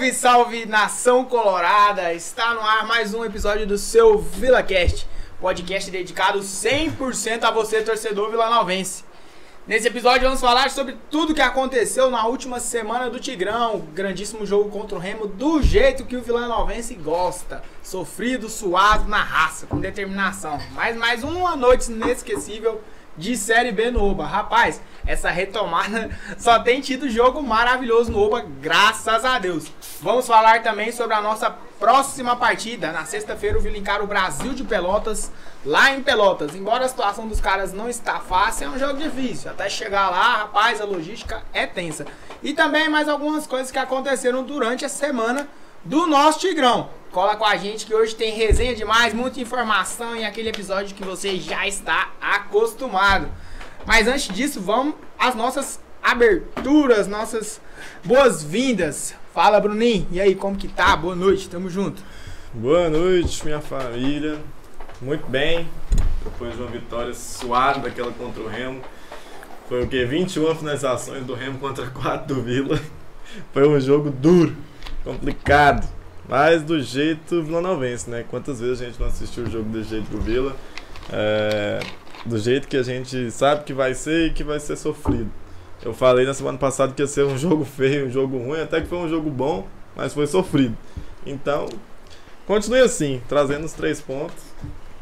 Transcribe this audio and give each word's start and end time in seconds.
Salve, 0.00 0.12
salve 0.14 0.66
nação 0.66 1.24
colorada! 1.26 2.14
Está 2.14 2.54
no 2.54 2.60
ar 2.60 2.86
mais 2.86 3.12
um 3.12 3.22
episódio 3.22 3.66
do 3.66 3.76
seu 3.76 4.16
VilaCast, 4.16 5.06
podcast 5.38 5.90
dedicado 5.90 6.38
100% 6.40 7.44
a 7.44 7.50
você, 7.50 7.82
torcedor 7.82 8.30
vilanovense. 8.30 9.04
Nesse 9.66 9.88
episódio 9.88 10.22
vamos 10.22 10.40
falar 10.40 10.70
sobre 10.70 10.96
tudo 11.10 11.34
que 11.34 11.42
aconteceu 11.42 12.10
na 12.10 12.26
última 12.26 12.60
semana 12.60 13.10
do 13.10 13.20
Tigrão, 13.20 13.80
grandíssimo 13.92 14.46
jogo 14.46 14.70
contra 14.70 14.96
o 14.96 15.00
Remo, 15.00 15.26
do 15.26 15.60
jeito 15.60 16.06
que 16.06 16.16
o 16.16 16.22
vilanovense 16.22 16.94
gosta, 16.94 17.62
sofrido, 17.82 18.48
suado, 18.48 19.06
na 19.06 19.22
raça, 19.22 19.66
com 19.66 19.78
determinação. 19.78 20.58
Mais 20.72 20.96
mais 20.96 21.22
uma 21.22 21.54
noite 21.56 21.92
inesquecível 21.92 22.80
de 23.16 23.36
Série 23.36 23.72
B 23.72 23.90
no 23.90 24.02
Oba. 24.02 24.26
Rapaz, 24.26 24.80
essa 25.06 25.30
retomada 25.30 26.10
só 26.38 26.58
tem 26.58 26.80
tido 26.80 27.08
jogo 27.08 27.42
maravilhoso 27.42 28.10
no 28.10 28.18
Oba, 28.18 28.44
graças 28.60 29.24
a 29.24 29.38
Deus. 29.38 29.70
Vamos 30.02 30.26
falar 30.26 30.62
também 30.62 30.90
sobre 30.90 31.14
a 31.14 31.20
nossa 31.20 31.50
próxima 31.78 32.34
partida. 32.34 32.90
Na 32.90 33.04
sexta-feira 33.04 33.58
o 33.58 33.60
Vila 33.60 33.76
encara 33.76 34.02
o 34.02 34.06
Brasil 34.06 34.54
de 34.54 34.64
Pelotas, 34.64 35.30
lá 35.62 35.90
em 35.90 36.02
Pelotas. 36.02 36.54
Embora 36.54 36.86
a 36.86 36.88
situação 36.88 37.28
dos 37.28 37.38
caras 37.38 37.74
não 37.74 37.86
está 37.86 38.18
fácil, 38.18 38.68
é 38.68 38.70
um 38.70 38.78
jogo 38.78 38.98
difícil. 38.98 39.50
Até 39.50 39.68
chegar 39.68 40.08
lá, 40.08 40.38
rapaz, 40.38 40.80
a 40.80 40.86
logística 40.86 41.42
é 41.52 41.66
tensa. 41.66 42.06
E 42.42 42.54
também 42.54 42.88
mais 42.88 43.10
algumas 43.10 43.46
coisas 43.46 43.70
que 43.70 43.78
aconteceram 43.78 44.42
durante 44.42 44.86
a 44.86 44.88
semana 44.88 45.46
do 45.84 46.06
nosso 46.06 46.38
Tigrão. 46.38 46.88
Cola 47.12 47.36
com 47.36 47.44
a 47.44 47.56
gente 47.58 47.84
que 47.84 47.94
hoje 47.94 48.14
tem 48.14 48.34
resenha 48.34 48.74
demais, 48.74 49.12
muita 49.12 49.38
informação 49.38 50.16
e 50.16 50.24
aquele 50.24 50.48
episódio 50.48 50.96
que 50.96 51.04
você 51.04 51.36
já 51.36 51.66
está 51.66 52.08
acostumado. 52.18 53.28
Mas 53.84 54.08
antes 54.08 54.34
disso, 54.34 54.62
vamos 54.62 54.94
às 55.18 55.34
nossas 55.34 55.78
aberturas, 56.02 57.06
nossas 57.06 57.60
boas-vindas. 58.02 59.19
Fala, 59.32 59.60
Bruninho. 59.60 60.08
E 60.10 60.20
aí, 60.20 60.34
como 60.34 60.56
que 60.56 60.66
tá? 60.66 60.96
Boa 60.96 61.14
noite, 61.14 61.48
tamo 61.48 61.70
junto. 61.70 62.02
Boa 62.52 62.90
noite, 62.90 63.44
minha 63.44 63.60
família. 63.60 64.38
Muito 65.00 65.24
bem. 65.28 65.68
Depois 66.24 66.56
de 66.56 66.60
uma 66.60 66.68
vitória 66.68 67.14
suada 67.14 67.78
daquela 67.78 68.10
contra 68.10 68.42
o 68.42 68.48
Remo. 68.48 68.80
Foi 69.68 69.84
o 69.84 69.86
que? 69.86 70.04
21 70.04 70.56
finalizações 70.56 71.24
do 71.24 71.34
Remo 71.34 71.60
contra 71.60 71.86
4 71.86 72.34
do 72.34 72.42
Vila. 72.42 72.80
Foi 73.52 73.68
um 73.68 73.78
jogo 73.78 74.10
duro, 74.10 74.56
complicado. 75.04 75.88
Mas 76.28 76.64
do 76.64 76.80
jeito 76.82 77.40
vilanovense, 77.40 78.10
né? 78.10 78.24
Quantas 78.28 78.58
vezes 78.58 78.82
a 78.82 78.86
gente 78.86 78.98
não 79.00 79.06
assistiu 79.06 79.44
o 79.44 79.50
jogo 79.50 79.70
do 79.70 79.84
jeito 79.84 80.10
do 80.10 80.20
Vila? 80.20 80.56
É, 81.12 81.78
do 82.26 82.36
jeito 82.36 82.66
que 82.66 82.76
a 82.76 82.82
gente 82.82 83.30
sabe 83.30 83.62
que 83.62 83.72
vai 83.72 83.94
ser 83.94 84.26
e 84.26 84.32
que 84.32 84.42
vai 84.42 84.58
ser 84.58 84.74
sofrido. 84.74 85.30
Eu 85.82 85.94
falei 85.94 86.26
na 86.26 86.34
semana 86.34 86.58
passada 86.58 86.92
que 86.92 87.00
ia 87.00 87.06
ser 87.06 87.24
um 87.24 87.38
jogo 87.38 87.64
feio, 87.64 88.06
um 88.06 88.10
jogo 88.10 88.36
ruim, 88.36 88.60
até 88.60 88.80
que 88.82 88.86
foi 88.86 88.98
um 88.98 89.08
jogo 89.08 89.30
bom, 89.30 89.66
mas 89.96 90.12
foi 90.12 90.26
sofrido. 90.26 90.76
Então, 91.24 91.68
continue 92.46 92.80
assim, 92.80 93.22
trazendo 93.28 93.64
os 93.64 93.72
três 93.72 94.00
pontos, 94.00 94.44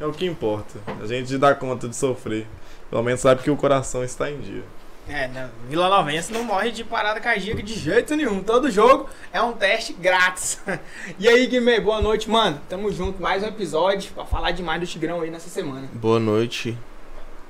é 0.01 0.07
o 0.07 0.13
que 0.13 0.25
importa. 0.25 0.79
A 1.03 1.07
gente 1.07 1.37
dá 1.37 1.53
conta 1.55 1.89
de 1.89 1.97
sofrer. 1.97 2.47
Pelo 2.89 3.03
menos 3.03 3.21
sabe 3.21 3.43
que 3.43 3.51
o 3.51 3.57
coração 3.57 4.05
está 4.05 4.31
em 4.31 4.41
dia. 4.41 4.63
É, 5.09 5.27
não, 5.29 5.49
Vila 5.69 5.89
Novense 5.89 6.33
não 6.33 6.45
morre 6.45 6.71
de 6.71 6.85
parada 6.85 7.19
cardíaca 7.19 7.63
de 7.63 7.75
jeito 7.75 8.15
nenhum. 8.15 8.43
Todo 8.43 8.71
jogo 8.71 9.09
é 9.33 9.43
um 9.43 9.53
teste 9.53 9.93
grátis. 9.93 10.61
E 11.19 11.27
aí, 11.27 11.47
Guimê, 11.47 11.81
boa 11.81 12.01
noite, 12.01 12.31
mano. 12.31 12.61
Tamo 12.69 12.93
junto, 12.93 13.21
mais 13.21 13.43
um 13.43 13.47
episódio 13.47 14.13
pra 14.13 14.25
falar 14.25 14.53
demais 14.53 14.81
do 14.81 14.87
Tigrão 14.87 15.23
aí 15.23 15.31
nessa 15.31 15.49
semana. 15.49 15.89
Boa 15.93 16.21
noite. 16.21 16.79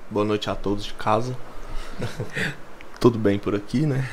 Boa 0.08 0.24
noite 0.24 0.48
a 0.48 0.54
todos 0.54 0.84
de 0.84 0.94
casa. 0.94 1.36
Tudo 3.00 3.18
bem 3.18 3.38
por 3.38 3.54
aqui, 3.54 3.86
né? 3.86 4.08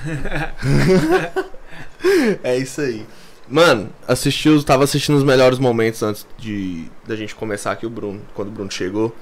é 2.43 2.57
isso 2.57 2.81
aí. 2.81 3.05
Mano, 3.47 3.89
assistiu, 4.07 4.61
tava 4.63 4.83
assistindo 4.83 5.15
os 5.15 5.23
melhores 5.23 5.59
momentos 5.59 6.01
antes 6.01 6.25
de 6.37 6.85
da 7.07 7.15
gente 7.15 7.35
começar 7.35 7.71
aqui 7.71 7.85
o 7.85 7.89
Bruno, 7.89 8.21
quando 8.33 8.49
o 8.49 8.51
Bruno 8.51 8.71
chegou. 8.71 9.15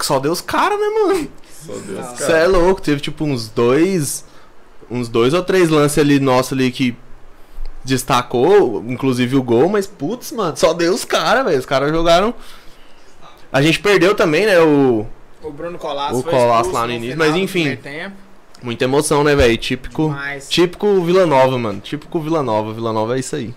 Só 0.00 0.18
deu 0.18 0.32
os 0.32 0.40
caras, 0.40 0.78
né, 0.78 0.86
mano? 0.86 1.28
Só 1.50 1.72
Deus, 1.72 1.98
Não. 1.98 2.16
Você 2.16 2.32
é 2.32 2.46
louco, 2.46 2.82
teve 2.82 3.00
tipo 3.00 3.24
uns 3.24 3.48
dois. 3.48 4.24
Uns 4.90 5.08
dois 5.08 5.32
ou 5.32 5.42
três 5.42 5.68
lances 5.70 5.98
ali 5.98 6.20
nosso 6.20 6.52
ali 6.52 6.70
que 6.70 6.96
destacou, 7.82 8.84
inclusive 8.86 9.36
o 9.36 9.42
gol, 9.42 9.68
mas 9.68 9.86
putz, 9.86 10.32
mano, 10.32 10.56
só 10.56 10.72
deu 10.74 10.92
os 10.92 11.04
caras, 11.04 11.44
velho. 11.44 11.58
Os 11.58 11.66
caras 11.66 11.90
jogaram. 11.90 12.34
A 13.52 13.62
gente 13.62 13.80
perdeu 13.80 14.14
também, 14.14 14.46
né? 14.46 14.60
O. 14.60 15.06
O 15.42 15.50
Bruno 15.50 15.78
Colasso 15.78 16.20
O 16.20 16.22
Colasso 16.22 16.70
lá 16.72 16.86
no 16.86 16.92
início, 16.92 17.18
mas 17.18 17.36
enfim. 17.36 17.76
Tempo, 17.76 18.16
Muita 18.64 18.84
emoção, 18.84 19.22
né, 19.22 19.36
velho? 19.36 19.58
Típico. 19.58 20.08
mas, 20.08 20.48
Típico 20.48 21.02
Vila 21.02 21.26
Nova, 21.26 21.58
mano. 21.58 21.80
Típico 21.80 22.18
Vila 22.18 22.42
Nova. 22.42 22.72
Vila 22.72 22.94
Nova 22.94 23.14
é 23.14 23.20
isso 23.20 23.36
aí. 23.36 23.54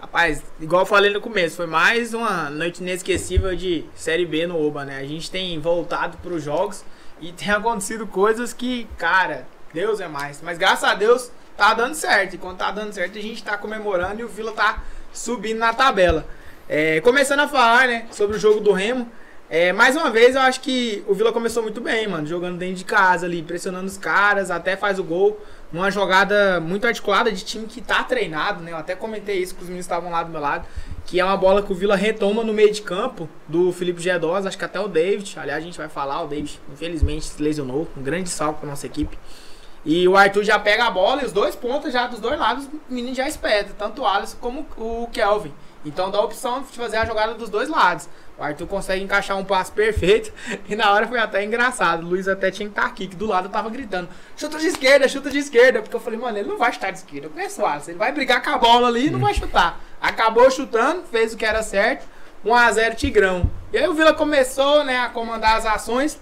rapaz, 0.00 0.40
igual 0.60 0.82
eu 0.82 0.86
falei 0.86 1.12
no 1.12 1.20
começo, 1.20 1.56
foi 1.56 1.66
mais 1.66 2.14
uma 2.14 2.48
noite 2.48 2.80
inesquecível 2.80 3.56
de 3.56 3.84
Série 3.96 4.24
B 4.24 4.46
no 4.46 4.64
Oba, 4.64 4.84
né? 4.84 4.98
A 4.98 5.04
gente 5.04 5.28
tem 5.28 5.58
voltado 5.58 6.16
pros 6.18 6.44
jogos 6.44 6.84
e 7.20 7.32
tem 7.32 7.50
acontecido 7.50 8.06
coisas 8.06 8.52
que, 8.52 8.86
cara, 8.96 9.48
Deus 9.74 10.00
é 10.00 10.06
mais. 10.06 10.40
Mas 10.40 10.58
graças 10.58 10.84
a 10.84 10.94
Deus 10.94 11.32
tá 11.56 11.74
dando 11.74 11.96
certo. 11.96 12.34
E 12.34 12.38
quando 12.38 12.58
tá 12.58 12.70
dando 12.70 12.92
certo, 12.92 13.18
a 13.18 13.22
gente 13.22 13.42
tá 13.42 13.58
comemorando 13.58 14.20
e 14.20 14.24
o 14.24 14.28
Vila 14.28 14.52
tá 14.52 14.80
subindo 15.12 15.58
na 15.58 15.74
tabela. 15.74 16.24
É, 16.68 17.00
começando 17.00 17.40
a 17.40 17.48
falar, 17.48 17.88
né, 17.88 18.06
sobre 18.12 18.36
o 18.36 18.38
jogo 18.38 18.60
do 18.60 18.70
Remo. 18.70 19.10
É, 19.48 19.72
mais 19.72 19.94
uma 19.94 20.10
vez, 20.10 20.34
eu 20.34 20.40
acho 20.40 20.60
que 20.60 21.04
o 21.06 21.14
Vila 21.14 21.32
começou 21.32 21.62
muito 21.62 21.80
bem, 21.80 22.08
mano. 22.08 22.26
Jogando 22.26 22.58
dentro 22.58 22.74
de 22.76 22.84
casa 22.84 23.26
ali, 23.26 23.42
pressionando 23.42 23.86
os 23.86 23.96
caras, 23.96 24.50
até 24.50 24.76
faz 24.76 24.98
o 24.98 25.04
gol. 25.04 25.40
Uma 25.72 25.90
jogada 25.90 26.60
muito 26.60 26.86
articulada 26.86 27.30
de 27.30 27.44
time 27.44 27.66
que 27.66 27.80
tá 27.80 28.02
treinado, 28.02 28.62
né? 28.62 28.72
Eu 28.72 28.76
até 28.76 28.96
comentei 28.96 29.36
isso 29.38 29.54
que 29.54 29.62
os 29.62 29.68
meninos 29.68 29.86
estavam 29.86 30.10
lá 30.10 30.22
do 30.24 30.30
meu 30.30 30.40
lado. 30.40 30.66
Que 31.04 31.20
é 31.20 31.24
uma 31.24 31.36
bola 31.36 31.62
que 31.62 31.70
o 31.70 31.74
Vila 31.76 31.94
retoma 31.94 32.42
no 32.42 32.52
meio 32.52 32.72
de 32.72 32.82
campo 32.82 33.28
do 33.46 33.70
Felipe 33.72 34.02
Gedós, 34.02 34.46
acho 34.46 34.58
que 34.58 34.64
até 34.64 34.80
o 34.80 34.88
David. 34.88 35.38
Aliás, 35.38 35.62
a 35.62 35.64
gente 35.64 35.78
vai 35.78 35.88
falar, 35.88 36.22
o 36.22 36.26
David, 36.26 36.60
infelizmente, 36.72 37.24
se 37.26 37.40
lesionou. 37.40 37.86
Um 37.96 38.02
grande 38.02 38.28
salve 38.28 38.58
pra 38.58 38.68
nossa 38.68 38.86
equipe. 38.86 39.16
E 39.84 40.08
o 40.08 40.16
Arthur 40.16 40.42
já 40.42 40.58
pega 40.58 40.86
a 40.86 40.90
bola 40.90 41.22
e 41.22 41.24
os 41.24 41.32
dois 41.32 41.54
pontos 41.54 41.92
já 41.92 42.08
dos 42.08 42.18
dois 42.18 42.36
lados, 42.36 42.64
o 42.64 42.92
menino 42.92 43.14
já 43.14 43.28
espeta, 43.28 43.72
tanto 43.78 44.02
o 44.02 44.06
Alisson 44.06 44.36
como 44.40 44.66
o 44.76 45.08
Kelvin. 45.12 45.54
Então 45.84 46.10
dá 46.10 46.18
a 46.18 46.22
opção 46.22 46.62
de 46.62 46.76
fazer 46.76 46.96
a 46.96 47.04
jogada 47.04 47.34
dos 47.34 47.48
dois 47.48 47.68
lados. 47.68 48.08
O 48.38 48.42
Arthur 48.42 48.66
consegue 48.66 49.02
encaixar 49.02 49.38
um 49.38 49.44
passe 49.44 49.72
perfeito 49.72 50.30
e 50.68 50.76
na 50.76 50.92
hora 50.92 51.08
foi 51.08 51.18
até 51.18 51.42
engraçado. 51.42 52.04
O 52.04 52.08
Luiz 52.10 52.28
até 52.28 52.50
tinha 52.50 52.68
que 52.68 52.72
estar 52.72 52.86
aqui, 52.86 53.06
que 53.06 53.16
do 53.16 53.26
lado 53.26 53.46
eu 53.46 53.50
tava 53.50 53.70
gritando: 53.70 54.08
chuta 54.36 54.58
de 54.58 54.66
esquerda, 54.66 55.08
chuta 55.08 55.30
de 55.30 55.38
esquerda. 55.38 55.80
Porque 55.80 55.96
eu 55.96 56.00
falei, 56.00 56.18
mano, 56.18 56.36
ele 56.36 56.48
não 56.48 56.58
vai 56.58 56.72
chutar 56.72 56.90
de 56.90 56.98
esquerda. 56.98 57.26
Eu 57.26 57.30
conheço 57.30 57.62
o 57.62 57.66
Alisson, 57.66 57.92
ele 57.92 57.98
vai 57.98 58.12
brigar 58.12 58.42
com 58.42 58.50
a 58.50 58.58
bola 58.58 58.88
ali 58.88 59.06
e 59.06 59.10
não 59.10 59.20
vai 59.20 59.32
chutar. 59.32 59.80
Acabou 60.00 60.50
chutando, 60.50 61.04
fez 61.10 61.32
o 61.32 61.36
que 61.36 61.44
era 61.44 61.62
certo. 61.62 62.06
1x0 62.44 62.94
Tigrão. 62.94 63.50
E 63.72 63.78
aí 63.78 63.88
o 63.88 63.94
Vila 63.94 64.12
começou 64.12 64.84
né, 64.84 64.98
a 64.98 65.08
comandar 65.08 65.56
as 65.56 65.66
ações. 65.66 66.20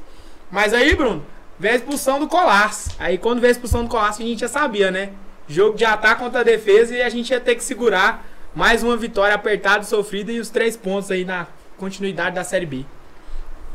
Mas 0.50 0.72
aí, 0.72 0.94
Bruno, 0.94 1.26
veio 1.58 1.74
a 1.74 1.76
expulsão 1.76 2.20
do 2.20 2.28
Colasso. 2.28 2.90
Aí 2.98 3.18
quando 3.18 3.40
veio 3.40 3.50
a 3.50 3.52
expulsão 3.52 3.82
do 3.82 3.90
Colasso, 3.90 4.22
a 4.22 4.24
gente 4.24 4.40
já 4.40 4.48
sabia, 4.48 4.90
né? 4.90 5.10
Jogo 5.48 5.76
de 5.76 5.84
ataque 5.84 6.22
contra 6.22 6.40
a 6.40 6.44
defesa 6.44 6.94
e 6.94 7.02
a 7.02 7.08
gente 7.08 7.30
ia 7.30 7.40
ter 7.40 7.56
que 7.56 7.64
segurar 7.64 8.24
mais 8.54 8.82
uma 8.82 8.96
vitória 8.96 9.34
apertada 9.34 9.82
sofrida 9.82 10.30
e 10.30 10.38
os 10.38 10.48
três 10.48 10.76
pontos 10.76 11.10
aí 11.10 11.24
na 11.24 11.46
continuidade 11.78 12.34
da 12.34 12.44
Série 12.44 12.66
B. 12.66 12.84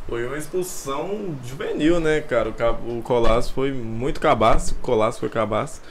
Foi 0.08 0.26
uma 0.26 0.38
expulsão 0.38 1.36
juvenil, 1.46 2.00
né, 2.00 2.20
cara? 2.22 2.50
O, 2.88 2.98
o 2.98 3.02
Colasso 3.04 3.54
foi 3.54 3.72
muito 3.72 4.20
cabaço. 4.20 4.74
O 4.74 4.78
Colasso 4.78 5.20
foi 5.20 5.30
cabaço. 5.30 5.82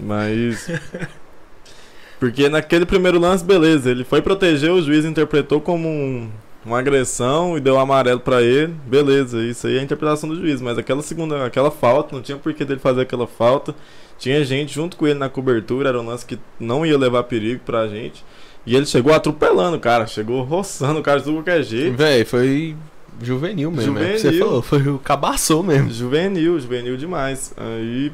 Mas. 0.00 0.68
Porque 2.18 2.48
naquele 2.48 2.84
primeiro 2.84 3.18
lance, 3.18 3.44
beleza, 3.44 3.90
ele 3.90 4.02
foi 4.04 4.20
proteger, 4.20 4.72
o 4.72 4.82
juiz 4.82 5.04
interpretou 5.04 5.60
como 5.60 5.88
um- 5.88 6.28
uma 6.66 6.80
agressão 6.80 7.56
e 7.56 7.60
deu 7.60 7.78
amarelo 7.78 8.18
pra 8.18 8.42
ele. 8.42 8.74
Beleza, 8.86 9.40
isso 9.40 9.68
aí 9.68 9.76
é 9.76 9.80
a 9.80 9.82
interpretação 9.84 10.28
do 10.28 10.34
juiz. 10.34 10.60
Mas 10.60 10.76
aquela 10.76 11.00
segunda, 11.00 11.46
aquela 11.46 11.70
falta, 11.70 12.16
não 12.16 12.22
tinha 12.22 12.36
por 12.36 12.52
que 12.52 12.64
dele 12.64 12.80
fazer 12.80 13.02
aquela 13.02 13.26
falta. 13.28 13.72
Tinha 14.18 14.44
gente 14.44 14.74
junto 14.74 14.96
com 14.96 15.06
ele 15.06 15.18
na 15.18 15.28
cobertura, 15.28 15.90
era 15.90 16.00
um 16.00 16.04
lance 16.06 16.26
que 16.26 16.36
não 16.58 16.84
ia 16.84 16.98
levar 16.98 17.22
perigo 17.22 17.60
pra 17.64 17.86
gente. 17.86 18.24
E 18.66 18.76
ele 18.76 18.86
chegou 18.86 19.14
atropelando 19.14 19.76
o 19.76 19.80
cara, 19.80 20.06
chegou 20.06 20.42
roçando 20.42 21.00
o 21.00 21.02
cara 21.02 21.18
de 21.18 21.24
tudo 21.24 21.36
qualquer 21.36 21.62
jeito. 21.62 21.96
Véi, 21.96 22.24
foi 22.24 22.76
juvenil 23.22 23.70
mesmo. 23.70 23.98
É 23.98 24.02
o 24.02 24.06
que 24.12 24.18
você 24.18 24.24
Juvenil. 24.28 24.46
falou. 24.46 24.62
Foi 24.62 24.88
o 24.88 24.98
cabaçou 24.98 25.62
mesmo. 25.62 25.90
Juvenil, 25.90 26.60
juvenil 26.60 26.96
demais. 26.96 27.52
Aí 27.56 28.12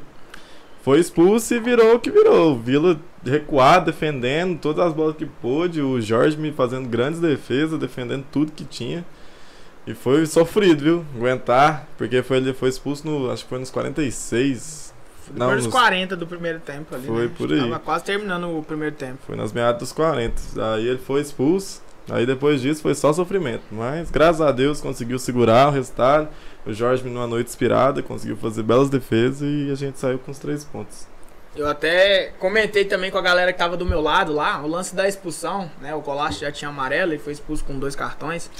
foi 0.82 1.00
expulso 1.00 1.54
e 1.54 1.58
virou 1.58 1.96
o 1.96 1.98
que 1.98 2.10
virou. 2.10 2.52
O 2.52 2.58
Vila 2.58 2.98
recuado, 3.24 3.86
defendendo 3.86 4.58
todas 4.58 4.86
as 4.86 4.92
bolas 4.92 5.16
que 5.16 5.26
pôde. 5.26 5.80
O 5.80 6.00
Jorge 6.00 6.36
me 6.36 6.52
fazendo 6.52 6.88
grandes 6.88 7.20
defesas, 7.20 7.78
defendendo 7.78 8.24
tudo 8.30 8.52
que 8.52 8.64
tinha. 8.64 9.04
E 9.86 9.92
foi 9.92 10.24
sofrido, 10.24 10.82
viu? 10.82 11.04
Aguentar, 11.16 11.86
porque 11.98 12.22
foi, 12.22 12.38
ele 12.38 12.54
foi 12.54 12.68
expulso 12.70 13.06
no. 13.06 13.30
Acho 13.30 13.42
que 13.42 13.48
foi 13.50 13.58
nos 13.58 13.70
46. 13.70 14.93
Não, 15.32 15.54
nos- 15.54 15.66
40 15.66 16.16
do 16.16 16.26
primeiro 16.26 16.60
tempo 16.60 16.94
ali. 16.94 17.06
Foi 17.06 17.24
né? 17.24 17.30
por 17.36 17.52
aí. 17.52 17.60
Tava 17.60 17.78
quase 17.78 18.04
terminando 18.04 18.58
o 18.58 18.62
primeiro 18.62 18.94
tempo. 18.94 19.18
Foi 19.26 19.36
nas 19.36 19.52
meadas 19.52 19.78
dos 19.78 19.92
40. 19.92 20.40
Aí 20.74 20.86
ele 20.86 20.98
foi 20.98 21.20
expulso. 21.20 21.82
Aí 22.10 22.26
depois 22.26 22.60
disso 22.60 22.82
foi 22.82 22.94
só 22.94 23.12
sofrimento. 23.12 23.62
Mas 23.70 24.10
graças 24.10 24.40
a 24.40 24.52
Deus 24.52 24.80
conseguiu 24.80 25.18
segurar 25.18 25.68
o 25.68 25.70
resultado. 25.70 26.28
O 26.66 26.72
Jorge, 26.72 27.04
numa 27.04 27.26
noite 27.26 27.48
inspirada, 27.48 28.02
conseguiu 28.02 28.36
fazer 28.36 28.62
belas 28.62 28.88
defesas 28.88 29.42
e 29.42 29.70
a 29.70 29.74
gente 29.74 29.98
saiu 29.98 30.18
com 30.18 30.30
os 30.30 30.38
três 30.38 30.64
pontos. 30.64 31.06
Eu 31.56 31.68
até 31.68 32.32
comentei 32.38 32.84
também 32.84 33.10
com 33.10 33.18
a 33.18 33.22
galera 33.22 33.52
que 33.52 33.58
tava 33.58 33.76
do 33.76 33.86
meu 33.86 34.00
lado 34.00 34.32
lá, 34.32 34.60
o 34.62 34.66
lance 34.66 34.94
da 34.94 35.06
expulsão, 35.06 35.70
né? 35.80 35.94
O 35.94 36.02
Colasso 36.02 36.40
já 36.40 36.50
tinha 36.50 36.68
amarelo 36.68 37.14
e 37.14 37.18
foi 37.18 37.32
expulso 37.32 37.64
com 37.64 37.78
dois 37.78 37.94
cartões. 37.94 38.50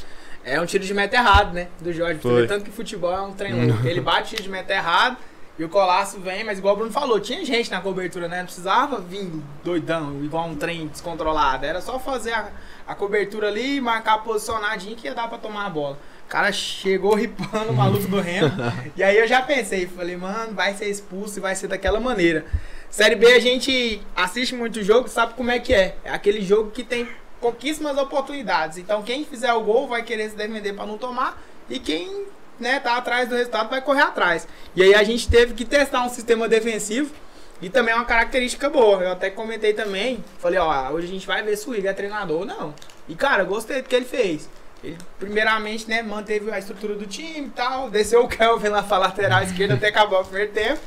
É 0.44 0.60
um 0.60 0.66
tiro 0.66 0.84
de 0.84 0.94
meta 0.94 1.16
errado, 1.16 1.54
né? 1.54 1.68
Do 1.80 1.92
Jorge. 1.92 2.20
Foi. 2.20 2.46
Tanto 2.46 2.64
que 2.64 2.70
futebol 2.70 3.12
é 3.12 3.20
um 3.22 3.32
trem 3.32 3.66
louco. 3.66 3.84
Ele 3.88 4.00
bate 4.00 4.30
tiro 4.30 4.42
de 4.42 4.48
meta 4.48 4.72
errado 4.72 5.16
e 5.56 5.62
o 5.62 5.68
Colasso 5.68 6.18
vem, 6.18 6.42
mas 6.42 6.58
igual 6.58 6.74
o 6.74 6.78
Bruno 6.78 6.92
falou, 6.92 7.20
tinha 7.20 7.44
gente 7.44 7.70
na 7.70 7.80
cobertura, 7.80 8.26
né? 8.26 8.38
Não 8.38 8.46
precisava 8.46 9.00
vir 9.00 9.30
doidão, 9.62 10.24
igual 10.24 10.48
um 10.48 10.56
trem 10.56 10.88
descontrolado. 10.88 11.64
Era 11.64 11.80
só 11.80 11.96
fazer 11.98 12.32
a, 12.32 12.50
a 12.86 12.94
cobertura 12.94 13.46
ali, 13.46 13.80
marcar 13.80 14.18
posicionadinho 14.18 14.96
que 14.96 15.06
ia 15.06 15.14
dar 15.14 15.28
pra 15.28 15.38
tomar 15.38 15.66
a 15.66 15.70
bola. 15.70 15.98
O 16.26 16.28
cara 16.28 16.50
chegou 16.50 17.14
ripando 17.14 17.70
o 17.70 17.74
maluco 17.74 18.08
do 18.08 18.20
Remo. 18.20 18.50
e 18.96 19.02
aí 19.02 19.16
eu 19.16 19.28
já 19.28 19.42
pensei, 19.42 19.86
falei, 19.86 20.16
mano, 20.16 20.54
vai 20.54 20.74
ser 20.74 20.88
expulso 20.88 21.38
e 21.38 21.42
vai 21.42 21.54
ser 21.54 21.68
daquela 21.68 22.00
maneira. 22.00 22.44
Série 22.90 23.14
B 23.14 23.32
a 23.32 23.38
gente 23.38 24.02
assiste 24.16 24.56
muito 24.56 24.82
jogo, 24.82 25.08
sabe 25.08 25.34
como 25.34 25.52
é 25.52 25.60
que 25.60 25.72
é. 25.72 25.96
É 26.02 26.10
aquele 26.10 26.40
jogo 26.40 26.72
que 26.72 26.82
tem 26.82 27.08
pouquíssimas 27.40 27.96
oportunidades. 27.96 28.78
Então 28.78 29.04
quem 29.04 29.24
fizer 29.24 29.52
o 29.52 29.60
gol 29.60 29.86
vai 29.86 30.02
querer 30.02 30.30
se 30.30 30.36
defender 30.36 30.72
pra 30.72 30.84
não 30.84 30.98
tomar 30.98 31.40
e 31.70 31.78
quem 31.78 32.26
né, 32.58 32.80
tá 32.80 32.96
atrás 32.96 33.28
do 33.28 33.34
resultado 33.34 33.70
vai 33.70 33.80
correr 33.80 34.02
atrás. 34.02 34.46
E 34.74 34.82
aí 34.82 34.94
a 34.94 35.02
gente 35.02 35.28
teve 35.28 35.54
que 35.54 35.64
testar 35.64 36.02
um 36.04 36.08
sistema 36.08 36.48
defensivo 36.48 37.12
e 37.60 37.68
também 37.68 37.92
é 37.94 37.96
uma 37.96 38.04
característica 38.04 38.68
boa. 38.68 39.02
Eu 39.02 39.12
até 39.12 39.30
comentei 39.30 39.72
também, 39.72 40.24
falei, 40.38 40.58
ó, 40.58 40.90
hoje 40.90 41.06
a 41.06 41.10
gente 41.10 41.26
vai 41.26 41.42
ver 41.42 41.56
se 41.56 41.68
o 41.68 41.74
Igor 41.74 41.90
é 41.90 41.92
treinador 41.92 42.40
ou 42.40 42.46
não. 42.46 42.74
E 43.08 43.14
cara, 43.14 43.44
gostei 43.44 43.82
do 43.82 43.88
que 43.88 43.94
ele 43.94 44.04
fez. 44.04 44.48
Ele, 44.82 44.98
primeiramente, 45.18 45.88
né, 45.88 46.02
manteve 46.02 46.50
a 46.50 46.58
estrutura 46.58 46.94
do 46.94 47.06
time 47.06 47.46
e 47.46 47.50
tal, 47.50 47.90
desceu 47.90 48.22
o 48.22 48.28
Kelvin 48.28 48.68
lá 48.68 48.82
pra 48.82 48.98
lateral 48.98 49.42
esquerda 49.42 49.74
até 49.74 49.88
acabar 49.88 50.20
o 50.20 50.24
primeiro 50.24 50.52
tempo. 50.52 50.80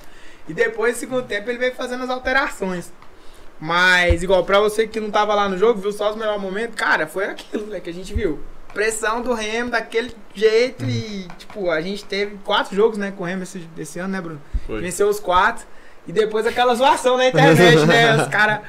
E 0.48 0.54
depois, 0.54 0.94
no 0.94 1.00
segundo 1.00 1.24
tempo, 1.24 1.50
ele 1.50 1.58
veio 1.58 1.74
fazendo 1.74 2.04
as 2.04 2.10
alterações. 2.10 2.92
Mas, 3.60 4.22
igual, 4.22 4.44
pra 4.46 4.60
você 4.60 4.88
que 4.88 5.00
não 5.00 5.10
tava 5.10 5.34
lá 5.34 5.50
no 5.50 5.58
jogo, 5.58 5.82
viu 5.82 5.92
só 5.92 6.12
os 6.12 6.16
melhores 6.16 6.42
momentos, 6.42 6.76
cara, 6.76 7.08
foi 7.08 7.26
aquilo 7.26 7.66
né, 7.68 7.80
que 7.80 7.90
a 7.90 7.94
gente 7.94 8.14
viu. 8.14 8.40
Pressão 8.78 9.24
do 9.24 9.34
Remo 9.34 9.72
daquele 9.72 10.12
jeito 10.36 10.86
e, 10.86 11.28
tipo, 11.40 11.72
a 11.72 11.82
gente 11.82 12.06
teve 12.06 12.38
quatro 12.46 12.76
jogos, 12.76 12.96
né, 12.96 13.12
com 13.18 13.24
o 13.24 13.26
Remo 13.26 13.42
esse, 13.42 13.68
esse 13.76 13.98
ano, 13.98 14.10
né, 14.10 14.22
Bruno? 14.22 14.40
Foi. 14.68 14.82
Venceu 14.82 15.10
os 15.10 15.20
quatro. 15.20 15.66
E 16.08 16.12
depois 16.12 16.46
aquela 16.46 16.76
zoação 16.76 17.18
na 17.18 17.28
internet, 17.28 17.86
né? 17.88 18.16
Os 18.22 18.28
caras, 18.30 18.60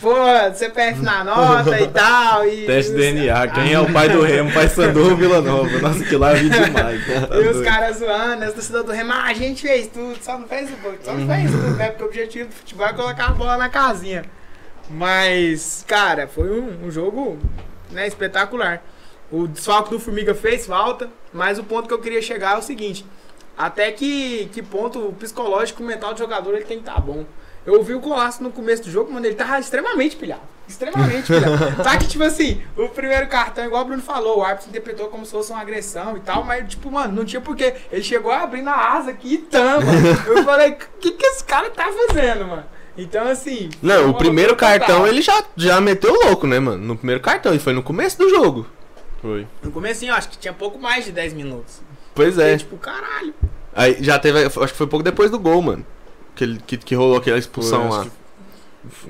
pô, 0.00 0.14
CPF 0.54 1.02
na 1.02 1.24
nota 1.24 1.78
e 1.80 1.88
tal. 1.88 2.46
E, 2.48 2.66
Teste 2.66 2.92
os- 2.92 2.96
DNA, 2.98 3.48
quem 3.48 3.72
é 3.72 3.80
o 3.80 3.92
pai 3.92 4.08
do 4.08 4.22
Remo, 4.22 4.52
pai 4.52 4.68
Sandu 4.68 5.10
ou 5.10 5.16
Vila 5.16 5.40
Nova? 5.42 5.76
Nossa, 5.80 6.04
que 6.04 6.16
lá 6.16 6.32
vi 6.34 6.48
demais. 6.48 7.04
Tá 7.04 7.36
E 7.36 7.48
os 7.48 7.62
caras 7.64 7.96
zoando, 7.98 8.44
as 8.44 8.54
torcidas 8.54 8.84
do 8.84 8.92
Remo, 8.92 9.12
ah, 9.12 9.24
a 9.24 9.34
gente 9.34 9.60
fez 9.62 9.88
tudo, 9.88 10.16
só 10.22 10.38
não 10.38 10.46
fez 10.46 10.70
tudo, 10.70 10.98
só 11.02 11.12
não 11.12 11.26
fez 11.26 11.50
tudo, 11.50 11.70
né? 11.76 11.88
Porque 11.88 12.04
o 12.04 12.06
objetivo 12.06 12.48
do 12.48 12.54
futebol 12.54 12.86
é 12.86 12.92
colocar 12.92 13.26
a 13.26 13.32
bola 13.32 13.56
na 13.58 13.68
casinha. 13.68 14.24
Mas, 14.88 15.84
cara, 15.86 16.28
foi 16.28 16.48
um, 16.48 16.86
um 16.86 16.90
jogo 16.92 17.38
né, 17.90 18.06
espetacular. 18.06 18.82
O 19.30 19.46
desfalque 19.46 19.90
do 19.90 20.00
Formiga 20.00 20.34
fez 20.34 20.66
falta, 20.66 21.10
mas 21.32 21.58
o 21.58 21.64
ponto 21.64 21.86
que 21.86 21.94
eu 21.94 22.00
queria 22.00 22.22
chegar 22.22 22.54
é 22.54 22.58
o 22.58 22.62
seguinte: 22.62 23.04
até 23.56 23.90
que, 23.92 24.48
que 24.52 24.62
ponto 24.62 25.08
o 25.08 25.12
psicológico 25.12 25.82
mental 25.82 26.14
do 26.14 26.18
jogador 26.18 26.54
ele 26.54 26.64
tem 26.64 26.78
que 26.78 26.88
estar 26.88 27.00
bom. 27.00 27.24
Eu 27.66 27.74
ouvi 27.74 27.92
o 27.92 28.00
Colasso 28.00 28.42
no 28.42 28.50
começo 28.50 28.84
do 28.84 28.90
jogo, 28.90 29.12
mano, 29.12 29.26
ele 29.26 29.34
tava 29.34 29.58
extremamente 29.58 30.16
pilhado. 30.16 30.40
Extremamente 30.66 31.26
pilhado. 31.26 31.76
Tá 31.84 31.98
que, 31.98 32.06
tipo 32.06 32.24
assim, 32.24 32.62
o 32.76 32.88
primeiro 32.88 33.26
cartão, 33.26 33.66
igual 33.66 33.82
o 33.82 33.84
Bruno 33.84 34.00
falou, 34.00 34.38
o 34.38 34.42
árbitro 34.42 34.70
interpretou 34.70 35.08
como 35.08 35.26
se 35.26 35.32
fosse 35.32 35.50
uma 35.50 35.60
agressão 35.60 36.16
e 36.16 36.20
tal, 36.20 36.44
mas, 36.44 36.66
tipo, 36.66 36.90
mano, 36.90 37.14
não 37.14 37.24
tinha 37.26 37.42
porquê. 37.42 37.74
Ele 37.92 38.02
chegou 38.02 38.32
abrindo 38.32 38.68
a 38.68 38.92
asa 38.94 39.10
aqui 39.10 39.34
e 39.34 39.38
tama. 39.38 39.92
Eu 40.26 40.44
falei, 40.44 40.70
o 40.70 40.76
que, 40.98 41.10
que 41.10 41.26
esse 41.26 41.44
cara 41.44 41.68
tá 41.68 41.92
fazendo, 41.92 42.46
mano? 42.46 42.64
Então, 42.96 43.28
assim. 43.28 43.68
Não, 43.82 44.10
o 44.10 44.14
primeiro 44.14 44.56
cartão 44.56 45.06
ele 45.06 45.20
já, 45.20 45.44
já 45.56 45.78
meteu 45.80 46.14
louco, 46.14 46.46
né, 46.46 46.58
mano? 46.58 46.82
No 46.82 46.96
primeiro 46.96 47.20
cartão, 47.20 47.54
e 47.54 47.58
foi 47.58 47.74
no 47.74 47.82
começo 47.82 48.16
do 48.16 48.30
jogo. 48.30 48.66
Foi. 49.20 49.46
No 49.62 49.70
comecinho, 49.70 50.10
eu 50.10 50.14
acho 50.16 50.28
que 50.28 50.38
tinha 50.38 50.52
pouco 50.52 50.78
mais 50.78 51.04
de 51.04 51.12
10 51.12 51.32
minutos. 51.32 51.80
Pois 52.14 52.38
É. 52.38 52.52
é. 52.54 52.56
tipo, 52.56 52.76
caralho. 52.76 53.34
Aí 53.74 53.96
já 54.00 54.18
teve, 54.18 54.44
acho 54.44 54.58
que 54.58 54.66
foi 54.78 54.86
pouco 54.86 55.02
depois 55.04 55.30
do 55.30 55.38
gol, 55.38 55.60
mano. 55.62 55.84
Que, 56.34 56.44
ele- 56.44 56.60
que, 56.66 56.76
que 56.76 56.94
rolou 56.94 57.16
aquela 57.16 57.38
expulsão 57.38 57.88
Foi, 57.88 57.98
lá. 57.98 58.04
que- 58.04 58.10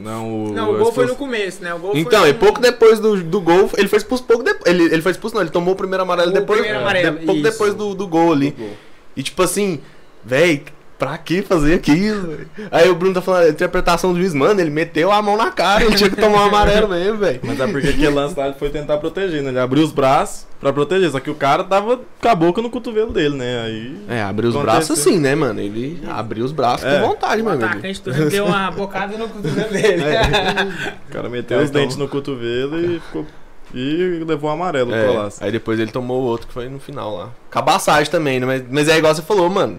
Não, 0.00 0.46
o. 0.46 0.52
Não, 0.52 0.74
o 0.74 0.78
gol 0.78 0.92
foi 0.92 1.04
no 1.04 1.12
expulsão- 1.12 1.16
começo, 1.16 1.62
né? 1.62 1.74
O 1.74 1.78
gol 1.78 1.90
foi 1.92 2.00
Então, 2.00 2.20
no- 2.22 2.26
e 2.28 2.34
pouco 2.34 2.60
depois 2.60 2.98
do, 2.98 3.22
do 3.22 3.40
gol, 3.40 3.70
ele 3.76 3.86
foi 3.88 3.98
expulso 3.98 4.24
pouco 4.24 4.42
depois. 4.42 4.66
Ele, 4.74 4.84
ele 4.84 5.02
foi 5.02 5.12
expulso, 5.12 5.34
não, 5.34 5.42
ele 5.42 5.50
tomou 5.50 5.74
o 5.74 5.76
primeiro 5.76 6.02
amarelo 6.02 6.30
O 6.30 6.34
depois. 6.34 6.58
primeiro 6.60 6.80
amarelo, 6.82 7.18
de- 7.18 7.26
pouco 7.26 7.40
isso. 7.40 7.50
depois 7.50 7.74
do, 7.74 7.94
do 7.94 8.08
gol 8.08 8.32
ali. 8.32 8.50
Gol. 8.52 8.70
E 9.16 9.22
tipo 9.22 9.42
assim, 9.42 9.80
véi, 10.24 10.64
pra 10.98 11.16
que 11.16 11.42
fazer 11.42 11.74
aquilo? 11.74 12.40
Aí 12.70 12.88
o 12.90 12.94
Bruno 12.94 13.14
tá 13.14 13.22
falando, 13.22 13.44
a 13.46 13.48
interpretação 13.50 14.12
do 14.12 14.18
juiz, 14.18 14.34
mano, 14.34 14.60
ele 14.60 14.70
meteu 14.70 15.12
a 15.12 15.22
mão 15.22 15.36
na 15.36 15.50
cara, 15.52 15.84
ele 15.84 15.94
tinha 15.94 16.10
que 16.10 16.16
tomar 16.16 16.42
um 16.42 16.46
amarelo 16.48 16.88
mesmo, 16.88 17.18
velho. 17.18 17.40
Mas 17.44 17.60
é 17.60 17.66
porque 17.68 17.88
aquele 17.88 18.08
lance 18.08 18.36
lá 18.38 18.46
ele 18.46 18.56
foi 18.58 18.68
tentar 18.70 18.98
proteger, 18.98 19.42
né? 19.42 19.50
Ele 19.50 19.60
abriu 19.60 19.84
os 19.84 19.92
braços 19.92 20.46
pra 20.60 20.72
proteger, 20.72 21.08
só 21.10 21.20
que 21.20 21.30
o 21.30 21.34
cara 21.36 21.62
tava 21.62 22.00
com 22.20 22.28
a 22.28 22.34
boca 22.34 22.60
no 22.60 22.68
cotovelo 22.68 23.12
dele, 23.12 23.36
né? 23.36 23.62
Aí. 23.62 23.96
É, 24.08 24.22
abriu 24.22 24.48
os 24.48 24.56
Aconteceu. 24.56 24.74
braços 24.78 24.98
assim, 24.98 25.18
né, 25.20 25.34
mano? 25.36 25.60
Ele 25.60 26.02
abriu 26.08 26.44
os 26.44 26.50
braços 26.52 26.84
É. 26.84 26.98
com 27.00 27.06
vontade, 27.08 27.42
O 27.42 27.44
mano. 27.44 27.62
Ele- 27.62 27.70
atacante 27.70 28.02
deu 28.30 28.46
uma 28.46 28.70
bocada 28.72 29.16
no 29.16 29.28
cotovelo 29.28 29.70
dele. 29.70 30.02
O 31.08 31.12
cara 31.12 31.28
meteu 31.28 31.58
É, 31.58 31.62
os 31.62 31.70
então- 31.70 31.80
dentes 31.80 31.96
no 31.96 32.08
cotovelo 32.08 32.78
e 32.80 33.00
ficou. 33.00 33.26
E 33.74 34.24
levou 34.26 34.48
um 34.50 34.54
amarelo 34.54 34.94
É, 34.94 35.04
pro 35.04 35.12
Colasso. 35.14 35.44
aí 35.44 35.52
depois 35.52 35.78
ele 35.78 35.90
tomou 35.92 36.22
o 36.22 36.24
outro 36.24 36.46
que 36.46 36.54
foi 36.54 36.68
no 36.70 36.80
final 36.80 37.14
lá. 37.14 37.28
Cabaçagem 37.50 38.10
também, 38.10 38.40
né? 38.40 38.46
Mas, 38.46 38.64
mas 38.70 38.88
é 38.88 38.96
igual 38.96 39.14
você 39.14 39.20
falou, 39.22 39.48
mano. 39.50 39.78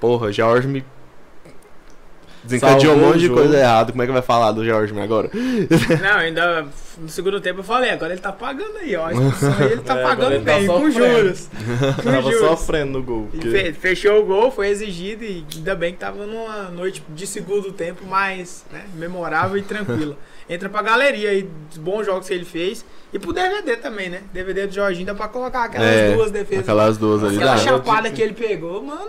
Porra, 0.00 0.30
Jorge 0.32 0.68
me. 0.68 0.84
Desencadeou 2.42 2.94
um 2.94 2.98
monte 2.98 3.20
de 3.20 3.30
coisa 3.30 3.56
errada. 3.58 3.90
Como 3.90 4.02
é 4.02 4.06
que 4.06 4.12
vai 4.12 4.20
falar 4.20 4.52
do 4.52 4.62
Jorge 4.62 4.92
agora? 5.00 5.30
Não, 6.02 6.16
ainda 6.18 6.66
no 6.98 7.08
segundo 7.08 7.40
tempo 7.40 7.60
eu 7.60 7.64
falei, 7.64 7.88
agora 7.90 8.12
ele 8.12 8.20
tá 8.20 8.30
pagando 8.32 8.76
aí, 8.76 8.94
ó. 8.96 9.06
Aí 9.08 9.16
ele 9.72 9.80
tá 9.80 9.98
É, 9.98 10.02
pagando 10.02 10.34
ele 10.34 10.44
tá 10.44 10.54
bem, 10.58 10.66
com 10.66 10.90
juros. 10.90 11.48
Com 11.96 12.02
Tava 12.02 12.30
juros. 12.30 12.38
sofrendo 12.40 12.92
no 12.98 13.02
gol. 13.02 13.28
Porque- 13.30 13.50
fe- 13.50 13.72
fechou 13.72 14.20
o 14.20 14.26
gol, 14.26 14.50
foi 14.50 14.68
exigido 14.68 15.24
e 15.24 15.42
ainda 15.56 15.74
bem 15.74 15.92
que 15.94 15.98
tava 16.00 16.26
numa 16.26 16.64
noite 16.64 17.02
de 17.08 17.26
segundo 17.26 17.72
tempo 17.72 18.04
mais 18.06 18.62
né, 18.70 18.84
memorável 18.94 19.56
e 19.56 19.62
tranquila. 19.62 20.14
Entra 20.48 20.68
pra 20.68 20.82
galeria 20.82 21.30
aí 21.30 21.48
dos 21.68 21.78
bons 21.78 22.04
jogos 22.04 22.28
que 22.28 22.34
ele 22.34 22.44
fez 22.44 22.84
e 23.12 23.18
pro 23.18 23.32
DVD 23.32 23.76
também, 23.76 24.10
né? 24.10 24.20
DVD 24.32 24.66
do 24.66 24.74
Jorginho 24.74 25.06
dá 25.06 25.14
pra 25.14 25.26
colocar 25.28 25.64
aquelas 25.64 25.88
É, 25.88 26.12
duas 26.14 26.30
defesas. 26.30 26.64
Aquelas 26.64 26.98
duas 26.98 27.24
ali. 27.24 27.36
Aquela 27.36 27.56
chapada 27.56 28.10
que 28.10 28.20
ele 28.20 28.34
pegou, 28.34 28.82
mano, 28.82 29.08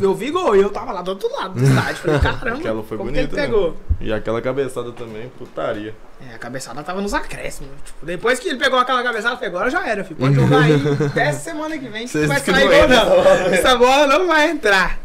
eu 0.00 0.14
vi 0.14 0.30
gol 0.30 0.56
e 0.56 0.60
eu 0.60 0.70
tava 0.70 0.92
lá 0.92 1.02
do 1.02 1.08
outro 1.10 1.30
lado 1.30 1.54
do 1.54 1.62
estádio. 1.62 1.96
Falei, 1.96 2.18
caramba, 2.22 2.58
Aquela 2.58 2.82
foi 2.82 2.96
como 2.96 3.10
bonita, 3.10 3.28
que 3.28 3.34
ele 3.34 3.42
pegou? 3.46 3.76
E 4.00 4.12
aquela 4.12 4.40
cabeçada 4.40 4.92
também, 4.92 5.28
putaria. 5.38 5.94
É, 6.30 6.34
a 6.34 6.38
cabeçada 6.38 6.82
tava 6.82 7.00
nos 7.02 7.12
acréscimos. 7.12 7.70
Tipo, 7.84 8.06
depois 8.06 8.38
que 8.38 8.48
ele 8.48 8.58
pegou 8.58 8.78
aquela 8.78 9.02
cabeçada, 9.02 9.34
falei, 9.36 9.50
agora 9.50 9.68
já 9.70 9.86
era, 9.86 10.04
filho. 10.04 10.20
Pode 10.20 10.34
jogar 10.34 10.62
aí 10.62 10.72
até 11.06 11.32
semana 11.32 11.76
que 11.76 11.88
vem. 11.88 12.06
que 12.06 12.26
vai 12.26 12.40
sair 12.40 12.64
gol, 12.66 12.74
entram. 12.74 12.88
não. 12.88 13.52
Essa 13.52 13.76
bola 13.76 14.06
não 14.06 14.26
vai 14.26 14.50
entrar. 14.50 14.98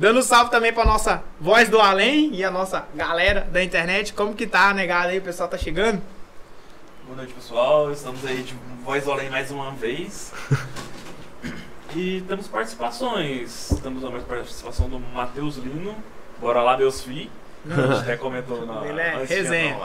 Dando 0.00 0.20
um 0.20 0.22
salve 0.22 0.50
também 0.50 0.72
pra 0.72 0.86
nossa 0.86 1.22
voz 1.38 1.68
do 1.68 1.78
além 1.78 2.34
e 2.34 2.42
a 2.42 2.50
nossa 2.50 2.88
galera 2.94 3.46
da 3.52 3.62
internet. 3.62 4.14
Como 4.14 4.34
que 4.34 4.46
tá, 4.46 4.72
negado 4.72 5.08
aí? 5.08 5.18
O 5.18 5.22
pessoal 5.22 5.46
tá 5.46 5.58
chegando? 5.58 6.00
Boa 7.04 7.18
noite, 7.18 7.34
pessoal. 7.34 7.92
Estamos 7.92 8.24
aí 8.24 8.42
de 8.42 8.54
voz 8.82 9.04
do 9.04 9.12
além 9.12 9.28
mais 9.28 9.50
uma 9.50 9.70
vez. 9.72 10.32
E 11.92 12.22
temos 12.28 12.46
participações. 12.46 13.80
Temos 13.82 14.04
a 14.04 14.10
participação 14.20 14.88
do 14.88 15.00
Matheus 15.00 15.56
Lino. 15.56 15.96
Bora 16.40 16.62
lá, 16.62 16.76
meus 16.76 17.02
fi. 17.02 17.28
A 17.68 17.74
gente 17.74 18.02
até 18.02 18.16
comentou 18.16 18.64
na 18.64 18.86
Ele 18.86 19.00
é 19.00 19.24
resenha. 19.24 19.76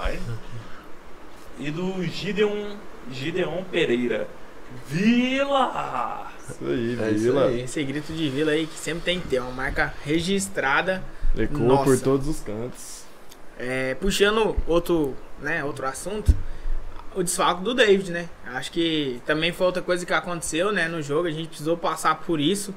E 1.57 1.71
do 1.71 2.03
Gideon, 2.03 2.75
Gideon 3.09 3.63
Pereira. 3.71 4.27
Vila! 4.87 6.31
Isso 6.49 6.63
aí, 6.65 6.99
É 7.01 7.11
isso 7.11 7.23
Vila. 7.23 7.47
aí. 7.47 7.61
Esse 7.61 7.83
grito 7.83 8.13
de 8.13 8.29
vila 8.29 8.51
aí 8.51 8.67
que 8.67 8.77
sempre 8.77 9.03
tem 9.03 9.19
que 9.19 9.27
ter, 9.27 9.39
uma 9.39 9.51
marca 9.51 9.93
registrada. 10.03 11.03
Ecoa 11.37 11.59
Nossa. 11.59 11.83
por 11.83 11.99
todos 11.99 12.27
os 12.27 12.39
cantos. 12.39 13.03
É, 13.57 13.95
puxando 13.95 14.55
outro, 14.67 15.15
né, 15.39 15.63
outro 15.63 15.85
assunto, 15.85 16.33
o 17.15 17.23
desfalque 17.23 17.63
do 17.63 17.73
David, 17.73 18.11
né? 18.11 18.29
Acho 18.45 18.71
que 18.71 19.21
também 19.25 19.51
foi 19.51 19.65
outra 19.65 19.81
coisa 19.81 20.05
que 20.05 20.13
aconteceu, 20.13 20.71
né, 20.71 20.87
no 20.87 21.01
jogo, 21.01 21.27
a 21.27 21.31
gente 21.31 21.47
precisou 21.47 21.77
passar 21.77 22.15
por 22.15 22.39
isso. 22.39 22.73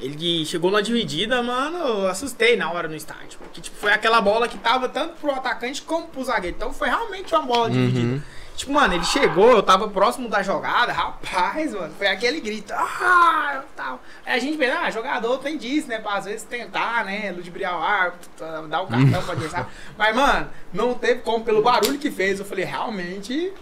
Ele 0.00 0.44
chegou 0.44 0.72
na 0.72 0.80
dividida, 0.80 1.40
mano, 1.40 1.78
eu 1.78 2.06
assustei 2.08 2.56
na 2.56 2.70
hora 2.72 2.88
no 2.88 2.96
estádio. 2.96 3.38
Porque, 3.38 3.60
tipo, 3.60 3.76
foi 3.76 3.92
aquela 3.92 4.20
bola 4.20 4.48
que 4.48 4.58
tava 4.58 4.88
tanto 4.88 5.14
pro 5.20 5.30
atacante 5.30 5.82
como 5.82 6.08
pro 6.08 6.24
zagueiro. 6.24 6.56
Então 6.56 6.72
foi 6.72 6.88
realmente 6.88 7.32
uma 7.32 7.42
bola 7.44 7.70
dividida. 7.70 8.22
Tipo, 8.56 8.72
mano, 8.72 8.94
ele 8.94 9.04
chegou, 9.04 9.50
eu 9.50 9.62
tava 9.62 9.88
próximo 9.88 10.28
da 10.28 10.42
jogada, 10.42 10.92
rapaz, 10.92 11.74
mano, 11.74 11.92
foi 11.98 12.06
aquele 12.06 12.40
grito, 12.40 12.72
ah, 12.72 13.62
tal. 13.74 14.00
Aí 14.24 14.34
a 14.34 14.38
gente 14.38 14.56
pensa, 14.56 14.78
ah, 14.78 14.90
jogador 14.90 15.38
tem 15.38 15.58
disso, 15.58 15.88
né, 15.88 15.98
pra 15.98 16.14
às 16.14 16.24
vezes 16.24 16.44
tentar, 16.44 17.04
né, 17.04 17.32
ludibriar 17.32 17.76
o 17.76 17.82
árbitro, 17.82 18.30
tá, 18.36 18.60
dar 18.62 18.82
o 18.82 18.86
cartão 18.86 19.22
pra 19.22 19.32
adversário. 19.32 19.66
Mas, 19.98 20.14
mano, 20.14 20.48
não 20.72 20.94
teve 20.94 21.20
como, 21.22 21.44
pelo 21.44 21.62
barulho 21.62 21.98
que 21.98 22.12
fez, 22.12 22.38
eu 22.38 22.44
falei, 22.44 22.64
realmente, 22.64 23.52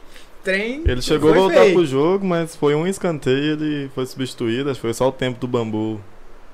trem 0.45 0.83
Ele 0.87 1.01
chegou 1.01 1.31
a 1.31 1.35
voltar 1.35 1.61
feio. 1.61 1.75
pro 1.75 1.87
jogo, 1.87 2.27
mas 2.27 2.57
foi 2.57 2.75
um 2.75 2.87
escanteio 2.87 3.53
ele 3.53 3.91
foi 3.95 4.05
substituído. 4.07 4.71
Acho 4.71 4.81
que 4.81 4.87
foi 4.87 4.95
só 4.95 5.09
o 5.09 5.13
tempo 5.13 5.39
do 5.39 5.47
bambu 5.47 6.01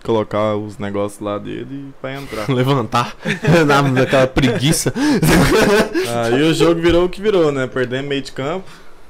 colocar 0.09 0.57
os 0.57 0.79
negócios 0.79 1.21
lá 1.21 1.37
dele 1.37 1.93
pra 2.01 2.15
entrar. 2.15 2.49
Levantar 2.49 3.15
na, 3.67 3.83
naquela 3.83 4.27
preguiça. 4.27 4.91
Aí 6.25 6.43
o 6.43 6.55
jogo 6.55 6.81
virou 6.81 7.05
o 7.05 7.09
que 7.11 7.21
virou, 7.21 7.53
né? 7.53 7.67
Perdemos 7.67 8.09
meio 8.09 8.23
de 8.23 8.33
campo. 8.33 8.67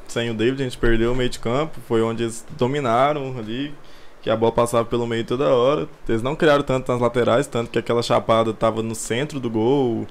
Sem 0.08 0.28
o 0.28 0.34
David, 0.34 0.60
a 0.60 0.64
gente 0.64 0.76
perdeu 0.76 1.12
o 1.12 1.14
meio 1.14 1.30
de 1.30 1.38
campo. 1.38 1.78
Foi 1.86 2.02
onde 2.02 2.24
eles 2.24 2.44
dominaram 2.58 3.38
ali. 3.38 3.72
Que 4.20 4.28
a 4.28 4.34
bola 4.34 4.50
passava 4.50 4.84
pelo 4.84 5.06
meio 5.06 5.24
toda 5.24 5.48
hora. 5.48 5.86
Eles 6.08 6.20
não 6.20 6.34
criaram 6.34 6.64
tanto 6.64 6.90
nas 6.90 7.00
laterais, 7.00 7.46
tanto 7.46 7.70
que 7.70 7.78
aquela 7.78 8.02
chapada 8.02 8.52
tava 8.52 8.82
no 8.82 8.96
centro 8.96 9.38
do 9.38 9.48
gol. 9.48 10.04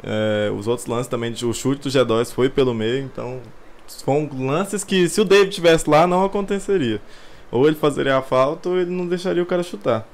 É, 0.00 0.48
os 0.56 0.68
outros 0.68 0.86
lances 0.86 1.08
também, 1.08 1.32
o 1.42 1.52
chute 1.52 1.82
do 1.82 1.90
G2 1.90 2.32
foi 2.32 2.48
pelo 2.48 2.72
meio. 2.72 3.02
Então, 3.02 3.40
foram 4.04 4.30
lances 4.38 4.84
que 4.84 5.08
se 5.08 5.20
o 5.20 5.24
David 5.24 5.52
tivesse 5.52 5.90
lá, 5.90 6.06
não 6.06 6.24
aconteceria. 6.24 7.02
Ou 7.50 7.66
ele 7.66 7.74
fazeria 7.74 8.16
a 8.16 8.22
falta 8.22 8.68
ou 8.68 8.78
ele 8.78 8.92
não 8.92 9.08
deixaria 9.08 9.42
o 9.42 9.46
cara 9.46 9.64
chutar. 9.64 10.06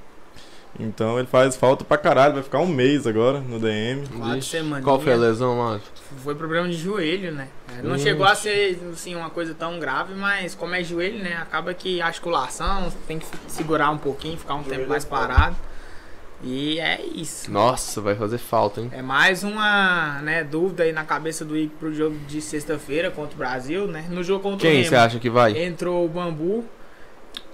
Então 0.78 1.18
ele 1.18 1.26
faz 1.26 1.56
falta 1.56 1.84
pra 1.84 1.96
caralho, 1.96 2.34
vai 2.34 2.42
ficar 2.42 2.58
um 2.60 2.66
mês 2.66 3.06
agora 3.06 3.40
no 3.40 3.58
DM. 3.58 4.04
Qual 4.82 5.00
foi 5.00 5.12
a 5.12 5.16
lesão, 5.16 5.56
mano? 5.56 5.80
Foi 6.22 6.34
problema 6.34 6.68
de 6.68 6.76
joelho, 6.76 7.32
né? 7.32 7.48
Não 7.82 7.96
Ixi. 7.96 8.04
chegou 8.04 8.26
a 8.26 8.34
ser 8.34 8.78
assim, 8.92 9.14
uma 9.14 9.30
coisa 9.30 9.54
tão 9.54 9.78
grave, 9.78 10.14
mas 10.14 10.54
como 10.54 10.74
é 10.74 10.82
joelho, 10.82 11.18
né? 11.18 11.36
Acaba 11.40 11.74
que 11.74 12.00
a 12.00 12.06
articulação 12.06 12.92
tem 13.06 13.18
que 13.18 13.26
segurar 13.48 13.90
um 13.90 13.98
pouquinho, 13.98 14.36
ficar 14.38 14.54
um 14.54 14.62
Joelho 14.62 14.78
tempo 14.78 14.90
mais 14.90 15.04
é 15.04 15.08
parado. 15.08 15.56
E 16.42 16.78
é 16.78 17.00
isso. 17.14 17.50
Nossa, 17.50 18.00
vai 18.00 18.14
fazer 18.14 18.38
falta, 18.38 18.80
hein? 18.80 18.90
É 18.92 19.00
mais 19.00 19.42
uma 19.42 20.20
né, 20.22 20.44
dúvida 20.44 20.82
aí 20.82 20.92
na 20.92 21.04
cabeça 21.04 21.44
do 21.44 21.56
Ike 21.56 21.74
pro 21.78 21.92
jogo 21.94 22.16
de 22.26 22.40
sexta-feira 22.42 23.10
contra 23.10 23.34
o 23.34 23.38
Brasil, 23.38 23.86
né? 23.86 24.04
No 24.10 24.22
jogo 24.22 24.42
contra 24.42 24.68
o 24.68 24.70
Quem 24.70 24.84
você 24.84 24.94
acha 24.94 25.18
que 25.18 25.30
vai? 25.30 25.56
entrou 25.64 26.04
o 26.04 26.08
Bambu. 26.08 26.64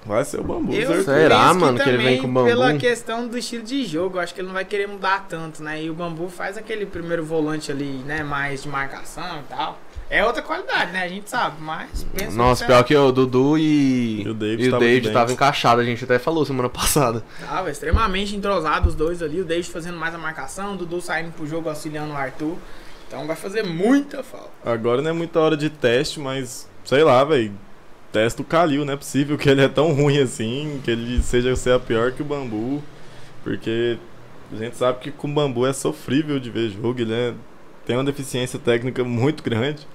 Vai 0.04 0.24
ser 0.24 0.40
o 0.40 0.42
bambu, 0.42 0.74
Eu. 0.74 1.02
Será, 1.04 1.54
mano, 1.54 1.78
que 1.78 1.88
ele 1.88 2.02
vem 2.02 2.20
com 2.20 2.32
Bambu? 2.32 2.48
Pela 2.48 2.74
questão 2.74 3.28
do 3.28 3.38
estilo 3.38 3.62
de 3.62 3.84
jogo, 3.84 4.18
acho 4.18 4.34
que 4.34 4.40
ele 4.40 4.48
não 4.48 4.54
vai 4.54 4.64
querer 4.64 4.88
mudar 4.88 5.26
tanto, 5.28 5.62
né? 5.62 5.80
E 5.82 5.88
o 5.88 5.94
Bambu 5.94 6.28
faz 6.28 6.58
aquele 6.58 6.84
primeiro 6.84 7.24
volante 7.24 7.70
ali, 7.70 8.02
né? 8.04 8.22
Mais 8.24 8.64
de 8.64 8.68
marcação 8.68 9.38
e 9.38 9.42
tal. 9.48 9.78
É 10.10 10.24
outra 10.24 10.42
qualidade, 10.42 10.92
né? 10.92 11.04
A 11.04 11.08
gente 11.08 11.30
sabe, 11.30 11.56
mas 11.60 12.04
pensa 12.14 12.36
Nossa, 12.36 12.64
que 12.64 12.70
pior 12.70 12.84
que 12.84 12.94
o 12.96 13.12
Dudu 13.12 13.56
e, 13.56 14.22
E 14.22 14.28
o 14.28 14.34
David 14.34 14.64
e 14.64 14.68
o 14.68 14.70
tava 14.72 14.84
David 14.84 15.06
estavam 15.06 15.32
encaixados, 15.32 15.82
a 15.82 15.86
gente 15.86 16.04
até 16.04 16.18
falou 16.18 16.44
semana 16.44 16.68
passada. 16.70 17.24
tava 17.40 17.70
extremamente 17.70 18.34
entrosado 18.36 18.88
os 18.88 18.94
dois 18.94 19.22
ali. 19.22 19.40
O 19.40 19.44
David 19.44 19.70
fazendo 19.70 19.96
mais 19.96 20.14
a 20.14 20.18
marcação, 20.18 20.74
o 20.74 20.76
Dudu 20.76 21.00
saindo 21.00 21.32
pro 21.32 21.46
jogo 21.46 21.68
auxiliando 21.68 22.12
o 22.12 22.16
Arthur. 22.16 22.56
Então 23.06 23.26
vai 23.26 23.36
fazer 23.36 23.62
muita 23.62 24.22
falta. 24.22 24.50
Agora 24.64 25.00
não 25.00 25.10
é 25.10 25.12
muita 25.12 25.38
hora 25.38 25.56
de 25.56 25.70
teste, 25.70 26.18
mas 26.18 26.68
sei 26.84 27.04
lá, 27.04 27.22
velho. 27.24 27.52
Testa 28.12 28.42
o 28.42 28.44
Kalil, 28.44 28.84
não 28.84 28.92
é 28.92 28.96
possível 28.96 29.38
que 29.38 29.48
ele 29.48 29.62
é 29.62 29.68
tão 29.68 29.92
ruim 29.94 30.18
assim, 30.18 30.80
que 30.84 30.90
ele 30.90 31.22
seja 31.22 31.56
ser 31.56 31.80
pior 31.80 32.12
que 32.12 32.20
o 32.22 32.24
Bambu. 32.24 32.82
Porque 33.42 33.96
a 34.52 34.56
gente 34.56 34.76
sabe 34.76 34.98
que 35.00 35.10
com 35.10 35.28
o 35.28 35.32
Bambu 35.32 35.66
é 35.66 35.72
sofrível 35.72 36.38
de 36.38 36.50
ver 36.50 36.68
jogo, 36.70 37.00
ele 37.00 37.12
é- 37.14 37.34
tem 37.86 37.96
uma 37.96 38.04
deficiência 38.04 38.58
técnica 38.58 39.02
muito 39.02 39.42
grande. 39.42 39.86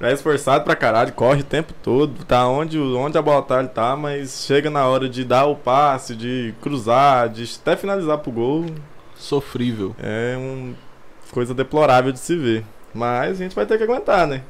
É 0.00 0.12
esforçado 0.12 0.64
pra 0.64 0.74
caralho, 0.74 1.12
corre 1.12 1.42
o 1.42 1.44
tempo 1.44 1.72
todo, 1.80 2.24
tá 2.24 2.48
onde, 2.48 2.76
onde 2.76 3.16
a 3.16 3.22
bola 3.22 3.40
tá, 3.42 3.60
ele 3.60 3.68
tá, 3.68 3.94
mas 3.94 4.44
chega 4.44 4.68
na 4.68 4.84
hora 4.88 5.08
de 5.08 5.22
dar 5.24 5.44
o 5.46 5.54
passe, 5.54 6.16
de 6.16 6.52
cruzar, 6.60 7.28
de 7.28 7.44
até 7.60 7.76
finalizar 7.76 8.18
pro 8.18 8.32
gol, 8.32 8.66
Sofrível. 9.14 9.94
é 10.02 10.36
uma 10.36 10.74
coisa 11.30 11.54
deplorável 11.54 12.10
de 12.10 12.18
se 12.18 12.34
ver. 12.34 12.64
Mas 12.92 13.32
a 13.40 13.44
gente 13.44 13.54
vai 13.54 13.64
ter 13.64 13.78
que 13.78 13.84
aguentar, 13.84 14.26
né? 14.26 14.42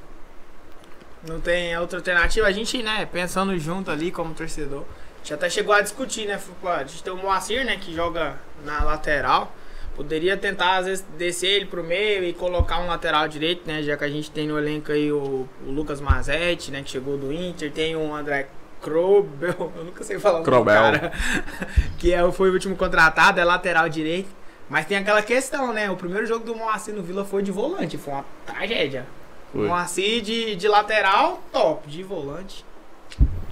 Não 1.26 1.40
tem 1.40 1.76
outra 1.78 1.98
alternativa. 1.98 2.46
A 2.46 2.52
gente, 2.52 2.82
né, 2.82 3.06
pensando 3.10 3.56
junto 3.58 3.90
ali 3.90 4.10
como 4.10 4.34
torcedor, 4.34 4.82
a 4.82 5.18
gente 5.18 5.34
até 5.34 5.48
chegou 5.48 5.74
a 5.74 5.80
discutir, 5.80 6.26
né? 6.26 6.40
A 6.64 6.84
gente 6.84 7.02
tem 7.02 7.12
o 7.12 7.16
Moacir, 7.16 7.64
né, 7.64 7.76
que 7.76 7.94
joga 7.94 8.36
na 8.64 8.82
lateral. 8.82 9.54
Poderia 9.94 10.36
tentar, 10.36 10.78
às 10.78 10.86
vezes, 10.86 11.04
descer 11.18 11.48
ele 11.48 11.66
pro 11.66 11.84
meio 11.84 12.24
e 12.24 12.32
colocar 12.32 12.80
um 12.80 12.86
lateral 12.86 13.28
direito, 13.28 13.66
né? 13.66 13.82
Já 13.82 13.96
que 13.96 14.04
a 14.04 14.08
gente 14.08 14.30
tem 14.30 14.48
no 14.48 14.58
elenco 14.58 14.90
aí 14.90 15.12
o, 15.12 15.46
o 15.66 15.70
Lucas 15.70 16.00
Mazetti, 16.00 16.70
né? 16.70 16.82
Que 16.82 16.90
chegou 16.90 17.18
do 17.18 17.30
Inter. 17.30 17.70
Tem 17.70 17.94
o 17.94 18.14
André 18.14 18.48
Krobel, 18.80 19.72
eu 19.76 19.84
nunca 19.84 20.02
sei 20.02 20.18
falar 20.18 20.40
o 20.40 20.42
nome 20.42 20.44
do 20.44 20.50
Krobel. 20.50 20.74
cara. 20.74 21.12
Que 21.98 22.12
é, 22.12 22.32
foi 22.32 22.50
o 22.50 22.52
último 22.54 22.74
contratado, 22.74 23.38
é 23.38 23.44
lateral 23.44 23.88
direito. 23.88 24.30
Mas 24.68 24.86
tem 24.86 24.96
aquela 24.96 25.22
questão, 25.22 25.72
né? 25.72 25.90
O 25.90 25.96
primeiro 25.96 26.26
jogo 26.26 26.44
do 26.44 26.56
Moacir 26.56 26.94
no 26.94 27.02
Vila 27.02 27.24
foi 27.24 27.42
de 27.42 27.52
volante. 27.52 27.98
Foi 27.98 28.14
uma 28.14 28.24
tragédia. 28.46 29.06
Foi. 29.52 29.68
Moacir 29.68 30.22
de, 30.22 30.56
de 30.56 30.68
lateral, 30.68 31.40
top. 31.52 31.88
De 31.88 32.02
volante. 32.02 32.64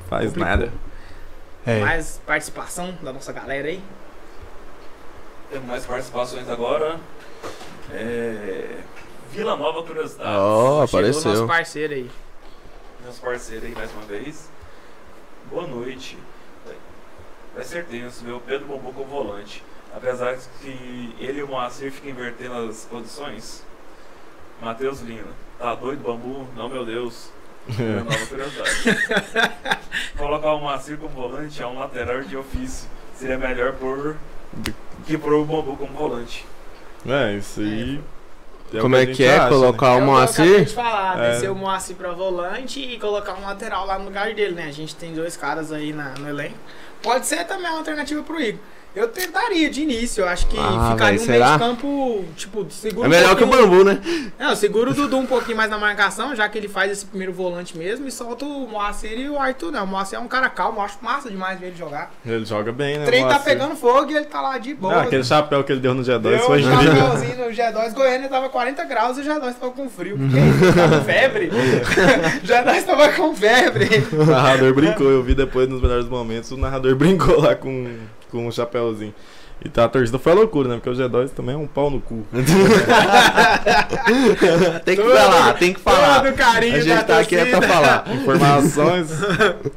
Faz 0.08 0.26
Complicou. 0.26 0.48
nada. 0.48 0.72
É. 1.66 1.80
Mais 1.80 2.20
participação 2.26 2.96
da 3.02 3.12
nossa 3.12 3.32
galera 3.32 3.68
aí. 3.68 3.82
Temos 5.50 5.66
mais 5.66 5.84
participações 5.84 6.48
agora. 6.48 6.98
É... 7.92 8.78
Vila 9.30 9.56
Nova 9.56 9.82
Curiosidades. 9.82 10.32
Ó, 10.36 10.86
Chegou 10.86 11.04
o 11.04 11.06
nosso 11.08 11.18
apareceu. 11.20 11.46
parceiro 11.46 11.94
aí. 11.94 12.10
Nosso 13.04 13.20
parceiro 13.20 13.66
aí 13.66 13.72
mais 13.74 13.92
uma 13.92 14.02
vez. 14.02 14.50
Boa 15.50 15.66
noite. 15.66 16.18
Vai 17.54 17.64
ser 17.64 17.84
tenso 17.86 18.24
o 18.34 18.40
Pedro 18.40 18.66
Bambu 18.68 18.92
como 18.92 19.06
volante. 19.06 19.62
Apesar 19.94 20.36
de 20.36 20.46
que 20.60 21.14
ele 21.18 21.40
e 21.40 21.42
o 21.42 21.48
Moacir 21.48 21.90
ficam 21.92 22.10
invertendo 22.10 22.54
as 22.68 22.84
posições. 22.84 23.64
Matheus 24.62 25.00
Lina. 25.00 25.32
Tá 25.60 25.74
doido, 25.74 26.02
Bambu? 26.02 26.46
Não, 26.56 26.68
meu 26.68 26.84
Deus. 26.84 27.30
Vila 27.68 28.02
Nova 28.02 28.26
Curiosidade. 28.26 28.98
Colocar 30.16 30.54
o 30.54 30.60
Moacir 30.60 30.96
como 30.96 31.10
volante 31.10 31.62
é 31.62 31.66
um 31.66 31.78
lateral 31.78 32.22
de 32.22 32.36
ofício. 32.36 32.88
Seria 33.14 33.36
melhor 33.36 33.74
por 33.74 34.16
que 35.06 35.18
por 35.18 35.32
o 35.34 35.44
Bambu 35.44 35.76
como 35.76 35.92
volante. 35.92 36.46
É, 37.06 37.34
isso 37.34 37.60
aí. 37.60 38.00
o 38.72 38.80
Como 38.80 38.96
a 38.96 39.00
é 39.02 39.06
que 39.06 39.22
é? 39.24 39.34
acha, 39.36 39.44
né? 39.44 39.48
Colocar 39.50 39.86
É 39.88 39.90
o 39.90 39.96
o 39.96 40.04
que 40.04 40.10
eu 40.10 40.16
acabei 40.16 40.46
Moacir? 40.50 40.64
de 40.64 40.74
falar, 40.74 41.18
É. 41.22 41.30
descer 41.32 41.50
o 41.50 41.54
Moacir 41.54 41.96
pra 41.96 42.12
volante 42.12 42.80
e 42.80 42.98
colocar 42.98 43.34
um 43.34 43.42
lateral 43.44 43.84
lá 43.86 43.98
no 43.98 44.06
lugar 44.06 44.32
dele, 44.34 44.54
né? 44.54 44.64
A 44.64 44.72
gente 44.72 44.96
tem 44.96 45.12
dois 45.12 45.36
caras 45.36 45.70
aí 45.70 45.92
na, 45.92 46.14
no 46.18 46.26
elenco. 46.28 46.56
Pode 47.02 47.26
ser 47.26 47.44
também 47.46 47.68
uma 47.70 47.78
alternativa 47.78 48.22
pro 48.22 48.40
Igor. 48.40 48.60
Eu 48.94 49.06
tentaria 49.06 49.70
de 49.70 49.82
início, 49.82 50.22
eu 50.22 50.28
acho 50.28 50.48
que 50.48 50.56
Ah, 50.58 50.90
ficaria 50.92 51.18
véi, 51.18 51.22
um 51.22 51.26
será? 51.32 51.46
meio 51.46 51.52
de 51.52 51.58
campo, 51.58 52.24
tipo, 52.36 52.66
seguro 52.70 53.06
É 53.06 53.08
melhor 53.08 53.36
que 53.36 53.44
o 53.44 53.46
Bambu, 53.46 53.84
né? 53.84 54.00
Não, 54.38 54.56
segura 54.56 54.90
o 54.90 54.94
Dudu 54.94 55.16
um 55.16 55.26
pouquinho 55.26 55.56
mais 55.56 55.70
na 55.70 55.78
marcação, 55.78 56.34
já 56.34 56.48
que 56.48 56.58
ele 56.58 56.66
faz 56.68 56.90
esse 56.90 57.06
primeiro 57.06 57.32
volante 57.32 57.78
mesmo, 57.78 58.08
e 58.08 58.10
solta 58.10 58.44
o 58.44 58.66
Moacir 58.66 59.12
e 59.18 59.28
o 59.30 59.38
Arthur, 59.38 59.70
né? 59.70 59.80
O 59.80 59.86
Moacir 59.86 60.18
é 60.18 60.20
um 60.20 60.26
cara 60.26 60.48
calmo, 60.50 60.78
eu 60.80 60.82
acho 60.82 60.98
massa 61.02 61.30
demais 61.30 61.60
ver 61.60 61.68
ele 61.68 61.76
jogar. 61.76 62.10
Ele 62.26 62.44
joga 62.44 62.72
bem, 62.72 62.98
né? 62.98 63.04
O 63.04 63.06
trem 63.06 63.28
tá 63.28 63.38
pegando 63.38 63.76
fogo 63.76 64.10
e 64.10 64.16
ele 64.16 64.24
tá 64.24 64.40
lá 64.40 64.58
de 64.58 64.74
boa. 64.74 64.94
Ah, 64.94 65.02
aquele 65.02 65.22
chapéu 65.22 65.62
que 65.62 65.70
ele 65.70 65.80
deu 65.80 65.94
no 65.94 66.02
G2 66.02 66.18
Deu 66.18 66.38
foi 66.40 66.60
um 66.64 66.70
chapéuzinho 66.70 67.36
no 67.38 67.44
G2, 67.52 67.94
Goiânia 67.94 68.28
tava 68.28 68.48
40 68.48 68.84
graus 68.84 69.18
e 69.18 69.20
o 69.20 69.24
G2 69.24 69.54
tava 69.54 69.70
com 69.72 69.88
frio. 69.88 70.16
Que 70.18 70.24
isso? 70.24 70.74
Tava 70.74 70.98
com 70.98 71.04
febre? 71.04 71.46
o 72.42 72.46
G2 72.46 72.82
tava 72.84 73.08
com 73.12 73.36
febre. 73.36 73.88
O 74.12 74.24
narrador 74.24 74.74
brincou, 74.74 75.08
eu 75.08 75.22
vi 75.22 75.34
depois 75.34 75.68
nos 75.68 75.80
melhores 75.80 76.08
momentos, 76.08 76.50
o 76.50 76.56
narrador 76.56 76.96
brincou 76.96 77.40
lá 77.40 77.54
com, 77.54 77.86
com 78.30 78.46
o 78.46 78.52
chapéuzinho. 78.52 79.14
E 79.62 79.68
tá, 79.68 79.84
a 79.84 79.88
torcida 79.88 80.18
foi 80.18 80.32
a 80.32 80.36
loucura, 80.36 80.68
né? 80.70 80.76
Porque 80.76 80.88
o 80.88 80.94
G2 80.94 81.28
também 81.30 81.54
é 81.54 81.58
um 81.58 81.66
pau 81.66 81.90
no 81.90 82.00
cu. 82.00 82.24
tem 84.84 84.96
que 84.96 85.02
falar, 85.02 85.52
tem 85.54 85.74
que 85.74 85.80
falar. 85.80 86.22
Todo 86.22 86.34
carinho 86.34 86.76
A 86.76 86.80
gente 86.80 86.96
da 86.96 87.04
tá 87.04 87.18
aqui 87.18 87.36
é 87.36 87.44
pra 87.44 87.60
falar. 87.60 88.04
Informações. 88.10 89.10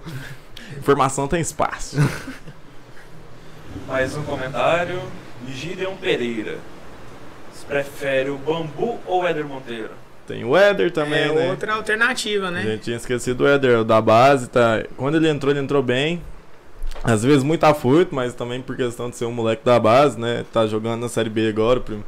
Informação 0.79 1.27
tem 1.27 1.41
espaço. 1.41 1.97
Mais 3.85 4.15
um 4.15 4.23
comentário. 4.23 5.01
Gideon 5.49 5.95
Pereira. 5.97 6.59
Você 7.51 7.65
prefere 7.67 8.29
o 8.29 8.37
Bambu 8.37 8.99
ou 9.05 9.23
o 9.23 9.27
Éder 9.27 9.45
Monteiro? 9.45 9.91
Tem 10.25 10.45
o 10.45 10.55
Éder 10.55 10.91
também, 10.91 11.23
é 11.23 11.33
né? 11.33 11.49
outra 11.49 11.73
alternativa, 11.73 12.47
A 12.47 12.51
né? 12.51 12.61
gente 12.61 12.83
tinha 12.83 12.95
esquecido 12.95 13.43
o 13.43 13.47
Éder, 13.47 13.79
o 13.79 13.83
da 13.83 13.99
base, 13.99 14.47
tá? 14.47 14.81
Quando 14.95 15.17
ele 15.17 15.27
entrou, 15.27 15.51
ele 15.51 15.59
entrou 15.59 15.83
bem. 15.83 16.21
Às 17.03 17.23
vezes 17.23 17.43
muito 17.43 17.63
afurto, 17.65 18.15
mas 18.15 18.33
também 18.33 18.61
por 18.61 18.75
questão 18.77 19.09
de 19.09 19.17
ser 19.17 19.25
um 19.25 19.31
moleque 19.31 19.63
da 19.65 19.79
base, 19.79 20.17
né? 20.19 20.45
Tá 20.53 20.65
jogando 20.65 21.01
na 21.01 21.09
Série 21.09 21.29
B 21.29 21.49
agora. 21.49 21.79
prim- 21.79 22.03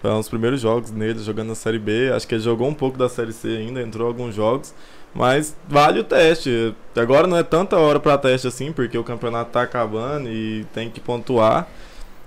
Foi 0.00 0.10
um 0.10 0.18
dos 0.18 0.28
primeiros 0.30 0.60
jogos 0.62 0.90
dele 0.90 1.18
jogando 1.22 1.48
na 1.48 1.54
Série 1.54 1.78
B. 1.78 2.10
Acho 2.14 2.26
que 2.26 2.34
ele 2.34 2.42
jogou 2.42 2.66
um 2.68 2.72
pouco 2.74 2.96
da 2.96 3.08
Série 3.08 3.32
C 3.34 3.48
ainda, 3.48 3.82
entrou 3.82 4.06
alguns 4.08 4.34
jogos. 4.34 4.72
Mas 5.14 5.54
vale 5.68 6.00
o 6.00 6.04
teste. 6.04 6.74
Agora 6.96 7.26
não 7.26 7.36
é 7.36 7.42
tanta 7.42 7.76
hora 7.76 8.00
pra 8.00 8.16
teste 8.16 8.46
assim, 8.46 8.72
porque 8.72 8.96
o 8.96 9.04
campeonato 9.04 9.50
tá 9.50 9.60
acabando 9.62 10.28
e 10.30 10.64
tem 10.72 10.88
que 10.88 11.00
pontuar. 11.00 11.68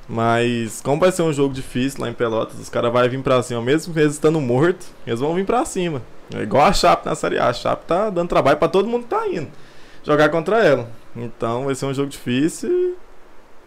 Mas 0.08 0.82
como 0.82 1.00
vai 1.00 1.12
ser 1.12 1.22
um 1.24 1.32
jogo 1.34 1.54
difícil 1.54 2.02
lá 2.02 2.10
em 2.10 2.14
Pelotas, 2.14 2.60
os 2.60 2.68
caras 2.70 2.92
vão 2.92 3.10
vir 3.10 3.22
pra 3.24 3.42
cima, 3.42 3.62
mesmo 3.62 3.98
eles 3.98 4.14
estando 4.14 4.40
mortos, 4.42 4.88
eles 5.08 5.20
vão 5.22 5.34
vir 5.34 5.46
pra 5.46 5.64
cima. 5.66 6.02
É 6.36 6.42
igual 6.42 6.66
a 6.66 6.74
Chape 6.74 7.06
na 7.06 7.16
Série 7.16 7.40
A. 7.40 7.48
A 7.48 7.54
Chape 7.54 7.86
tá 7.88 8.10
dando 8.10 8.28
trabalho 8.28 8.58
pra 8.58 8.68
todo 8.68 8.88
mundo 8.88 9.04
que 9.04 9.10
tá 9.10 9.26
indo 9.28 9.48
jogar 10.06 10.30
contra 10.30 10.64
ela. 10.64 10.90
Então 11.16 11.66
vai 11.66 11.76
ser 11.76 11.86
um 11.86 11.94
jogo 11.94 12.10
difícil. 12.10 12.96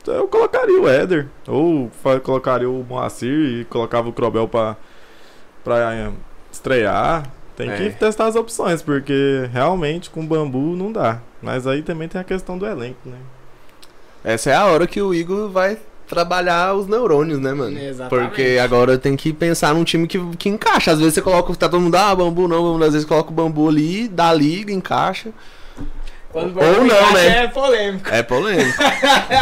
Eu 0.06 0.28
colocaria 0.28 0.80
o 0.80 0.88
Éder. 0.88 1.28
Ou 1.48 1.90
colocaria 2.22 2.68
o 2.70 2.85
Moacir 2.88 3.61
e 3.61 3.64
colocava 3.64 4.09
o 4.09 4.12
Crobel 4.12 4.46
pra, 4.46 4.76
pra 5.64 5.94
eh, 5.94 6.11
estrear. 6.52 7.28
Tem 7.56 7.70
É. 7.70 7.76
que 7.76 7.90
testar 7.98 8.26
as 8.26 8.37
opções, 8.37 8.82
porque 8.82 9.48
realmente 9.52 10.11
com 10.11 10.24
bambu 10.26 10.76
não 10.76 10.92
dá. 10.92 11.20
Mas 11.42 11.66
aí 11.66 11.82
também 11.82 12.06
tem 12.09 12.20
a 12.20 12.24
questão 12.24 12.56
do 12.59 12.66
elenco, 12.66 12.98
né? 13.09 13.16
essa 14.22 14.50
é 14.50 14.54
a 14.56 14.64
hora 14.66 14.87
que 14.88 15.00
o 15.00 15.14
Igor 15.14 15.48
vai 15.50 15.78
trabalhar 16.09 16.74
os 16.74 16.87
neurônios, 16.88 17.38
né, 17.40 17.52
mano? 17.54 17.78
Exatamente. 17.78 18.28
Porque 18.28 18.59
agora 18.62 18.98
tem 18.98 19.16
que 19.16 19.32
pensar 19.32 19.72
num 19.74 19.85
time 19.85 20.06
que, 20.09 20.18
que 20.37 20.48
encaixa. 20.48 20.90
Às 20.92 20.98
vezes 20.98 21.14
você 21.14 21.22
coloca, 21.22 21.54
tá 21.54 21.68
todo 21.68 21.80
mundo, 21.80 21.94
ah, 21.94 22.14
bambu 22.14 22.46
não, 22.48 22.62
bambu, 22.62 22.78
não. 22.78 22.87
às 22.87 22.92
vezes 22.92 23.06
coloca 23.06 23.30
o 23.30 23.32
bambu 23.35 23.68
ali, 23.68 24.06
dá 24.09 24.32
liga, 24.32 24.72
encaixa. 24.72 25.30
Quando 26.37 26.61
Ou 26.61 26.85
não, 26.85 27.12
né? 27.14 27.44
É 27.44 27.49
polêmico. 27.49 28.09
É 28.11 28.22
polêmico. 28.22 28.79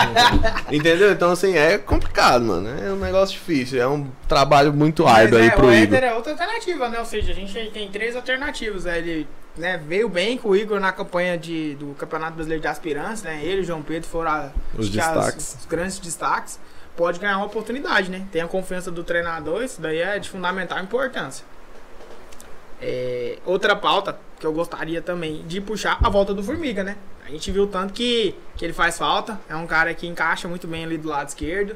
Entendeu? 0.70 1.10
Então, 1.10 1.32
assim, 1.32 1.56
é 1.56 1.76
complicado, 1.76 2.44
mano. 2.44 2.68
É 2.68 2.92
um 2.92 2.96
negócio 2.96 3.34
difícil. 3.34 3.82
É 3.82 3.88
um 3.88 4.08
trabalho 4.28 4.72
muito 4.72 5.04
árduo 5.04 5.40
aí 5.40 5.48
é, 5.48 5.50
pro 5.50 5.66
o 5.66 5.74
Igor. 5.74 5.98
É 5.98 6.14
outra 6.14 6.30
alternativa, 6.30 6.88
né? 6.88 7.00
Ou 7.00 7.04
seja, 7.04 7.32
a 7.32 7.34
gente 7.34 7.52
tem 7.70 7.90
três 7.90 8.14
alternativas. 8.14 8.84
Né? 8.84 8.98
Ele 8.98 9.28
né, 9.56 9.76
veio 9.84 10.08
bem 10.08 10.38
com 10.38 10.50
o 10.50 10.56
Igor 10.56 10.78
na 10.78 10.92
campanha 10.92 11.36
de, 11.36 11.74
do 11.74 11.94
Campeonato 11.94 12.34
Brasileiro 12.34 12.62
de 12.62 12.68
Aspirantes, 12.68 13.24
né? 13.24 13.40
Ele 13.42 13.58
e 13.58 13.60
o 13.62 13.64
João 13.64 13.82
Pedro 13.82 14.08
foram 14.08 14.30
a- 14.30 14.50
Os 14.78 14.88
que 14.88 15.00
as- 15.00 15.14
destaques. 15.14 15.56
os 15.60 15.66
grandes 15.66 15.98
destaques. 15.98 16.60
Pode 16.96 17.18
ganhar 17.18 17.38
uma 17.38 17.46
oportunidade, 17.46 18.08
né? 18.08 18.24
Tem 18.30 18.40
a 18.40 18.46
confiança 18.46 18.88
do 18.88 19.02
treinador, 19.02 19.64
isso 19.64 19.80
daí 19.80 19.98
é 19.98 20.16
de 20.20 20.28
fundamental 20.30 20.78
importância. 20.78 21.44
É, 22.80 23.38
outra 23.44 23.74
pauta 23.74 24.16
que 24.44 24.46
eu 24.46 24.52
gostaria 24.52 25.00
também 25.00 25.42
de 25.46 25.58
puxar 25.58 25.98
a 26.02 26.10
volta 26.10 26.34
do 26.34 26.42
Formiga, 26.42 26.84
né? 26.84 26.96
A 27.26 27.30
gente 27.30 27.50
viu 27.50 27.66
tanto 27.66 27.94
que, 27.94 28.34
que 28.56 28.64
ele 28.64 28.74
faz 28.74 28.98
falta. 28.98 29.40
É 29.48 29.56
um 29.56 29.66
cara 29.66 29.94
que 29.94 30.06
encaixa 30.06 30.46
muito 30.46 30.68
bem 30.68 30.84
ali 30.84 30.98
do 30.98 31.08
lado 31.08 31.28
esquerdo. 31.28 31.74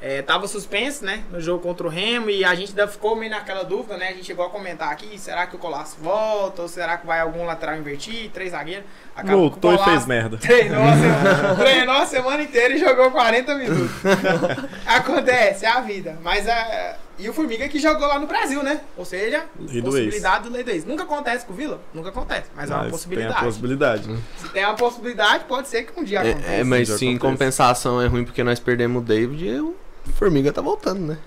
É, 0.00 0.22
tava 0.22 0.48
suspenso, 0.48 1.04
né? 1.04 1.22
No 1.30 1.40
jogo 1.40 1.62
contra 1.62 1.86
o 1.86 1.90
Remo. 1.90 2.28
E 2.28 2.44
a 2.44 2.52
gente 2.56 2.70
ainda 2.70 2.88
ficou 2.88 3.14
meio 3.14 3.30
naquela 3.30 3.62
dúvida, 3.62 3.96
né? 3.96 4.08
A 4.08 4.12
gente 4.12 4.24
chegou 4.24 4.44
a 4.44 4.50
comentar 4.50 4.90
aqui: 4.90 5.16
será 5.16 5.46
que 5.46 5.54
o 5.54 5.58
Colasso 5.60 5.96
volta? 6.00 6.62
Ou 6.62 6.68
será 6.68 6.96
que 6.96 7.06
vai 7.06 7.20
algum 7.20 7.44
lateral 7.44 7.76
invertir? 7.76 8.30
Três 8.32 8.50
zagueiros? 8.50 8.84
Acabou 9.18 9.50
Voltou 9.50 9.74
e 9.74 9.78
fez 9.78 10.06
merda. 10.06 10.36
Treinou 10.36 10.80
a, 10.80 10.96
semana, 10.96 11.54
treinou 11.58 11.94
a 11.96 12.06
semana 12.06 12.42
inteira 12.44 12.74
e 12.74 12.78
jogou 12.78 13.10
40 13.10 13.54
minutos. 13.56 13.90
Acontece, 14.86 15.64
é 15.64 15.68
a 15.68 15.80
vida. 15.80 16.16
Mas 16.22 16.48
a. 16.48 16.96
E 17.18 17.28
o 17.28 17.32
Formiga 17.32 17.68
que 17.68 17.80
jogou 17.80 18.06
lá 18.06 18.16
no 18.16 18.28
Brasil, 18.28 18.62
né? 18.62 18.80
Ou 18.96 19.04
seja, 19.04 19.46
Lei 19.58 19.82
do 19.82 19.90
possibilidade 19.90 20.44
do 20.44 20.52
lei 20.52 20.62
do 20.62 20.70
ex. 20.70 20.84
Nunca 20.84 21.02
acontece 21.02 21.44
com 21.44 21.52
o 21.52 21.56
Vila? 21.56 21.80
Nunca 21.92 22.10
acontece. 22.10 22.44
Mas, 22.54 22.70
é 22.70 22.74
uma 22.74 22.82
Mas 22.84 22.92
possibilidade. 22.92 23.34
Tem 23.34 23.40
a 23.40 23.44
possibilidade. 23.44 24.16
Se 24.36 24.48
tem 24.50 24.64
uma 24.64 24.74
possibilidade, 24.74 25.44
pode 25.48 25.66
ser 25.66 25.82
que 25.82 26.00
um 26.00 26.04
dia 26.04 26.20
aconteça. 26.20 26.52
É, 26.52 26.60
é, 26.60 26.64
mas 26.64 26.88
sim, 26.90 27.08
em 27.08 27.18
compensação 27.18 28.00
é 28.00 28.06
ruim 28.06 28.24
porque 28.24 28.44
nós 28.44 28.60
perdemos 28.60 29.02
o 29.02 29.04
David 29.04 29.44
e 29.44 29.60
o 29.60 29.74
Formiga 30.14 30.52
tá 30.52 30.60
voltando, 30.60 31.00
né? 31.00 31.18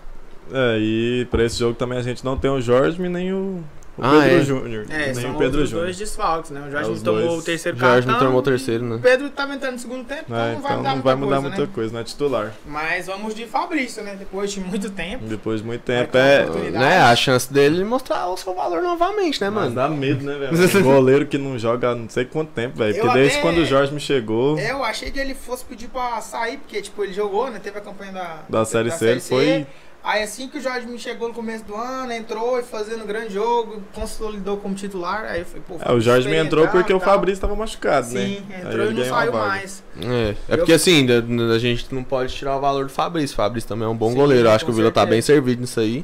É, 0.53 0.77
e 0.79 1.27
pra 1.29 1.43
esse 1.43 1.59
jogo 1.59 1.75
também 1.75 1.97
a 1.97 2.01
gente 2.01 2.23
não 2.23 2.37
tem 2.37 2.49
o 2.49 2.61
Jorge 2.61 2.97
nem 3.09 3.33
o, 3.33 3.61
o 3.97 4.03
Ah, 4.03 4.21
Pedro 4.23 4.37
é. 4.37 4.43
Júnior. 4.43 4.85
É, 4.89 5.05
nem 5.07 5.13
são 5.15 5.31
o 5.31 5.37
Pedro 5.37 5.61
os 5.61 5.69
Júnior. 5.69 5.85
dois 5.85 5.97
desfalques, 5.97 6.51
né? 6.51 6.61
O 6.67 6.71
Jorge 6.71 6.91
É, 6.91 7.03
tomou 7.03 7.21
dois. 7.21 7.41
o 7.41 7.45
terceiro 7.45 7.77
O 7.77 7.79
Jorge 7.79 7.95
cartão. 8.07 8.13
não 8.13 8.19
tomou 8.19 8.39
o 8.39 8.43
terceiro, 8.43 8.83
né? 8.85 8.95
O 8.95 8.99
Pedro 8.99 9.29
tava 9.29 9.53
entrando 9.55 9.73
no 9.73 9.79
segundo 9.79 10.05
tempo, 10.05 10.23
então 10.27 10.37
É, 10.37 10.53
não 10.53 10.61
vai 10.61 10.71
então 10.71 10.77
mudar 10.77 10.89
não 10.89 10.95
muita 10.95 11.03
vai 11.03 11.15
mudar 11.15 11.29
coisa, 11.35 11.41
muita 11.49 11.61
né? 11.61 11.69
coisa, 11.73 11.93
não 11.93 11.99
é 11.99 12.03
titular. 12.03 12.51
Mas 12.65 13.05
vamos 13.07 13.35
de 13.35 13.45
Fabrício, 13.45 14.03
né? 14.03 14.15
Depois 14.17 14.51
de 14.51 14.59
muito 14.59 14.89
tempo. 14.89 15.25
Depois 15.25 15.61
de 15.61 15.67
muito 15.67 15.81
tempo 15.81 16.17
é. 16.17 16.45
Né, 16.71 16.99
a 17.01 17.15
chance 17.15 17.51
dele 17.51 17.83
mostrar 17.83 18.27
o 18.27 18.37
seu 18.37 18.53
valor 18.55 18.81
novamente, 18.81 19.39
né, 19.41 19.49
Mas 19.49 19.63
mano? 19.65 19.75
dá 19.75 19.89
medo, 19.89 20.23
né, 20.25 20.37
velho? 20.37 20.79
Um 20.79 20.81
goleiro 20.83 21.25
que 21.25 21.37
não 21.37 21.57
joga 21.59 21.89
há 21.91 21.95
não 21.95 22.09
sei 22.09 22.25
quanto 22.25 22.49
tempo, 22.51 22.77
velho. 22.77 22.95
Porque 22.95 23.13
desde 23.13 23.33
até- 23.37 23.41
quando 23.41 23.57
o 23.59 23.65
Jorge 23.65 23.93
me 23.93 23.99
chegou 23.99 24.57
Eu 24.59 24.83
achei 24.83 25.11
que 25.11 25.19
ele 25.19 25.33
fosse 25.35 25.63
pedir 25.65 25.87
pra 25.89 26.19
sair, 26.21 26.57
porque, 26.57 26.81
tipo, 26.81 27.03
ele 27.03 27.13
jogou, 27.13 27.49
né? 27.51 27.59
Teve 27.61 27.77
a 27.77 27.81
campanha 27.81 28.11
da, 28.11 28.39
da 28.49 28.65
Série 28.65 28.89
C, 28.91 29.05
ele 29.07 29.19
foi. 29.19 29.67
Aí 30.03 30.23
assim 30.23 30.47
que 30.47 30.57
o 30.57 30.61
Jorge 30.61 30.87
me 30.87 30.97
chegou 30.97 31.27
no 31.27 31.33
começo 31.33 31.63
do 31.63 31.75
ano, 31.75 32.11
entrou 32.11 32.59
e 32.59 32.63
fazendo 32.63 33.03
um 33.03 33.07
grande 33.07 33.35
jogo, 33.35 33.83
consolidou 33.93 34.57
como 34.57 34.73
titular, 34.73 35.25
aí 35.25 35.41
eu 35.41 35.45
falei, 35.45 35.61
pô, 35.67 35.75
É, 35.79 35.91
o 35.93 35.99
Jorge 35.99 36.27
me 36.27 36.35
entrou 36.37 36.67
porque 36.67 36.91
o. 36.91 36.99
Fabrício 36.99 37.39
tava 37.41 37.55
machucado, 37.55 38.07
né? 38.13 38.25
Sim, 38.25 38.43
Aí 38.49 38.61
entrou 38.61 38.85
ele 38.85 38.93
e 39.01 39.03
não 39.03 39.09
saiu 39.15 39.33
mais. 39.33 39.83
É, 40.01 40.35
é 40.53 40.57
porque 40.57 40.73
assim, 40.73 41.05
a 41.53 41.57
gente 41.59 41.93
não 41.93 42.03
pode 42.03 42.33
tirar 42.33 42.57
o 42.57 42.59
valor 42.59 42.85
do 42.85 42.91
Fabrício. 42.91 43.33
O 43.33 43.37
Fabrício 43.37 43.67
também 43.67 43.85
é 43.87 43.89
um 43.89 43.95
bom 43.95 44.09
Sim, 44.09 44.15
goleiro. 44.15 44.47
Eu 44.47 44.51
acho 44.51 44.65
que 44.65 44.71
o 44.71 44.73
Vila 44.73 44.91
tá 44.91 45.05
bem 45.05 45.21
servido 45.21 45.61
nisso 45.61 45.79
aí. 45.79 46.03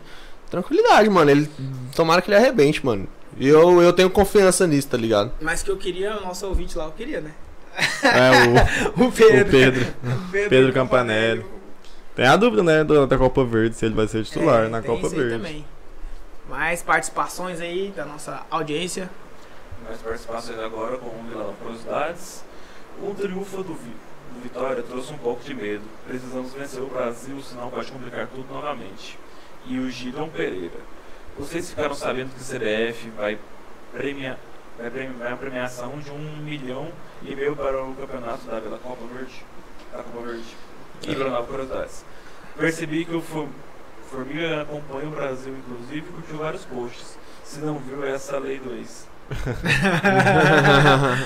Tranquilidade, 0.49 1.09
mano. 1.09 1.31
Ele 1.31 1.49
tomara 1.95 2.21
que 2.21 2.29
ele 2.29 2.37
arrebente, 2.37 2.85
mano. 2.85 3.07
E 3.39 3.47
eu, 3.47 3.81
eu 3.81 3.93
tenho 3.93 4.09
confiança 4.09 4.65
nisso, 4.67 4.87
tá 4.89 4.97
ligado? 4.97 5.31
Mas 5.41 5.61
que 5.63 5.69
eu 5.69 5.77
queria, 5.77 6.17
o 6.17 6.21
nosso 6.21 6.45
ouvinte 6.47 6.77
lá, 6.77 6.85
eu 6.85 6.91
queria, 6.91 7.21
né? 7.21 7.31
É, 8.03 8.91
O 8.99 9.09
Pedro. 9.11 9.47
o 9.47 9.51
Pedro. 9.51 9.87
O 10.03 10.49
Pedro 10.49 10.73
Campanelli. 10.73 11.45
Tem 12.17 12.25
a 12.25 12.35
dúvida, 12.35 12.63
né, 12.63 12.83
da 12.83 13.17
Copa 13.17 13.45
Verde, 13.45 13.75
se 13.75 13.85
ele 13.85 13.93
vai 13.95 14.07
ser 14.07 14.23
titular 14.25 14.65
É, 14.65 14.67
na 14.67 14.81
tem 14.81 14.89
Copa 14.89 15.05
isso 15.05 15.15
aí 15.15 15.21
Verde. 15.21 15.37
também. 15.37 15.65
Mais 16.49 16.81
participações 16.81 17.61
aí 17.61 17.93
da 17.95 18.03
nossa 18.05 18.43
audiência. 18.49 19.07
Mais 19.87 20.01
participações 20.01 20.59
agora 20.59 20.97
com 20.97 21.05
o 21.07 21.23
Vila 21.29 21.53
Curiosidades. 21.61 22.43
O 23.03 23.13
triunfo 23.13 23.57
do, 23.63 23.75
Vi- 23.75 23.95
do 24.33 24.41
Vitória 24.41 24.81
trouxe 24.81 25.13
um 25.13 25.17
pouco 25.19 25.43
de 25.43 25.53
medo. 25.53 25.83
Precisamos 26.07 26.51
vencer 26.53 26.81
o 26.81 26.87
Brasil, 26.87 27.39
senão 27.43 27.69
pode 27.69 27.91
complicar 27.91 28.25
tudo 28.27 28.51
novamente. 28.51 29.19
E 29.67 29.77
o 29.77 29.87
Gideon 29.89 30.29
Pereira. 30.29 30.79
Vocês 31.37 31.69
ficaram 31.69 31.93
sabendo 31.93 32.31
que 32.33 32.41
o 32.41 32.43
CBF 32.43 33.09
vai 33.11 33.37
premiar 33.93 34.37
vai 34.75 34.89
premiar 34.91 35.33
a 35.33 35.37
premiação 35.37 35.97
de 35.99 36.09
um 36.11 36.37
milhão 36.43 36.89
e 37.23 37.35
meio 37.35 37.55
para 37.55 37.83
o 37.83 37.93
campeonato 37.95 38.45
da 38.47 38.59
Vila 38.59 38.79
Copa 38.81 39.03
Verde. 39.13 39.43
Da 39.91 40.01
Copa 40.03 40.25
Verde. 40.27 40.55
E 41.05 41.15
Nova 41.15 41.43
Curiosidades. 41.43 42.05
Percebi 42.57 43.05
que 43.05 43.15
o 43.15 43.21
For- 43.21 43.47
Formiga 44.09 44.61
acompanha 44.61 45.07
o 45.07 45.11
Brasil, 45.11 45.53
inclusive, 45.57 46.01
curtiu 46.11 46.37
vários 46.37 46.63
posts. 46.65 47.17
Se 47.43 47.59
não 47.59 47.77
viu 47.79 48.03
essa 48.05 48.37
lei 48.39 48.57
do 48.59 48.73
ex. 48.73 49.07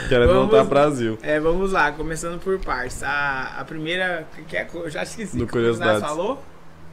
Querendo 0.09 0.27
Vamos- 0.27 0.41
voltar 0.43 0.59
ao 0.59 0.65
Brasil. 0.65 1.17
É, 1.21 1.39
vamos 1.39 1.71
lá, 1.71 1.91
começando 1.91 2.39
por 2.39 2.57
partes. 2.59 3.03
A, 3.03 3.55
a 3.59 3.65
primeira, 3.65 4.27
que 4.47 4.57
é, 4.57 4.67
eu 4.73 4.89
já 4.89 5.03
esqueci. 5.03 5.37
Do 5.37 5.45
que 5.45 5.51
Curiosidades. 5.51 6.01
falou? 6.01 6.43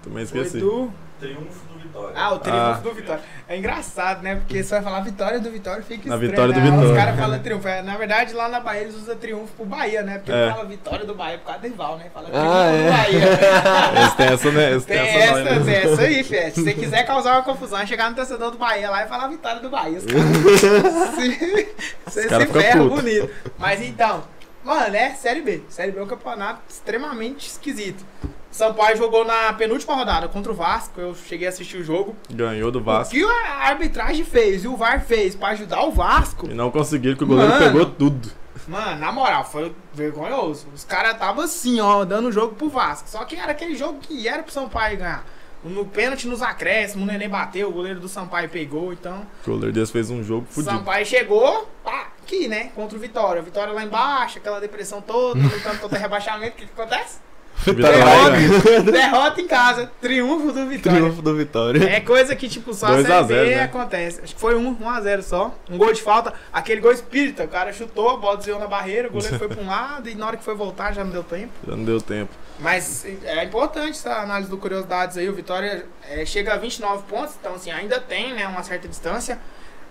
Também 0.02 0.24
Foi 0.26 0.40
esqueci. 0.40 0.60
do... 0.60 0.90
Triunfo 1.18 1.60
Vitória. 1.78 2.12
Ah, 2.16 2.32
o 2.34 2.38
triunfo 2.38 2.60
Ah. 2.60 2.80
do 2.82 2.92
Vitória. 2.92 3.22
É 3.48 3.56
engraçado, 3.56 4.22
né? 4.22 4.34
Porque 4.36 4.62
você 4.62 4.70
vai 4.74 4.82
falar 4.82 5.00
vitória 5.00 5.40
do 5.40 5.50
Vitória, 5.50 5.82
fica 5.82 6.08
Na 6.08 6.14
estranho, 6.16 6.30
vitória 6.30 6.52
do 6.54 6.60
né? 6.60 6.66
Vitória. 6.70 6.90
Os 6.90 6.96
caras 6.96 7.18
falam 7.18 7.38
triunfo. 7.38 7.68
É, 7.68 7.82
Na 7.82 7.96
verdade, 7.96 8.34
lá 8.34 8.48
na 8.48 8.60
Bahia 8.60 8.82
eles 8.82 8.94
usam 8.94 9.16
triunfo 9.16 9.52
pro 9.54 9.64
Bahia, 9.66 10.02
né? 10.02 10.18
Porque 10.18 10.32
É. 10.32 10.50
fala 10.50 10.64
vitória 10.64 11.04
do 11.06 11.14
Bahia 11.14 11.38
por 11.38 11.44
causa 11.46 11.60
do 11.60 11.68
rival, 11.68 11.98
né? 11.98 12.06
Fala 12.12 12.28
triunfo 12.28 12.46
Ah, 12.48 12.70
do 12.70 12.76
é. 12.76 12.90
Bahia. 12.90 13.18
Eles 13.98 14.14
têm 14.14 14.26
essa, 14.26 14.50
né? 14.52 14.70
Eles 14.70 14.84
Tem 14.84 14.96
têm 14.98 15.08
essa, 15.08 15.38
essa, 15.40 15.64
tem 15.64 15.74
essa 15.74 16.02
aí, 16.02 16.24
Fê. 16.24 16.50
Se 16.50 16.62
você 16.62 16.72
quiser 16.74 17.02
causar 17.06 17.32
uma 17.32 17.42
confusão, 17.42 17.78
é 17.80 17.86
chegar 17.86 18.10
no 18.10 18.16
torcedor 18.16 18.50
do 18.50 18.58
Bahia 18.58 18.90
lá 18.90 19.04
e 19.04 19.08
falar 19.08 19.28
vitória 19.28 19.60
do 19.60 19.70
Bahia. 19.70 19.98
Os 19.98 20.04
caras 20.06 21.14
se, 21.14 21.68
você 22.06 22.26
cara 22.28 22.46
se 22.46 22.52
ferra 22.52 22.82
puto. 22.82 22.96
bonito. 22.96 23.30
Mas 23.58 23.82
então, 23.82 24.24
mano, 24.64 24.94
é 24.96 25.10
Série 25.10 25.40
B. 25.40 25.62
Série 25.68 25.92
B 25.92 26.00
é 26.00 26.02
um 26.02 26.06
campeonato 26.06 26.60
extremamente 26.68 27.46
esquisito. 27.48 28.04
Sampaio 28.50 28.96
jogou 28.96 29.24
na 29.24 29.52
penúltima 29.52 29.94
rodada 29.94 30.26
contra 30.28 30.50
o 30.50 30.54
Vasco. 30.54 31.00
Eu 31.00 31.14
cheguei 31.14 31.46
a 31.46 31.50
assistir 31.50 31.76
o 31.76 31.84
jogo. 31.84 32.16
Ganhou 32.30 32.70
do 32.70 32.78
O 32.78 32.82
Vasco. 32.82 33.14
que 33.14 33.22
a 33.24 33.68
arbitragem 33.68 34.24
fez 34.24 34.64
e 34.64 34.68
o 34.68 34.76
VAR 34.76 35.00
fez 35.04 35.34
pra 35.34 35.48
ajudar 35.48 35.82
o 35.84 35.92
Vasco, 35.92 36.46
E 36.50 36.54
não 36.54 36.70
conseguiram, 36.70 37.16
que 37.16 37.24
o 37.24 37.26
goleiro 37.26 37.52
Mano. 37.52 37.64
pegou 37.64 37.86
tudo. 37.86 38.30
mano, 38.66 38.98
na 39.00 39.12
moral, 39.12 39.44
foi 39.44 39.74
vergonhoso. 39.94 40.66
Os 40.74 40.82
caras 40.84 41.12
estavam 41.12 41.44
assim, 41.44 41.78
ó, 41.80 42.04
dando 42.04 42.28
o 42.28 42.32
jogo 42.32 42.54
pro 42.54 42.68
Vasco. 42.68 43.08
Só 43.08 43.24
que 43.24 43.36
era 43.36 43.52
aquele 43.52 43.74
jogo 43.76 43.98
que 44.00 44.26
era 44.26 44.42
pro 44.42 44.52
Sampaio 44.52 44.96
ganhar. 44.98 45.24
No 45.64 45.84
pênalti 45.84 46.28
nos 46.28 46.40
acréscimos, 46.40 47.02
o 47.02 47.10
Nenê 47.10 47.26
bateu, 47.28 47.68
o 47.68 47.72
goleiro 47.72 47.98
do 47.98 48.08
Sampaio 48.08 48.48
pegou, 48.48 48.92
então. 48.92 49.26
O 49.44 49.50
goleiro 49.50 49.72
deles 49.72 49.90
fez 49.90 50.08
um 50.08 50.22
jogo 50.22 50.46
O 50.48 50.54
fudido. 50.54 50.72
Sampaio 50.72 51.04
chegou, 51.04 51.68
pá, 51.84 52.08
aqui, 52.22 52.46
né? 52.46 52.70
Contra 52.76 52.96
o 52.96 53.00
Vitória. 53.00 53.42
O 53.42 53.44
Vitória 53.44 53.72
lá 53.72 53.82
embaixo, 53.82 54.38
aquela 54.38 54.60
depressão 54.60 55.00
toda, 55.02 55.40
lutando 55.40 55.78
contra 55.80 55.98
rebaixamento, 55.98 56.52
o 56.52 56.56
que, 56.60 56.66
que 56.66 56.72
acontece? 56.80 57.18
Vitória 57.64 57.98
Derrota, 57.98 58.82
derrota 58.92 59.40
em 59.40 59.46
casa, 59.46 59.90
triunfo 60.00 60.52
do 60.52 60.66
Vitória. 60.66 60.98
Triunfo 60.98 61.22
do 61.22 61.34
Vitória. 61.36 61.84
É 61.90 62.00
coisa 62.00 62.34
que, 62.34 62.48
tipo, 62.48 62.72
só 62.72 62.86
a 62.86 62.94
2 62.94 63.04
a 63.04 63.08
Série 63.08 63.26
B 63.26 63.34
0, 63.34 63.50
né? 63.50 63.62
acontece. 63.62 64.20
Acho 64.22 64.34
que 64.34 64.40
foi 64.40 64.54
um, 64.54 64.76
1 64.80 64.88
a 64.88 65.00
0 65.00 65.22
só. 65.22 65.54
Um 65.70 65.76
gol 65.76 65.92
de 65.92 66.00
falta. 66.00 66.32
Aquele 66.52 66.80
gol 66.80 66.92
espírita. 66.92 67.44
O 67.44 67.48
cara 67.48 67.72
chutou, 67.72 68.10
a 68.10 68.16
bola 68.16 68.36
desviou 68.36 68.58
na 68.58 68.66
barreira, 68.66 69.08
o 69.08 69.12
goleiro 69.12 69.38
foi 69.38 69.48
pra 69.48 69.62
um 69.62 69.66
lado 69.68 70.08
e 70.08 70.14
na 70.14 70.26
hora 70.26 70.36
que 70.36 70.44
foi 70.44 70.54
voltar 70.54 70.92
já 70.92 71.04
não 71.04 71.10
deu 71.10 71.24
tempo. 71.24 71.52
Já 71.66 71.76
não 71.76 71.84
deu 71.84 72.00
tempo. 72.00 72.30
Mas 72.58 73.04
é 73.24 73.44
importante 73.44 73.90
essa 73.90 74.14
análise 74.20 74.50
do 74.50 74.56
Curiosidades 74.56 75.16
aí. 75.16 75.28
O 75.28 75.34
Vitória 75.34 75.86
é, 76.08 76.24
chega 76.24 76.54
a 76.54 76.56
29 76.56 77.04
pontos, 77.04 77.34
então 77.38 77.54
assim, 77.54 77.70
ainda 77.70 78.00
tem 78.00 78.34
né, 78.34 78.46
uma 78.46 78.62
certa 78.62 78.88
distância. 78.88 79.38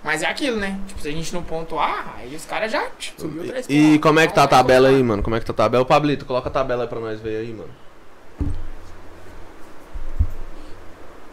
Mas 0.07 0.23
é 0.23 0.27
aquilo, 0.27 0.55
né? 0.55 0.79
Tipo, 0.87 1.01
se 1.01 1.09
a 1.09 1.11
gente 1.11 1.33
não 1.33 1.43
pontuar, 1.43 2.15
aí 2.17 2.33
os 2.33 2.45
caras 2.45 2.71
já 2.71 2.87
subiu 3.17 3.45
três 3.45 3.65
E 3.67 3.83
pontos. 3.87 4.01
como 4.01 4.19
é 4.21 4.25
que 4.27 4.33
tá 4.33 4.43
a 4.43 4.45
Então, 4.45 4.57
tabela 4.57 4.87
aí, 4.87 5.03
mano? 5.03 5.21
Como 5.21 5.35
é 5.35 5.39
que 5.41 5.45
tá 5.45 5.51
a 5.51 5.55
tabela? 5.55 5.83
Pablito, 5.83 6.23
coloca 6.23 6.47
a 6.47 6.51
tabela 6.51 6.83
aí 6.85 6.87
pra 6.87 6.97
nós 7.01 7.19
ver 7.19 7.35
aí, 7.41 7.51
mano. 7.53 7.69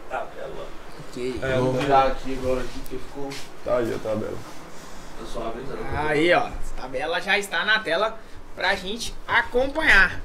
Tabela. 0.09 0.67
Que 1.13 1.39
É, 1.41 1.53
eu 1.57 1.63
vou 1.63 1.73
virar 1.73 2.07
aqui 2.07 2.37
agora 2.37 2.59
aqui, 2.59 2.79
porque 2.79 2.97
ficou. 2.97 3.29
Tá 3.63 3.77
aí 3.77 3.93
a 3.93 3.97
tabela. 3.97 4.37
Eu 5.21 5.25
só 5.25 5.47
abri, 5.47 5.63
Aí, 5.95 6.33
ó, 6.33 6.39
a 6.47 6.51
tabela 6.81 7.21
já 7.21 7.39
está 7.39 7.63
na 7.63 7.79
tela 7.79 8.19
pra 8.57 8.75
gente 8.75 9.15
acompanhar. 9.25 10.19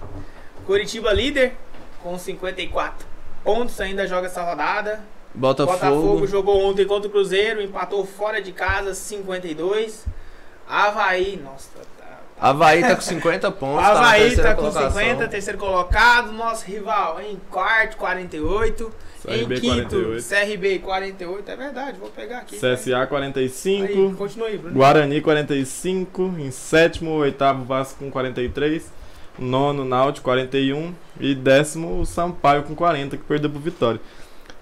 Curitiba 0.66 1.12
líder 1.12 1.54
com 2.02 2.18
54 2.18 3.06
pontos, 3.44 3.80
ainda 3.80 4.08
joga 4.08 4.26
essa 4.26 4.42
rodada. 4.42 5.00
Botafogo. 5.34 5.78
Botafogo 5.78 6.26
jogou 6.26 6.64
ontem 6.64 6.84
contra 6.84 7.08
o 7.08 7.10
Cruzeiro, 7.10 7.62
empatou 7.62 8.04
fora 8.04 8.42
de 8.42 8.52
casa 8.52 8.94
52. 8.94 10.06
Havaí, 10.68 11.40
nossa, 11.42 11.68
tá, 11.98 12.18
Havaí 12.40 12.80
tá 12.80 12.94
com 12.94 13.00
50 13.00 13.50
pontos. 13.52 13.84
O 13.84 13.90
Havaí 13.90 14.36
tá, 14.36 14.42
tá 14.42 14.54
com 14.54 14.62
colocação. 14.62 14.90
50, 14.90 15.28
terceiro 15.28 15.58
colocado. 15.58 16.32
Nosso 16.32 16.64
rival 16.64 17.20
em 17.20 17.36
quarto, 17.50 17.96
48. 17.96 18.92
em 19.28 19.38
CRB 19.40 19.60
quinto, 19.60 19.96
48. 19.96 20.28
CRB 20.28 20.78
48. 20.78 21.50
É 21.50 21.56
verdade, 21.56 21.98
vou 21.98 22.10
pegar 22.10 22.38
aqui. 22.38 22.56
CSA 22.56 23.00
Aí, 23.00 23.06
45. 23.06 24.16
continua 24.16 24.48
aí, 24.48 24.58
Bruno. 24.58 24.74
Guarani 24.74 25.20
45. 25.20 26.34
Em 26.38 26.50
sétimo, 26.50 27.10
oitavo 27.12 27.64
Vasco 27.64 27.98
com 27.98 28.10
43. 28.10 28.90
Nono 29.38 29.84
Náutico 29.84 30.24
41. 30.24 30.94
E 31.20 31.34
décimo 31.34 32.00
o 32.00 32.06
Sampaio 32.06 32.62
com 32.62 32.74
40, 32.74 33.16
que 33.16 33.24
perdeu 33.24 33.50
pro 33.50 33.60
Vitória. 33.60 34.00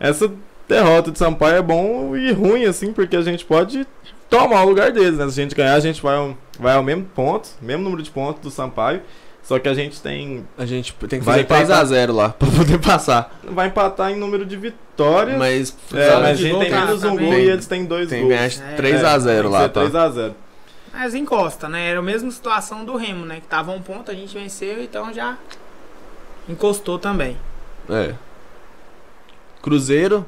Essa 0.00 0.31
derrota 0.68 1.11
de 1.11 1.18
Sampaio 1.18 1.57
é 1.57 1.62
bom 1.62 2.16
e 2.16 2.31
ruim, 2.33 2.64
assim, 2.64 2.92
porque 2.92 3.16
a 3.16 3.22
gente 3.22 3.44
pode 3.44 3.87
tomar 4.28 4.62
o 4.62 4.68
lugar 4.68 4.92
deles, 4.92 5.18
né? 5.18 5.28
Se 5.28 5.40
a 5.40 5.42
gente 5.42 5.54
ganhar, 5.54 5.74
a 5.74 5.81
gente 5.81 6.02
vai 6.02 6.16
ao, 6.16 6.37
vai 6.59 6.74
ao 6.74 6.83
mesmo 6.83 7.04
ponto, 7.14 7.48
mesmo 7.61 7.83
número 7.83 8.02
de 8.02 8.11
pontos 8.11 8.42
do 8.42 8.50
Sampaio. 8.50 9.02
Só 9.42 9.59
que 9.59 9.66
a 9.66 9.72
gente 9.72 10.02
tem. 10.02 10.46
A 10.59 10.66
gente 10.66 10.92
tem 11.09 11.20
que 11.20 11.24
Vai 11.24 11.42
fazer 11.42 11.62
empatar. 11.62 11.87
3x0 11.87 12.12
lá 12.12 12.28
pra 12.28 12.48
poder 12.50 12.78
passar. 12.81 13.40
Vai 13.44 13.68
empatar 13.68 14.11
em 14.11 14.16
número 14.16 14.44
de 14.44 14.59
vitórias. 14.59 15.38
Mas, 15.38 15.74
é, 15.94 16.14
mas 16.16 16.24
a 16.24 16.35
gente 16.35 16.59
tem 16.59 16.70
menos 16.70 17.02
um 17.02 17.16
gol 17.16 17.33
e 17.33 17.48
eles 17.48 17.66
têm 17.66 17.87
dois 17.87 18.11
tem 18.11 18.28
que 18.28 18.28
gols. 18.28 18.59
ganhar 18.59 18.74
É, 18.74 18.76
3x0 18.76 19.48
lá, 19.48 19.68
tá? 19.70 19.81
3x0. 19.81 20.35
Mas 20.92 21.14
encosta, 21.14 21.66
né? 21.66 21.88
Era 21.88 22.00
a 22.00 22.02
mesma 22.02 22.31
situação 22.31 22.85
do 22.85 22.94
Remo, 22.96 23.24
né? 23.24 23.37
Que 23.40 23.46
tava 23.46 23.72
um 23.72 23.81
ponto, 23.81 24.11
a 24.11 24.14
gente 24.14 24.37
venceu, 24.37 24.83
então 24.83 25.11
já 25.14 25.38
encostou 26.46 26.98
também. 26.98 27.35
É. 27.88 28.12
Cruzeiro. 29.62 30.26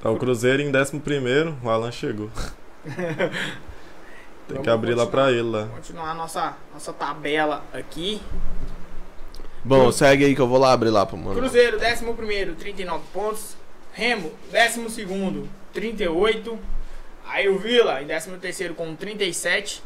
Tá 0.00 0.10
o 0.10 0.16
Cruzeiro 0.16 0.62
em 0.62 0.68
11, 0.68 1.00
o 1.62 1.70
Alan 1.70 1.90
chegou. 1.90 2.30
Tem 4.46 4.62
que 4.62 4.70
abrir 4.70 4.94
lá 4.94 5.06
pra 5.06 5.30
ele 5.30 5.42
lá. 5.42 5.66
Continuar 5.66 6.10
a 6.12 6.14
nossa, 6.14 6.56
nossa 6.72 6.92
tabela 6.92 7.64
aqui. 7.72 8.22
Bom, 9.62 9.92
segue 9.92 10.24
aí 10.24 10.34
que 10.34 10.40
eu 10.40 10.48
vou 10.48 10.58
lá 10.58 10.72
abrir 10.72 10.88
lá 10.88 11.04
pro 11.04 11.16
mano. 11.16 11.38
Cruzeiro, 11.38 11.76
11, 11.76 12.54
39 12.54 13.04
pontos. 13.12 13.56
Remo, 13.92 14.32
12, 14.50 15.48
38. 15.74 16.58
Aí 17.26 17.48
o 17.48 17.58
Vila, 17.58 18.00
em 18.00 18.06
13 18.06 18.72
com 18.74 18.94
37. 18.94 19.82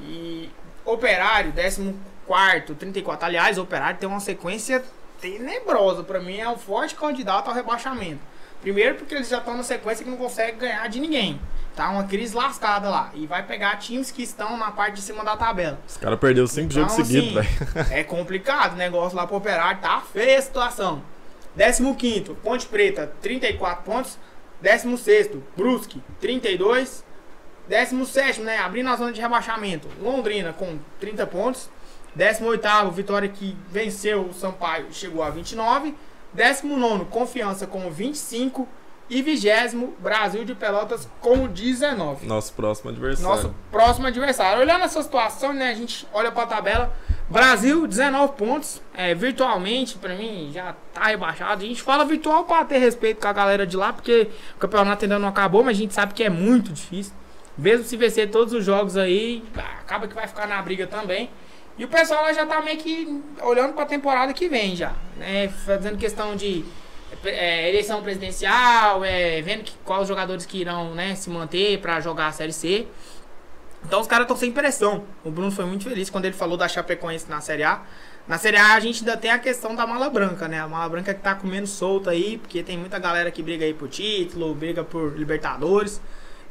E 0.00 0.50
Operário, 0.84 1.52
14, 1.52 2.74
34. 2.74 3.26
Aliás, 3.26 3.58
o 3.58 3.62
Operário 3.62 4.00
tem 4.00 4.08
uma 4.08 4.18
sequência 4.18 4.82
tenebrosa. 5.20 6.02
Pra 6.02 6.18
mim, 6.18 6.38
é 6.38 6.48
um 6.48 6.56
forte 6.56 6.94
candidato 6.94 7.48
ao 7.48 7.54
rebaixamento. 7.54 8.29
Primeiro, 8.60 8.96
porque 8.96 9.14
eles 9.14 9.28
já 9.28 9.38
estão 9.38 9.56
na 9.56 9.62
sequência 9.62 10.04
que 10.04 10.10
não 10.10 10.18
conseguem 10.18 10.58
ganhar 10.58 10.86
de 10.88 11.00
ninguém. 11.00 11.40
Tá 11.74 11.88
uma 11.88 12.04
crise 12.04 12.34
lascada 12.36 12.90
lá. 12.90 13.10
E 13.14 13.26
vai 13.26 13.42
pegar 13.42 13.76
times 13.76 14.10
que 14.10 14.22
estão 14.22 14.56
na 14.56 14.70
parte 14.70 14.96
de 14.96 15.02
cima 15.02 15.24
da 15.24 15.36
tabela. 15.36 15.78
Os 15.86 15.96
caras 15.96 16.18
perderam 16.18 16.46
5 16.46 16.66
Então, 16.66 16.82
jogos 16.82 16.94
seguidos, 16.94 17.36
assim, 17.36 17.56
velho. 17.64 17.88
É 17.90 18.04
complicado 18.04 18.74
o 18.74 18.76
negócio 18.76 19.16
lá 19.16 19.26
pro 19.26 19.36
Operário, 19.36 19.80
tá 19.80 20.00
feia 20.00 20.38
a 20.38 20.42
situação. 20.42 21.02
15 21.56 22.34
Ponte 22.42 22.66
Preta, 22.66 23.12
34 23.22 23.84
pontos. 23.84 24.18
16 24.60 25.30
Brusque, 25.56 26.02
32. 26.20 27.04
17 27.68 28.40
né, 28.40 28.58
abrindo 28.58 28.90
a 28.90 28.96
zona 28.96 29.12
de 29.12 29.20
rebaixamento. 29.20 29.88
Londrina 30.02 30.52
com 30.52 30.78
30 30.98 31.26
pontos. 31.26 31.70
18 32.14 32.90
Vitória 32.90 33.28
que 33.28 33.56
venceu 33.70 34.26
o 34.26 34.34
Sampaio, 34.34 34.86
chegou 34.90 35.22
a 35.22 35.30
29. 35.30 35.94
19 36.32 37.06
Confiança 37.06 37.66
com 37.66 37.90
25. 37.90 38.68
E 39.12 39.22
20 39.22 39.76
Brasil 39.98 40.44
de 40.44 40.54
Pelotas 40.54 41.08
com 41.20 41.48
19 41.48 42.26
Nosso 42.28 42.52
próximo 42.52 42.90
adversário. 42.90 43.28
nosso 43.28 43.54
próximo 43.68 44.06
adversário. 44.06 44.62
Olhando 44.62 44.84
essa 44.84 45.02
situação, 45.02 45.52
né, 45.52 45.70
a 45.70 45.74
gente 45.74 46.06
olha 46.12 46.30
pra 46.30 46.46
tabela. 46.46 46.94
Brasil, 47.28 47.88
19 47.88 48.34
pontos. 48.34 48.80
É, 48.94 49.12
virtualmente, 49.12 49.98
pra 49.98 50.14
mim, 50.14 50.52
já 50.54 50.76
tá 50.94 51.06
rebaixado. 51.06 51.64
A 51.64 51.66
gente 51.66 51.82
fala 51.82 52.04
virtual 52.04 52.44
pra 52.44 52.64
ter 52.64 52.78
respeito 52.78 53.20
com 53.20 53.26
a 53.26 53.32
galera 53.32 53.66
de 53.66 53.76
lá, 53.76 53.92
porque 53.92 54.28
o 54.54 54.58
campeonato 54.60 55.04
ainda 55.04 55.18
não 55.18 55.28
acabou, 55.28 55.64
mas 55.64 55.76
a 55.76 55.80
gente 55.80 55.92
sabe 55.92 56.14
que 56.14 56.22
é 56.22 56.30
muito 56.30 56.72
difícil. 56.72 57.12
Mesmo 57.58 57.84
se 57.84 57.96
vencer 57.96 58.30
todos 58.30 58.54
os 58.54 58.64
jogos 58.64 58.96
aí, 58.96 59.42
acaba 59.80 60.06
que 60.06 60.14
vai 60.14 60.28
ficar 60.28 60.46
na 60.46 60.62
briga 60.62 60.86
também. 60.86 61.28
E 61.80 61.84
o 61.86 61.88
pessoal 61.88 62.24
lá 62.24 62.32
já 62.34 62.44
tá 62.44 62.60
meio 62.60 62.76
que 62.76 63.22
olhando 63.40 63.72
pra 63.72 63.86
temporada 63.86 64.34
que 64.34 64.50
vem 64.50 64.76
já. 64.76 64.92
Né, 65.16 65.48
fazendo 65.48 65.96
questão 65.96 66.36
de 66.36 66.62
é, 67.24 67.70
eleição 67.70 68.02
presidencial, 68.02 69.02
é, 69.02 69.40
vendo 69.40 69.64
que, 69.64 69.72
quais 69.82 70.06
jogadores 70.06 70.44
que 70.44 70.58
irão 70.58 70.94
né, 70.94 71.14
se 71.14 71.30
manter 71.30 71.80
pra 71.80 71.98
jogar 71.98 72.26
a 72.26 72.32
Série 72.32 72.52
C. 72.52 72.86
Então 73.82 73.98
os 73.98 74.06
caras 74.06 74.24
estão 74.24 74.36
sem 74.36 74.52
pressão. 74.52 75.04
O 75.24 75.30
Bruno 75.30 75.50
foi 75.50 75.64
muito 75.64 75.84
feliz 75.84 76.10
quando 76.10 76.26
ele 76.26 76.34
falou 76.34 76.58
da 76.58 76.68
Chapecoense 76.68 77.30
na 77.30 77.40
Série 77.40 77.62
A. 77.62 77.80
Na 78.28 78.36
Série 78.36 78.58
A 78.58 78.74
a 78.74 78.80
gente 78.80 78.98
ainda 78.98 79.16
tem 79.16 79.30
a 79.30 79.38
questão 79.38 79.74
da 79.74 79.86
mala 79.86 80.10
branca, 80.10 80.46
né? 80.46 80.60
A 80.60 80.68
mala 80.68 80.86
branca 80.86 81.14
que 81.14 81.22
tá 81.22 81.34
comendo 81.34 81.66
solta 81.66 82.10
aí, 82.10 82.36
porque 82.36 82.62
tem 82.62 82.76
muita 82.76 82.98
galera 82.98 83.30
que 83.30 83.42
briga 83.42 83.64
aí 83.64 83.72
por 83.72 83.88
título, 83.88 84.54
briga 84.54 84.84
por 84.84 85.16
Libertadores. 85.16 85.98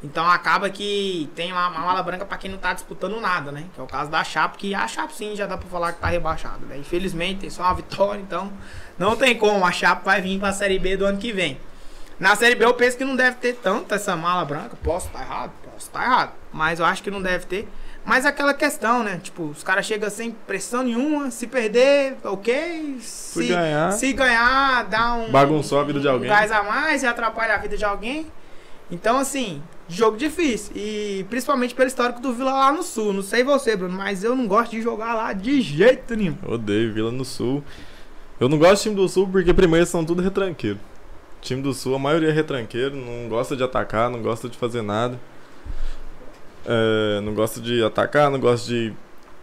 Então 0.02 0.26
acaba 0.30 0.70
que 0.70 1.30
tem 1.36 1.52
uma, 1.52 1.68
uma 1.68 1.82
mala 1.82 2.02
branca 2.02 2.26
pra 2.26 2.38
quem 2.38 2.50
não 2.50 2.58
tá 2.58 2.74
disputando 2.74 3.20
nada, 3.20 3.52
né? 3.52 3.66
Que 3.74 3.82
é 3.82 3.84
o 3.84 3.88
caso 3.88 4.10
da 4.10 4.24
Chape, 4.24 4.58
que 4.58 4.74
a 4.74 4.88
Chape 4.88 5.14
sim 5.14 5.36
já 5.36 5.46
dá 5.46 5.58
pra 5.58 5.68
falar 5.68 5.94
que 5.94 6.00
tá 6.00 6.08
rebaixado, 6.08 6.66
né? 6.66 6.78
Infelizmente 6.78 7.42
tem 7.42 7.50
só 7.50 7.64
uma 7.64 7.74
vitória, 7.74 8.22
então 8.22 8.52
não 8.98 9.16
tem 9.16 9.38
como. 9.38 9.66
A 9.66 9.72
Chape 9.72 10.06
vai 10.06 10.22
vir 10.22 10.40
pra 10.40 10.54
Série 10.54 10.80
B 10.80 10.96
do 10.96 11.06
ano 11.06 11.18
que 11.18 11.34
vem. 11.34 11.60
Na 12.18 12.36
Série 12.36 12.56
B 12.56 12.66
eu 12.66 12.74
penso 12.74 12.98
que 12.98 13.06
não 13.06 13.16
deve 13.16 13.38
ter 13.38 13.54
tanto 13.56 13.94
essa 13.94 14.16
mala 14.16 14.46
branca. 14.46 14.78
Posso 14.84 15.08
estar 15.08 15.22
errado? 15.22 15.52
Posso 15.64 15.88
estar 15.88 16.04
errado. 16.04 16.32
Mas 16.52 16.80
eu 16.80 16.86
acho 16.86 17.04
que 17.04 17.12
não 17.12 17.22
deve 17.22 17.46
ter. 17.46 17.68
Mas 18.06 18.26
aquela 18.26 18.54
questão, 18.54 19.04
né? 19.04 19.20
Tipo, 19.22 19.44
os 19.44 19.64
caras 19.64 19.86
chegam 19.86 20.10
sem 20.10 20.32
pressão 20.32 20.84
nenhuma. 20.84 21.30
Se 21.30 21.46
perder, 21.48 22.18
ok. 22.24 22.98
Se, 23.02 23.48
ganhar. 23.48 23.92
se 23.92 24.14
ganhar, 24.14 24.84
dá 24.86 25.14
um. 25.14 25.32
Bagunçou 25.32 25.80
a 25.80 25.84
vida 25.84 26.00
de 26.00 26.08
um 26.08 26.12
alguém. 26.12 26.30
gás 26.30 26.52
a 26.52 26.64
mais 26.64 27.04
e 27.04 27.08
atrapalha 27.08 27.56
a 27.56 27.58
vida 27.58 27.78
de 27.78 27.86
alguém. 27.86 28.32
Então, 28.90 29.20
assim, 29.20 29.62
jogo 29.90 30.16
difícil. 30.16 30.72
E 30.76 31.26
principalmente 31.30 31.74
pelo 31.74 31.88
histórico 31.88 32.22
do 32.22 32.34
Vila 32.34 32.54
lá 32.54 32.72
no 32.72 32.84
Sul. 32.84 33.12
Não 33.12 33.22
sei 33.22 33.44
você, 33.44 33.76
Bruno, 33.76 33.98
mas 33.98 34.24
eu 34.24 34.36
não 34.36 34.48
gosto 34.48 34.72
de 34.72 34.82
jogar 34.82 35.14
lá 35.16 35.34
de 35.34 35.62
jeito 35.62 36.16
nenhum. 36.16 36.38
Odeio 36.48 36.94
Vila 36.94 37.12
no 37.12 37.26
Sul. 37.26 37.64
Eu 38.40 38.48
não 38.48 38.58
gosto 38.58 38.76
de 38.76 38.84
time 38.84 38.96
do 38.96 39.10
Sul 39.10 39.28
porque 39.28 39.54
primeiro 39.54 39.86
são 39.86 40.06
tudo 40.06 40.22
retranqueiro. 40.22 40.80
Time 41.42 41.62
do 41.62 41.74
Sul, 41.74 41.96
a 41.96 42.00
maioria 42.00 42.30
é 42.30 42.32
retranqueiro, 42.32 42.96
não 42.96 43.30
gosta 43.30 43.56
de 43.56 43.64
atacar, 43.64 44.10
não 44.10 44.22
gosta 44.22 44.48
de 44.48 44.58
fazer 44.58 44.82
nada. 44.82 45.20
É, 46.66 47.22
não 47.22 47.34
gosta 47.34 47.60
de 47.60 47.84
atacar, 47.84 48.30
não 48.30 48.40
gosta 48.40 48.68
de 48.68 48.94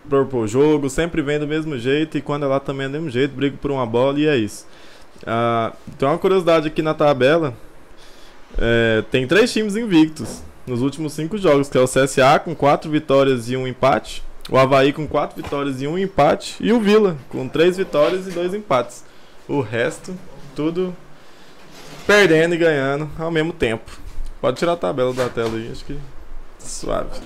propor 0.08 0.46
jogo, 0.46 0.88
sempre 0.88 1.20
vem 1.20 1.38
do 1.38 1.46
mesmo 1.46 1.76
jeito 1.76 2.16
e 2.16 2.20
quando 2.20 2.44
é 2.44 2.46
lá 2.46 2.60
também 2.60 2.86
é 2.86 2.88
do 2.88 2.92
mesmo 2.92 3.10
jeito, 3.10 3.34
briga 3.34 3.56
por 3.60 3.70
uma 3.70 3.84
bola 3.84 4.18
e 4.20 4.26
é 4.26 4.36
isso. 4.36 4.66
Ah, 5.26 5.72
tem 5.98 6.08
uma 6.08 6.18
curiosidade 6.18 6.68
aqui 6.68 6.82
na 6.82 6.94
tabela. 6.94 7.54
É, 8.58 9.02
tem 9.10 9.26
três 9.26 9.52
times 9.52 9.76
invictos 9.76 10.42
nos 10.66 10.82
últimos 10.82 11.12
cinco 11.12 11.38
jogos, 11.38 11.68
que 11.68 11.78
é 11.78 11.80
o 11.80 11.86
CSA 11.86 12.40
com 12.42 12.54
quatro 12.54 12.90
vitórias 12.90 13.48
e 13.50 13.56
um 13.56 13.66
empate, 13.66 14.22
o 14.50 14.58
Havaí 14.58 14.92
com 14.92 15.06
quatro 15.06 15.40
vitórias 15.40 15.80
e 15.82 15.86
um 15.86 15.98
empate 15.98 16.56
e 16.60 16.72
o 16.72 16.80
Vila 16.80 17.16
com 17.28 17.46
três 17.48 17.76
vitórias 17.76 18.26
e 18.26 18.30
dois 18.30 18.54
empates. 18.54 19.04
O 19.48 19.60
resto, 19.60 20.16
tudo 20.54 20.94
perdendo 22.06 22.54
e 22.54 22.58
ganhando 22.58 23.10
ao 23.18 23.30
mesmo 23.30 23.52
tempo. 23.52 23.90
Pode 24.40 24.56
tirar 24.56 24.72
a 24.72 24.76
tabela 24.76 25.12
da 25.12 25.28
tela 25.28 25.56
aí, 25.56 25.70
acho 25.70 25.84
que 25.84 25.96
suave. 26.58 27.20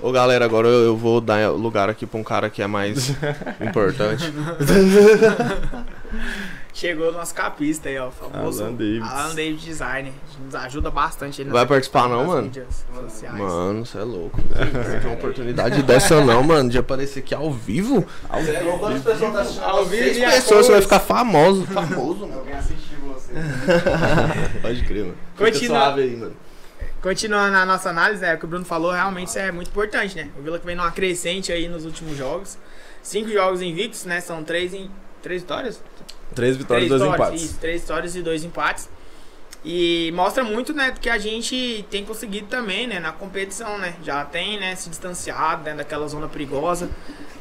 Ô 0.00 0.12
galera, 0.12 0.44
agora 0.44 0.68
eu, 0.68 0.84
eu 0.84 0.96
vou 0.96 1.20
dar 1.20 1.50
lugar 1.50 1.88
aqui 1.88 2.06
pra 2.06 2.20
um 2.20 2.24
cara 2.24 2.50
que 2.50 2.62
é 2.62 2.66
mais 2.66 3.10
importante. 3.60 4.24
Chegou 6.84 7.08
o 7.08 7.12
nosso 7.12 7.34
capista 7.34 7.88
aí, 7.88 7.98
ó. 7.98 8.08
o 8.08 8.10
Famoso 8.10 8.62
Alan 8.62 8.74
Davis. 8.74 9.10
Alan 9.10 9.34
Davis 9.34 9.62
Designer. 9.62 10.12
Nos 10.44 10.54
ajuda 10.54 10.90
bastante 10.90 11.40
aí 11.40 11.48
Vai 11.48 11.64
participar 11.64 12.10
não, 12.10 12.26
mano? 12.26 12.52
Mano, 13.38 13.86
você 13.86 13.96
é 13.96 14.02
louco. 14.02 14.38
Não 14.38 14.84
tem 15.00 15.08
uma 15.08 15.14
oportunidade 15.14 15.82
dessa 15.82 16.22
não, 16.22 16.42
mano. 16.42 16.68
De 16.68 16.76
aparecer 16.76 17.20
aqui 17.20 17.34
ao 17.34 17.50
vivo. 17.50 18.06
Você 18.30 18.50
é 18.50 18.60
louco, 18.60 18.80
quantas 18.80 19.02
pessoas 19.02 19.32
tá 19.32 19.40
assistindo? 19.40 19.64
Ao 19.64 19.86
vivo 19.86 20.04
Seis 20.04 20.34
pessoas, 20.34 20.66
você 20.66 20.72
vai 20.72 20.82
ficar 20.82 21.00
famoso. 21.00 21.64
Famoso, 21.72 22.20
mano. 22.26 22.40
Alguém 22.40 22.52
assistiu 22.52 22.98
você. 23.06 23.32
Pode 24.60 24.84
crer, 24.84 25.04
mano. 25.04 25.16
Fica 25.36 25.50
Continua. 25.52 25.78
suave 25.78 26.02
aí, 26.02 26.16
mano. 26.16 26.36
Continuando 27.00 27.56
a 27.56 27.64
nossa 27.64 27.88
análise, 27.88 28.22
é 28.22 28.34
o 28.34 28.38
que 28.38 28.44
o 28.44 28.48
Bruno 28.48 28.66
falou, 28.66 28.92
realmente 28.92 29.28
isso 29.28 29.38
é 29.38 29.50
muito 29.50 29.68
importante, 29.68 30.14
né? 30.16 30.28
O 30.38 30.42
Vila 30.42 30.58
que 30.58 30.66
vem 30.66 30.76
numa 30.76 30.92
crescente 30.92 31.50
aí 31.50 31.66
nos 31.66 31.86
últimos 31.86 32.14
jogos. 32.14 32.58
Cinco 33.02 33.30
jogos 33.30 33.62
invictos, 33.62 34.04
né? 34.04 34.20
São 34.20 34.44
três, 34.44 34.74
em... 34.74 34.90
três 35.22 35.40
vitórias? 35.40 35.80
Três 36.34 36.56
vitórias 36.56 36.86
e 36.86 36.88
dois 36.88 37.02
empates. 37.02 37.42
Isso, 37.42 37.58
três 37.58 37.80
vitórias 37.82 38.16
e 38.16 38.22
dois 38.22 38.44
empates. 38.44 38.88
E 39.64 40.12
mostra 40.14 40.44
muito, 40.44 40.74
né, 40.74 40.90
do 40.90 41.00
que 41.00 41.08
a 41.08 41.16
gente 41.16 41.86
tem 41.90 42.04
conseguido 42.04 42.48
também, 42.48 42.86
né, 42.86 43.00
na 43.00 43.12
competição, 43.12 43.78
né? 43.78 43.94
Já 44.04 44.22
tem, 44.22 44.60
né, 44.60 44.74
se 44.76 44.90
distanciado, 44.90 45.64
né, 45.64 45.74
daquela 45.74 46.06
zona 46.06 46.28
perigosa. 46.28 46.90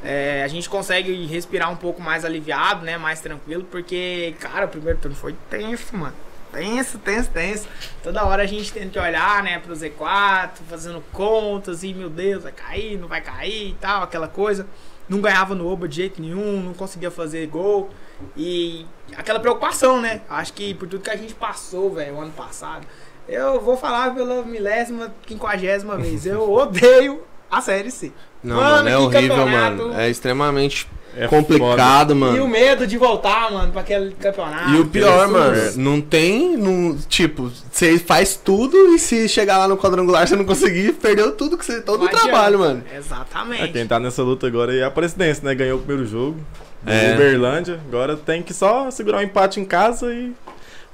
É, 0.01 0.41
a 0.43 0.47
gente 0.47 0.69
consegue 0.69 1.25
respirar 1.25 1.69
um 1.69 1.75
pouco 1.75 2.01
mais 2.01 2.23
aliviado, 2.23 2.85
né, 2.85 2.97
mais 2.97 3.19
tranquilo, 3.19 3.65
porque, 3.69 4.35
cara, 4.39 4.65
o 4.65 4.69
primeiro 4.69 4.99
turno 4.99 5.17
foi 5.17 5.35
tenso, 5.49 5.97
mano. 5.97 6.13
Tenso, 6.53 6.97
tenso, 6.99 7.29
tenso. 7.31 7.67
Toda 8.01 8.23
hora 8.23 8.43
a 8.43 8.45
gente 8.45 8.71
tendo 8.71 8.91
que 8.91 8.99
olhar, 8.99 9.43
né, 9.43 9.59
pro 9.59 9.73
Z4, 9.73 10.51
fazendo 10.69 11.03
contas 11.11 11.83
e, 11.83 11.93
meu 11.93 12.09
Deus, 12.09 12.43
vai 12.43 12.53
cair, 12.53 12.97
não 12.97 13.07
vai 13.07 13.19
cair 13.19 13.71
e 13.71 13.73
tal, 13.81 14.03
aquela 14.03 14.29
coisa. 14.29 14.65
Não 15.09 15.19
ganhava 15.19 15.55
no 15.55 15.67
Oba 15.67 15.89
de 15.89 15.97
jeito 15.97 16.21
nenhum, 16.21 16.61
não 16.61 16.73
conseguia 16.73 17.11
fazer 17.11 17.47
gol. 17.47 17.89
E 18.37 18.85
aquela 19.15 19.39
preocupação, 19.39 19.99
né? 20.01 20.21
Acho 20.29 20.53
que 20.53 20.73
por 20.73 20.87
tudo 20.87 21.03
que 21.03 21.09
a 21.09 21.15
gente 21.15 21.33
passou, 21.33 21.93
velho, 21.93 22.15
o 22.15 22.21
ano 22.21 22.31
passado. 22.31 22.85
Eu 23.27 23.59
vou 23.61 23.77
falar 23.77 24.13
pela 24.13 24.43
milésima, 24.43 25.13
quinquagésima 25.25 25.97
vez. 25.97 26.25
Eu 26.25 26.41
odeio 26.51 27.21
a 27.49 27.61
Série 27.61 27.91
C. 27.91 28.11
Não, 28.43 28.57
Mano, 28.57 28.69
mano, 28.75 28.89
é 28.89 28.97
horrível, 28.97 29.35
campeonato. 29.37 29.77
mano. 29.87 29.99
É 29.99 30.09
extremamente 30.09 30.85
É 31.15 31.27
complicado, 31.27 32.09
E 32.11 32.13
o 32.13 32.15
mano. 32.17 32.47
medo 32.49 32.85
de 32.85 32.97
voltar, 32.97 33.49
mano, 33.51 33.71
pra 33.71 33.79
aquele 33.81 34.11
campeonato. 34.15 34.69
E 34.71 34.79
o 34.79 34.85
pior, 34.87 35.27
mano, 35.29 35.55
não 35.77 36.01
tem, 36.01 36.57
não, 36.57 36.97
tipo, 37.07 37.49
você 37.71 37.97
faz 37.99 38.35
tudo 38.35 38.75
e 38.93 38.99
se 38.99 39.29
chegar 39.29 39.57
lá 39.59 39.67
no 39.67 39.77
quadrangular 39.77 40.27
você 40.27 40.35
não 40.35 40.43
conseguir, 40.43 40.91
perdeu 40.93 41.31
tudo 41.37 41.57
que 41.57 41.63
você, 41.63 41.79
todo 41.81 42.03
o 42.03 42.09
trabalho, 42.09 42.61
adianta. 42.61 42.83
mano. 42.83 42.83
Exatamente. 42.97 43.63
É, 43.63 43.67
quem 43.69 43.87
tá 43.87 43.97
nessa 43.99 44.21
luta 44.23 44.45
agora 44.47 44.71
aí 44.73 44.79
é 44.79 44.83
a 44.83 44.91
presidência, 44.91 45.43
né? 45.45 45.55
Ganhou 45.55 45.77
o 45.77 45.81
primeiro 45.81 46.05
jogo. 46.09 46.37
É. 46.85 47.13
Uberlândia. 47.15 47.79
Agora 47.87 48.15
tem 48.17 48.41
que 48.43 48.53
só 48.53 48.89
segurar 48.91 49.19
um 49.19 49.21
empate 49.21 49.59
em 49.59 49.65
casa 49.65 50.13
e 50.13 50.33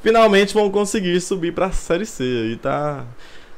finalmente 0.04 0.54
vão 0.54 0.70
conseguir 0.70 1.20
subir 1.22 1.54
pra 1.54 1.72
Série 1.72 2.06
C. 2.06 2.24
Aí 2.24 2.56
tá 2.58 3.04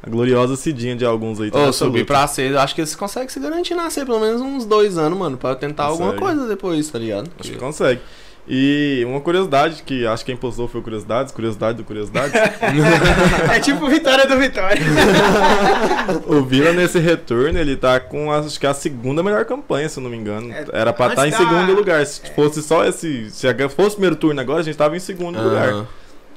a 0.04 0.10
gloriosa 0.10 0.56
Cidinha 0.56 0.96
de 0.96 1.06
alguns 1.06 1.40
aí. 1.42 1.52
tá 1.52 1.60
Ô, 1.60 1.74
subir 1.74 2.00
luta. 2.00 2.14
pra 2.14 2.28
C, 2.28 2.56
acho 2.58 2.74
que 2.74 2.82
eles 2.82 2.96
conseguem 2.96 3.30
se 3.30 3.40
garantir 3.40 3.76
na 3.76 3.90
C 3.90 4.04
pelo 4.06 4.20
menos 4.20 4.42
uns 4.42 4.66
dois 4.66 4.98
anos, 4.98 5.18
mano, 5.18 5.38
pra 5.38 5.54
tentar 5.56 5.84
alguma 5.86 6.14
Consegue. 6.14 6.26
coisa 6.36 6.48
depois, 6.48 6.90
tá 6.90 6.98
ligado? 7.00 7.30
Acho 7.40 7.52
que 7.52 7.58
consegue. 7.58 8.02
E 8.48 9.04
uma 9.08 9.22
curiosidade 9.22 9.84
que 9.84 10.06
acho 10.06 10.26
que 10.26 10.32
quem 10.32 10.36
postou 10.40 10.68
foi 10.68 10.82
o 10.82 10.84
Curiosidades, 10.84 11.32
curiosidade 11.32 11.78
do 11.78 11.84
Curiosidades. 11.84 12.34
É 13.54 13.60
tipo 13.60 13.88
vitória 13.88 14.26
do 14.26 14.38
Vitória. 14.38 14.82
o 16.28 16.42
Vila 16.44 16.74
nesse 16.74 17.00
retorno, 17.00 17.58
ele 17.60 17.76
tá 17.76 18.00
com 18.00 18.32
acho 18.32 18.60
que 18.60 18.66
a 18.66 18.74
segunda 18.74 19.22
melhor 19.22 19.46
campanha, 19.46 19.88
se 19.88 20.00
eu 20.00 20.04
não 20.04 20.10
me 20.10 20.18
engano. 20.18 20.52
É, 20.52 20.66
Era 20.74 20.92
pra 20.92 21.08
estar 21.10 21.26
em 21.26 21.28
antes 21.30 21.40
da- 21.40 21.46
segundo 21.50 21.74
lugar. 21.74 22.06
Se 22.06 22.22
fosse 22.34 22.62
só 22.64 22.84
esse. 22.86 23.30
Se 23.30 23.48
fosse 23.70 23.90
o 23.90 23.92
primeiro 23.94 24.16
turno 24.16 24.42
agora, 24.42 24.60
a 24.60 24.64
gente 24.64 24.78
tava 24.78 24.98
em 24.98 25.00
segundo 25.00 25.42
lugar. 25.42 25.70
Aham. 25.70 25.88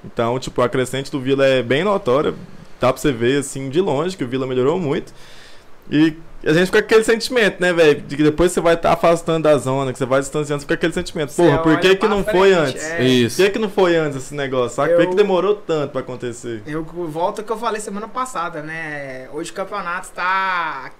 Então, 0.05 0.39
tipo, 0.39 0.61
a 0.61 0.69
crescente 0.69 1.11
do 1.11 1.19
Vila 1.19 1.47
é 1.47 1.63
bem 1.63 1.83
notória. 1.83 2.35
Dá 2.79 2.93
pra 2.93 3.01
você 3.01 3.11
ver, 3.11 3.41
assim, 3.41 3.71
de 3.71 3.81
longe, 3.81 4.17
que 4.17 4.23
o 4.25 4.29
Vila 4.29 4.47
melhorou 4.47 4.79
muito. 4.79 5.13
E 5.91 6.13
a 6.47 6.53
gente 6.53 6.67
fica 6.67 6.81
com 6.83 6.87
aquele 6.87 7.05
sentimento, 7.05 7.61
né, 7.61 7.73
velho? 7.73 8.01
De 8.03 8.17
que 8.17 8.23
depois 8.23 8.53
você 8.53 8.61
vai 8.61 8.75
estar 8.75 8.93
afastando 8.93 9.43
da 9.45 9.57
zona, 9.57 9.93
que 9.93 9.99
você 9.99 10.05
vai 10.07 10.21
distanciando, 10.21 10.61
você 10.61 10.65
fica 10.65 10.77
com 10.77 10.79
aquele 10.79 10.93
sentimento. 10.93 11.33
Porra, 11.35 11.59
por 11.59 11.79
que 11.81 11.97
que 11.97 12.09
não 12.09 12.23
foi 12.25 12.53
frente, 12.53 12.69
antes? 12.71 12.85
é. 12.85 12.97
Por 12.97 13.05
Isso. 13.07 13.37
que 13.43 13.51
que 13.51 13.59
não 13.59 13.71
foi 13.71 13.97
antes 13.97 14.19
esse 14.19 14.35
negócio? 14.35 14.77
Sabe? 14.77 14.91
Por 14.91 14.99
que 14.99 15.07
Eu- 15.07 15.11
que 15.11 15.17
demorou 15.17 15.55
tanto 15.57 15.91
pra 15.93 16.01
acontecer? 16.01 16.63
Eu 16.67 16.85
volto 16.85 17.41
ao 17.41 17.45
que 17.45 17.53
eu 17.53 17.57
falei 17.59 17.81
semana 17.81 18.09
passada, 18.09 18.63
né? 18.63 19.29
Hoje 19.33 19.51
o 19.51 19.55
campeonato 19.55 20.09
tá. 20.15 20.91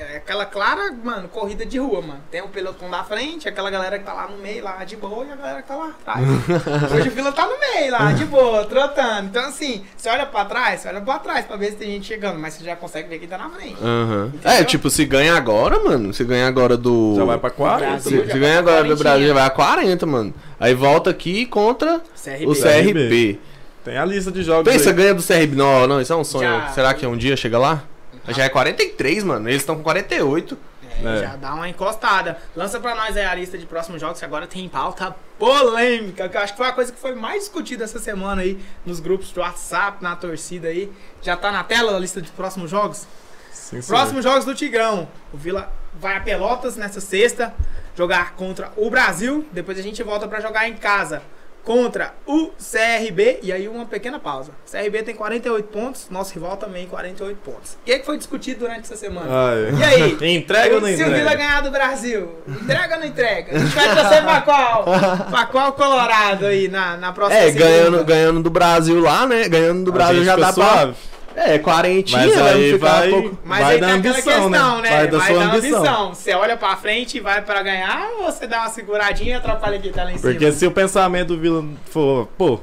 É 0.00 0.16
Aquela 0.16 0.44
clara, 0.46 0.92
mano, 1.02 1.28
corrida 1.28 1.64
de 1.66 1.78
rua, 1.78 2.00
mano. 2.00 2.20
Tem 2.30 2.40
o 2.42 2.48
pelotão 2.48 2.90
da 2.90 3.04
frente, 3.04 3.48
aquela 3.48 3.70
galera 3.70 3.98
que 3.98 4.04
tá 4.04 4.12
lá 4.12 4.28
no 4.28 4.38
meio, 4.38 4.64
lá 4.64 4.82
de 4.84 4.96
boa, 4.96 5.24
e 5.24 5.32
a 5.32 5.36
galera 5.36 5.62
que 5.62 5.68
tá 5.68 5.76
lá 5.76 5.88
atrás. 5.88 6.26
Hoje 6.94 7.08
o 7.08 7.12
Vila 7.12 7.32
tá 7.32 7.46
no 7.46 7.58
meio, 7.58 7.92
lá, 7.92 8.12
de 8.12 8.24
boa, 8.24 8.64
trotando. 8.64 9.28
Então, 9.28 9.44
assim, 9.44 9.84
você 9.96 10.08
olha 10.08 10.26
pra 10.26 10.44
trás, 10.44 10.80
você 10.80 10.88
olha 10.88 11.00
pra 11.00 11.18
trás 11.18 11.44
pra 11.44 11.56
ver 11.56 11.70
se 11.70 11.76
tem 11.76 11.90
gente 11.90 12.06
chegando, 12.06 12.38
mas 12.38 12.54
você 12.54 12.64
já 12.64 12.76
consegue 12.76 13.08
ver 13.08 13.18
quem 13.18 13.28
tá 13.28 13.38
na 13.38 13.50
frente. 13.50 13.74
Entendeu? 13.74 14.32
É, 14.44 14.64
tipo, 14.64 14.88
se 14.90 15.04
ganha 15.04 15.34
agora, 15.34 15.78
mano, 15.80 16.12
se 16.12 16.24
ganha 16.24 16.46
agora 16.46 16.76
do... 16.76 17.14
Já 17.16 17.24
vai 17.24 17.38
pra 17.38 17.50
40? 17.50 17.90
Brasil. 17.90 18.26
Se, 18.30 18.38
ganha 18.38 18.58
agora 18.58 18.82
do 18.84 18.96
40, 18.96 19.02
Brasil, 19.02 19.28
já 19.28 19.34
vai 19.34 19.44
a 19.44 19.50
40, 19.50 20.06
mano. 20.06 20.34
Aí 20.58 20.74
volta 20.74 21.10
aqui 21.10 21.46
contra 21.46 22.00
CRB. 22.22 22.46
o 22.46 22.54
CRB. 22.54 23.38
Tem 23.84 23.98
a 23.98 24.04
lista 24.04 24.32
de 24.32 24.42
jogos 24.42 24.72
Pensa, 24.72 24.90
aí. 24.90 24.96
ganha 24.96 25.14
do 25.14 25.22
CRB. 25.22 25.54
Não, 25.54 25.86
não, 25.86 26.00
isso 26.00 26.12
é 26.12 26.16
um 26.16 26.24
sonho. 26.24 26.48
Já. 26.48 26.68
Será 26.68 26.94
que 26.94 27.06
um 27.06 27.16
dia 27.16 27.36
chega 27.36 27.58
lá? 27.58 27.82
Já 28.28 28.44
é 28.44 28.48
43, 28.48 29.24
mano. 29.24 29.48
Eles 29.48 29.62
estão 29.62 29.76
com 29.76 29.82
48. 29.82 30.56
É, 31.02 31.18
É. 31.18 31.20
Já 31.22 31.36
dá 31.36 31.54
uma 31.54 31.68
encostada. 31.68 32.38
Lança 32.54 32.78
pra 32.78 32.94
nós 32.94 33.16
aí 33.16 33.24
a 33.24 33.34
lista 33.34 33.58
de 33.58 33.66
próximos 33.66 34.00
jogos, 34.00 34.18
que 34.18 34.24
agora 34.24 34.46
tem 34.46 34.68
pauta 34.68 35.14
polêmica, 35.38 36.28
que 36.28 36.36
eu 36.36 36.40
acho 36.40 36.52
que 36.52 36.58
foi 36.58 36.68
a 36.68 36.72
coisa 36.72 36.92
que 36.92 36.98
foi 36.98 37.14
mais 37.14 37.40
discutida 37.40 37.84
essa 37.84 37.98
semana 37.98 38.42
aí, 38.42 38.58
nos 38.86 39.00
grupos 39.00 39.32
do 39.32 39.40
WhatsApp, 39.40 40.02
na 40.02 40.14
torcida 40.16 40.68
aí. 40.68 40.90
Já 41.20 41.36
tá 41.36 41.50
na 41.50 41.64
tela 41.64 41.96
a 41.96 41.98
lista 41.98 42.22
de 42.22 42.30
próximos 42.30 42.70
jogos? 42.70 43.06
Sim. 43.52 43.82
Próximos 43.82 44.24
jogos 44.24 44.44
do 44.44 44.54
Tigrão. 44.54 45.08
O 45.32 45.36
Vila 45.36 45.72
vai 45.94 46.16
a 46.16 46.20
Pelotas 46.20 46.76
nessa 46.76 47.00
sexta, 47.00 47.52
jogar 47.96 48.34
contra 48.34 48.72
o 48.76 48.88
Brasil. 48.88 49.46
Depois 49.52 49.78
a 49.78 49.82
gente 49.82 50.02
volta 50.02 50.26
pra 50.28 50.40
jogar 50.40 50.68
em 50.68 50.74
casa 50.74 51.22
contra 51.64 52.12
o 52.26 52.50
CRB. 52.58 53.40
E 53.42 53.52
aí 53.52 53.66
uma 53.66 53.86
pequena 53.86 54.18
pausa. 54.18 54.52
O 54.66 54.70
CRB 54.70 55.02
tem 55.02 55.14
48 55.14 55.66
pontos, 55.68 56.06
nosso 56.10 56.34
rival 56.34 56.56
também 56.56 56.86
48 56.86 57.36
pontos. 57.38 57.72
O 57.72 57.84
que, 57.84 57.98
que 57.98 58.06
foi 58.06 58.18
discutido 58.18 58.60
durante 58.60 58.80
essa 58.82 58.96
semana? 58.96 59.26
Ah, 59.30 59.52
é. 59.54 59.72
E 59.72 59.82
aí? 59.84 60.16
Entrega 60.36 60.74
ou 60.74 60.80
não 60.80 60.88
Se 60.88 60.94
o 60.94 60.96
Vila 61.06 61.18
entrega? 61.18 61.36
ganhar 61.36 61.60
do 61.62 61.70
Brasil, 61.70 62.30
entrega 62.46 62.94
ou 62.94 63.00
não 63.00 63.06
entrega? 63.06 63.56
A 63.56 63.58
gente 63.58 63.74
vai 63.74 63.94
torcer 63.94 64.22
pra 64.22 64.40
qual? 64.42 64.84
Pra 65.30 65.46
qual 65.46 65.72
Colorado 65.72 66.46
aí 66.46 66.68
na, 66.68 66.96
na 66.96 67.12
próxima 67.12 67.40
É, 67.40 67.46
segunda? 67.46 67.64
ganhando, 67.64 68.04
ganhando 68.04 68.42
do 68.42 68.50
Brasil 68.50 69.00
lá, 69.00 69.26
né? 69.26 69.48
Ganhando 69.48 69.84
do 69.84 69.92
Brasil 69.92 70.22
já 70.24 70.36
dá 70.36 70.52
suave. 70.52 70.92
pra. 70.92 71.14
É, 71.36 71.58
quarentinha, 71.58 72.20
Mas 72.20 72.34
vai 72.34 72.52
aí 72.52 72.76
vai, 72.76 73.08
um 73.08 73.22
pouco. 73.22 73.38
Mas 73.44 73.60
vai 73.60 73.74
aí 73.74 73.80
da 73.80 73.86
tem 73.86 73.96
aquela 73.96 74.14
ambição, 74.14 74.50
questão, 74.50 74.80
né? 74.80 74.82
né? 74.82 74.96
Vai 74.96 75.08
da 75.08 75.20
sua 75.20 75.44
ambição. 75.44 76.14
Você 76.14 76.34
olha 76.34 76.56
pra 76.56 76.76
frente 76.76 77.16
e 77.16 77.20
vai 77.20 77.42
pra 77.42 77.62
ganhar 77.62 78.08
ou 78.18 78.24
você 78.24 78.46
dá 78.46 78.60
uma 78.60 78.68
seguradinha 78.68 79.30
e 79.30 79.34
atrapalha 79.34 79.78
quem 79.78 79.92
tá 79.92 80.04
lá 80.04 80.12
em 80.12 80.18
cima? 80.18 80.30
Porque 80.30 80.52
se 80.52 80.66
o 80.66 80.70
pensamento 80.70 81.28
do 81.28 81.38
Vila 81.38 81.64
for, 81.86 82.28
pô, 82.38 82.60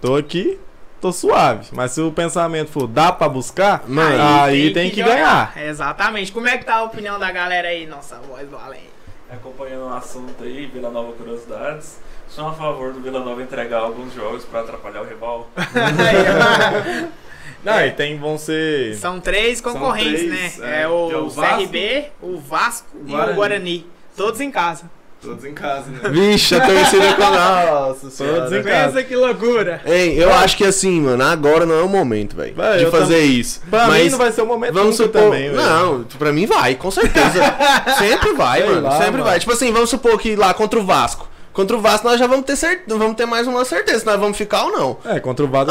tô 0.00 0.14
aqui, 0.14 0.58
tô 1.00 1.12
suave. 1.12 1.66
Mas 1.72 1.90
se 1.90 2.00
o 2.00 2.12
pensamento 2.12 2.70
for, 2.70 2.86
dá 2.86 3.10
pra 3.10 3.28
buscar, 3.28 3.82
Mano, 3.88 4.22
aí, 4.42 4.72
tem, 4.72 4.90
que, 4.90 5.02
ganhar. 5.02 5.52
Exatamente. 5.56 6.30
Como 6.30 6.46
é 6.46 6.56
que 6.56 6.64
tá 6.64 6.76
a 6.76 6.82
opinião 6.84 7.18
da 7.18 7.32
galera 7.32 7.68
aí, 7.68 7.84
nossa 7.84 8.16
voz 8.16 8.48
do 8.48 8.56
além? 8.56 8.94
Acompanhando 9.28 9.86
o 9.86 9.92
assunto 9.92 10.44
aí, 10.44 10.66
Vila 10.66 10.90
Nova 10.90 11.12
Curiosidades. 11.12 11.98
Sou 12.28 12.46
a 12.46 12.52
favor 12.52 12.92
do 12.92 13.00
Vila 13.00 13.20
Nova 13.20 13.42
entregar 13.42 13.78
alguns 13.78 14.14
jogos 14.14 14.44
pra 14.44 14.60
atrapalhar 14.60 15.02
o 15.02 15.04
rival. 15.04 15.48
Aí, 17.64 17.72
Não, 17.72 17.78
É. 17.80 17.86
e 17.88 17.90
tem, 17.92 18.18
vão 18.18 18.36
ser... 18.38 18.94
São 18.96 19.20
três 19.20 19.58
São 19.58 19.72
concorrentes, 19.72 20.26
três, 20.26 20.58
né? 20.58 20.78
é, 20.78 20.82
É, 20.82 20.88
o, 20.88 21.10
é 21.10 21.16
o 21.16 21.28
Vasco, 21.30 21.56
CRB, 21.62 22.04
o 22.22 22.36
Vasco 22.38 22.86
e 23.06 23.14
o 23.14 23.34
Guarani. 23.34 23.86
Todos 24.16 24.40
em 24.40 24.50
casa. 24.50 24.82
Todos 25.20 25.42
em 25.46 25.54
casa, 25.54 25.90
né? 25.90 26.00
Vixe, 26.10 26.54
a 26.54 26.60
torcida 26.60 27.14
com. 27.14 27.22
Nossa 27.24 28.10
senhora. 28.10 28.42
Todos 28.42 28.52
em 28.52 28.62
casa. 28.62 28.92
Pensa 28.92 29.04
que 29.04 29.16
loucura. 29.16 29.80
Hein, 29.86 30.14
eu 30.16 30.30
acho 30.34 30.54
que 30.54 30.64
assim, 30.66 31.00
mano, 31.00 31.24
agora 31.24 31.64
não 31.64 31.74
é 31.76 31.82
o 31.82 31.88
momento, 31.88 32.36
velho. 32.36 32.54
Vai, 32.54 32.76
De 32.76 32.84
eu 32.84 32.90
fazer 32.90 33.20
tam- 33.20 33.24
isso. 33.24 33.62
Pra 33.70 33.86
Mas 33.88 34.04
mim 34.04 34.10
não 34.10 34.18
vai 34.18 34.32
ser 34.32 34.42
o 34.42 34.46
momento 34.46 34.74
Vamos 34.74 34.96
supor. 34.96 35.22
também, 35.22 35.44
velho. 35.50 35.56
não, 35.56 36.04
pra 36.18 36.30
mim 36.30 36.44
vai, 36.44 36.74
com 36.74 36.90
certeza. 36.90 37.40
Sempre 37.98 38.34
vai, 38.34 38.60
Sei 38.60 38.68
mano. 38.68 38.82
lá, 38.82 38.90
sempre 38.98 39.12
mano. 39.12 39.24
vai. 39.24 39.40
Tipo 39.40 39.52
assim, 39.52 39.72
vamos 39.72 39.88
supor 39.88 40.18
que 40.18 40.36
lá 40.36 40.52
contra 40.52 40.78
o 40.78 40.84
Vasco. 40.84 41.26
Contra 41.54 41.76
o 41.76 41.80
Vasco 41.80 42.06
nós 42.06 42.18
já 42.18 42.26
vamos 42.26 42.44
ter 42.44 42.56
certeza. 42.56 42.98
Vamos 42.98 43.16
ter 43.16 43.24
mais 43.24 43.46
uma 43.46 43.64
certeza 43.64 44.00
se 44.00 44.06
nós 44.06 44.18
vamos 44.20 44.36
ficar 44.36 44.64
ou 44.64 44.72
não. 44.72 44.98
É, 45.06 45.18
contra 45.20 45.44
o 45.44 45.48
Vasco 45.48 45.70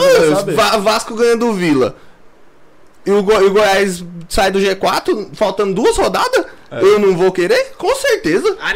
Ah, 0.60 0.78
Vasco 0.78 1.14
ganha 1.14 1.38
do 1.38 1.54
Vila. 1.54 1.96
E 3.06 3.12
o, 3.12 3.22
Go- 3.22 3.40
e 3.42 3.46
o 3.48 3.52
Goiás 3.52 4.04
sai 4.30 4.50
do 4.50 4.60
G4, 4.60 5.36
faltando 5.36 5.74
duas 5.74 5.96
rodadas? 5.98 6.46
É. 6.80 6.84
Eu 6.84 7.00
não 7.00 7.16
vou 7.16 7.32
querer? 7.32 7.74
Com 7.78 7.94
certeza. 7.96 8.58
A 8.62 8.74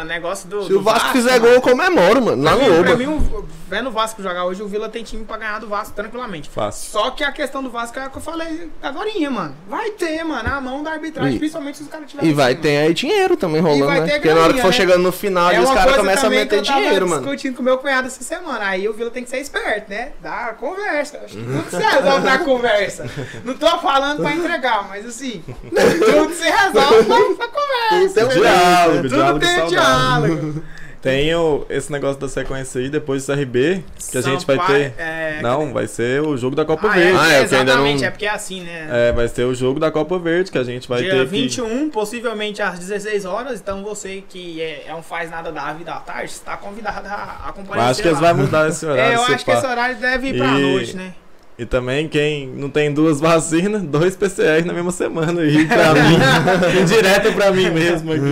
a 0.00 0.04
negócio 0.04 0.48
do. 0.48 0.62
Se 0.64 0.68
do 0.70 0.78
o 0.78 0.82
Vasco 0.82 1.08
fizer 1.10 1.32
mano. 1.32 1.42
gol, 1.42 1.50
eu 1.52 1.60
comemoro, 1.60 2.22
mano. 2.22 2.42
Pra 2.42 2.56
no 2.56 2.58
mim, 2.76 2.82
pra 2.82 2.96
mim, 2.96 3.44
vendo 3.68 3.88
o 3.88 3.92
Vasco 3.92 4.22
jogar 4.22 4.44
hoje, 4.44 4.62
o 4.62 4.68
Vila 4.68 4.88
tem 4.88 5.02
time 5.02 5.24
pra 5.24 5.36
ganhar 5.36 5.58
do 5.60 5.66
Vasco 5.68 5.94
tranquilamente. 5.94 6.48
Fácil. 6.50 6.90
Só 6.90 7.10
que 7.10 7.24
a 7.24 7.32
questão 7.32 7.62
do 7.62 7.70
Vasco 7.70 7.98
é 7.98 8.06
o 8.06 8.10
que 8.10 8.18
eu 8.18 8.22
falei 8.22 8.70
agorinha, 8.82 9.30
mano. 9.30 9.54
Vai 9.68 9.90
ter, 9.90 10.22
mano, 10.24 10.48
a 10.52 10.60
mão 10.60 10.82
da 10.82 10.92
arbitragem, 10.92 11.34
E- 11.34 11.38
principalmente 11.38 11.78
se 11.78 11.84
os 11.84 11.88
caras 11.88 12.08
tiverem 12.08 12.30
E 12.30 12.34
vai 12.34 12.54
ter 12.54 12.76
aí 12.78 12.94
dinheiro 12.94 13.36
também 13.36 13.60
rolando, 13.60 13.86
vai 13.86 14.00
né? 14.00 14.06
ter 14.06 14.12
Porque 14.14 14.28
na 14.28 14.34
hora 14.34 14.40
que 14.52 14.58
graninha, 14.58 14.62
for 14.62 14.68
né? 14.70 14.76
chegando 14.76 15.02
no 15.02 15.12
final, 15.12 15.50
É 15.50 15.60
os 15.60 15.70
caras 15.70 15.96
começam 15.96 16.26
a 16.26 16.30
meter 16.30 16.56
eu 16.58 16.62
dinheiro, 16.62 17.08
mano. 17.08 17.22
discutindo 17.22 17.56
com 17.56 17.62
meu 17.62 17.78
cunhado 17.78 18.06
essa 18.06 18.22
semana. 18.22 18.64
Aí 18.66 18.88
o 18.88 18.92
Vila 18.92 19.10
tem 19.10 19.24
que 19.24 19.30
ser 19.30 19.38
esperto, 19.38 19.90
né? 19.90 20.12
Dá 20.20 20.54
conversa. 20.58 21.20
Acho 21.24 21.36
que 21.36 21.42
tudo 21.42 21.64
se 21.70 21.76
resolve 21.76 22.24
na 22.26 22.38
conversa. 22.38 23.10
Não 23.44 23.54
tô 23.54 23.78
falando 23.78 24.20
pra 24.22 24.32
entregar, 24.32 24.86
mas 24.88 25.06
assim, 25.06 25.42
tudo 25.70 26.34
se 26.34 26.44
resolve 26.44 27.31
na 27.38 27.48
conversa. 27.48 28.14
Tem 28.14 28.24
um 28.24 28.26
entendeu? 28.26 28.42
diálogo, 28.42 28.96
Tudo 29.02 29.08
diálogo 29.14 29.38
tem 29.40 29.48
saudável. 29.56 30.36
diálogo. 30.36 30.62
Tem 31.02 31.34
o, 31.34 31.66
esse 31.68 31.90
negócio 31.90 32.20
da 32.20 32.28
sequência 32.28 32.80
aí, 32.80 32.88
depois 32.88 33.26
do 33.26 33.34
CRB, 33.34 33.82
que 34.12 34.16
a 34.18 34.20
gente 34.20 34.46
vai 34.46 34.56
ter... 34.64 34.94
é, 34.96 35.40
Não, 35.42 35.72
vai 35.72 35.88
ser 35.88 36.22
o 36.22 36.36
jogo 36.36 36.54
da 36.54 36.64
Copa 36.64 36.88
Ah, 36.88 36.96
é, 36.96 37.02
Verde. 37.02 37.18
Ah, 37.18 37.32
é, 37.32 37.40
porque 37.40 37.54
ainda 37.56 37.72
exatamente, 37.72 38.00
não- 38.02 38.06
é 38.06 38.10
porque 38.12 38.24
é 38.26 38.30
assim, 38.30 38.60
né? 38.60 38.88
É, 39.08 39.12
vai 39.12 39.26
ser 39.26 39.42
o 39.42 39.52
jogo 39.52 39.80
da 39.80 39.90
Copa 39.90 40.16
Verde 40.20 40.52
que 40.52 40.58
a 40.58 40.62
gente 40.62 40.88
vai 40.88 41.02
Dia 41.02 41.10
ter 41.10 41.24
21, 41.26 41.90
possivelmente 41.90 42.62
às 42.62 42.78
16 42.78 43.24
horas. 43.24 43.58
Então 43.58 43.82
você 43.82 44.22
que 44.28 44.62
é, 44.62 44.84
é 44.86 44.94
um 44.94 45.02
faz 45.02 45.28
nada 45.28 45.50
da 45.50 45.72
vida 45.72 45.90
à 45.92 45.98
tarde, 45.98 46.30
está 46.30 46.56
convidado 46.56 47.08
a 47.08 47.48
acompanhar 47.48 47.88
acho 47.90 48.00
que 48.00 48.06
eles 48.06 48.20
vão 48.20 48.34
mudar 48.36 48.68
esse 48.68 48.86
horário. 48.86 49.12
É, 49.12 49.16
eu 49.16 49.22
acho 49.22 49.38
que 49.44 49.50
pá. 49.50 49.58
esse 49.58 49.66
horário 49.66 49.96
deve 49.96 50.28
ir 50.28 50.38
pra 50.38 50.46
E- 50.56 50.72
noite, 50.72 50.96
né? 50.96 51.14
E 51.62 51.66
também 51.66 52.08
quem 52.08 52.48
não 52.48 52.68
tem 52.68 52.92
duas 52.92 53.20
vacinas, 53.20 53.82
dois 53.82 54.16
PCR 54.16 54.64
na 54.66 54.72
mesma 54.72 54.90
semana 54.90 55.42
aí 55.42 55.64
pra 55.64 55.94
mim. 56.74 56.84
direto 56.84 57.32
pra 57.34 57.52
mim 57.52 57.70
mesmo 57.70 58.12
aqui. 58.12 58.22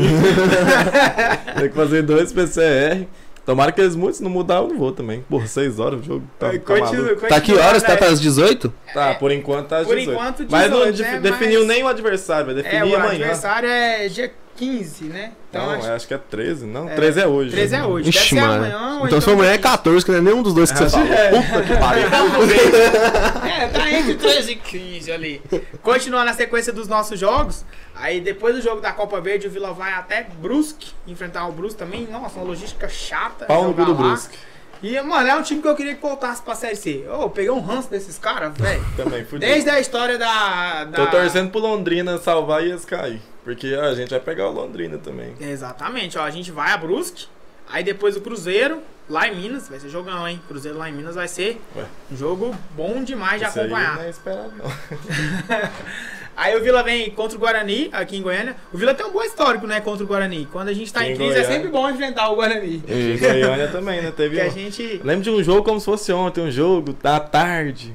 tem 1.61 1.69
que 1.69 1.75
fazer 1.77 2.03
dois 2.03 2.33
PCR. 2.33 3.07
Tomara 3.47 3.71
que 3.71 3.81
eles 3.81 3.95
mudem, 3.95 4.15
se 4.15 4.23
não 4.23 4.31
mudar 4.31 4.57
eu 4.57 4.67
não 4.69 4.77
vou 4.79 4.91
também. 4.91 5.25
Porra, 5.31 5.47
6 5.47 5.79
horas 5.79 6.01
o 6.01 6.03
jogo 6.03 6.25
tá, 6.41 6.51
tá 6.51 6.59
Continua, 6.59 7.05
maluco. 7.05 7.21
Tá 7.29 7.41
que 7.41 7.53
continua, 7.53 7.67
horas? 7.69 7.83
Tá 7.85 7.89
né? 7.93 7.97
para 7.99 8.09
as 8.09 8.21
18? 8.21 8.73
Tá, 8.93 9.15
por 9.15 9.31
enquanto 9.31 9.69
tá 9.69 9.79
às 9.79 9.87
Por 9.87 9.97
18. 9.97 10.13
enquanto, 10.21 10.47
Mas 10.51 10.71
não 10.71 10.91
18, 10.91 11.13
né? 11.13 11.21
definiu 11.21 11.61
Mas- 11.61 11.69
nem 11.69 11.83
o 11.85 11.89
adversário, 11.89 12.47
vai 12.47 12.55
É, 12.55 12.63
definir 12.63 12.93
o 12.93 12.97
amanhã. 12.97 13.13
adversário 13.13 13.69
é 13.69 14.09
dia 14.09 14.33
15, 14.61 15.05
né? 15.07 15.33
Então 15.49 15.65
não, 15.65 15.73
acho 15.73 15.91
acho... 15.91 16.07
que 16.07 16.13
é 16.13 16.19
13, 16.19 16.67
não? 16.67 16.87
É, 16.87 16.95
13 16.95 17.21
é 17.21 17.27
hoje. 17.27 17.51
13 17.51 17.75
é 17.75 17.83
hoje. 17.83 18.05
Deve 18.05 18.19
Ixi, 18.19 18.35
ser 18.35 18.41
mano. 18.43 18.53
amanhã 18.53 18.99
ou 19.01 19.07
Então 19.07 19.19
se 19.19 19.25
for 19.25 19.33
amanhã 19.33 19.49
é 19.49 19.53
dia 19.55 19.63
14, 19.63 20.05
que 20.05 20.13
não 20.13 20.19
é 20.19 20.21
nenhum 20.21 20.43
dos 20.43 20.53
dois 20.53 20.71
que 20.71 20.79
você 20.79 20.91
falou. 20.91 21.07
que 21.07 21.13
é. 21.15 21.31
Puta 21.31 21.63
que 21.63 21.77
pariu. 21.79 22.07
É, 23.61 23.67
tá 23.69 23.91
entre 23.91 24.15
13 24.15 24.53
e 24.53 24.57
15 24.57 25.13
ali. 25.13 25.43
Continuando 25.83 26.27
na 26.27 26.35
sequência 26.35 26.73
dos 26.73 26.89
nossos 26.89 27.19
jogos, 27.19 27.65
aí 27.95 28.21
depois 28.21 28.55
do 28.55 28.61
jogo 28.61 28.83
da 28.83 28.93
Copa 28.93 29.19
Verde, 29.21 29.47
o 29.47 29.51
Vila 29.51 29.73
vai 29.73 29.93
até 29.95 30.27
Brusque, 30.41 30.93
enfrentar 31.07 31.47
o 31.47 31.53
Brusque 31.53 31.79
também. 31.79 32.07
Nossa, 32.11 32.39
uma 32.39 32.45
logística 32.45 32.89
chata. 32.89 33.47
Pau 33.47 33.65
no 33.65 33.75
cu 33.75 33.85
do 33.85 33.93
lá. 33.93 33.99
Brusque. 33.99 34.39
E, 34.83 34.99
mano, 35.03 35.29
é 35.29 35.35
um 35.37 35.43
time 35.43 35.61
que 35.61 35.69
eu 35.69 35.75
queria 35.77 35.95
que 35.95 36.01
voltasse 36.01 36.41
pra 36.43 36.55
Série 36.55 36.77
C. 36.77 37.05
Ô, 37.09 37.23
eu 37.23 37.31
peguei 37.31 37.51
um 37.51 37.61
ranço 37.61 37.91
desses 37.91 38.19
caras, 38.19 38.57
velho. 38.57 38.83
Também, 38.97 39.25
fudido. 39.25 39.41
Desde 39.53 39.69
a 39.69 39.79
história 39.79 40.17
da, 40.19 40.85
da... 40.85 41.05
Tô 41.05 41.11
torcendo 41.11 41.51
pro 41.51 41.61
Londrina 41.61 42.17
salvar 42.19 42.65
e 42.65 42.71
eles 42.71 42.85
cair. 42.85 43.21
Porque 43.45 43.75
ó, 43.77 43.85
a 43.85 43.95
gente 43.95 44.11
vai 44.11 44.21
pegar 44.21 44.49
o 44.49 44.53
Londrina 44.53 44.97
também. 44.99 45.35
Exatamente, 45.41 46.17
ó. 46.19 46.23
A 46.23 46.31
gente 46.31 46.51
vai 46.51 46.73
a 46.73 46.77
Brusque, 46.77 47.27
aí 47.69 47.83
depois 47.85 48.17
o 48.17 48.21
Cruzeiro, 48.21 48.83
lá 49.09 49.29
em 49.29 49.37
Minas. 49.37 49.69
Vai 49.69 49.81
ser 49.81 49.89
jogão, 49.89 50.27
hein? 50.27 50.41
Cruzeiro 50.49 50.79
lá 50.79 50.89
em 50.89 50.93
Minas 50.93 51.15
vai 51.15 51.29
ser 51.29 51.61
Ué. 51.77 51.85
um 52.11 52.17
jogo 52.17 52.57
bom 52.77 53.03
demais 53.03 53.41
de 53.41 53.49
Isso 53.49 53.59
aí 53.59 53.67
acompanhar. 53.67 53.97
não 53.97 54.03
é 54.03 54.11
esperado, 54.11 54.53
não. 54.57 54.71
Aí 56.41 56.57
o 56.57 56.63
Vila 56.63 56.83
vem 56.83 57.11
contra 57.11 57.37
o 57.37 57.41
Guarani, 57.41 57.91
aqui 57.93 58.17
em 58.17 58.23
Goiânia. 58.23 58.57
O 58.73 58.79
Vila 58.79 58.95
tem 58.95 59.05
um 59.05 59.11
bom 59.13 59.23
histórico, 59.23 59.67
né, 59.67 59.79
contra 59.83 60.03
o 60.03 60.07
Guarani. 60.07 60.49
Quando 60.51 60.69
a 60.69 60.73
gente 60.73 60.91
tá 60.91 61.07
Em 61.07 61.13
em 61.13 61.17
crise, 61.17 61.33
é 61.33 61.35
Goiânia. 61.35 61.53
sempre 61.55 61.69
bom 61.71 61.91
enfrentar 61.91 62.31
o 62.31 62.37
Guarani. 62.37 62.83
E 62.89 63.19
Goiânia 63.19 63.69
também, 63.69 64.01
né? 64.01 64.11
Teve 64.11 64.37
Porque 64.37 64.49
a 64.49 64.51
um... 64.51 64.55
gente. 64.55 65.01
Lembro 65.05 65.23
de 65.23 65.31
um 65.31 65.43
jogo 65.43 65.63
como 65.63 65.79
se 65.79 65.85
fosse 65.85 66.11
ontem, 66.13 66.41
um 66.41 66.51
jogo 66.51 66.95
da 67.03 67.21
tarde. 67.21 67.95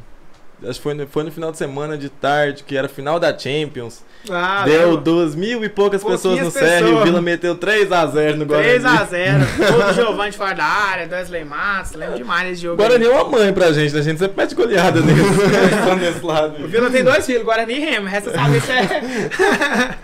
Acho 0.63 0.79
que 0.79 0.83
foi 0.83 0.93
no, 0.93 1.05
foi 1.07 1.23
no 1.23 1.31
final 1.31 1.51
de 1.51 1.57
semana 1.57 1.97
de 1.97 2.09
tarde, 2.09 2.63
que 2.63 2.77
era 2.77 2.87
final 2.87 3.19
da 3.19 3.37
Champions. 3.37 4.03
Ah, 4.29 4.63
Deu 4.65 4.87
lembro. 4.91 4.97
duas 5.01 5.35
mil 5.35 5.63
e 5.63 5.69
poucas 5.69 6.03
pessoas 6.03 6.39
no 6.39 6.51
CR 6.51 6.63
e 6.81 6.91
o. 6.93 7.03
Vila 7.03 7.21
meteu 7.21 7.55
3x0 7.55 8.33
no 8.35 8.45
Guarani. 8.45 8.79
3x0. 8.79 9.69
Gol 9.71 9.83
do 9.87 9.93
Giovanni 9.93 10.31
fora 10.31 10.53
da 10.55 10.63
área, 10.65 11.07
do 11.07 11.13
Wesley 11.13 11.45
Matos. 11.45 11.91
Lembro 11.93 12.15
demais 12.17 12.47
desse 12.49 12.59
O 12.61 12.63
jogo. 12.63 12.77
Guarani 12.77 13.05
aí. 13.05 13.11
é 13.11 13.13
uma 13.13 13.29
mãe 13.29 13.53
pra 13.53 13.71
gente, 13.71 13.93
né? 13.93 13.99
A 13.99 14.03
gente 14.03 14.17
sempre 14.17 14.37
mete 14.37 14.55
goleada 14.55 15.01
nesse, 15.01 15.21
nesse 15.99 16.25
lado. 16.25 16.63
O 16.63 16.67
Vila 16.67 16.89
tem 16.89 17.03
dois 17.03 17.23
filhos, 17.25 17.43
Guarani 17.43 17.73
e 17.75 17.79
Remo. 17.79 18.07
Resta 18.07 18.31
saber 18.31 18.61
se 18.61 18.71
é. 18.71 19.95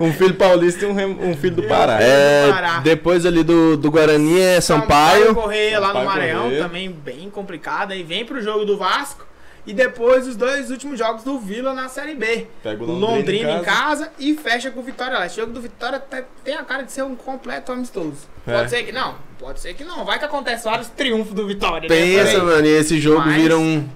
Um 0.00 0.12
filho 0.14 0.34
paulista 0.34 0.84
e 0.84 0.88
um, 0.88 0.94
rem- 0.94 1.18
um 1.20 1.36
filho 1.36 1.56
do 1.56 1.62
Pará. 1.64 1.98
É. 2.00 2.50
Pará. 2.50 2.78
Depois 2.80 3.24
ali 3.26 3.44
do, 3.44 3.76
do 3.76 3.90
Guarani 3.90 4.40
é 4.40 4.60
Sampaio. 4.60 5.34
Correia 5.34 5.78
lá 5.78 5.88
no 5.88 5.92
Sampaio 6.00 6.08
Maranhão, 6.08 6.42
Correia. 6.44 6.62
também 6.62 6.90
bem 6.90 7.30
complicado. 7.30 7.92
Aí 7.92 8.02
vem 8.02 8.24
pro 8.24 8.40
jogo 8.42 8.64
do 8.64 8.76
Vasco. 8.78 9.26
E 9.70 9.72
depois 9.72 10.26
os 10.26 10.34
dois 10.34 10.68
últimos 10.70 10.98
jogos 10.98 11.22
do 11.22 11.38
Vila 11.38 11.72
na 11.72 11.88
Série 11.88 12.14
B. 12.16 12.48
Pega 12.60 12.82
o 12.82 12.86
Londrina, 12.86 13.16
Londrina, 13.16 13.52
em 13.58 13.62
casa 13.62 14.10
e 14.18 14.34
fecha 14.34 14.68
com 14.72 14.80
o 14.80 14.82
Vitória 14.82 15.16
lá. 15.16 15.26
Esse 15.26 15.36
jogo 15.36 15.52
do 15.52 15.60
Vitória 15.60 16.00
te- 16.00 16.24
tem 16.42 16.56
a 16.56 16.64
cara 16.64 16.82
de 16.82 16.90
ser 16.90 17.04
um 17.04 17.14
completo 17.14 17.70
amistoso. 17.70 18.16
É. 18.46 18.52
Pode 18.56 18.70
ser 18.70 18.82
que 18.82 18.90
não, 18.90 19.14
pode 19.38 19.60
ser 19.60 19.74
que 19.74 19.84
não. 19.84 20.04
Vai 20.04 20.18
que 20.18 20.24
acontece 20.24 20.64
vários 20.64 20.88
triunfos 20.88 21.32
do 21.34 21.46
Vitória. 21.46 21.88
né, 21.88 21.94
Pensa, 21.94 22.30
aí. 22.38 22.42
mano, 22.42 22.66
e 22.66 22.70
esse 22.70 22.98
jogo 23.00 23.20
Mas- 23.26 23.36
vira 23.36 23.56
um. 23.56 23.88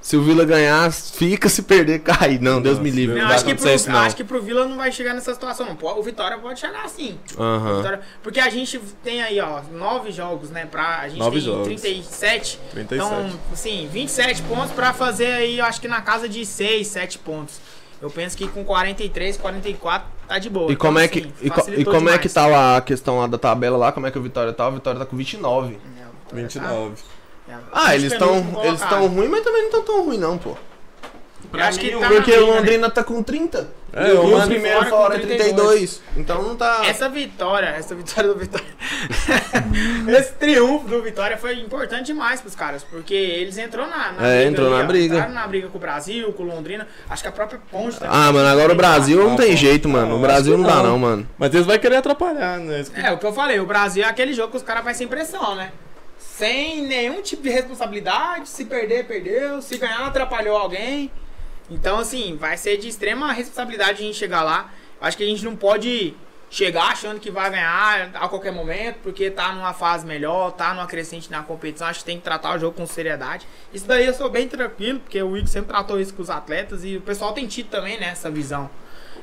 Se 0.00 0.16
o 0.16 0.22
Vila 0.22 0.44
ganhar, 0.46 0.90
fica, 0.90 1.48
se 1.48 1.62
perder, 1.62 2.00
cai. 2.00 2.38
Não, 2.40 2.60
Deus 2.62 2.78
Nossa, 2.78 2.82
me 2.82 2.90
livre. 2.90 3.18
Não, 3.18 3.26
vai 3.26 3.34
acho 3.36 3.44
que, 3.44 3.50
acontecer 3.50 3.68
pro, 3.68 3.76
isso, 3.76 3.90
não. 3.90 3.98
acho 4.00 4.16
que 4.16 4.24
pro 4.24 4.42
Vila 4.42 4.64
não 4.66 4.76
vai 4.78 4.90
chegar 4.90 5.12
nessa 5.12 5.34
situação, 5.34 5.66
não. 5.66 5.98
O 5.98 6.02
Vitória 6.02 6.38
pode 6.38 6.58
chegar 6.58 6.84
assim. 6.84 7.18
Vitória- 7.28 8.00
porque 8.22 8.40
a 8.40 8.48
gente 8.48 8.78
tem 9.04 9.22
aí, 9.22 9.38
ó, 9.40 9.60
nove 9.72 10.10
jogos, 10.10 10.48
né? 10.50 10.64
Pra, 10.64 11.00
a 11.00 11.08
gente 11.08 11.18
Nove 11.18 11.36
tem 11.36 11.40
jogos. 11.44 11.64
37. 11.66 12.58
37. 12.72 12.94
Então, 12.94 13.30
assim, 13.52 13.88
27 13.92 14.40
pontos 14.42 14.72
pra 14.72 14.94
fazer 14.94 15.26
aí, 15.32 15.58
eu 15.58 15.64
acho 15.66 15.80
que 15.80 15.86
na 15.88 16.00
casa 16.00 16.26
de 16.28 16.46
6, 16.46 16.86
7 16.86 17.18
pontos. 17.18 17.60
Eu 18.00 18.08
penso 18.08 18.34
que 18.34 18.48
com 18.48 18.64
43, 18.64 19.36
44 19.36 20.08
tá 20.26 20.38
de 20.38 20.48
boa. 20.48 20.72
E 20.72 20.76
como 20.76 20.98
Então, 20.98 21.02
é 21.04 21.08
que, 21.08 21.18
assim, 21.50 21.72
e, 21.74 21.80
e 21.82 21.84
como 21.84 22.08
é 22.08 22.16
que 22.16 22.26
demais. 22.28 22.32
tá 22.32 22.46
lá 22.46 22.76
a 22.78 22.80
questão 22.80 23.18
lá 23.18 23.26
da 23.26 23.36
tabela 23.36 23.76
lá? 23.76 23.92
Como 23.92 24.06
é 24.06 24.10
que 24.10 24.18
o 24.18 24.22
Vitória 24.22 24.50
tá? 24.54 24.66
O 24.66 24.72
Vitória 24.72 24.98
tá 24.98 25.04
com 25.04 25.14
29. 25.14 25.74
É, 25.74 25.76
o 25.76 26.36
Vitória 26.36 26.42
29. 26.48 26.96
tá- 26.96 27.02
Ah, 27.72 27.94
eles 27.94 28.12
estão 28.12 28.36
eles 28.64 28.80
estão 28.82 29.06
ruins, 29.06 29.30
mas 29.30 29.42
também 29.42 29.60
não 29.62 29.68
estão 29.68 29.82
tão 29.82 30.04
ruins 30.04 30.20
não, 30.20 30.38
pô. 30.38 30.56
Eu 31.52 31.64
acho 31.64 31.80
que 31.80 31.90
tá 31.90 31.98
na 31.98 32.08
Porque 32.08 32.30
briga, 32.30 32.44
o 32.44 32.46
né? 32.50 32.56
Londrina 32.58 32.90
tá 32.90 33.02
com 33.02 33.22
30. 33.24 33.68
É, 33.92 34.08
e 34.08 34.12
o 34.12 34.20
o 34.22 34.30
Mano 34.30 34.46
primeiro 34.46 34.78
fora 34.78 34.90
fora 34.90 35.14
é 35.16 35.18
32. 35.18 35.56
32. 35.56 36.02
Então 36.16 36.42
não 36.44 36.54
tá. 36.54 36.82
Essa 36.84 37.08
vitória, 37.08 37.66
essa 37.66 37.92
vitória 37.92 38.32
do 38.32 38.38
Vitória. 38.38 38.66
Esse 40.16 40.32
triunfo 40.34 40.86
do 40.86 41.02
Vitória 41.02 41.36
foi 41.36 41.54
importante 41.58 42.06
demais 42.06 42.40
pros 42.40 42.54
caras, 42.54 42.84
porque 42.84 43.14
eles 43.14 43.58
entrou 43.58 43.86
na, 43.88 44.12
na 44.12 44.28
É, 44.28 44.44
entrou 44.44 44.70
na 44.70 44.80
ó. 44.80 44.84
briga. 44.84 45.14
Entraram 45.16 45.34
na 45.34 45.46
briga 45.48 45.68
com 45.68 45.78
o 45.78 45.80
Brasil, 45.80 46.32
com 46.34 46.44
o 46.44 46.46
Londrina. 46.46 46.86
Acho 47.08 47.22
que 47.22 47.28
a 47.28 47.32
própria 47.32 47.60
Ponte 47.70 47.98
também. 47.98 48.14
Ah, 48.16 48.30
mano, 48.32 48.48
agora 48.48 48.72
o 48.72 48.76
Brasil 48.76 49.18
não 49.24 49.34
Ah, 49.34 49.36
tem 49.36 49.56
jeito, 49.56 49.88
mano. 49.88 50.10
Não, 50.10 50.16
O 50.18 50.20
Brasil 50.20 50.56
não 50.56 50.64
que 50.64 50.70
dá 50.70 50.76
não. 50.76 50.90
não, 50.90 50.98
mano. 50.98 51.28
Mas 51.36 51.52
eles 51.52 51.66
vão 51.66 51.76
querer 51.78 51.96
atrapalhar, 51.96 52.58
né? 52.58 52.84
É, 52.94 53.10
o 53.10 53.18
que 53.18 53.26
eu 53.26 53.32
falei, 53.32 53.58
o 53.58 53.66
Brasil 53.66 54.04
é 54.04 54.06
aquele 54.06 54.32
jogo 54.32 54.50
que 54.52 54.56
os 54.56 54.62
caras 54.62 54.84
vão 54.84 54.94
sem 54.94 55.08
pressão, 55.08 55.56
né? 55.56 55.72
Sem 56.40 56.86
nenhum 56.86 57.20
tipo 57.20 57.42
de 57.42 57.50
responsabilidade, 57.50 58.48
se 58.48 58.64
perder, 58.64 59.06
perdeu, 59.06 59.60
se 59.60 59.76
ganhar, 59.76 60.06
atrapalhou 60.06 60.56
alguém. 60.56 61.10
Então, 61.70 61.98
assim, 61.98 62.34
vai 62.34 62.56
ser 62.56 62.78
de 62.78 62.88
extrema 62.88 63.30
responsabilidade 63.30 64.02
a 64.02 64.06
gente 64.06 64.16
chegar 64.16 64.42
lá. 64.42 64.72
Acho 65.02 65.18
que 65.18 65.22
a 65.22 65.26
gente 65.26 65.44
não 65.44 65.54
pode 65.54 66.14
chegar 66.48 66.92
achando 66.92 67.20
que 67.20 67.30
vai 67.30 67.50
ganhar 67.50 68.10
a 68.14 68.26
qualquer 68.26 68.52
momento, 68.52 69.00
porque 69.02 69.30
tá 69.30 69.52
numa 69.52 69.74
fase 69.74 70.06
melhor, 70.06 70.52
tá 70.52 70.72
numa 70.72 70.86
crescente 70.86 71.30
na 71.30 71.42
competição. 71.42 71.86
Acho 71.86 71.98
que 71.98 72.06
tem 72.06 72.16
que 72.16 72.24
tratar 72.24 72.56
o 72.56 72.58
jogo 72.58 72.74
com 72.74 72.86
seriedade. 72.86 73.46
Isso 73.70 73.86
daí 73.86 74.06
eu 74.06 74.14
sou 74.14 74.30
bem 74.30 74.48
tranquilo, 74.48 74.98
porque 75.00 75.22
o 75.22 75.36
Igor 75.36 75.46
sempre 75.46 75.68
tratou 75.68 76.00
isso 76.00 76.14
com 76.14 76.22
os 76.22 76.30
atletas 76.30 76.86
e 76.86 76.96
o 76.96 77.02
pessoal 77.02 77.34
tem 77.34 77.46
tido 77.46 77.68
também, 77.68 78.00
né, 78.00 78.12
essa 78.12 78.30
visão. 78.30 78.70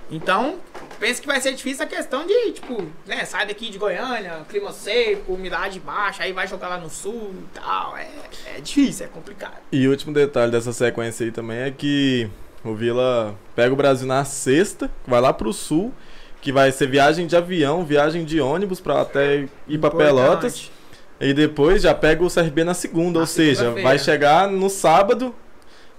Então, 0.09 0.55
penso 0.99 1.21
que 1.21 1.27
vai 1.27 1.41
ser 1.41 1.53
difícil 1.53 1.83
a 1.83 1.87
questão 1.87 2.25
de, 2.25 2.53
tipo, 2.53 2.81
né, 3.05 3.25
sai 3.25 3.45
daqui 3.45 3.69
de 3.69 3.77
Goiânia, 3.77 4.45
clima 4.49 4.71
seco, 4.71 5.33
umidade 5.33 5.79
baixa, 5.79 6.23
aí 6.23 6.31
vai 6.31 6.47
jogar 6.47 6.69
lá 6.69 6.77
no 6.77 6.89
sul 6.89 7.33
e 7.35 7.59
tal. 7.59 7.97
É, 7.97 8.07
é 8.55 8.61
difícil, 8.61 9.05
é 9.05 9.09
complicado. 9.09 9.57
E 9.71 9.85
o 9.87 9.91
último 9.91 10.13
detalhe 10.13 10.51
dessa 10.51 10.71
sequência 10.71 11.25
aí 11.25 11.31
também 11.31 11.59
é 11.59 11.71
que 11.71 12.29
o 12.63 12.73
Vila 12.73 13.35
pega 13.55 13.73
o 13.73 13.75
Brasil 13.77 14.07
na 14.07 14.23
sexta, 14.23 14.89
vai 15.05 15.19
lá 15.19 15.33
pro 15.33 15.51
sul, 15.51 15.93
que 16.41 16.51
vai 16.51 16.71
ser 16.71 16.87
viagem 16.87 17.27
de 17.27 17.35
avião, 17.35 17.83
viagem 17.83 18.23
de 18.23 18.39
ônibus 18.39 18.79
pra 18.79 19.01
até 19.01 19.47
ir 19.67 19.77
pra 19.77 19.91
Pelotas. 19.91 20.71
E 21.19 21.33
depois 21.33 21.81
já 21.81 21.95
pega 21.95 22.23
o 22.23 22.29
CRB 22.29 22.63
na 22.63 22.75
segunda, 22.75 23.13
Na 23.13 23.21
ou 23.21 23.25
seja, 23.25 23.55
segunda-feira. 23.55 23.89
vai 23.89 23.97
chegar 23.99 24.47
no 24.47 24.69
sábado. 24.69 25.33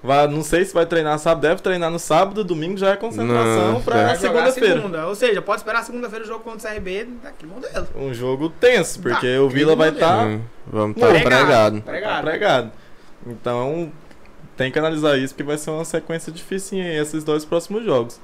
Vai, 0.00 0.28
não 0.28 0.44
sei 0.44 0.64
se 0.64 0.72
vai 0.72 0.86
treinar 0.86 1.18
sábado, 1.18 1.42
deve 1.42 1.60
treinar 1.60 1.90
no 1.90 1.98
sábado, 1.98 2.44
domingo 2.44 2.76
já 2.76 2.90
é 2.90 2.96
concentração 2.96 3.72
Não, 3.72 3.82
pra 3.82 4.10
tá. 4.10 4.14
Segunda-feira. 4.14 4.74
segunda. 4.76 5.06
Ou 5.08 5.14
seja, 5.16 5.42
pode 5.42 5.60
esperar 5.60 5.82
segunda-feira 5.82 6.24
o 6.24 6.28
jogo 6.28 6.44
contra 6.44 6.70
o 6.70 6.72
CRB 6.74 7.08
daquele 7.22 7.52
modelo. 7.52 7.88
Um 7.96 8.14
jogo 8.14 8.48
tenso, 8.48 9.00
porque 9.00 9.34
Tá, 9.34 9.42
o 9.42 9.48
Vila 9.48 9.74
vai 9.74 9.88
estar 9.88 10.26
Hum, 10.26 10.40
vamos 10.68 10.96
tá 11.00 11.06
Pregado. 11.08 11.24
pregado. 11.28 11.76
tá 11.80 11.90
Pregado. 11.90 12.22
pregado. 12.22 12.72
Então, 13.26 13.92
tem 14.56 14.70
que 14.70 14.78
analisar 14.78 15.18
isso, 15.18 15.34
porque 15.34 15.42
vai 15.42 15.58
ser 15.58 15.70
uma 15.70 15.84
sequência 15.84 16.30
difícil 16.32 16.78
em 16.78 16.96
esses 16.96 17.24
dois 17.24 17.44
próximos 17.44 17.84
jogos. 17.84 18.20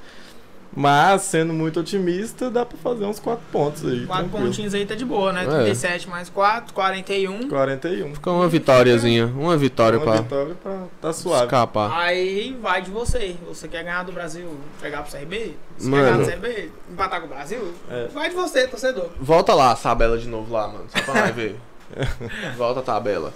Mas, 0.76 1.22
sendo 1.22 1.52
muito 1.52 1.78
otimista, 1.80 2.50
dá 2.50 2.66
pra 2.66 2.76
fazer 2.78 3.04
uns 3.04 3.20
4 3.20 3.42
pontos 3.52 3.84
aí. 3.84 4.06
Quatro 4.06 4.24
tranquilo. 4.24 4.46
pontinhos 4.48 4.74
aí 4.74 4.84
tá 4.84 4.94
de 4.94 5.04
boa, 5.04 5.32
né? 5.32 5.44
É. 5.44 5.46
37 5.46 6.08
mais 6.08 6.28
4, 6.28 6.74
41. 6.74 7.48
41. 7.48 8.14
Fica 8.14 8.30
uma 8.30 8.48
vitóriazinha. 8.48 9.26
Uma 9.26 9.56
vitória 9.56 9.98
Uma 9.98 10.04
pra 10.04 10.22
vitória 10.22 10.54
pra 10.62 10.78
tá 11.00 11.12
suave. 11.12 11.44
escapar. 11.44 11.92
Aí 11.96 12.58
vai 12.60 12.82
de 12.82 12.90
você. 12.90 13.36
Você 13.46 13.68
quer 13.68 13.84
ganhar 13.84 14.02
do 14.02 14.10
Brasil, 14.12 14.48
entregar 14.78 15.02
pro 15.04 15.12
CRB? 15.12 15.54
Você 15.78 15.88
Mano. 15.88 16.02
quer 16.04 16.10
ganhar 16.12 16.24
do 16.24 16.42
CRB, 16.42 16.72
empatar 16.90 17.20
com 17.20 17.26
o 17.26 17.30
Brasil? 17.30 17.74
É. 17.90 18.08
Vai 18.08 18.28
de 18.30 18.34
você, 18.34 18.66
torcedor. 18.66 19.10
Volta 19.20 19.54
lá 19.54 19.70
a 19.70 19.76
tabela 19.76 20.18
de 20.18 20.26
novo 20.28 20.52
lá, 20.52 20.66
mano. 20.66 20.86
Só 20.88 21.00
pra 21.02 21.14
nós 21.26 21.34
ver. 21.34 21.56
Volta 22.58 22.80
a 22.80 22.82
tabela. 22.82 23.32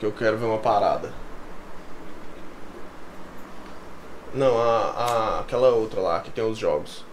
Que 0.00 0.06
eu 0.06 0.12
quero 0.12 0.38
ver 0.38 0.46
uma 0.46 0.58
parada. 0.58 1.12
Não, 4.34 4.58
a, 4.58 4.78
a, 4.90 5.40
aquela 5.40 5.68
outra 5.68 6.00
lá 6.00 6.20
que 6.20 6.30
tem 6.30 6.44
os 6.44 6.58
jogos. 6.58 7.04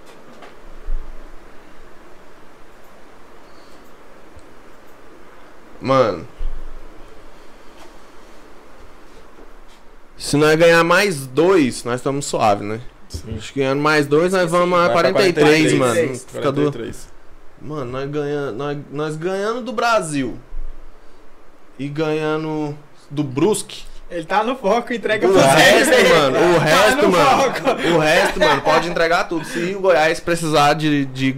Mano. 5.79 6.27
Se 10.17 10.37
nós 10.37 10.55
ganhar 10.57 10.83
mais 10.83 11.25
dois, 11.25 11.83
nós 11.83 11.95
estamos 11.95 12.25
suave, 12.25 12.63
né? 12.63 12.81
Sim. 13.09 13.35
Acho 13.37 13.51
que 13.51 13.59
ganhando 13.59 13.81
mais 13.81 14.07
dois, 14.07 14.31
nós 14.31 14.49
vamos 14.49 14.77
a 14.77 14.87
Vai 14.87 15.11
pra 15.11 15.11
43, 15.11 15.73
43, 15.73 15.73
mano. 15.73 16.19
Fica 16.19 16.51
do, 16.51 16.61
43. 16.61 17.07
Mano, 17.61 17.91
nós 17.91 18.09
ganhando, 18.09 18.55
nós, 18.57 18.77
nós 18.91 19.15
ganhando 19.15 19.61
do 19.61 19.73
Brasil 19.73 20.37
e 21.77 21.87
ganhando 21.87 22.77
do 23.09 23.23
Brusque. 23.23 23.83
Ele 24.11 24.25
tá 24.25 24.43
no 24.43 24.57
foco, 24.57 24.93
entrega 24.93 25.25
O 25.25 25.33
resto, 25.33 26.09
mano, 26.09 26.37
o 26.37 26.59
resto, 26.59 27.01
no 27.03 27.11
mano. 27.11 27.95
O 27.95 27.99
resto, 27.99 28.39
mano, 28.41 28.61
pode 28.61 28.89
entregar 28.89 29.23
tudo. 29.23 29.45
Se 29.45 29.73
o 29.73 29.79
Goiás 29.79 30.19
precisar 30.19 30.73
de. 30.73 31.05
de 31.05 31.37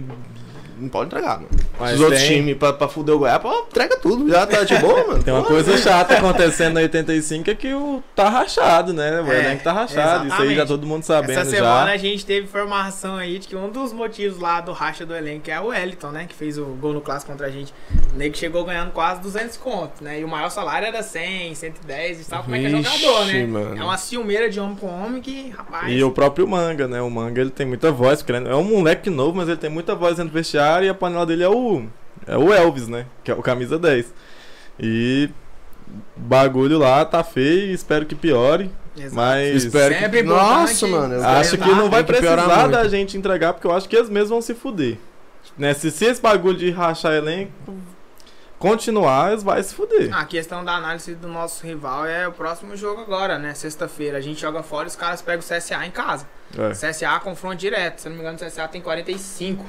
não 0.78 0.88
pode 0.88 1.06
entregar, 1.06 1.36
mano. 1.36 1.48
Mas 1.78 1.94
Os 1.94 2.00
outros 2.00 2.20
tem- 2.22 2.36
times 2.38 2.56
pra, 2.56 2.72
pra 2.72 2.88
fuder 2.88 3.14
o 3.14 3.18
Goiás, 3.18 3.40
pô, 3.40 3.66
entrega 3.70 3.96
tudo. 3.98 4.28
Já 4.30 4.46
tá 4.46 4.62
de 4.64 4.76
boa, 4.78 5.06
mano. 5.06 5.22
Tem 5.22 5.32
uma 5.32 5.42
Pô, 5.42 5.48
coisa 5.48 5.76
chata 5.76 6.14
acontecendo 6.16 6.74
na 6.74 6.80
85 6.80 7.50
é 7.50 7.54
que 7.54 7.72
o 7.74 8.02
tá 8.14 8.28
rachado, 8.28 8.92
né? 8.92 9.20
O 9.20 9.32
É, 9.32 9.40
elenco 9.46 9.64
tá 9.64 9.72
rachado. 9.72 10.26
Isso 10.26 10.34
aí 10.34 10.38
já 10.48 10.52
exatamente. 10.52 10.66
todo 10.68 10.86
mundo 10.86 11.02
sabendo 11.02 11.38
Essa 11.40 11.50
semana 11.50 11.86
já. 11.86 11.92
a 11.92 11.96
gente 11.96 12.24
teve 12.24 12.46
informação 12.46 13.16
aí 13.16 13.38
de 13.38 13.48
que 13.48 13.56
um 13.56 13.68
dos 13.70 13.92
motivos 13.92 14.38
lá 14.40 14.60
do 14.60 14.72
racha 14.72 15.04
do 15.04 15.14
elenco 15.14 15.50
é 15.50 15.60
o 15.60 15.66
Wellington, 15.66 16.10
né? 16.10 16.26
Que 16.28 16.34
fez 16.34 16.58
o 16.58 16.64
gol 16.64 16.92
no 16.92 17.00
clássico 17.00 17.32
contra 17.32 17.46
a 17.46 17.50
gente. 17.50 17.72
O 18.14 18.16
nego 18.16 18.36
chegou 18.36 18.64
ganhando 18.64 18.92
quase 18.92 19.20
200 19.20 19.56
contos, 19.56 20.00
né? 20.00 20.20
E 20.20 20.24
o 20.24 20.28
maior 20.28 20.48
salário 20.50 20.86
era 20.88 21.02
100, 21.02 21.54
110 21.54 22.20
e 22.20 22.24
sabe 22.24 22.44
como 22.44 22.56
é 22.56 22.60
que 22.60 22.66
é 22.66 22.70
jogador, 22.70 23.24
né? 23.26 23.46
mano. 23.46 23.80
É 23.80 23.84
uma 23.84 23.96
ciumeira 23.98 24.48
de 24.48 24.60
homem 24.60 24.76
com 24.76 24.86
homem 24.86 25.20
que, 25.20 25.50
rapaz. 25.56 25.92
E 25.92 26.02
o 26.02 26.10
próprio 26.10 26.46
Manga, 26.46 26.86
né? 26.88 27.00
O 27.02 27.10
Manga 27.10 27.40
ele 27.40 27.50
tem 27.50 27.66
muita 27.66 27.90
voz, 27.90 28.22
querendo- 28.22 28.48
é 28.48 28.54
um 28.54 28.64
moleque 28.64 29.10
novo, 29.10 29.36
mas 29.36 29.48
ele 29.48 29.56
tem 29.58 29.70
muita 29.70 29.94
voz 29.94 30.16
dentro 30.16 30.30
do 30.30 30.34
vestiário 30.34 30.63
e 30.82 30.88
a 30.88 30.94
panela 30.94 31.26
dele 31.26 31.42
é 31.42 31.48
o 31.48 31.84
é 32.26 32.36
o 32.36 32.52
Elvis, 32.52 32.88
né? 32.88 33.06
Que 33.22 33.30
é 33.30 33.34
o 33.34 33.42
camisa 33.42 33.78
10. 33.78 34.12
E 34.80 35.28
o 36.16 36.20
bagulho 36.20 36.78
lá 36.78 37.04
tá 37.04 37.22
feio, 37.22 37.72
espero 37.72 38.06
que 38.06 38.14
piore, 38.14 38.70
Exato. 38.96 39.14
mas 39.14 39.64
Espero 39.64 39.94
que... 39.94 40.00
Sempre 40.00 40.22
Nossa, 40.22 40.86
mano. 40.86 41.14
eu- 41.14 41.24
acho 41.24 41.58
que 41.58 41.68
não 41.68 41.90
vai 41.90 42.02
que 42.02 42.12
precisar 42.12 42.66
da 42.68 42.88
gente 42.88 43.16
entregar, 43.16 43.52
porque 43.52 43.66
eu 43.66 43.72
acho 43.72 43.88
que 43.88 43.94
eles 43.96 44.08
mesmos 44.08 44.30
vão 44.30 44.40
se 44.42 44.54
fuder. 44.54 44.96
Né? 45.58 45.74
Se, 45.74 45.90
se 45.90 46.06
esse 46.06 46.20
bagulho 46.20 46.56
de 46.56 46.70
rachar 46.70 47.12
elenco 47.12 47.52
continuar, 48.58 49.32
eles 49.32 49.42
vão 49.42 49.62
se 49.62 49.74
fuder. 49.74 50.16
A 50.16 50.24
questão 50.24 50.64
da 50.64 50.72
análise 50.72 51.14
do 51.14 51.28
nosso 51.28 51.64
rival 51.66 52.06
é 52.06 52.26
o 52.26 52.32
próximo 52.32 52.74
jogo 52.76 53.02
agora, 53.02 53.38
né? 53.38 53.52
Sexta-feira. 53.54 54.18
A 54.18 54.20
gente 54.20 54.40
joga 54.40 54.62
fora 54.62 54.84
e 54.84 54.88
os 54.88 54.96
caras 54.96 55.20
pegam 55.20 55.40
o 55.40 55.42
CSA 55.46 55.84
em 55.86 55.90
casa. 55.90 56.26
É. 56.56 56.70
CSA 56.70 57.20
confronto 57.20 57.56
direto. 57.56 58.00
Se 58.00 58.08
não 58.08 58.16
me 58.16 58.22
engano, 58.22 58.38
o 58.40 58.44
CSA 58.44 58.66
tem 58.66 58.80
45. 58.80 59.64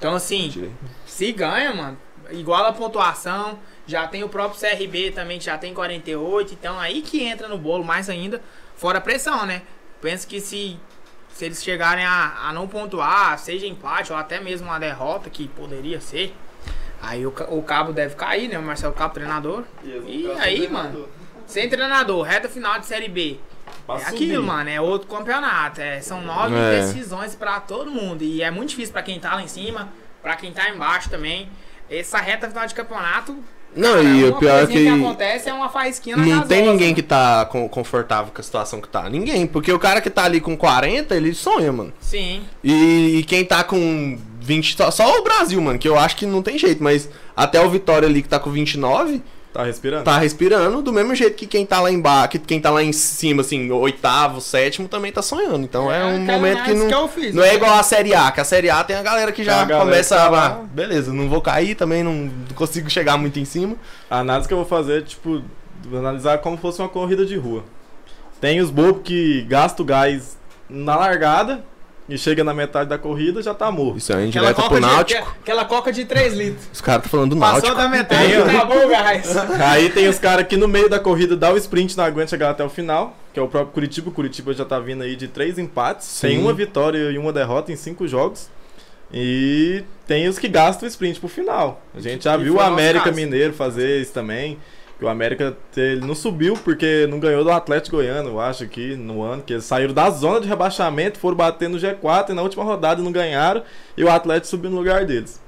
Então, 0.00 0.14
assim, 0.14 0.72
se 1.04 1.30
ganha, 1.30 1.74
mano, 1.74 1.98
iguala 2.30 2.68
a 2.68 2.72
pontuação. 2.72 3.58
Já 3.86 4.06
tem 4.06 4.24
o 4.24 4.30
próprio 4.30 4.58
CRB 4.58 5.10
também, 5.10 5.38
que 5.38 5.44
já 5.44 5.58
tem 5.58 5.74
48. 5.74 6.54
Então, 6.54 6.80
aí 6.80 7.02
que 7.02 7.22
entra 7.22 7.46
no 7.46 7.58
bolo 7.58 7.84
mais 7.84 8.08
ainda. 8.08 8.40
Fora 8.76 8.96
a 8.96 9.00
pressão, 9.00 9.44
né? 9.44 9.60
Penso 10.00 10.26
que 10.26 10.40
se, 10.40 10.80
se 11.28 11.44
eles 11.44 11.62
chegarem 11.62 12.02
a, 12.02 12.48
a 12.48 12.52
não 12.54 12.66
pontuar, 12.66 13.38
seja 13.38 13.66
empate 13.66 14.10
ou 14.10 14.18
até 14.18 14.40
mesmo 14.40 14.68
uma 14.68 14.78
derrota, 14.78 15.28
que 15.28 15.46
poderia 15.48 16.00
ser, 16.00 16.34
aí 17.02 17.26
o, 17.26 17.34
o 17.50 17.62
cabo 17.62 17.92
deve 17.92 18.14
cair, 18.14 18.48
né? 18.48 18.58
O 18.58 18.62
Marcelo 18.62 18.94
Cabo, 18.94 19.12
treinador. 19.12 19.64
E 19.84 20.30
aí, 20.38 20.66
mano, 20.66 21.06
sem 21.46 21.68
treinador, 21.68 22.22
reta 22.22 22.48
final 22.48 22.78
de 22.78 22.86
Série 22.86 23.08
B. 23.08 23.38
É 23.88 23.98
subir. 23.98 24.06
aquilo, 24.14 24.42
mano, 24.42 24.68
é 24.70 24.80
outro 24.80 25.08
campeonato. 25.08 25.80
É, 25.80 26.00
são 26.00 26.20
nove 26.22 26.54
É. 26.56 26.80
decisões 26.80 27.34
pra 27.34 27.60
todo 27.60 27.90
mundo. 27.90 28.22
E 28.22 28.42
é 28.42 28.50
muito 28.50 28.70
difícil 28.70 28.92
pra 28.92 29.02
quem 29.02 29.18
tá 29.20 29.34
lá 29.34 29.42
em 29.42 29.48
cima, 29.48 29.88
pra 30.22 30.36
quem 30.36 30.52
tá 30.52 30.68
embaixo 30.70 31.08
também. 31.10 31.48
Essa 31.90 32.18
reta 32.18 32.48
final 32.48 32.66
de 32.66 32.74
campeonato. 32.74 33.36
Não, 33.74 33.92
cara, 33.92 34.02
e 34.02 34.24
o 34.24 34.28
uma 34.30 34.38
pior 34.40 34.62
é 34.62 34.66
coisinha 34.66 34.92
que... 34.96 35.00
acontece 35.00 35.48
é 35.48 35.52
uma 35.54 35.68
faísquinha 35.68 36.16
na 36.16 36.24
Não 36.24 36.28
tem 36.42 36.58
gasosa, 36.58 36.72
ninguém 36.72 36.86
mano. 36.88 36.94
que 36.96 37.02
tá 37.02 37.44
com- 37.46 37.68
confortável 37.68 38.32
com 38.32 38.40
a 38.40 38.44
situação 38.44 38.80
que 38.80 38.88
tá. 38.88 39.08
Ninguém. 39.08 39.46
Porque 39.46 39.72
o 39.72 39.78
cara 39.78 40.00
que 40.00 40.10
tá 40.10 40.24
ali 40.24 40.40
com 40.40 40.56
40, 40.56 41.14
ele 41.14 41.32
sonha, 41.32 41.72
mano. 41.72 41.92
Sim. 42.00 42.42
E, 42.64 43.18
e 43.18 43.22
quem 43.22 43.44
tá 43.44 43.62
com 43.62 44.18
20. 44.40 44.76
Só, 44.76 44.90
só 44.90 45.18
o 45.18 45.22
Brasil, 45.22 45.60
mano, 45.60 45.78
que 45.78 45.88
eu 45.88 45.96
acho 45.96 46.16
que 46.16 46.26
não 46.26 46.42
tem 46.42 46.58
jeito. 46.58 46.82
Mas 46.82 47.08
até 47.36 47.60
o 47.60 47.70
Vitória 47.70 48.08
ali 48.08 48.22
que 48.22 48.28
tá 48.28 48.40
com 48.40 48.50
29, 48.50 49.22
Tá 49.52 49.64
respirando? 49.64 50.04
tá 50.04 50.16
respirando 50.16 50.80
do 50.80 50.92
mesmo 50.92 51.12
jeito 51.12 51.34
que 51.34 51.44
quem 51.44 51.66
tá 51.66 51.80
lá 51.80 51.90
embaixo, 51.90 52.28
que 52.30 52.38
quem 52.38 52.60
tá 52.60 52.70
lá 52.70 52.84
em 52.84 52.92
cima, 52.92 53.40
assim, 53.42 53.68
oitavo, 53.72 54.40
sétimo, 54.40 54.86
também 54.86 55.10
tá 55.10 55.22
sonhando. 55.22 55.64
Então 55.64 55.90
é, 55.90 56.04
um 56.04 56.22
aquela 56.22 56.38
momento 56.38 56.62
que 56.62 56.74
não. 56.74 57.08
que 57.08 57.14
fiz, 57.14 57.34
Não 57.34 57.42
é 57.42 57.48
né? 57.48 57.54
igual 57.56 57.74
a 57.76 57.82
Série 57.82 58.14
A, 58.14 58.30
que 58.30 58.40
a 58.40 58.44
Série 58.44 58.70
A 58.70 58.84
tem 58.84 58.94
a 58.94 59.02
galera 59.02 59.32
que 59.32 59.42
já 59.42 59.64
galera 59.64 59.84
começa 59.84 60.14
que 60.14 60.20
tá 60.22 60.28
a. 60.28 60.46
ah, 60.46 60.62
beleza, 60.72 61.12
não 61.12 61.28
vou 61.28 61.40
cair 61.40 61.74
também, 61.74 62.04
não 62.04 62.30
consigo 62.54 62.88
chegar 62.88 63.16
muito 63.16 63.40
em 63.40 63.44
cima. 63.44 63.74
A 64.08 64.20
análise 64.20 64.46
que 64.46 64.54
eu 64.54 64.58
vou 64.58 64.66
fazer 64.66 64.98
é, 64.98 65.02
tipo, 65.02 65.42
analisar 65.92 66.38
como 66.38 66.56
fosse 66.56 66.80
uma 66.80 66.88
corrida 66.88 67.26
de 67.26 67.36
rua. 67.36 67.64
Tem 68.40 68.60
os 68.60 68.70
bobos 68.70 69.02
que 69.02 69.42
gastam 69.48 69.84
gás 69.84 70.38
na 70.68 70.94
largada 70.94 71.64
e 72.10 72.18
chega 72.18 72.42
na 72.44 72.52
metade 72.52 72.90
da 72.90 72.98
corrida 72.98 73.40
já 73.42 73.54
tá 73.54 73.70
morto. 73.70 73.98
Isso 73.98 74.12
é 74.12 74.16
Aquela 74.16 74.26
indireta 74.50 74.62
pro 74.62 74.74
de, 74.74 74.80
Náutico. 74.80 75.36
aquela 75.40 75.64
coca 75.64 75.92
de 75.92 76.04
3 76.04 76.34
litros. 76.34 76.66
Os 76.72 76.80
caras 76.80 77.04
tá 77.04 77.08
falando 77.08 77.34
do 77.34 77.40
Passou 77.40 77.62
Náutico. 77.62 77.76
da 77.76 77.88
metade, 77.88 78.26
Tem, 78.32 78.36
acabou 78.56 78.84
o 78.84 78.88
gás. 78.88 79.36
Aí 79.60 79.88
tem 79.90 80.08
os 80.08 80.18
caras 80.18 80.46
que 80.46 80.56
no 80.56 80.66
meio 80.68 80.88
da 80.88 80.98
corrida 80.98 81.36
dá 81.36 81.52
o 81.52 81.56
sprint, 81.56 81.96
não 81.96 82.04
aguenta 82.04 82.28
chegar 82.28 82.50
até 82.50 82.64
o 82.64 82.68
final, 82.68 83.16
que 83.32 83.38
é 83.38 83.42
o 83.42 83.48
próprio 83.48 83.72
Curitiba. 83.72 84.10
O 84.10 84.12
Curitiba 84.12 84.52
já 84.52 84.64
tá 84.64 84.78
vindo 84.80 85.02
aí 85.02 85.14
de 85.16 85.28
três 85.28 85.58
empates, 85.58 86.06
Sim. 86.08 86.28
tem 86.28 86.38
uma 86.38 86.52
vitória 86.52 87.10
e 87.10 87.16
uma 87.16 87.32
derrota 87.32 87.70
em 87.72 87.76
cinco 87.76 88.06
jogos. 88.08 88.48
E 89.12 89.82
tem 90.06 90.28
os 90.28 90.38
que 90.38 90.46
gastam 90.48 90.86
o 90.86 90.90
sprint 90.90 91.18
pro 91.18 91.28
final. 91.28 91.82
A 91.94 92.00
gente 92.00 92.24
já 92.24 92.36
E 92.36 92.44
viu 92.44 92.54
o 92.56 92.60
América. 92.60 93.10
Mineiro 93.10 93.52
fazer 93.52 94.00
isso 94.02 94.12
também. 94.12 94.58
Que 95.00 95.06
o 95.06 95.08
América 95.08 95.56
ele 95.78 96.02
não 96.02 96.14
subiu 96.14 96.52
porque 96.62 97.06
não 97.08 97.18
ganhou 97.18 97.42
do 97.42 97.50
Atlético 97.50 97.96
Goiano, 97.96 98.28
eu 98.28 98.40
acho, 98.40 98.64
aqui 98.64 98.94
no 98.96 99.22
ano. 99.22 99.42
Que 99.42 99.54
eles 99.54 99.64
saíram 99.64 99.94
da 99.94 100.10
zona 100.10 100.42
de 100.42 100.46
rebaixamento, 100.46 101.18
foram 101.18 101.38
bater 101.38 101.70
no 101.70 101.78
G4 101.78 102.28
e 102.28 102.32
na 102.34 102.42
última 102.42 102.62
rodada 102.62 103.02
não 103.02 103.10
ganharam. 103.10 103.62
E 103.96 104.04
o 104.04 104.10
Atlético 104.10 104.48
subiu 104.48 104.70
no 104.70 104.76
lugar 104.76 105.06
deles. 105.06 105.40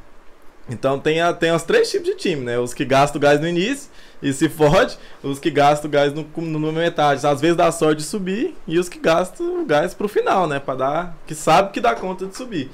Então 0.70 0.98
tem, 0.98 1.20
a, 1.20 1.34
tem 1.34 1.52
os 1.52 1.64
três 1.64 1.90
tipos 1.90 2.08
de 2.08 2.16
time, 2.16 2.42
né? 2.42 2.58
Os 2.58 2.72
que 2.72 2.82
gastam 2.82 3.20
gás 3.20 3.38
no 3.38 3.46
início 3.46 3.90
e 4.22 4.32
se 4.32 4.48
fode, 4.48 4.96
os 5.22 5.38
que 5.38 5.50
gastam 5.50 5.90
gás 5.90 6.14
no, 6.14 6.26
no, 6.34 6.72
metade, 6.72 7.26
às 7.26 7.38
vezes 7.38 7.54
dá 7.54 7.70
sorte 7.70 7.98
de 7.98 8.04
subir, 8.04 8.56
e 8.66 8.78
os 8.78 8.88
que 8.88 8.98
gastam 8.98 9.60
o 9.60 9.66
gás 9.66 9.92
pro 9.92 10.08
final, 10.08 10.46
né? 10.46 10.60
Pra 10.60 10.74
dar. 10.74 11.18
Que 11.26 11.34
sabe 11.34 11.72
que 11.72 11.80
dá 11.80 11.94
conta 11.94 12.24
de 12.24 12.34
subir. 12.34 12.70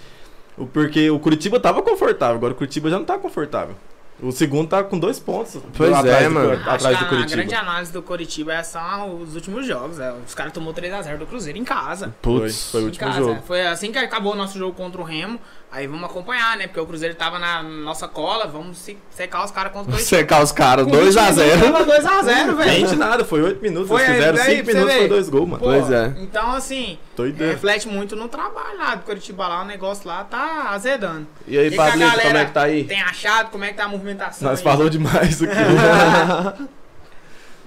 Porque 0.73 1.11
o 1.11 1.19
Curitiba 1.19 1.59
tava 1.59 1.83
confortável, 1.83 2.37
agora 2.37 2.53
o 2.53 2.57
Curitiba 2.57 2.89
já 2.89 2.99
não 2.99 3.05
tá 3.05 3.19
confortável. 3.19 3.75
O 4.21 4.33
segundo 4.33 4.69
tá 4.69 4.83
com 4.83 4.99
dois 4.99 5.21
pontos. 5.21 5.57
Pois 5.77 5.93
atrás 5.93 6.23
é, 6.25 6.29
do, 6.29 6.35
mano. 6.35 6.53
Acho 6.53 6.69
Atrás 6.71 6.99
que 6.99 7.05
do 7.05 7.07
a, 7.07 7.09
Curitiba. 7.09 7.37
grande 7.37 7.55
análise 7.55 7.93
do 7.93 8.03
Curitiba 8.03 8.53
é 8.55 8.63
são 8.63 9.21
os 9.23 9.35
últimos 9.37 9.67
jogos. 9.67 10.01
é. 10.01 10.13
Os 10.27 10.35
caras 10.35 10.53
tomou 10.53 10.75
3x0 10.75 11.19
do 11.19 11.27
Cruzeiro 11.27 11.59
em 11.59 11.65
casa. 11.65 12.15
Putz. 12.21 12.71
Foi 12.73 12.81
o 12.81 12.83
Em 12.83 12.87
último 12.87 13.07
casa. 13.07 13.19
jogo. 13.21 13.43
Foi 13.47 13.67
assim 13.67 13.93
que 13.93 13.99
acabou 13.99 14.33
o 14.33 14.37
nosso 14.37 14.59
jogo 14.59 14.75
contra 14.75 15.01
o 15.01 15.05
Remo. 15.05 15.39
Aí 15.71 15.87
vamos 15.87 16.05
acompanhar, 16.09 16.57
né? 16.57 16.67
Porque 16.67 16.81
o 16.81 16.87
Cruzeiro 16.87 17.15
tava 17.15 17.39
na 17.39 17.63
nossa 17.63 18.09
cola. 18.09 18.47
Vamos 18.47 18.79
se- 18.79 18.97
secar 19.11 19.45
os 19.45 19.51
caras 19.51 19.71
contra 19.71 19.91
o 19.91 19.93
Curitiba. 19.95 20.17
Secar 20.19 20.43
os 20.43 20.51
caras, 20.51 20.87
Com 20.87 20.93
2x0. 20.93 21.85
2x0, 21.85 22.57
velho. 22.57 22.71
Gente, 22.71 22.97
nada, 22.97 23.23
foi 23.23 23.43
8 23.43 23.61
minutos. 23.61 23.89
Foi, 23.89 24.01
Eles 24.03 24.15
fizeram 24.15 24.39
daí 24.39 24.57
5 24.57 24.65
pra 24.65 24.73
você 24.73 24.79
minutos, 24.79 24.99
foi 24.99 25.09
dois 25.09 25.29
gols, 25.29 25.49
mano. 25.49 25.59
Pô, 25.63 25.67
Pois 25.67 25.91
é. 25.91 26.15
Então, 26.21 26.53
assim, 26.53 26.99
Doideira. 27.15 27.53
reflete 27.53 27.87
muito 27.87 28.17
no 28.17 28.29
trabalho 28.29 28.79
lá 28.79 28.95
do 28.95 29.03
Curitiba 29.03 29.47
lá. 29.47 29.61
O 29.63 29.67
negócio 29.67 30.09
lá 30.09 30.25
tá 30.25 30.71
azedando. 30.71 31.27
E 31.47 31.59
aí, 31.59 31.77
Pablito, 31.77 32.13
como 32.23 32.37
é 32.39 32.45
que 32.47 32.53
tá 32.53 32.63
aí? 32.63 32.85
Tem 32.85 33.03
achado 33.03 33.51
como 33.51 33.65
é 33.65 33.69
que 33.69 33.75
tá 33.75 33.85
a 33.85 33.89
movimentação. 33.89 34.49
Nós 34.49 34.61
aí? 34.61 34.65
falou 34.65 34.89
demais 34.89 35.43
aqui. 35.43 35.53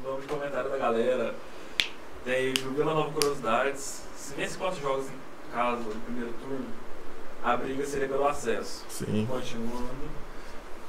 Vamos 0.04 0.22
de 0.22 0.28
comentário 0.28 0.72
da 0.72 0.78
galera. 0.78 1.36
Tem 2.26 2.52
o 2.66 2.72
Vila 2.74 2.94
Nova 2.96 3.12
Curiosidades. 3.12 4.02
Se 4.16 4.34
nesses 4.38 4.56
quatro 4.58 4.82
jogos 4.82 5.06
em 5.06 5.56
casa, 5.56 5.78
no 5.78 5.92
primeiro 6.02 6.34
turno, 6.42 6.66
a 7.44 7.58
briga 7.58 7.86
seria 7.86 8.08
pelo 8.08 8.28
acesso. 8.28 8.86
Sim. 8.90 9.26
Continuando. 9.30 10.12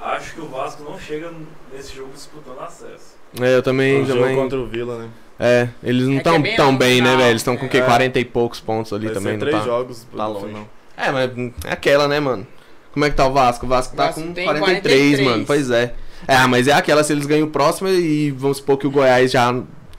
Acho 0.01 0.35
que 0.35 0.41
o 0.41 0.49
Vasco 0.49 0.83
não 0.83 0.99
chega 0.99 1.31
nesse 1.73 1.95
jogo 1.95 2.11
disputando 2.13 2.61
acesso. 2.61 3.17
É, 3.41 3.57
eu 3.57 3.63
também. 3.63 4.03
O 4.03 4.07
jogo 4.07 4.21
também... 4.21 4.37
contra 4.37 4.59
o 4.59 4.67
Vila, 4.67 4.99
né? 4.99 5.09
É, 5.39 5.69
eles 5.83 6.07
não 6.07 6.15
É 6.15 6.19
estão 6.19 6.35
é 6.35 6.39
bem 6.39 6.57
tão 6.57 6.77
bem, 6.77 7.01
né, 7.01 7.11
não. 7.11 7.17
velho? 7.19 7.31
Eles 7.31 7.41
estão 7.41 7.57
com 7.57 7.67
o 7.67 7.69
quê? 7.69 7.79
É. 7.79 7.83
40 7.83 8.19
e 8.21 8.25
poucos 8.25 8.61
pontos 8.61 8.93
ali 8.93 9.07
Vai 9.07 9.15
também, 9.15 9.33
ser 9.33 9.39
não 9.39 9.47
três 9.47 9.59
tá? 9.59 9.65
jogos 9.65 10.07
tá 10.15 10.27
longe. 10.27 10.47
final. 10.47 10.69
É, 10.97 11.11
mas 11.11 11.31
é 11.65 11.73
aquela, 11.73 12.07
né, 12.07 12.21
mano? 12.21 12.47
Como 12.93 13.05
é 13.05 13.11
que 13.11 13.17
tá 13.17 13.27
o 13.27 13.33
Vasco? 13.33 13.65
O 13.65 13.69
Vasco 13.69 13.97
tá 13.97 14.07
Vasco 14.07 14.21
com 14.21 14.33
tem 14.33 14.45
43, 14.45 14.83
43. 14.85 15.21
mano. 15.21 15.45
Pois 15.47 15.71
é. 15.71 15.95
É, 16.29 16.47
mas 16.47 16.69
é 16.69 16.73
aquela, 16.73 17.03
se 17.03 17.13
eles 17.13 17.27
ganham 17.27 17.47
o 17.47 17.51
próximo 17.51 17.89
e 17.89 18.31
vamos 18.31 18.59
supor 18.59 18.77
que 18.77 18.87
o 18.87 18.91
Goiás 18.91 19.31
já 19.33 19.53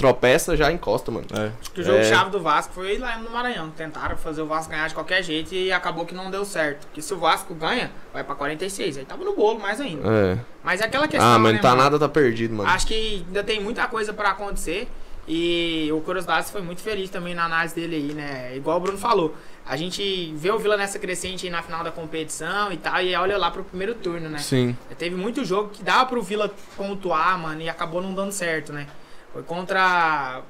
tropeça, 0.04 0.58
já 0.58 0.70
encosta, 0.70 1.10
mano. 1.10 1.26
É. 1.34 1.52
Acho 1.62 1.72
que 1.72 1.80
o 1.80 1.84
jogo 1.84 2.00
É. 2.00 2.04
chave 2.04 2.30
do 2.30 2.42
Vasco 2.42 2.74
foi 2.74 2.98
lá 2.98 3.18
no 3.18 3.30
Maranhão. 3.30 3.70
Tentaram 3.70 4.18
fazer 4.18 4.42
o 4.42 4.46
Vasco 4.46 4.70
ganhar 4.70 4.86
de 4.90 4.94
qualquer 4.94 5.24
jeito 5.24 5.56
e 5.56 5.72
acabou 5.72 6.06
que 6.06 6.14
não 6.14 6.30
deu 6.30 6.44
certo. 6.44 6.86
Porque 6.88 7.02
se 7.02 7.14
o 7.14 7.18
Vasco 7.18 7.54
ganha, 7.56 7.90
vai 8.12 8.22
pra 8.22 8.36
46. 8.36 8.98
Aí 8.98 9.06
tava 9.06 9.24
no 9.24 9.34
bolo 9.34 9.60
mais 9.60 9.80
ainda. 9.80 10.06
É. 10.06 10.38
Mas 10.62 10.82
é 10.82 10.86
aquela 10.86 11.08
questão. 11.08 11.26
Ah, 11.26 11.40
mas 11.40 11.54
né, 11.54 11.58
não 11.58 11.62
tá 11.62 11.70
mano? 11.70 11.84
nada, 11.84 11.98
tá 12.00 12.10
perdido, 12.10 12.54
mano. 12.54 12.70
Acho 12.70 12.86
que 12.86 13.24
ainda 13.28 13.44
tem 13.46 13.62
muita 13.62 13.88
coisa 13.88 14.12
pra 14.12 14.32
acontecer. 14.32 14.90
E 15.26 15.90
o 15.94 16.02
Curiosidades 16.02 16.52
foi 16.52 16.62
muito 16.62 16.82
feliz 16.82 17.10
também 17.10 17.34
na 17.34 17.46
análise 17.46 17.74
dele 17.74 17.96
aí, 17.96 18.14
né? 18.14 18.58
Igual 18.58 18.76
o 18.76 18.80
Bruno 18.82 18.98
falou. 18.98 19.34
A 19.66 19.78
gente 19.78 20.34
vê 20.36 20.52
o 20.52 20.60
Vila 20.60 20.76
nessa 20.76 21.00
crescente 21.00 21.46
aí 21.46 21.50
na 21.52 21.62
final 21.62 21.82
da 21.82 21.92
competição 21.92 22.74
e 22.74 22.76
tal. 22.78 23.02
E 23.02 23.16
olha 23.16 23.38
lá 23.38 23.50
pro 23.50 23.64
primeiro 23.64 23.96
turno, 23.96 24.28
né? 24.28 24.40
Sim. 24.40 24.76
Teve 24.98 25.16
muito 25.16 25.46
jogo 25.46 25.70
que 25.70 25.82
dava 25.82 26.06
pro 26.08 26.22
Vila 26.22 26.52
pontuar, 26.76 27.40
mano, 27.40 27.62
e 27.62 27.70
acabou 27.70 28.02
não 28.02 28.14
dando 28.14 28.34
certo, 28.34 28.74
né? 28.74 28.86
Foi 29.34 29.42
contra 29.44 30.42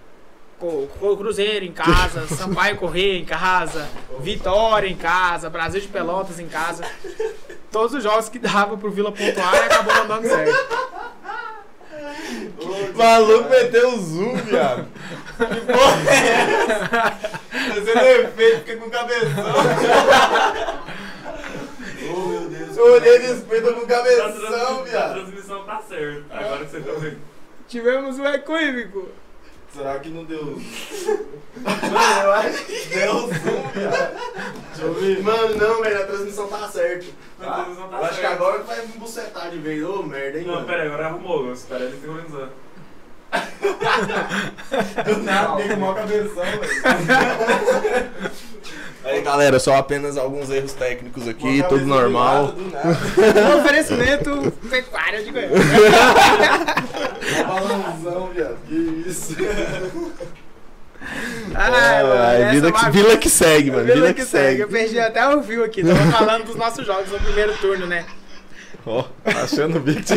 o 0.60 1.18
Cruzeiro 1.18 1.66
em 1.66 1.72
casa, 1.72 2.28
Sampaio 2.36 2.78
Correia 2.78 3.18
em 3.18 3.26
casa, 3.26 3.88
Vitória 4.20 4.88
em 4.88 4.96
casa, 4.96 5.50
Brasil 5.50 5.82
de 5.82 5.88
Pelotas 5.88 6.40
em 6.40 6.48
casa. 6.48 6.84
Todos 7.72 7.96
os 7.96 8.04
jogos 8.04 8.30
que 8.30 8.40
dava 8.40 8.78
pro 8.78 8.92
Vila 8.92 9.12
pontuar 9.12 9.56
e 9.56 9.60
acabou 9.60 9.94
não 9.96 10.08
dando 10.08 10.28
certo. 10.28 10.94
O 12.94 12.98
maluco 12.98 13.50
meteu 13.50 13.94
o 13.94 14.00
zoom, 14.00 14.36
viado. 14.38 14.88
Que 15.38 15.62
porra 15.62 16.12
é 16.12 16.28
essa? 16.28 17.18
Fazendo 17.74 18.00
efeito, 18.06 18.60
fica 18.66 18.78
com 18.78 18.90
cabeção. 18.90 19.54
Oh, 22.16 22.28
meu 22.28 22.50
Deus 22.50 22.78
Eu 22.78 22.94
olhei 22.94 23.20
no 23.20 23.34
espelho 23.36 23.74
com 23.74 23.86
A, 23.86 23.88
cabeção, 23.88 24.80
a 24.80 24.84
viado. 24.84 25.14
transmissão 25.14 25.64
tá 25.66 25.82
certa. 25.88 26.38
Agora 26.38 26.66
que 26.66 26.72
você 26.72 26.80
tá 26.82 26.92
vendo. 27.00 27.33
Tivemos 27.74 28.20
um 28.20 28.26
equívoco. 28.28 29.08
Será 29.76 29.98
que 29.98 30.10
não 30.10 30.24
deu. 30.26 30.44
Mano, 31.58 32.22
eu 32.24 32.32
acho 32.34 32.66
que 32.66 32.86
deu 32.90 33.14
zoom, 33.14 33.68
viado. 33.74 34.16
Deixa 34.70 34.82
eu 34.84 34.94
ver. 34.94 35.24
Mano, 35.24 35.56
não, 35.56 35.82
velho, 35.82 36.04
a 36.04 36.06
transmissão 36.06 36.48
tá 36.48 36.68
certa. 36.70 37.08
A 37.42 37.52
transmissão 37.52 37.90
tá 37.90 37.98
eu 37.98 38.04
acho 38.06 38.14
que 38.14 38.22
certa. 38.22 38.36
agora 38.36 38.62
vai 38.62 38.86
me 38.86 38.94
bucetar 39.00 39.50
de 39.50 39.58
vez. 39.58 39.84
Ô, 39.84 40.04
merda, 40.04 40.38
hein, 40.38 40.46
Não, 40.46 40.54
mano. 40.54 40.68
pera 40.68 40.84
aí, 40.84 40.88
agora 40.88 41.08
arrumou. 41.08 41.52
Espera 41.52 41.84
ele 41.86 42.00
sincronizar. 42.00 42.50
Do 45.06 45.18
nada, 45.24 45.56
tem 45.58 45.76
mó 45.78 45.94
cabeção, 45.94 46.44
velho. 46.44 48.32
Aí, 49.06 49.22
galera, 49.22 49.60
só 49.60 49.76
apenas 49.76 50.18
alguns 50.18 50.50
erros 50.50 50.72
técnicos 50.74 51.28
aqui, 51.28 51.58
Mó 51.62 51.68
tudo 51.68 51.86
normal. 51.86 52.48
do 52.54 52.72
nada. 52.72 52.98
Oferecimento 53.60 54.52
pecuário 54.70 55.24
de 55.26 55.32
Goiânia. 55.32 55.58
Balãozão, 57.46 58.30
viado. 58.34 58.58
Que 58.68 59.04
isso. 59.06 59.36
Ai, 61.54 62.04
mano, 62.04 62.22
Ai, 62.22 62.42
essa 62.44 62.52
vida, 62.52 62.72
que, 62.72 62.90
vila 62.92 63.18
que 63.18 63.30
segue, 63.30 63.72
mano. 63.72 63.86
Vila 63.86 64.14
que 64.14 64.24
segue. 64.24 64.62
Eu 64.62 64.70
perdi 64.70 64.98
até 65.00 65.28
o 65.36 65.44
fio 65.44 65.66
aqui. 65.66 65.84
Tava 65.84 66.00
falando 66.18 66.46
dos 66.46 66.56
nossos 66.56 66.86
jogos 66.86 67.12
no 67.12 67.20
primeiro 67.20 67.54
turno, 67.58 67.86
né? 67.86 68.06
Ó, 68.86 69.04
achando 69.26 69.78
o 69.78 69.82
bico. 69.82 70.02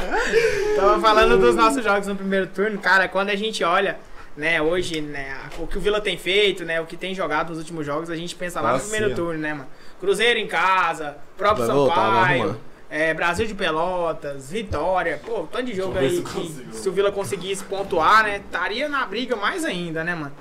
Tava 0.76 1.00
falando 1.00 1.38
dos 1.38 1.54
nossos 1.54 1.82
jogos 1.84 2.06
no 2.06 2.16
primeiro 2.16 2.46
turno. 2.46 2.78
Cara, 2.78 3.08
quando 3.08 3.30
a 3.30 3.36
gente 3.36 3.62
olha, 3.64 3.98
né, 4.36 4.60
hoje, 4.62 5.00
né, 5.00 5.36
o 5.58 5.66
que 5.66 5.78
o 5.78 5.80
Vila 5.80 6.00
tem 6.00 6.16
feito, 6.16 6.64
né, 6.64 6.80
o 6.80 6.86
que 6.86 6.96
tem 6.96 7.14
jogado 7.14 7.50
nos 7.50 7.58
últimos 7.58 7.84
jogos, 7.84 8.10
a 8.10 8.16
gente 8.16 8.34
pensa 8.34 8.60
lá 8.60 8.68
no 8.68 8.74
Nossa, 8.74 8.88
primeiro 8.88 9.10
sim. 9.10 9.14
turno, 9.16 9.40
né, 9.40 9.54
mano? 9.54 9.68
Cruzeiro 10.00 10.38
em 10.38 10.46
casa, 10.46 11.16
próprio 11.36 11.66
Vai 11.66 11.76
voltar, 11.76 11.94
Sampaio, 11.94 12.42
arrumar. 12.42 12.58
é, 12.88 13.12
Brasil 13.12 13.46
de 13.46 13.54
Pelotas, 13.54 14.50
Vitória. 14.50 15.20
Pô, 15.24 15.46
tanto 15.50 15.64
de 15.66 15.74
jogo 15.74 15.92
Deixa 15.92 16.06
aí 16.06 16.16
se 16.16 16.22
que 16.22 16.32
consigo. 16.32 16.72
se 16.72 16.88
o 16.88 16.92
Vila 16.92 17.12
conseguisse 17.12 17.62
pontuar, 17.64 18.24
né, 18.24 18.38
estaria 18.38 18.88
na 18.88 19.04
briga 19.04 19.36
mais 19.36 19.64
ainda, 19.64 20.02
né, 20.02 20.14
mano? 20.14 20.32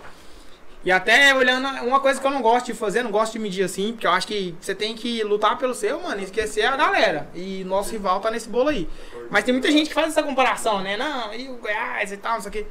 E 0.84 0.91
até 0.91 1.36
olhando, 1.36 1.67
uma 1.84 1.99
coisa 1.99 2.21
que 2.21 2.25
eu 2.25 2.32
não 2.32 2.41
gosto 2.41 2.67
de 2.67 2.73
fazer, 2.73 3.03
não 3.03 3.11
gosto 3.11 3.34
de 3.34 3.39
medir 3.39 3.63
assim, 3.63 3.91
porque 3.91 4.07
eu 4.07 4.11
acho 4.11 4.25
que 4.25 4.55
você 4.61 4.73
tem 4.73 4.95
que 4.95 5.21
lutar 5.23 5.57
pelo 5.57 5.73
seu, 5.73 5.99
mano, 5.99 6.21
e 6.21 6.23
esquecer 6.23 6.65
a 6.65 6.77
galera. 6.77 7.30
E 7.36 7.65
nosso 7.65 7.91
rival 7.91 8.21
tá 8.21 8.32
nesse 8.32 8.47
bolo 8.47 8.69
aí. 8.69 8.88
Mas 9.30 9.43
tem 9.43 9.53
muita 9.53 9.69
gente 9.71 9.89
que 9.89 9.93
faz 9.93 10.07
essa 10.07 10.23
comparação, 10.23 10.82
né? 10.82 10.95
Não, 10.95 11.34
e 11.34 11.49
o 11.49 11.57
Goiás 11.57 12.13
e 12.13 12.17
tal, 12.17 12.36
não 12.36 12.41
sei 12.41 12.49
o 12.49 12.51
quê. 12.51 12.67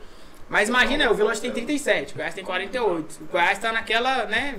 Mas 0.49 0.71
imagina, 0.71 1.11
o 1.11 1.15
Vila 1.15 1.37
tem 1.37 1.53
37, 1.53 2.15
o 2.15 2.17
Goiás 2.17 2.35
tem 2.35 2.43
48. 2.43 3.19
O 3.21 3.25
Goiás 3.27 3.59
tá 3.59 3.71
naquela, 3.71 4.25
né, 4.25 4.59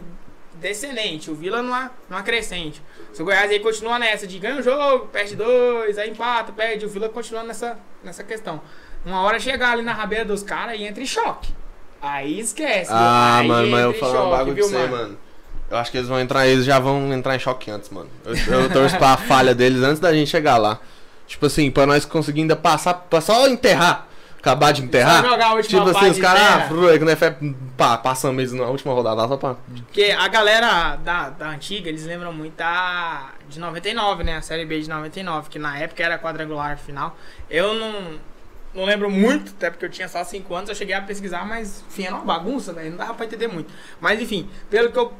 descendente, 0.53 1.31
o 1.31 1.35
Vila 1.35 1.63
numa, 1.63 1.91
numa 2.07 2.21
crescente. 2.21 2.81
Se 3.11 3.21
o 3.23 3.25
Goiás 3.25 3.49
aí 3.49 3.59
continua 3.59 3.97
nessa 3.97 4.27
de 4.27 4.37
ganha 4.37 4.57
um 4.57 4.61
jogo, 4.61 5.07
perde 5.07 5.35
dois, 5.35 5.97
aí 5.97 6.11
empata, 6.11 6.51
perde, 6.51 6.85
o 6.85 6.89
Vila 6.89 7.09
continua 7.09 7.41
nessa, 7.41 7.79
nessa 8.03 8.23
questão. 8.23 8.61
Uma 9.03 9.21
hora 9.21 9.39
chegar 9.39 9.71
ali 9.71 9.81
na 9.81 9.93
rabeira 9.93 10.25
dos 10.25 10.43
caras 10.43 10.79
e 10.79 10.83
entra 10.83 11.01
em 11.01 11.07
choque. 11.07 11.51
Aí 12.01 12.39
esquece. 12.39 12.91
Ah, 12.91 13.39
aí 13.39 13.47
mano, 13.47 13.69
mas 13.69 13.81
eu 13.81 13.91
vou 13.91 13.99
falar 13.99 14.27
um 14.27 14.29
bagulho 14.31 14.55
pra 14.55 14.65
viu, 14.65 14.69
você, 14.69 14.87
mano. 14.87 15.17
Eu 15.69 15.77
acho 15.77 15.91
que 15.91 15.97
eles 15.97 16.09
vão 16.09 16.19
entrar, 16.19 16.47
eles 16.47 16.65
já 16.65 16.79
vão 16.79 17.13
entrar 17.13 17.35
em 17.35 17.39
choque 17.39 17.69
antes, 17.69 17.89
mano. 17.89 18.09
Eu, 18.25 18.35
eu 18.35 18.69
torço 18.69 18.97
pra 18.97 19.17
falha 19.27 19.53
deles 19.53 19.83
antes 19.83 19.99
da 19.99 20.11
gente 20.13 20.29
chegar 20.29 20.57
lá. 20.57 20.79
Tipo 21.27 21.45
assim, 21.45 21.69
pra 21.69 21.85
nós 21.85 22.05
conseguir 22.05 22.41
ainda 22.41 22.55
passar, 22.55 22.93
pra 22.93 23.21
só 23.21 23.47
enterrar. 23.47 24.07
Acabar 24.39 24.71
de 24.71 24.83
enterrar. 24.83 25.21
Só 25.21 25.29
jogar 25.29 25.47
a 25.47 25.53
última 25.53 25.85
Tipo 25.85 25.97
assim, 25.97 26.11
os 26.11 26.17
caras, 26.17 26.41
ah, 26.41 26.67
quando 26.97 27.09
é 27.09 27.15
fé, 27.15 27.35
pá, 27.75 27.97
passando 27.97 28.33
mesmo 28.33 28.61
na 28.61 28.69
última 28.69 28.93
rodada, 28.93 29.27
só 29.27 29.35
pra. 29.35 29.57
Porque 29.85 30.15
a 30.17 30.27
galera 30.29 30.95
da, 30.95 31.29
da 31.29 31.49
antiga, 31.49 31.89
eles 31.89 32.05
lembram 32.05 32.31
muito 32.31 32.55
da 32.55 33.31
de 33.49 33.59
99, 33.59 34.23
né? 34.23 34.37
A 34.37 34.41
série 34.41 34.65
B 34.65 34.79
de 34.79 34.87
99, 34.87 35.49
que 35.49 35.59
na 35.59 35.77
época 35.77 36.01
era 36.01 36.17
quadrangular 36.17 36.77
final. 36.77 37.17
Eu 37.49 37.73
não, 37.73 38.17
não 38.73 38.85
lembro 38.85 39.09
muito, 39.09 39.51
até 39.57 39.69
porque 39.69 39.85
eu 39.85 39.89
tinha 39.89 40.07
só 40.07 40.23
5 40.23 40.53
anos, 40.53 40.69
eu 40.69 40.75
cheguei 40.75 40.95
a 40.95 41.01
pesquisar, 41.01 41.45
mas 41.45 41.83
enfim, 41.89 42.03
era 42.05 42.15
uma 42.15 42.25
bagunça, 42.25 42.73
velho. 42.73 42.91
Não 42.91 42.97
dava 42.97 43.13
pra 43.13 43.25
entender 43.25 43.47
muito. 43.47 43.73
Mas 43.99 44.21
enfim, 44.21 44.49
pelo 44.69 44.91
que 44.91 44.97
eu 44.99 45.11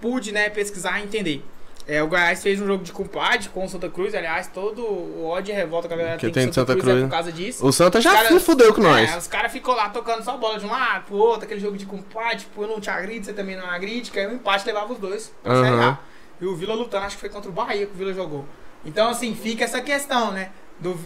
pude, 0.00 0.32
né, 0.32 0.48
pesquisar 0.50 1.00
e 1.00 1.04
entender. 1.04 1.44
É, 1.88 2.02
o 2.02 2.08
Goiás 2.08 2.42
fez 2.42 2.60
um 2.60 2.66
jogo 2.66 2.82
de 2.82 2.90
compadre 2.90 3.48
com 3.50 3.64
o 3.64 3.68
Santa 3.68 3.88
Cruz, 3.88 4.12
aliás, 4.12 4.48
todo 4.48 4.82
o 4.82 5.24
ódio 5.26 5.52
e 5.52 5.56
revolta 5.56 5.86
que 5.86 5.94
a 5.94 5.96
galera 5.96 6.16
Que 6.16 6.26
tem 6.26 6.32
tem 6.32 6.44
com 6.46 6.48
de 6.50 6.54
Santa 6.56 6.72
é 6.72 6.76
Cruz. 6.76 7.02
por 7.02 7.10
causa 7.10 7.30
disso. 7.30 7.64
O 7.64 7.72
Santa 7.72 8.00
já 8.00 8.12
Cara, 8.12 8.28
se 8.28 8.40
fudeu 8.40 8.74
com 8.74 8.80
nós. 8.80 9.08
É, 9.08 9.16
os 9.16 9.28
caras 9.28 9.52
ficou 9.52 9.72
lá 9.74 9.88
tocando 9.90 10.24
só 10.24 10.36
bola 10.36 10.58
de 10.58 10.66
um 10.66 10.70
lado 10.70 11.04
pro 11.04 11.16
outro, 11.16 11.44
aquele 11.44 11.60
jogo 11.60 11.76
de 11.76 11.86
compadre, 11.86 12.38
tipo, 12.38 12.60
eu 12.60 12.66
não 12.66 12.80
te 12.80 12.90
agride, 12.90 13.26
você 13.26 13.32
também 13.32 13.56
não 13.56 13.70
agride, 13.70 14.10
que 14.10 14.18
aí 14.18 14.26
o 14.26 14.32
empate 14.34 14.66
levava 14.66 14.92
os 14.92 14.98
dois 14.98 15.32
pra. 15.44 15.62
Série 15.62 15.76
A. 15.80 15.98
E 16.40 16.46
o 16.46 16.56
Vila 16.56 16.74
lutando, 16.74 17.06
acho 17.06 17.14
que 17.14 17.20
foi 17.20 17.30
contra 17.30 17.48
o 17.48 17.52
Bahia 17.52 17.86
que 17.86 17.92
o 17.92 17.96
Vila 17.96 18.12
jogou. 18.12 18.44
Então, 18.84 19.08
assim, 19.08 19.34
fica 19.36 19.64
essa 19.64 19.80
questão, 19.80 20.32
né? 20.32 20.50
Do, 20.80 20.98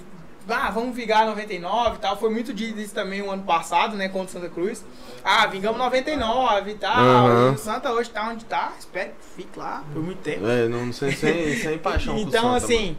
ah, 0.48 0.70
vamos 0.70 0.94
vingar 0.94 1.26
99 1.26 1.96
e 1.96 1.98
tal. 1.98 2.16
Foi 2.16 2.30
muito 2.30 2.52
disso 2.52 2.94
também 2.94 3.22
o 3.22 3.30
ano 3.30 3.42
passado, 3.42 3.96
né? 3.96 4.08
Contra 4.08 4.28
o 4.28 4.40
Santa 4.40 4.48
Cruz. 4.52 4.84
Ah, 5.24 5.46
vingamos 5.46 5.78
99 5.78 6.70
e 6.70 6.74
tal. 6.74 7.50
E 7.50 7.54
o 7.54 7.58
Santa 7.58 7.92
hoje 7.92 8.10
tá 8.10 8.28
onde 8.28 8.44
tá. 8.44 8.72
Espero 8.78 9.10
que 9.10 9.42
fique 9.42 9.58
lá 9.58 9.84
por 9.92 10.02
muito 10.02 10.22
tempo. 10.22 10.46
É, 10.46 10.68
não 10.68 10.92
sei, 10.92 11.12
sem, 11.12 11.56
sem 11.56 11.78
paixão 11.80 12.16
Então, 12.16 12.54
Santa, 12.54 12.64
assim, 12.64 12.96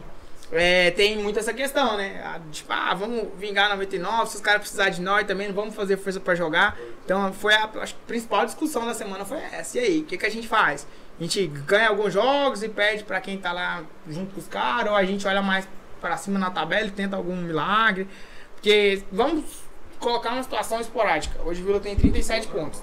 é, 0.50 0.90
tem 0.90 1.18
muito 1.18 1.38
essa 1.38 1.52
questão, 1.52 1.96
né? 1.96 2.22
Ah, 2.24 2.40
Tipo, 2.50 2.72
ah, 2.72 2.94
vamos 2.94 3.28
vingar 3.38 3.70
99, 3.70 4.30
se 4.30 4.36
os 4.36 4.42
caras 4.42 4.60
precisarem 4.60 4.92
de 4.94 5.00
nós 5.02 5.26
também, 5.26 5.48
não 5.48 5.54
vamos 5.54 5.74
fazer 5.74 5.96
força 5.96 6.20
pra 6.20 6.34
jogar. 6.34 6.76
Então, 7.04 7.32
foi 7.32 7.54
a, 7.54 7.64
a 7.64 7.86
principal 8.06 8.44
discussão 8.44 8.86
da 8.86 8.94
semana 8.94 9.24
foi 9.24 9.38
essa. 9.38 9.78
E 9.78 9.80
aí, 9.80 10.00
o 10.00 10.04
que, 10.04 10.16
que 10.16 10.26
a 10.26 10.30
gente 10.30 10.46
faz? 10.46 10.86
A 11.18 11.22
gente 11.22 11.46
ganha 11.46 11.88
alguns 11.88 12.12
jogos 12.12 12.62
e 12.62 12.68
perde 12.68 13.04
pra 13.04 13.20
quem 13.20 13.38
tá 13.38 13.52
lá 13.52 13.82
junto 14.08 14.34
com 14.34 14.40
os 14.40 14.48
caras, 14.48 14.90
ou 14.90 14.96
a 14.96 15.04
gente 15.04 15.26
olha 15.26 15.42
mais 15.42 15.66
pra 16.02 16.16
cima 16.18 16.38
na 16.38 16.50
tabela 16.50 16.86
e 16.88 16.90
tenta 16.90 17.16
algum 17.16 17.36
milagre. 17.36 18.06
Porque 18.56 19.02
vamos 19.10 19.44
colocar 19.98 20.32
uma 20.32 20.42
situação 20.42 20.80
esporádica. 20.80 21.40
Hoje 21.44 21.62
o 21.62 21.64
Vila 21.64 21.80
tem 21.80 21.96
37 21.96 22.48
pontos. 22.48 22.82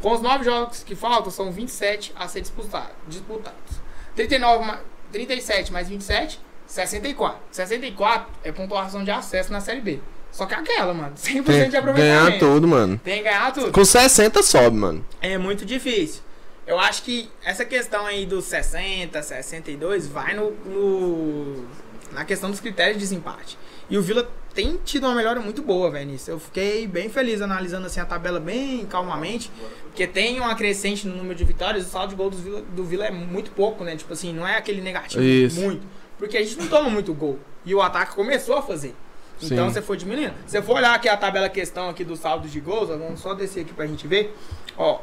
Com 0.00 0.12
os 0.14 0.22
9 0.22 0.44
jogos 0.44 0.82
que 0.82 0.94
faltam, 0.94 1.30
são 1.30 1.50
27 1.52 2.12
a 2.16 2.26
ser 2.28 2.40
disputado- 2.40 2.90
disputados. 3.08 3.80
39, 4.14 4.64
ma- 4.64 4.80
37 5.12 5.72
mais 5.72 5.88
27, 5.88 6.40
64. 6.66 7.38
64 7.50 8.28
é 8.44 8.52
pontuação 8.52 9.02
de 9.04 9.10
acesso 9.10 9.52
na 9.52 9.60
Série 9.60 9.80
B. 9.80 9.98
Só 10.30 10.46
que 10.46 10.54
é 10.54 10.58
aquela, 10.58 10.94
mano. 10.94 11.12
100% 11.18 11.44
Tem 11.44 11.68
de 11.70 11.76
aproveitamento. 11.76 12.26
ganhar 12.28 12.38
tudo, 12.38 12.68
mano. 12.68 12.98
Tem 13.02 13.18
que 13.18 13.24
ganhar 13.24 13.52
tudo. 13.52 13.72
Com 13.72 13.84
60 13.84 14.42
sobe, 14.44 14.76
mano. 14.76 15.04
É 15.20 15.36
muito 15.36 15.66
difícil. 15.66 16.22
Eu 16.66 16.78
acho 16.78 17.02
que 17.02 17.28
essa 17.44 17.64
questão 17.64 18.06
aí 18.06 18.24
dos 18.24 18.44
60, 18.44 19.20
62 19.20 20.06
vai 20.06 20.34
no, 20.34 20.52
no- 20.52 21.64
na 22.12 22.24
questão 22.24 22.50
dos 22.50 22.60
critérios 22.60 22.96
de 22.96 23.00
desempate. 23.00 23.58
E 23.88 23.98
o 23.98 24.02
Vila 24.02 24.28
tem 24.54 24.78
tido 24.84 25.06
uma 25.06 25.14
melhora 25.14 25.40
muito 25.40 25.62
boa, 25.62 25.90
velho, 25.90 26.10
nisso. 26.10 26.30
Eu 26.30 26.38
fiquei 26.38 26.86
bem 26.86 27.08
feliz 27.08 27.40
analisando 27.40 27.86
assim 27.86 28.00
a 28.00 28.04
tabela 28.04 28.40
bem 28.40 28.84
calmamente, 28.86 29.50
porque 29.84 30.06
tem 30.06 30.40
uma 30.40 30.54
crescente 30.54 31.06
no 31.06 31.16
número 31.16 31.34
de 31.34 31.44
vitórias, 31.44 31.86
o 31.86 31.90
saldo 31.90 32.10
de 32.10 32.16
gol 32.16 32.30
do 32.30 32.36
Vila, 32.36 32.62
do 32.62 32.84
Vila 32.84 33.06
é 33.06 33.10
muito 33.10 33.50
pouco, 33.52 33.84
né? 33.84 33.96
Tipo 33.96 34.12
assim, 34.12 34.32
não 34.32 34.46
é 34.46 34.56
aquele 34.56 34.80
negativo 34.80 35.22
Isso. 35.22 35.60
muito. 35.60 35.86
Porque 36.18 36.36
a 36.36 36.42
gente 36.42 36.58
não 36.58 36.68
toma 36.68 36.90
muito 36.90 37.14
gol. 37.14 37.38
E 37.64 37.74
o 37.74 37.80
ataque 37.80 38.14
começou 38.14 38.56
a 38.56 38.62
fazer. 38.62 38.94
Então 39.42 39.68
Sim. 39.68 39.74
você 39.74 39.80
foi 39.80 39.96
diminuindo. 39.96 40.34
Se 40.46 40.52
você 40.52 40.62
for 40.62 40.76
olhar 40.76 40.94
aqui 40.94 41.08
a 41.08 41.16
tabela 41.16 41.48
questão 41.48 41.88
aqui 41.88 42.04
do 42.04 42.14
saldo 42.14 42.46
de 42.46 42.60
gols, 42.60 42.88
vamos 42.88 43.20
só 43.20 43.34
descer 43.34 43.62
aqui 43.62 43.72
pra 43.72 43.86
gente 43.86 44.06
ver. 44.06 44.36
Ó, 44.76 45.00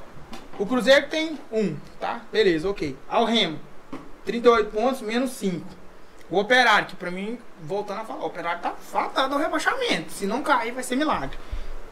o 0.60 0.66
Cruzeiro 0.66 1.08
tem 1.08 1.38
um, 1.52 1.76
tá? 2.00 2.22
Beleza, 2.32 2.70
ok. 2.70 2.96
Ao 3.08 3.26
Remo, 3.26 3.60
38 4.26 4.70
pontos, 4.72 5.02
menos 5.02 5.32
5. 5.32 5.66
O 6.30 6.40
Operário, 6.40 6.88
que 6.88 6.96
pra 6.96 7.10
mim, 7.10 7.40
voltando 7.62 8.02
a 8.02 8.04
falar, 8.04 8.24
o 8.24 8.28
Operário 8.28 8.62
tá 8.62 8.72
fatado 8.72 9.34
ao 9.34 9.40
rebaixamento. 9.40 10.12
Se 10.12 10.26
não 10.26 10.44
cair, 10.44 10.74
vai 10.74 10.84
ser 10.84 10.96
milagre. 10.96 11.38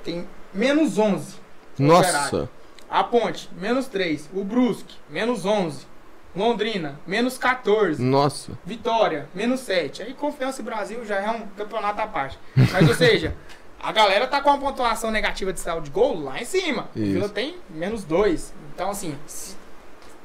Tem 0.03 0.27
menos 0.53 0.97
11. 0.97 1.35
o 1.79 1.85
Operário. 1.85 2.37
Nossa. 2.39 2.49
A 2.89 3.03
Ponte, 3.03 3.49
menos 3.57 3.87
3. 3.87 4.29
O 4.33 4.43
Brusque, 4.43 4.95
menos 5.09 5.45
11. 5.45 5.87
Londrina, 6.35 6.99
menos 7.07 7.37
14. 7.37 8.01
Nossa. 8.03 8.51
Vitória, 8.65 9.29
menos 9.33 9.61
7. 9.61 10.03
Aí 10.03 10.13
Confiança 10.13 10.61
e 10.61 10.65
Brasil 10.65 11.05
já 11.05 11.15
é 11.15 11.29
um 11.31 11.47
campeonato 11.47 12.01
à 12.01 12.07
parte. 12.07 12.37
Mas, 12.55 12.87
ou 12.89 12.93
seja, 12.93 13.33
a 13.81 13.91
galera 13.93 14.27
tá 14.27 14.41
com 14.41 14.49
uma 14.49 14.59
pontuação 14.59 15.11
negativa 15.11 15.53
de 15.53 15.61
saldo 15.61 15.83
de 15.83 15.91
gol 15.91 16.21
lá 16.21 16.41
em 16.41 16.45
cima. 16.45 16.89
O 16.93 16.99
Isso. 16.99 17.13
Vila 17.13 17.29
tem 17.29 17.55
menos 17.69 18.03
2. 18.03 18.53
Então, 18.73 18.89
assim, 18.89 19.17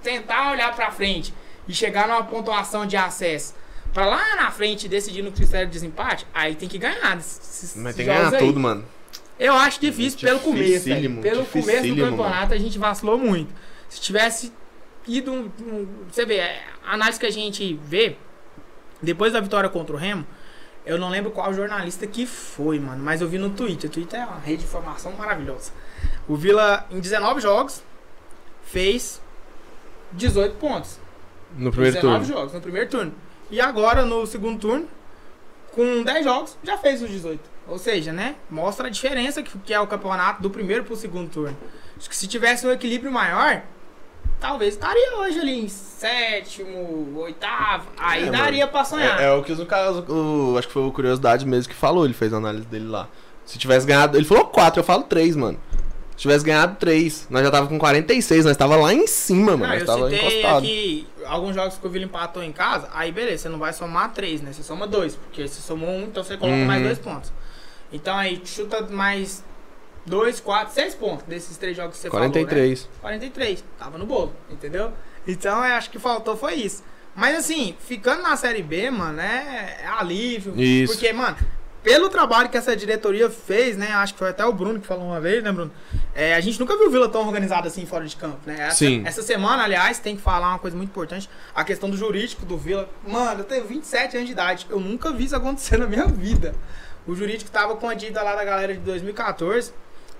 tentar 0.02 0.50
olhar 0.50 0.74
pra 0.74 0.90
frente 0.90 1.32
e 1.68 1.72
chegar 1.72 2.08
numa 2.08 2.24
pontuação 2.24 2.84
de 2.84 2.96
acesso 2.96 3.54
pra 3.92 4.06
lá 4.06 4.36
na 4.36 4.50
frente 4.50 4.88
decidir 4.88 5.22
no 5.22 5.32
critério 5.32 5.66
de 5.66 5.72
desempate, 5.72 6.26
aí 6.34 6.54
tem 6.54 6.68
que 6.68 6.78
ganhar. 6.78 7.16
esses 7.18 7.74
Mas 7.76 7.94
tem 7.96 8.06
que 8.06 8.12
ganhar 8.12 8.32
aí. 8.32 8.38
tudo, 8.38 8.58
mano. 8.60 8.84
Eu 9.38 9.54
acho 9.54 9.80
difícil 9.80 10.18
pelo 10.20 10.38
começo. 10.40 10.64
Dificílimo, 10.84 11.22
Pelo 11.22 11.46
começo 11.46 11.94
do 11.94 11.96
campeonato 12.04 12.52
a 12.54 12.58
gente 12.58 12.78
vacilou 12.78 13.16
muito. 13.18 13.52
Se 13.88 14.00
tivesse 14.00 14.52
ido. 15.08 15.32
um- 15.32 15.50
um- 15.62 15.88
você 16.10 16.26
vê, 16.26 16.36
é, 16.36 16.62
a 16.84 16.92
análise 16.94 17.18
que 17.18 17.24
a 17.26 17.30
gente 17.32 17.74
vê 17.82 18.16
depois 19.02 19.32
da 19.32 19.40
vitória 19.40 19.68
contra 19.70 19.96
o 19.96 19.98
Remo, 19.98 20.26
eu 20.84 20.98
não 20.98 21.08
lembro 21.08 21.30
qual 21.30 21.52
jornalista 21.54 22.06
que 22.06 22.26
foi, 22.26 22.78
mano, 22.78 23.02
mas 23.02 23.20
eu 23.22 23.28
vi 23.28 23.38
no 23.38 23.48
Twitter. 23.50 23.88
O 23.88 23.92
Twitter 23.92 24.20
é 24.20 24.24
uma 24.26 24.38
rede 24.38 24.58
de 24.58 24.64
informação 24.64 25.12
maravilhosa. 25.12 25.72
O 26.28 26.36
Vila, 26.36 26.86
em 26.90 27.00
19 27.00 27.40
jogos, 27.40 27.82
fez 28.64 29.20
18 30.12 30.56
pontos. 30.56 30.98
No 31.56 31.70
primeiro 31.70 31.96
19 31.96 32.24
turno. 32.26 32.38
jogos 32.38 32.52
no 32.54 32.60
primeiro 32.60 32.88
turno. 32.90 33.12
E 33.50 33.60
agora, 33.60 34.04
no 34.04 34.26
segundo 34.26 34.58
turno, 34.60 34.88
com 35.72 36.02
10 36.02 36.24
jogos, 36.24 36.56
já 36.62 36.76
fez 36.78 37.02
os 37.02 37.10
18. 37.10 37.40
Ou 37.68 37.78
seja, 37.78 38.12
né? 38.12 38.36
Mostra 38.50 38.88
a 38.88 38.90
diferença 38.90 39.42
que, 39.42 39.56
que 39.58 39.72
é 39.72 39.80
o 39.80 39.86
campeonato 39.86 40.42
do 40.42 40.50
primeiro 40.50 40.84
pro 40.84 40.96
segundo 40.96 41.30
turno. 41.30 41.56
Acho 41.96 42.08
que 42.08 42.16
se 42.16 42.26
tivesse 42.26 42.66
um 42.66 42.70
equilíbrio 42.72 43.12
maior, 43.12 43.62
talvez 44.40 44.74
estaria 44.74 45.18
hoje 45.18 45.38
ali 45.38 45.64
em 45.64 45.68
sétimo, 45.68 47.18
oitavo. 47.18 47.88
Aí 47.98 48.26
É, 48.26 48.30
daria 48.30 48.66
pra 48.66 48.84
sonhar. 48.84 49.20
É, 49.20 49.26
é 49.26 49.32
o 49.32 49.42
que 49.42 49.54
no 49.54 49.66
caso, 49.66 50.04
o, 50.08 50.56
acho 50.58 50.66
que 50.66 50.72
foi 50.72 50.82
o 50.82 50.90
Curiosidade 50.92 51.46
mesmo 51.46 51.70
que 51.70 51.76
falou, 51.76 52.04
ele 52.04 52.14
fez 52.14 52.32
a 52.32 52.38
análise 52.38 52.66
dele 52.66 52.88
lá. 52.88 53.08
Se 53.44 53.58
tivesse 53.58 53.86
ganhado, 53.86 54.16
ele 54.16 54.24
falou 54.24 54.46
4, 54.46 54.80
eu 54.80 54.84
falo 54.84 55.02
3, 55.04 55.36
mano. 55.36 55.58
Se 56.20 56.24
tivesse 56.24 56.44
ganhado 56.44 56.76
3, 56.78 57.28
nós 57.30 57.42
já 57.42 57.50
tava 57.50 57.66
com 57.66 57.78
46, 57.78 58.44
nós 58.44 58.54
tava 58.54 58.76
lá 58.76 58.92
em 58.92 59.06
cima, 59.06 59.56
mano. 59.56 59.62
Não, 59.62 59.68
nós 59.70 59.80
eu 59.80 59.86
tava 59.86 60.10
citei 60.10 60.28
encostado. 60.28 60.58
aqui 60.58 61.06
alguns 61.24 61.54
jogos 61.54 61.78
que 61.78 61.86
o 61.86 61.88
Vila 61.88 62.04
empatou 62.04 62.42
em 62.42 62.52
casa, 62.52 62.90
aí 62.92 63.10
beleza, 63.10 63.44
você 63.44 63.48
não 63.48 63.58
vai 63.58 63.72
somar 63.72 64.12
três, 64.12 64.42
né? 64.42 64.52
Você 64.52 64.62
soma 64.62 64.86
dois, 64.86 65.16
porque 65.16 65.48
você 65.48 65.62
somou 65.62 65.88
um, 65.88 66.02
então 66.02 66.22
você 66.22 66.36
coloca 66.36 66.58
Uhum. 66.58 66.66
mais 66.66 66.82
dois 66.82 66.98
pontos. 66.98 67.32
Então 67.90 68.14
aí 68.14 68.38
chuta 68.44 68.86
mais 68.90 69.42
dois, 70.04 70.40
quatro, 70.40 70.74
seis 70.74 70.94
pontos 70.94 71.24
desses 71.26 71.56
três 71.56 71.74
jogos 71.74 71.96
que 71.96 72.02
você 72.02 72.10
falou, 72.10 72.26
né? 72.26 72.32
43. 72.34 72.86
43, 73.00 73.64
tava 73.78 73.96
no 73.96 74.04
bolo, 74.04 74.34
entendeu? 74.50 74.92
Então 75.26 75.56
eu 75.64 75.72
acho 75.72 75.88
que 75.90 75.98
faltou 75.98 76.36
foi 76.36 76.52
isso. 76.52 76.84
Mas 77.16 77.34
assim, 77.34 77.74
ficando 77.80 78.20
na 78.22 78.36
Série 78.36 78.62
B, 78.62 78.90
mano, 78.90 79.18
é, 79.22 79.78
é 79.84 79.86
alívio. 79.86 80.52
Isso. 80.60 80.92
Porque, 80.92 81.14
mano, 81.14 81.38
pelo 81.82 82.08
trabalho 82.08 82.48
que 82.48 82.56
essa 82.56 82.76
diretoria 82.76 83.30
fez, 83.30 83.76
né? 83.76 83.90
Acho 83.92 84.12
que 84.12 84.18
foi 84.18 84.28
até 84.30 84.44
o 84.44 84.52
Bruno 84.52 84.78
que 84.80 84.86
falou 84.86 85.06
uma 85.06 85.20
vez, 85.20 85.42
né, 85.42 85.50
Bruno? 85.50 85.70
É, 86.14 86.34
a 86.34 86.40
gente 86.40 86.60
nunca 86.60 86.76
viu 86.76 86.88
o 86.88 86.90
Vila 86.90 87.08
tão 87.08 87.26
organizado 87.26 87.66
assim 87.66 87.86
fora 87.86 88.06
de 88.06 88.14
campo, 88.16 88.38
né? 88.46 88.56
Essa, 88.60 88.76
Sim. 88.76 89.02
Essa 89.06 89.22
semana, 89.22 89.62
aliás, 89.64 89.98
tem 89.98 90.16
que 90.16 90.22
falar 90.22 90.48
uma 90.48 90.58
coisa 90.58 90.76
muito 90.76 90.90
importante: 90.90 91.28
a 91.54 91.64
questão 91.64 91.88
do 91.88 91.96
jurídico 91.96 92.44
do 92.44 92.56
Vila. 92.58 92.88
Mano, 93.06 93.40
eu 93.40 93.44
tenho 93.44 93.64
27 93.64 94.16
anos 94.16 94.26
de 94.26 94.32
idade. 94.32 94.66
Eu 94.68 94.78
nunca 94.80 95.10
vi 95.12 95.24
isso 95.24 95.36
acontecer 95.36 95.76
na 95.80 95.86
minha 95.86 96.06
vida. 96.06 96.54
O 97.06 97.14
jurídico 97.14 97.50
tava 97.50 97.74
com 97.76 97.88
a 97.88 97.94
dívida 97.94 98.22
lá 98.22 98.34
da 98.36 98.44
galera 98.44 98.74
de 98.74 98.80
2014. 98.80 99.72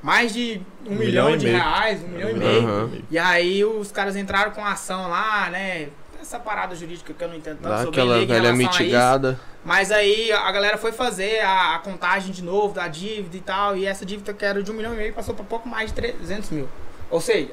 Mais 0.03 0.33
de 0.33 0.63
um, 0.87 0.93
Um 0.93 0.97
milhão, 0.97 1.27
milhão 1.27 1.37
de 1.37 1.45
meio. 1.45 1.59
reais, 1.59 2.03
um 2.03 2.09
milhão 2.09 2.31
e 2.31 2.33
Um 2.35 2.39
meio. 2.39 3.05
E 3.11 3.19
aí 3.19 3.63
os 3.63 3.93
caras 3.93 4.17
entraram 4.17 4.51
com 4.51 4.65
ação 4.65 5.11
lá, 5.11 5.51
né? 5.51 5.89
Essa 6.31 6.39
parada 6.39 6.77
jurídica 6.77 7.13
que 7.13 7.25
eu 7.25 7.27
não 7.27 7.35
entendo 7.35 7.59
tanto, 7.59 7.71
Dá 7.73 7.83
sou 7.83 7.91
bem 7.91 8.01
aquela 8.05 8.15
velha 8.21 8.35
relação 8.35 8.51
a 8.53 8.63
isso. 8.71 8.79
mitigada. 8.83 9.41
Mas 9.65 9.91
aí 9.91 10.31
a 10.31 10.53
galera 10.53 10.79
foi 10.79 10.93
fazer 10.93 11.41
a, 11.41 11.75
a 11.75 11.79
contagem 11.81 12.31
de 12.31 12.41
novo 12.41 12.73
da 12.73 12.87
dívida 12.87 13.37
e 13.37 13.41
tal, 13.41 13.77
e 13.77 13.85
essa 13.85 14.07
dívida 14.07 14.33
que 14.33 14.45
era 14.45 14.63
de 14.63 14.71
um 14.71 14.75
milhão 14.75 14.95
e 14.95 14.97
meio 14.97 15.13
passou 15.13 15.35
para 15.35 15.45
pouco 15.45 15.69
mais 15.69 15.91
de 15.91 15.97
300 15.97 16.51
mil. 16.51 16.69
Ou 17.11 17.21
seja, 17.21 17.51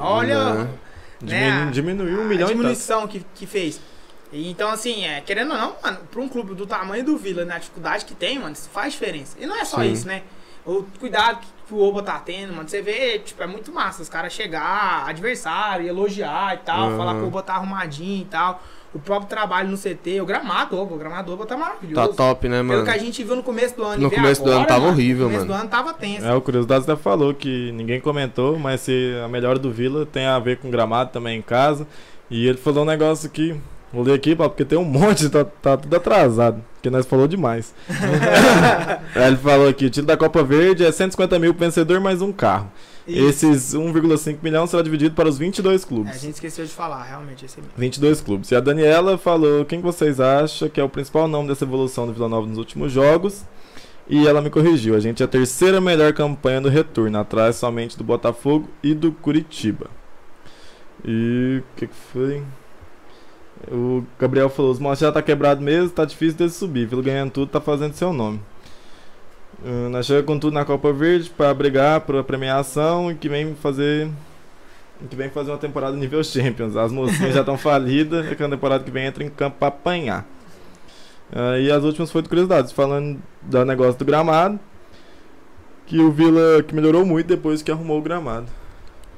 olha 0.00 0.36
Né? 0.54 0.64
né, 0.64 0.68
Diminu- 1.22 1.68
a- 1.68 1.70
diminuiu 1.70 2.18
um 2.18 2.22
a 2.22 2.24
milhão 2.24 2.48
tanto. 2.48 2.56
diminuição 2.56 3.06
que, 3.06 3.24
que 3.36 3.46
fez. 3.46 3.80
E 4.32 4.50
então, 4.50 4.68
assim, 4.68 5.04
é, 5.06 5.20
querendo 5.20 5.52
ou 5.52 5.56
não, 5.56 5.76
mano, 5.80 6.00
pra 6.10 6.20
um 6.20 6.28
clube 6.28 6.56
do 6.56 6.66
tamanho 6.66 7.04
do 7.04 7.16
Vila, 7.16 7.44
na 7.44 7.56
dificuldade 7.58 8.04
que 8.04 8.14
tem, 8.16 8.36
mano, 8.40 8.52
isso 8.52 8.68
faz 8.70 8.94
diferença. 8.94 9.36
E 9.38 9.46
não 9.46 9.54
é 9.56 9.64
só 9.64 9.76
Sim. 9.80 9.92
isso, 9.92 10.08
né? 10.08 10.24
O 10.70 10.84
cuidado 11.00 11.38
que, 11.40 11.46
que 11.68 11.74
o 11.74 11.80
Oba 11.82 12.02
tá 12.02 12.18
tendo, 12.18 12.52
mano, 12.52 12.68
você 12.68 12.82
vê, 12.82 13.18
tipo, 13.20 13.42
é 13.42 13.46
muito 13.46 13.72
massa 13.72 14.02
os 14.02 14.08
caras 14.08 14.32
chegar, 14.34 15.04
adversário, 15.08 15.86
elogiar 15.88 16.54
e 16.56 16.58
tal, 16.58 16.90
Uhum. 16.90 16.96
falar 16.98 17.14
que 17.14 17.20
o 17.20 17.26
Oba 17.28 17.42
tá 17.42 17.54
arrumadinho 17.54 18.20
e 18.22 18.24
tal. 18.26 18.62
O 18.92 18.98
próprio 18.98 19.28
trabalho 19.28 19.68
no 19.70 19.76
CT, 19.76 20.20
o 20.20 20.26
gramado, 20.26 20.76
Oba, 20.78 20.94
o 20.94 20.98
gramado 20.98 21.32
Oba 21.32 21.46
tá 21.46 21.56
maravilhoso. 21.56 22.08
Tá 22.08 22.14
top, 22.14 22.48
né, 22.48 22.56
Pelo 22.58 22.68
mano? 22.68 22.84
que 22.84 22.90
a 22.90 22.98
gente 22.98 23.22
viu 23.24 23.36
no 23.36 23.42
começo 23.42 23.76
do 23.76 23.82
ano. 23.84 24.02
No 24.02 24.10
começo 24.10 24.42
do 24.42 24.48
agora, 24.48 24.58
ano 24.60 24.66
tava 24.68 24.80
mano, 24.80 24.92
horrível, 24.92 25.24
No 25.24 25.30
começo 25.30 25.46
mano. 25.46 25.58
do 25.58 25.62
ano 25.62 25.70
tava 25.70 25.94
tenso. 25.94 26.26
É, 26.26 26.34
o 26.34 26.40
Curiosidades 26.42 26.88
até 26.88 27.00
falou 27.00 27.32
que 27.34 27.72
ninguém 27.72 27.98
comentou, 28.00 28.58
mas 28.58 28.80
se 28.82 29.14
a 29.24 29.28
melhora 29.28 29.58
do 29.58 29.70
Vila 29.72 30.04
tem 30.06 30.26
a 30.26 30.38
ver 30.38 30.58
com 30.58 30.70
gramado 30.70 31.10
também 31.12 31.38
em 31.38 31.42
casa. 31.42 31.86
E 32.30 32.46
ele 32.46 32.58
falou 32.58 32.82
um 32.82 32.86
negócio 32.86 33.26
aqui, 33.26 33.58
vou 33.92 34.02
ler 34.04 34.14
aqui, 34.14 34.34
porque 34.36 34.64
tem 34.64 34.78
um 34.78 34.84
monte, 34.84 35.28
tá, 35.28 35.44
tá 35.44 35.76
tudo 35.76 35.94
atrasado, 35.96 36.62
porque 36.74 36.90
nós 36.90 37.06
falou 37.06 37.26
demais. 37.28 37.74
Aí 39.14 39.26
ele 39.28 39.36
falou 39.36 39.68
aqui, 39.68 39.86
o 39.86 39.90
título 39.90 40.06
da 40.06 40.16
Copa 40.16 40.42
Verde 40.42 40.84
é 40.84 40.92
150 40.92 41.38
mil 41.38 41.54
pro 41.54 41.64
vencedor 41.66 42.00
mais 42.00 42.20
um 42.22 42.32
carro. 42.32 42.70
E- 43.06 43.18
Esses 43.24 43.74
1,5 43.74 44.38
milhão 44.42 44.66
será 44.66 44.82
dividido 44.82 45.14
para 45.14 45.28
os 45.28 45.38
22 45.38 45.82
É, 45.82 45.86
clubes. 45.86 46.12
a 46.14 46.18
gente 46.18 46.34
esqueceu 46.34 46.64
de 46.64 46.70
falar, 46.70 47.02
realmente, 47.04 47.44
esse 47.46 47.56
mesmo. 47.58 47.72
22 47.76 48.20
clubes. 48.20 48.50
E 48.50 48.54
a 48.56 48.60
Daniela 48.60 49.16
falou: 49.16 49.64
quem 49.64 49.80
vocês 49.80 50.20
acham 50.20 50.68
que 50.68 50.78
é 50.78 50.84
o 50.84 50.88
principal 50.90 51.26
nome 51.26 51.48
dessa 51.48 51.64
evolução 51.64 52.06
do 52.06 52.12
Vila 52.12 52.28
Nova 52.28 52.46
nos 52.46 52.58
últimos 52.58 52.92
jogos? 52.92 53.44
E 54.10 54.26
ela 54.28 54.42
me 54.42 54.50
corrigiu: 54.50 54.94
a 54.94 55.00
gente 55.00 55.22
é 55.22 55.24
a 55.24 55.28
terceira 55.28 55.80
melhor 55.80 56.12
campanha 56.12 56.60
do 56.60 56.68
retorno, 56.68 57.18
atrás 57.18 57.56
somente 57.56 57.96
do 57.96 58.04
Botafogo 58.04 58.68
e 58.82 58.92
do 58.92 59.10
Curitiba. 59.10 59.86
E 61.04 61.62
o 61.62 61.76
que, 61.78 61.86
que 61.86 61.94
foi? 62.12 62.42
O 63.70 64.04
Gabriel 64.18 64.48
falou: 64.48 64.70
os 64.70 64.78
monstros 64.78 65.08
já 65.08 65.12
tá 65.12 65.22
quebrado 65.22 65.60
mesmo, 65.60 65.90
tá 65.90 66.04
difícil 66.04 66.36
de 66.36 66.50
subir. 66.50 66.86
Vila 66.86 67.02
ganhando 67.02 67.32
tudo, 67.32 67.50
tá 67.50 67.60
fazendo 67.60 67.94
seu 67.94 68.12
nome. 68.12 68.40
Uh, 69.64 69.88
nós 69.88 70.06
chegamos 70.06 70.26
com 70.26 70.38
tudo 70.38 70.54
na 70.54 70.64
Copa 70.64 70.92
Verde 70.92 71.30
para 71.30 71.52
brigar 71.52 72.02
por 72.02 72.16
a 72.16 72.22
premiação 72.22 73.10
e 73.10 73.16
que 73.16 73.28
vem 73.28 73.56
fazer 73.56 74.08
que 75.08 75.16
vem 75.16 75.30
fazer 75.30 75.50
uma 75.50 75.58
temporada 75.58 75.96
nível 75.96 76.22
Champions. 76.22 76.76
As 76.76 76.92
mocinhas 76.92 77.34
já 77.34 77.40
estão 77.40 77.58
falidas, 77.58 78.26
é 78.26 78.34
que 78.34 78.42
a 78.42 78.48
temporada 78.48 78.84
que 78.84 78.90
vem 78.90 79.06
entra 79.06 79.24
em 79.24 79.28
campo 79.28 79.56
para 79.58 79.68
apanhar. 79.68 80.26
Ah, 81.32 81.58
e 81.58 81.70
as 81.70 81.84
últimas 81.84 82.10
foi 82.10 82.22
do 82.22 82.28
Curiosidades, 82.28 82.72
falando 82.72 83.20
do 83.42 83.64
negócio 83.64 83.98
do 83.98 84.04
gramado, 84.04 84.58
que 85.86 85.98
o 85.98 86.10
Vila 86.10 86.62
que 86.62 86.74
melhorou 86.74 87.04
muito 87.04 87.26
depois 87.26 87.62
que 87.62 87.70
arrumou 87.70 87.98
o 87.98 88.02
gramado. 88.02 88.46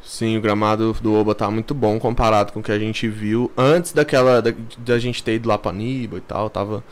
Sim, 0.03 0.37
o 0.37 0.41
gramado 0.41 0.97
do 1.03 1.15
Oba 1.15 1.35
tá 1.35 1.51
muito 1.51 1.75
bom 1.75 1.99
comparado 1.99 2.53
com 2.53 2.61
o 2.61 2.63
que 2.63 2.73
a 2.73 2.79
gente 2.79 3.07
viu 3.09 3.51
antes 3.57 3.93
daquela. 3.93 4.41
da, 4.41 4.53
da 4.79 4.99
gente 4.99 5.23
ter 5.23 5.35
ido 5.35 5.49
lá 5.49 5.59
pra 5.59 5.73
Niba 5.73 6.19
e 6.19 6.21
tal. 6.21 6.49
Tava 6.49 6.83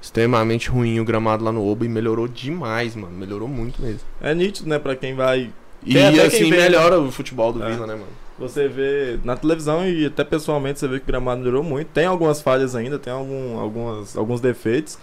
extremamente 0.00 0.68
ruim 0.68 1.00
o 1.00 1.04
gramado 1.04 1.44
lá 1.44 1.52
no 1.52 1.66
Oba 1.66 1.84
e 1.84 1.88
melhorou 1.88 2.28
demais, 2.28 2.94
mano. 2.94 3.16
Melhorou 3.16 3.48
muito 3.48 3.80
mesmo. 3.80 4.00
É 4.20 4.34
nítido, 4.34 4.68
né, 4.68 4.78
para 4.78 4.94
quem 4.96 5.14
vai 5.14 5.50
E 5.84 5.98
assim 6.20 6.50
vê, 6.50 6.58
melhora 6.58 7.00
o 7.00 7.10
futebol 7.10 7.52
do 7.52 7.62
É. 7.62 7.70
Vila, 7.70 7.86
né, 7.86 7.94
mano? 7.94 8.06
Você 8.38 8.68
vê 8.68 9.18
na 9.24 9.34
televisão 9.34 9.88
e 9.88 10.04
até 10.06 10.22
pessoalmente 10.22 10.78
você 10.78 10.86
vê 10.86 10.98
que 10.98 11.04
o 11.04 11.06
gramado 11.06 11.38
melhorou 11.38 11.62
muito. 11.62 11.88
Tem 11.88 12.04
algumas 12.04 12.42
falhas 12.42 12.74
ainda, 12.74 12.98
tem 12.98 13.12
algum, 13.12 13.58
algumas, 13.58 14.14
alguns 14.16 14.40
defeitos, 14.42 14.98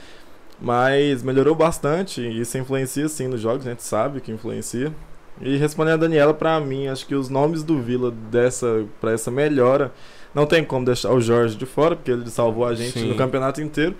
mas 0.61 1.23
melhorou 1.23 1.55
bastante 1.55 2.21
e 2.21 2.41
isso 2.41 2.57
influencia 2.59 3.09
sim 3.09 3.27
nos 3.27 3.41
jogos, 3.41 3.65
a 3.65 3.71
gente 3.71 3.83
sabe 3.83 4.21
que 4.21 4.31
influencia. 4.31 4.93
E 5.41 5.57
respondendo 5.57 5.95
a 5.95 5.97
Daniela, 5.97 6.33
pra 6.33 6.59
mim, 6.59 6.87
acho 6.87 7.05
que 7.05 7.15
os 7.15 7.29
nomes 7.29 7.63
do 7.63 7.81
Vila 7.81 8.11
dessa 8.11 8.85
para 9.01 9.11
essa 9.11 9.31
melhora 9.31 9.91
não 10.33 10.45
tem 10.45 10.63
como 10.63 10.85
deixar 10.85 11.11
o 11.11 11.21
Jorge 11.21 11.55
de 11.55 11.65
fora, 11.65 11.95
porque 11.95 12.11
ele 12.11 12.29
salvou 12.29 12.65
a 12.65 12.73
gente 12.73 12.99
Sim. 12.99 13.09
no 13.09 13.15
campeonato 13.15 13.61
inteiro. 13.61 13.95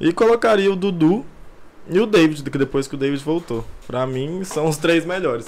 E 0.00 0.12
colocaria 0.12 0.72
o 0.72 0.76
Dudu 0.76 1.24
e 1.88 2.00
o 2.00 2.06
David, 2.06 2.42
que 2.42 2.58
depois 2.58 2.88
que 2.88 2.94
o 2.94 2.98
David 2.98 3.22
voltou. 3.22 3.64
Pra 3.86 4.06
mim, 4.06 4.42
são 4.44 4.68
os 4.68 4.76
três 4.76 5.04
melhores. 5.04 5.46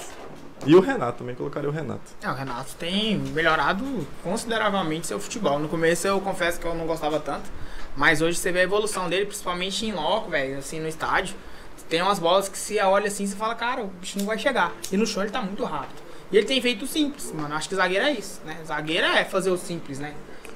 E 0.65 0.75
o 0.75 0.79
Renato, 0.79 1.19
também 1.19 1.35
colocaria 1.35 1.69
o 1.69 1.71
Renato. 1.71 2.01
É, 2.21 2.29
o 2.29 2.33
Renato 2.33 2.73
tem 2.75 3.17
melhorado 3.17 3.83
consideravelmente 4.23 5.07
seu 5.07 5.19
futebol. 5.19 5.59
No 5.59 5.67
começo 5.67 6.07
eu 6.07 6.19
confesso 6.19 6.59
que 6.59 6.65
eu 6.65 6.73
não 6.73 6.87
gostava 6.87 7.19
tanto, 7.19 7.49
mas 7.95 8.21
hoje 8.21 8.37
você 8.37 8.51
vê 8.51 8.61
a 8.61 8.63
evolução 8.63 9.07
dele, 9.07 9.25
principalmente 9.25 9.85
em 9.85 9.93
loco, 9.93 10.29
velho, 10.29 10.57
assim, 10.57 10.79
no 10.79 10.87
estádio. 10.87 11.35
Tem 11.89 12.01
umas 12.01 12.19
bolas 12.19 12.49
que 12.49 12.57
se 12.57 12.79
olha 12.79 13.07
assim, 13.07 13.25
você 13.25 13.35
fala, 13.35 13.55
cara, 13.55 13.83
o 13.83 13.87
bicho 13.87 14.19
não 14.19 14.25
vai 14.25 14.37
chegar. 14.37 14.73
E 14.91 14.97
no 14.97 15.05
chão 15.05 15.23
ele 15.23 15.31
tá 15.31 15.41
muito 15.41 15.63
rápido. 15.63 16.01
E 16.31 16.37
ele 16.37 16.45
tem 16.45 16.61
feito 16.61 16.85
simples, 16.85 17.31
mano. 17.31 17.55
Acho 17.55 17.69
que 17.69 17.75
zagueiro 17.75 18.05
é 18.05 18.11
isso, 18.11 18.41
né? 18.45 18.57
Zagueiro 18.65 19.07
é 19.07 19.23
fazer 19.23 19.49
o 19.49 19.57
simples, 19.57 19.99
né? 19.99 20.13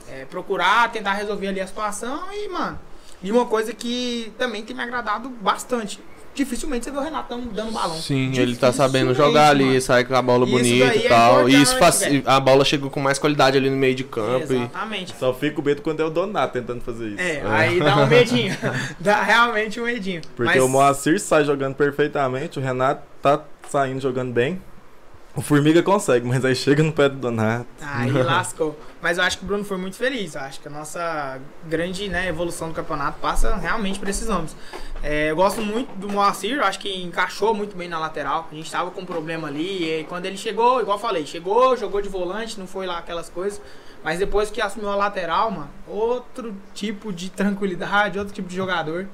É 0.10 0.26
procurar, 0.26 0.92
tentar 0.92 1.14
resolver 1.14 1.48
ali 1.48 1.62
a 1.62 1.68
situação 1.68 2.22
e, 2.34 2.50
mano. 2.50 2.78
E 3.24 3.32
uma 3.32 3.46
coisa 3.46 3.74
que 3.74 4.34
também 4.38 4.64
tem 4.64 4.76
me 4.76 4.84
agradado 4.84 5.30
bastante. 5.30 6.00
Dificilmente 6.34 6.86
você 6.86 6.92
vê 6.92 6.98
o 6.98 7.02
Renato 7.02 7.38
dando, 7.54 7.72
balão. 7.72 7.96
Sim, 7.96 8.32
ele 8.38 8.56
tá 8.56 8.72
sabendo 8.72 9.08
Dificilmente, 9.10 9.18
jogar 9.36 9.50
ali, 9.50 9.66
mano. 9.66 9.82
sai 9.82 10.04
com 10.06 10.16
a 10.16 10.22
bola 10.22 10.46
Isso 10.46 10.56
bonita 10.58 10.96
e 10.96 11.06
é 11.06 11.10
tal. 11.10 11.50
e 11.50 11.62
isso 11.62 11.78
faz, 11.78 12.04
a 12.26 12.40
bola 12.40 12.64
chegou 12.64 12.90
com 12.90 13.00
mais 13.02 13.20
qualidade 13.20 13.58
ali 13.58 13.70
no 13.70 13.76
meio 13.76 13.94
de 13.96 14.04
campo. 14.06 14.54
E, 14.54 14.56
Exatamente. 14.56 15.16
Só 15.20 15.34
fica 15.34 15.60
o 15.60 15.64
medo 15.64 15.82
quando 15.82 16.00
é 16.00 16.06
o 16.06 16.10
Donato 16.10 16.54
tentando 16.54 16.82
fazer 16.82 17.10
isso. 17.10 17.22
É, 17.22 17.42
aí 17.46 17.80
dá 17.80 17.98
um 17.98 18.08
medinho. 18.08 18.56
dá 19.00 19.22
realmente 19.24 19.80
um 19.80 19.84
medinho. 19.86 20.22
Porque 20.36 20.54
Mas 20.54 20.64
o 20.64 20.70
Moacir 20.70 21.20
sai 21.20 21.44
jogando 21.44 21.76
perfeitamente, 21.76 22.60
o 22.60 22.62
Renato 22.62 23.02
tá 23.22 23.42
saindo 23.70 24.00
jogando 24.00 24.32
bem. 24.32 24.62
O 25.34 25.42
Formiga 25.42 25.82
consegue, 25.82 26.28
mas 26.28 26.44
aí 26.44 26.54
chega 26.54 26.84
no 26.84 26.92
pé 26.92 27.08
do 27.08 27.16
Donato. 27.16 27.66
aí 27.82 28.12
lascou. 28.22 28.78
Mas 29.02 29.18
eu 29.18 29.24
acho 29.24 29.38
que 29.38 29.46
o 29.46 29.48
Bruno 29.48 29.64
foi 29.64 29.78
muito 29.78 29.96
feliz. 29.96 30.36
Eu 30.36 30.42
acho 30.42 30.60
que 30.60 30.68
a 30.68 30.72
nossa 30.72 31.40
grande 31.66 32.10
né, 32.10 32.28
evolução 32.28 32.68
do 32.68 32.74
campeonato 32.74 33.18
passa 33.20 33.56
realmente 33.56 33.98
por 33.98 34.10
esses 34.10 34.28
nomes. 34.28 34.56
É, 35.02 35.32
eu 35.32 35.36
gosto 35.36 35.62
muito 35.62 35.90
do 35.96 36.10
Moacir, 36.10 36.58
eu 36.58 36.66
acho 36.66 36.80
que 36.80 37.02
encaixou 37.02 37.54
muito 37.54 37.78
bem 37.78 37.88
na 37.88 37.98
lateral. 37.98 38.48
A 38.52 38.56
gente 38.56 38.70
tava 38.70 38.92
com 38.92 39.02
um 39.02 39.06
problema 39.06 39.48
ali. 39.48 40.02
E 40.02 40.04
quando 40.04 40.26
ele 40.26 40.38
chegou, 40.38 40.82
igual 40.82 40.98
eu 40.98 41.02
falei, 41.02 41.26
chegou, 41.26 41.78
jogou 41.78 42.02
de 42.02 42.10
volante, 42.10 42.60
não 42.60 42.68
foi 42.68 42.86
lá 42.86 42.98
aquelas 42.98 43.30
coisas. 43.30 43.62
Mas 44.04 44.20
depois 44.20 44.52
que 44.52 44.62
assumiu 44.62 44.90
a 44.90 44.96
lateral, 44.96 45.50
mano, 45.50 45.70
outro 45.88 46.54
tipo 46.74 47.14
de 47.14 47.30
tranquilidade, 47.32 48.20
outro 48.20 48.34
tipo 48.34 48.50
de 48.50 48.56
jogador. 48.56 49.08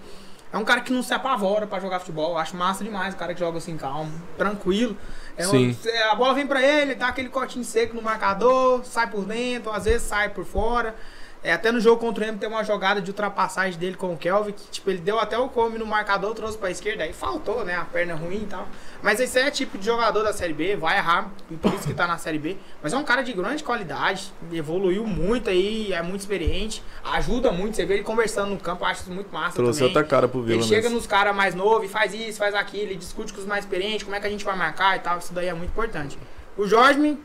É 0.51 0.57
um 0.57 0.63
cara 0.63 0.79
que 0.81 0.91
não 0.93 1.03
se 1.03 1.13
apavora 1.13 1.67
pra 1.67 1.79
jogar 1.79 1.99
futebol. 1.99 2.31
Eu 2.31 2.37
acho 2.37 2.55
massa 2.55 2.83
demais 2.83 3.13
o 3.13 3.17
cara 3.17 3.33
que 3.33 3.39
joga 3.39 3.57
assim 3.57 3.77
calmo, 3.77 4.11
tranquilo. 4.37 4.97
É 5.37 5.43
Sim. 5.43 5.77
é, 5.85 6.09
a 6.09 6.15
bola 6.15 6.33
vem 6.33 6.47
pra 6.47 6.61
ele, 6.61 6.95
dá 6.95 7.09
aquele 7.09 7.29
cortinho 7.29 7.63
seco 7.63 7.95
no 7.95 8.01
marcador, 8.01 8.83
sai 8.83 9.09
por 9.09 9.23
dentro, 9.23 9.71
às 9.71 9.85
vezes 9.85 10.01
sai 10.01 10.29
por 10.29 10.43
fora. 10.43 10.95
É, 11.43 11.53
até 11.53 11.71
no 11.71 11.79
jogo 11.79 12.01
contra 12.01 12.23
o 12.23 12.25
Remo 12.25 12.37
tem 12.37 12.49
uma 12.49 12.63
jogada 12.63 13.01
de 13.01 13.09
ultrapassagem 13.11 13.79
dele 13.79 13.95
com 13.95 14.13
o 14.13 14.17
Kelvin, 14.17 14.51
que 14.51 14.69
tipo, 14.71 14.89
ele 14.89 14.99
deu 14.99 15.19
até 15.19 15.37
o 15.37 15.47
come 15.47 15.77
no 15.77 15.85
marcador, 15.85 16.33
trouxe 16.33 16.57
pra 16.57 16.71
esquerda, 16.71 17.03
aí 17.03 17.13
faltou, 17.13 17.63
né? 17.63 17.75
A 17.75 17.85
perna 17.85 18.15
ruim 18.15 18.43
e 18.43 18.47
tal. 18.47 18.67
Mas 19.01 19.19
esse 19.19 19.39
é 19.39 19.49
tipo 19.51 19.77
de 19.77 19.85
jogador 19.85 20.23
da 20.23 20.33
Série 20.33 20.53
B, 20.53 20.75
vai 20.75 20.97
errar, 20.97 21.29
por 21.61 21.73
isso 21.73 21.87
que 21.87 21.93
tá 21.93 22.07
na 22.07 22.17
Série 22.17 22.39
B. 22.39 22.57
Mas 22.81 22.91
é 22.91 22.97
um 22.97 23.03
cara 23.03 23.21
de 23.21 23.31
grande 23.33 23.63
qualidade, 23.63 24.33
evoluiu 24.51 25.05
muito 25.05 25.49
aí, 25.49 25.93
é 25.93 26.01
muito 26.01 26.21
experiente, 26.21 26.83
ajuda 27.03 27.51
muito. 27.51 27.75
Você 27.75 27.85
vê 27.85 27.95
ele 27.95 28.03
conversando 28.03 28.49
no 28.49 28.57
campo, 28.57 28.83
acho 28.83 29.01
isso 29.01 29.11
muito 29.11 29.31
massa 29.31 29.55
Trouxe 29.55 29.79
também. 29.79 29.95
outra 29.95 30.03
cara 30.03 30.27
pro 30.27 30.41
Vila 30.41 30.59
Ele 30.59 30.67
chega 30.67 30.89
nos 30.89 31.05
caras 31.05 31.35
mais 31.35 31.53
novos 31.53 31.85
e 31.85 31.87
faz 31.87 32.13
isso, 32.13 32.39
faz 32.39 32.55
aquilo, 32.55 32.83
ele 32.83 32.95
discute 32.95 33.31
com 33.31 33.39
os 33.39 33.45
mais 33.45 33.63
experientes, 33.63 34.03
como 34.03 34.15
é 34.15 34.19
que 34.19 34.27
a 34.27 34.29
gente 34.29 34.43
vai 34.43 34.55
marcar 34.55 34.95
e 34.95 34.99
tal. 34.99 35.19
Isso 35.19 35.33
daí 35.33 35.47
é 35.47 35.53
muito 35.53 35.69
importante. 35.69 36.17
O 36.57 36.67
Jorge, 36.67 37.17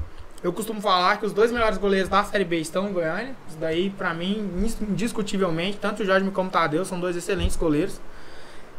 eu 0.43 0.53
costumo 0.53 0.81
falar 0.81 1.19
que 1.19 1.27
os 1.27 1.33
dois 1.33 1.53
melhores 1.53 1.79
goleiros 1.79 2.09
da 2.09 2.23
Série 2.25 2.45
B 2.45 2.59
estão 2.59 2.89
em 2.89 2.93
Goiânia. 2.93 3.35
Isso 3.49 3.59
daí, 3.61 3.91
pra 3.91 4.13
mim, 4.15 4.49
indiscutivelmente, 4.89 5.79
tanto 5.81 6.03
o 6.03 6.07
Jorge 6.07 6.29
como 6.31 6.49
o 6.49 6.53
Tadeu 6.53 6.85
são 6.85 6.99
dois 7.01 7.17
excelentes 7.17 7.57
goleiros. 7.57 8.01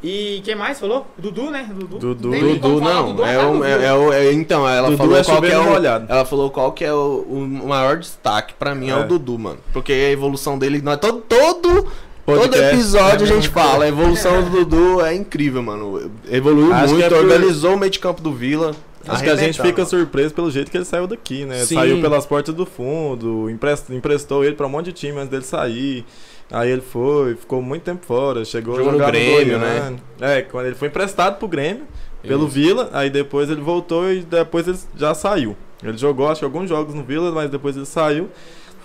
E 0.06 0.42
quem 0.44 0.54
mais 0.54 0.78
falou? 0.82 1.08
Dudu, 1.18 1.50
né? 1.50 1.66
Dudu. 1.74 1.98
Dudu. 1.98 2.30
Como 2.30 2.56
Dudu 2.60 2.82
não, 2.82 3.08
Dudu 3.16 3.24
é 3.26 3.40
o, 3.40 3.54
no 3.54 3.64
é, 3.64 3.86
é 3.86 3.94
o- 3.94 4.12
é- 4.12 4.34
então, 4.34 4.68
ela 4.68 4.90
Dudu 4.90 4.98
falou 4.98 5.18
é 5.18 5.24
qual 5.24 5.42
que 5.42 5.48
é 5.48 5.58
o, 5.60 5.76
ela 6.10 6.26
falou 6.26 6.52
qual 6.52 6.72
que 6.74 6.84
é 6.84 6.94
o, 6.94 7.26
o 7.30 7.68
maior 7.70 7.98
destaque 7.98 8.54
pra 8.54 8.76
mim 8.76 8.90
é. 8.90 8.92
É. 8.92 8.96
o 8.98 9.08
Dudu, 9.08 9.40
mano. 9.40 9.60
Porque 9.72 9.94
a 9.94 10.12
evolução 10.12 10.60
dele, 10.60 10.82
nós 10.82 10.98
todo 10.98 11.20
todo 11.22 11.84
todo 12.26 12.40
Podcast, 12.40 12.74
episódio 12.76 13.16
a 13.16 13.20
né, 13.20 13.26
gente 13.28 13.50
mesmo? 13.50 13.54
fala, 13.54 13.86
a 13.86 13.88
evolução 13.88 14.44
do 14.44 14.50
Dudu 14.66 15.00
é 15.02 15.16
incrível, 15.16 15.64
mano. 15.64 16.12
Evoluiu 16.30 16.74
Acho 16.74 16.94
muito, 16.96 17.06
é 17.06 17.10
por- 17.10 17.20
organizou 17.20 17.76
o 17.76 17.78
meio 17.80 17.92
de 17.92 18.00
campo 18.00 18.22
do 18.22 18.34
Vila. 18.34 18.76
Acho 19.08 19.24
que 19.24 19.30
a 19.30 19.36
gente 19.36 19.62
fica 19.62 19.86
surpreso 19.86 20.34
pelo 20.34 20.50
jeito 20.50 20.72
que 20.72 20.78
ele 20.78 20.86
saiu 20.86 21.08
daqui, 21.08 21.46
né? 21.46 21.60
Sim. 21.66 21.76
Saiu 21.76 22.02
pelas 22.02 22.26
portas 22.26 22.54
do 22.56 22.66
fundo, 22.66 23.50
emprest- 23.50 23.90
emprestou 23.90 24.44
ele 24.46 24.56
pra 24.56 24.66
um 24.66 24.70
monte 24.70 24.86
de 24.88 24.94
time 24.94 25.18
antes 25.18 25.30
dele 25.30 25.44
sair. 25.44 26.06
Aí 26.52 26.70
ele 26.70 26.82
foi, 26.82 27.36
ficou 27.36 27.62
muito 27.62 27.84
tempo 27.84 28.06
fora, 28.06 28.46
chegou 28.46 28.76
Jogou 28.76 28.90
a 28.90 28.94
no 28.94 28.98
jogar 29.00 29.12
Grêmio, 29.12 29.60
Goiânia. 29.60 30.00
É, 30.22 30.42
quando 30.44 30.68
ele 30.68 30.76
foi 30.76 30.88
emprestado 30.88 31.38
pro 31.40 31.48
Grêmio, 31.48 31.84
pelo 32.22 32.48
Vila, 32.48 32.90
aí 32.94 33.10
depois 33.10 33.50
ele 33.50 33.62
voltou 33.62 34.12
e 34.12 34.22
depois 34.22 34.68
ele 34.68 34.78
já 34.96 35.14
saiu. 35.14 35.58
Ele 35.84 35.98
jogou, 35.98 36.30
acho 36.30 36.40
que 36.40 36.46
alguns 36.46 36.70
jogos 36.70 36.94
no 36.94 37.04
Vila, 37.04 37.32
mas 37.32 37.50
depois 37.50 37.76
ele 37.76 37.86
saiu. 37.86 38.30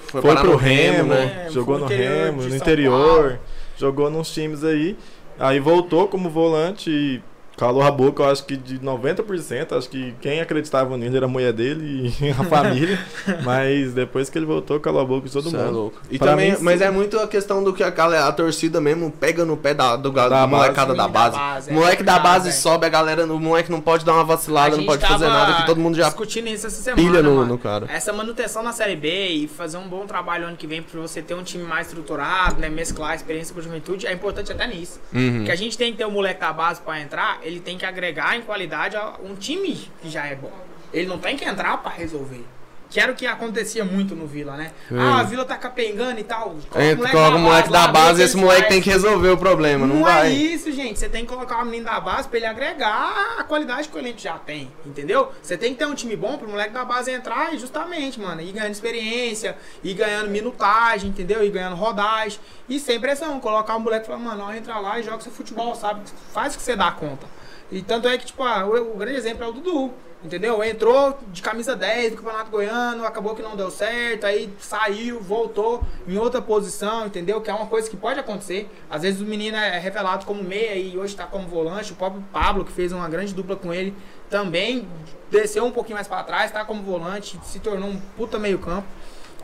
Foi, 0.08 0.22
Foi, 0.22 0.34
pro 0.36 0.52
no 0.52 0.56
Remo, 0.56 1.04
né? 1.10 1.48
Jogou 1.50 1.74
no 1.78 1.84
no 1.84 1.86
Remo, 1.90 2.42
no 2.42 2.56
interior, 2.56 3.38
jogou 3.76 4.10
nos 4.10 4.32
times 4.32 4.64
aí. 4.64 4.96
Aí 5.38 5.60
voltou 5.60 6.08
como 6.08 6.28
volante 6.30 6.90
e 6.90 7.22
calou 7.58 7.82
a 7.82 7.90
boca, 7.90 8.22
eu 8.22 8.30
acho 8.30 8.44
que 8.44 8.56
de 8.56 8.78
90%, 8.78 9.76
acho 9.76 9.88
que 9.90 10.14
quem 10.20 10.40
acreditava 10.40 10.96
nele 10.96 11.16
era 11.16 11.26
a 11.26 11.28
mulher 11.28 11.52
dele 11.52 12.14
e 12.20 12.30
a 12.30 12.44
família. 12.44 12.98
Mas 13.44 13.92
depois 13.92 14.30
que 14.30 14.38
ele 14.38 14.46
voltou, 14.46 14.78
calou 14.80 15.00
a 15.00 15.04
boca 15.04 15.26
de 15.26 15.32
todo 15.32 15.50
Cê 15.50 15.56
é 15.56 15.58
mundo. 15.60 15.72
louco. 15.72 16.00
E 16.10 16.18
Pra 16.18 16.28
também, 16.32 16.52
mim, 16.52 16.58
mas 16.60 16.78
sim. 16.78 16.84
é 16.86 16.90
muito 16.90 17.18
a 17.18 17.26
questão 17.28 17.62
do 17.62 17.72
que 17.72 17.82
a, 17.82 17.90
galera- 17.90 18.26
a 18.26 18.32
torcida 18.32 18.80
mesmo 18.80 19.10
pega 19.10 19.44
no 19.44 19.56
pé 19.56 19.74
da, 19.74 19.96
do, 19.96 20.10
da, 20.10 20.28
Da 20.28 20.46
molecada 20.46 20.94
da 20.94 21.08
base. 21.08 21.36
Da 21.36 21.42
base, 21.42 21.70
O 21.70 21.72
é 21.72 21.74
moleque 21.74 22.02
da 22.02 22.12
complicado, 22.14 22.32
base 22.32 22.48
velho. 22.50 22.60
sobe, 22.62 22.86
a 22.86 22.88
galera, 22.88 23.24
o 23.26 23.40
moleque 23.40 23.70
não 23.70 23.80
pode 23.80 24.04
dar 24.04 24.12
uma 24.14 24.24
vacilada, 24.24 24.76
não 24.76 24.84
pode 24.86 25.06
fazer 25.06 25.26
nada, 25.26 25.54
que 25.60 25.66
todo 25.66 25.80
mundo 25.80 25.96
já 25.96 26.06
discutindo 26.06 26.48
isso 26.48 26.66
essa 26.66 26.80
semana, 26.82 27.02
pilha 27.02 27.22
no, 27.22 27.44
no 27.44 27.58
cara. 27.58 27.86
Essa 27.88 28.12
manutenção 28.12 28.62
na 28.62 28.72
Série 28.72 28.96
B 28.96 29.28
e 29.28 29.48
fazer 29.48 29.76
um 29.78 29.88
bom 29.88 30.06
trabalho 30.06 30.46
ano 30.46 30.56
que 30.56 30.66
vem 30.66 30.82
pra 30.82 31.00
você 31.00 31.20
ter 31.22 31.34
um 31.34 31.42
time 31.42 31.64
mais 31.64 31.88
estruturado, 31.88 32.60
né? 32.60 32.68
Mesclar 32.68 33.10
a 33.12 33.14
experiência 33.14 33.52
com 33.54 33.60
a 33.60 33.62
juventude 33.62 34.06
é 34.06 34.12
importante 34.12 34.52
até 34.52 34.66
nisso. 34.66 35.00
Uhum. 35.12 35.38
Porque 35.38 35.50
a 35.50 35.56
gente 35.56 35.76
tem 35.76 35.92
que 35.92 35.98
ter 35.98 36.04
o 36.04 36.10
moleque 36.10 36.40
da 36.40 36.52
base 36.52 36.80
pra 36.80 37.00
entrar, 37.00 37.40
ele 37.48 37.60
tem 37.60 37.78
que 37.78 37.86
agregar 37.86 38.36
em 38.36 38.42
qualidade 38.42 38.96
a 38.96 39.14
um 39.24 39.34
time 39.34 39.74
que 40.02 40.10
já 40.10 40.26
é 40.26 40.34
bom. 40.34 40.52
Ele 40.92 41.06
não 41.06 41.18
tem 41.18 41.36
que 41.36 41.44
entrar 41.44 41.78
pra 41.78 41.90
resolver. 41.90 42.44
Que 42.90 42.98
era 42.98 43.12
o 43.12 43.14
que 43.14 43.26
acontecia 43.26 43.84
muito 43.84 44.14
no 44.16 44.26
Vila, 44.26 44.56
né? 44.56 44.72
Ah, 44.90 45.20
a 45.20 45.22
Vila 45.22 45.44
tá 45.44 45.58
capengando 45.58 46.18
e 46.18 46.24
tal. 46.24 46.56
Coloca 46.70 47.36
o 47.36 47.38
moleque 47.38 47.68
da 47.68 47.80
lá, 47.80 47.84
vê 47.84 47.90
o 47.90 47.92
base 47.92 48.16
que 48.16 48.24
esse 48.24 48.34
ele 48.34 48.42
moleque 48.44 48.62
faz. 48.62 48.72
tem 48.72 48.82
que 48.82 48.88
resolver 48.88 49.28
o 49.28 49.36
problema, 49.36 49.86
não, 49.86 49.96
Não, 49.96 50.02
vai. 50.04 50.28
é 50.28 50.30
isso, 50.30 50.72
gente. 50.72 50.98
Você 50.98 51.06
tem 51.06 51.26
que 51.26 51.30
colocar 51.30 51.58
o 51.62 51.66
menino 51.66 51.84
da 51.84 52.00
base 52.00 52.26
pra 52.26 52.38
ele 52.38 52.46
agregar 52.46 53.36
a 53.38 53.44
qualidade 53.44 53.88
que 53.90 53.94
o 53.94 53.98
elenco 53.98 54.18
já 54.18 54.38
tem, 54.38 54.72
entendeu? 54.86 55.30
Você 55.42 55.58
tem 55.58 55.74
que 55.74 55.78
ter 55.80 55.84
um 55.84 55.94
time 55.94 56.16
bom 56.16 56.38
pro 56.38 56.48
moleque 56.48 56.72
da 56.72 56.82
base 56.82 57.10
entrar 57.10 57.52
e 57.52 57.58
justamente, 57.58 58.18
mano, 58.18 58.40
ir 58.40 58.52
ganhando 58.52 58.72
experiência, 58.72 59.54
ir 59.84 59.92
ganhando 59.92 60.30
minutagem, 60.30 61.10
entendeu? 61.10 61.44
Ir 61.44 61.50
ganhando 61.50 61.76
rodagem. 61.76 62.38
E 62.70 62.80
sem 62.80 62.98
pressão, 62.98 63.38
colocar 63.38 63.76
o 63.76 63.80
moleque 63.80 64.04
e 64.04 64.06
falar, 64.06 64.18
mano, 64.18 64.44
ó, 64.48 64.52
entra 64.54 64.78
lá 64.78 64.98
e 64.98 65.02
joga 65.02 65.20
seu 65.20 65.30
futebol, 65.30 65.74
sabe? 65.74 66.00
Faz 66.32 66.54
o 66.54 66.56
que 66.56 66.62
você 66.62 66.74
dá 66.74 66.90
conta. 66.90 67.26
E 67.70 67.82
tanto 67.82 68.08
é 68.08 68.16
que, 68.16 68.26
tipo, 68.26 68.42
ah, 68.42 68.66
o, 68.66 68.94
o 68.94 68.96
grande 68.96 69.18
exemplo 69.18 69.44
é 69.44 69.48
o 69.48 69.52
Dudu. 69.52 69.92
Entendeu? 70.22 70.64
Entrou 70.64 71.16
de 71.28 71.40
camisa 71.40 71.76
10 71.76 72.10
do 72.10 72.16
Campeonato 72.16 72.50
Goiano, 72.50 73.04
acabou 73.04 73.36
que 73.36 73.42
não 73.42 73.54
deu 73.54 73.70
certo, 73.70 74.24
aí 74.24 74.52
saiu, 74.58 75.20
voltou 75.20 75.80
em 76.08 76.18
outra 76.18 76.42
posição, 76.42 77.06
entendeu? 77.06 77.40
Que 77.40 77.50
é 77.50 77.54
uma 77.54 77.66
coisa 77.66 77.88
que 77.88 77.96
pode 77.96 78.18
acontecer. 78.18 78.68
Às 78.90 79.02
vezes 79.02 79.20
o 79.20 79.24
menino 79.24 79.56
é 79.56 79.78
revelado 79.78 80.26
como 80.26 80.42
meia 80.42 80.74
e 80.74 80.98
hoje 80.98 81.14
tá 81.14 81.24
como 81.24 81.46
volante. 81.46 81.92
O 81.92 81.94
próprio 81.94 82.24
Pablo, 82.32 82.64
que 82.64 82.72
fez 82.72 82.90
uma 82.90 83.08
grande 83.08 83.32
dupla 83.32 83.54
com 83.54 83.72
ele, 83.72 83.94
também 84.28 84.88
desceu 85.30 85.64
um 85.64 85.70
pouquinho 85.70 85.94
mais 85.94 86.08
pra 86.08 86.24
trás, 86.24 86.50
tá 86.50 86.64
como 86.64 86.82
volante, 86.82 87.38
se 87.44 87.60
tornou 87.60 87.88
um 87.88 88.00
puta 88.16 88.40
meio-campo. 88.40 88.88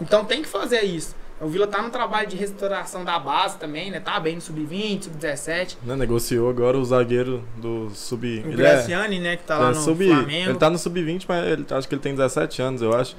Então 0.00 0.24
tem 0.24 0.42
que 0.42 0.48
fazer 0.48 0.82
isso. 0.82 1.14
O 1.44 1.48
Vila 1.48 1.66
tá 1.66 1.82
no 1.82 1.90
trabalho 1.90 2.26
de 2.26 2.36
restauração 2.36 3.04
da 3.04 3.18
base 3.18 3.58
também, 3.58 3.90
né? 3.90 4.00
Tá 4.00 4.18
bem 4.18 4.36
no 4.36 4.40
sub-20, 4.40 5.04
sub-17. 5.04 5.76
Né, 5.84 5.94
negociou 5.94 6.48
agora 6.48 6.78
o 6.78 6.84
zagueiro 6.84 7.44
do 7.56 7.90
sub. 7.90 8.26
O 8.26 8.48
ele 8.48 8.52
é- 8.52 8.56
Graciani, 8.56 9.20
né, 9.20 9.36
que 9.36 9.44
tá 9.44 9.58
lá 9.58 9.66
é 9.66 9.68
no 9.68 9.74
sub- 9.74 10.06
Flamengo. 10.06 10.50
Ele 10.50 10.58
tá 10.58 10.70
no 10.70 10.78
sub-20, 10.78 11.26
mas 11.28 11.46
ele, 11.46 11.66
acho 11.70 11.86
que 11.88 11.94
ele 11.94 12.02
tem 12.02 12.14
17 12.14 12.62
anos, 12.62 12.80
eu 12.80 12.94
acho. 12.94 13.14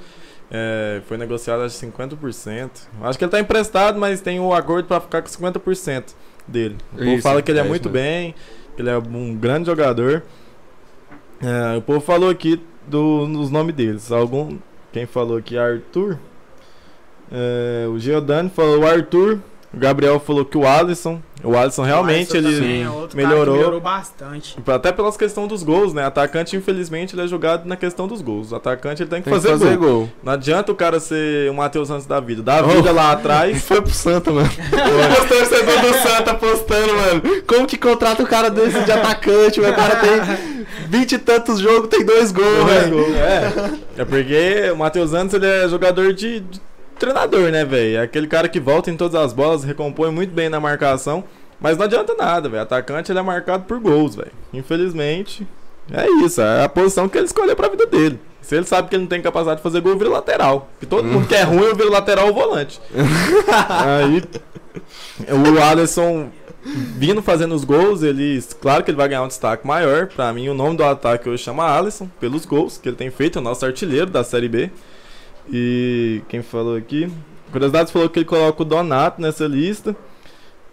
É, 0.50 1.00
foi 1.06 1.16
negociado 1.16 1.62
acho 1.62 1.76
50%. 1.76 2.88
Acho 3.02 3.18
que 3.18 3.24
ele 3.24 3.30
tá 3.30 3.40
emprestado, 3.40 3.98
mas 3.98 4.20
tem 4.20 4.38
o 4.40 4.52
acordo 4.54 4.86
pra 4.86 5.00
ficar 5.00 5.22
com 5.22 5.28
50% 5.28 6.14
dele. 6.46 6.76
O 6.92 6.98
povo 6.98 7.10
Isso, 7.10 7.22
fala 7.22 7.42
que 7.42 7.50
ele 7.50 7.58
é, 7.58 7.62
é 7.62 7.64
muito 7.64 7.88
mesmo. 7.90 7.92
bem, 7.92 8.34
que 8.76 8.82
ele 8.82 8.90
é 8.90 8.96
um 8.98 9.34
grande 9.34 9.66
jogador. 9.66 10.22
É, 11.40 11.76
o 11.76 11.82
povo 11.82 12.00
falou 12.00 12.30
aqui 12.30 12.60
do, 12.86 13.26
nos 13.26 13.50
nomes 13.50 13.74
deles. 13.74 14.10
Algum. 14.12 14.56
Quem 14.92 15.04
falou 15.06 15.36
aqui? 15.36 15.58
Arthur. 15.58 16.18
É, 17.30 17.86
o 17.88 17.98
Giordani 17.98 18.50
falou 18.54 18.80
o 18.80 18.86
Arthur. 18.86 19.38
O 19.74 19.78
Gabriel 19.78 20.18
falou 20.18 20.42
que 20.42 20.56
o 20.56 20.66
Alisson. 20.66 21.20
O 21.44 21.54
Alisson 21.54 21.82
realmente 21.82 22.32
O 22.32 22.36
Alisson 22.38 22.48
ele. 22.48 22.56
também 22.60 22.82
é 22.84 22.88
outro 22.88 23.00
cara 23.00 23.08
que 23.10 23.16
melhorou. 23.16 23.56
melhorou 23.56 23.80
bastante. 23.80 24.56
Até 24.66 24.90
pelas 24.90 25.18
questões 25.18 25.48
dos 25.48 25.62
gols, 25.62 25.92
né? 25.92 26.06
Atacante, 26.06 26.56
infelizmente, 26.56 27.14
ele 27.14 27.22
é 27.24 27.26
jogado 27.26 27.66
na 27.66 27.76
questão 27.76 28.06
dos 28.08 28.22
gols. 28.22 28.52
O 28.52 28.56
atacante 28.56 29.02
ele 29.02 29.10
tem 29.10 29.20
que, 29.20 29.28
Tem 29.28 29.34
que 29.38 29.46
fazer, 29.46 29.58
fazer 29.58 29.76
gol. 29.76 29.88
gol. 30.00 30.10
Não 30.22 30.32
adianta 30.32 30.72
o 30.72 30.74
cara 30.74 30.98
ser 30.98 31.50
o 31.50 31.54
Matheus 31.54 31.88
Santos 31.88 32.06
da 32.06 32.20
vida. 32.20 32.42
Dá 32.42 32.60
a 32.60 32.64
Oh. 32.64 32.68
vida 32.68 32.90
lá 32.90 33.12
atrás. 33.12 33.60
Foi 33.66 33.82
pro 33.82 33.90
Santa, 33.92 34.30
mano. 34.32 34.48
Os 34.48 35.24
torcedores 35.28 35.80
do 35.82 36.08
Santa 36.08 36.34
postando, 36.34 36.94
mano. 36.94 37.22
Como 37.46 37.66
que 37.66 37.76
contrata 37.76 38.22
o 38.22 38.26
cara 38.26 38.48
desse 38.48 38.80
de 38.82 38.92
atacante? 38.92 39.60
O 39.60 39.74
cara 39.74 39.96
tem 39.96 40.64
vinte 40.88 41.12
e 41.12 41.18
tantos 41.18 41.58
jogos, 41.58 41.88
tem 41.88 42.02
dois 42.04 42.32
gols, 42.32 42.64
Dois 42.64 42.66
velho. 42.82 42.96
gols, 42.96 43.14
É. 43.16 43.52
É 43.98 44.04
porque 44.06 44.70
o 44.72 44.76
Matheus 44.76 45.10
Santos 45.10 45.34
ele 45.34 45.46
é 45.46 45.68
jogador 45.68 46.14
de, 46.14 46.40
de 46.40 46.60
treinador, 46.98 47.50
né, 47.50 47.64
velho? 47.64 47.98
É 47.98 48.02
aquele 48.02 48.26
cara 48.26 48.48
que 48.48 48.60
volta 48.60 48.90
em 48.90 48.96
todas 48.96 49.20
as 49.20 49.32
bolas, 49.32 49.64
recompõe 49.64 50.10
muito 50.10 50.32
bem 50.32 50.48
na 50.48 50.60
marcação. 50.60 51.24
Mas 51.60 51.76
não 51.76 51.84
adianta 51.84 52.14
nada, 52.14 52.48
velho. 52.48 52.62
Atacante 52.62 53.10
ele 53.10 53.18
é 53.18 53.22
marcado 53.22 53.64
por 53.64 53.78
gols, 53.80 54.14
velho. 54.14 54.32
Infelizmente, 54.52 55.46
é 55.92 56.08
isso. 56.24 56.40
É 56.40 56.64
a 56.64 56.68
posição 56.68 57.08
que 57.08 57.16
ele 57.16 57.26
escolheu 57.26 57.56
pra 57.56 57.68
vida 57.68 57.86
dele. 57.86 58.20
Se 58.42 58.54
ele 58.54 58.66
sabe 58.66 58.88
que 58.88 58.94
ele 58.94 59.02
não 59.02 59.08
tem 59.08 59.22
capacidade 59.22 59.58
de 59.58 59.62
fazer 59.62 59.80
gol, 59.80 59.96
vira 59.96 60.10
lateral. 60.10 60.68
Porque 60.72 60.86
todo 60.86 61.04
mundo 61.04 61.26
que 61.26 61.34
é 61.34 61.42
ruim, 61.42 61.64
eu 61.64 61.74
viro 61.74 61.90
lateral 61.90 62.28
ou 62.28 62.34
volante. 62.34 62.80
Aí, 63.68 64.22
o 65.32 65.62
Alisson 65.62 66.30
vindo 66.64 67.22
fazendo 67.22 67.54
os 67.54 67.64
gols, 67.64 68.02
ele, 68.02 68.42
claro 68.60 68.82
que 68.82 68.90
ele 68.90 68.96
vai 68.96 69.08
ganhar 69.08 69.22
um 69.22 69.28
destaque 69.28 69.66
maior. 69.66 70.08
Pra 70.08 70.32
mim, 70.32 70.48
o 70.48 70.54
nome 70.54 70.76
do 70.76 70.84
ataque 70.84 71.28
hoje 71.28 71.42
chama 71.42 71.64
Alisson, 71.64 72.08
pelos 72.20 72.44
gols 72.44 72.78
que 72.78 72.88
ele 72.88 72.96
tem 72.96 73.10
feito, 73.10 73.38
é 73.38 73.40
o 73.40 73.44
nosso 73.44 73.64
artilheiro 73.64 74.10
da 74.10 74.24
Série 74.24 74.48
B. 74.48 74.70
E 75.52 76.22
quem 76.28 76.42
falou 76.42 76.76
aqui? 76.76 77.10
Curiosidades 77.52 77.92
falou 77.92 78.08
que 78.08 78.18
ele 78.18 78.26
coloca 78.26 78.62
o 78.62 78.64
Donato 78.64 79.20
nessa 79.20 79.46
lista, 79.46 79.96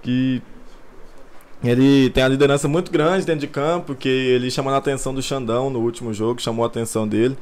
que 0.01 0.41
ele 1.63 2.09
tem 2.09 2.23
a 2.23 2.27
liderança 2.27 2.67
muito 2.67 2.91
grande 2.91 3.25
dentro 3.25 3.41
de 3.41 3.47
campo, 3.47 3.95
que 3.95 4.09
ele 4.09 4.51
chamou 4.51 4.73
a 4.73 4.77
atenção 4.77 5.13
do 5.13 5.21
Xandão 5.21 5.69
no 5.69 5.79
último 5.79 6.13
jogo, 6.13 6.41
chamou 6.41 6.65
a 6.65 6.67
atenção 6.67 7.07
dele. 7.07 7.37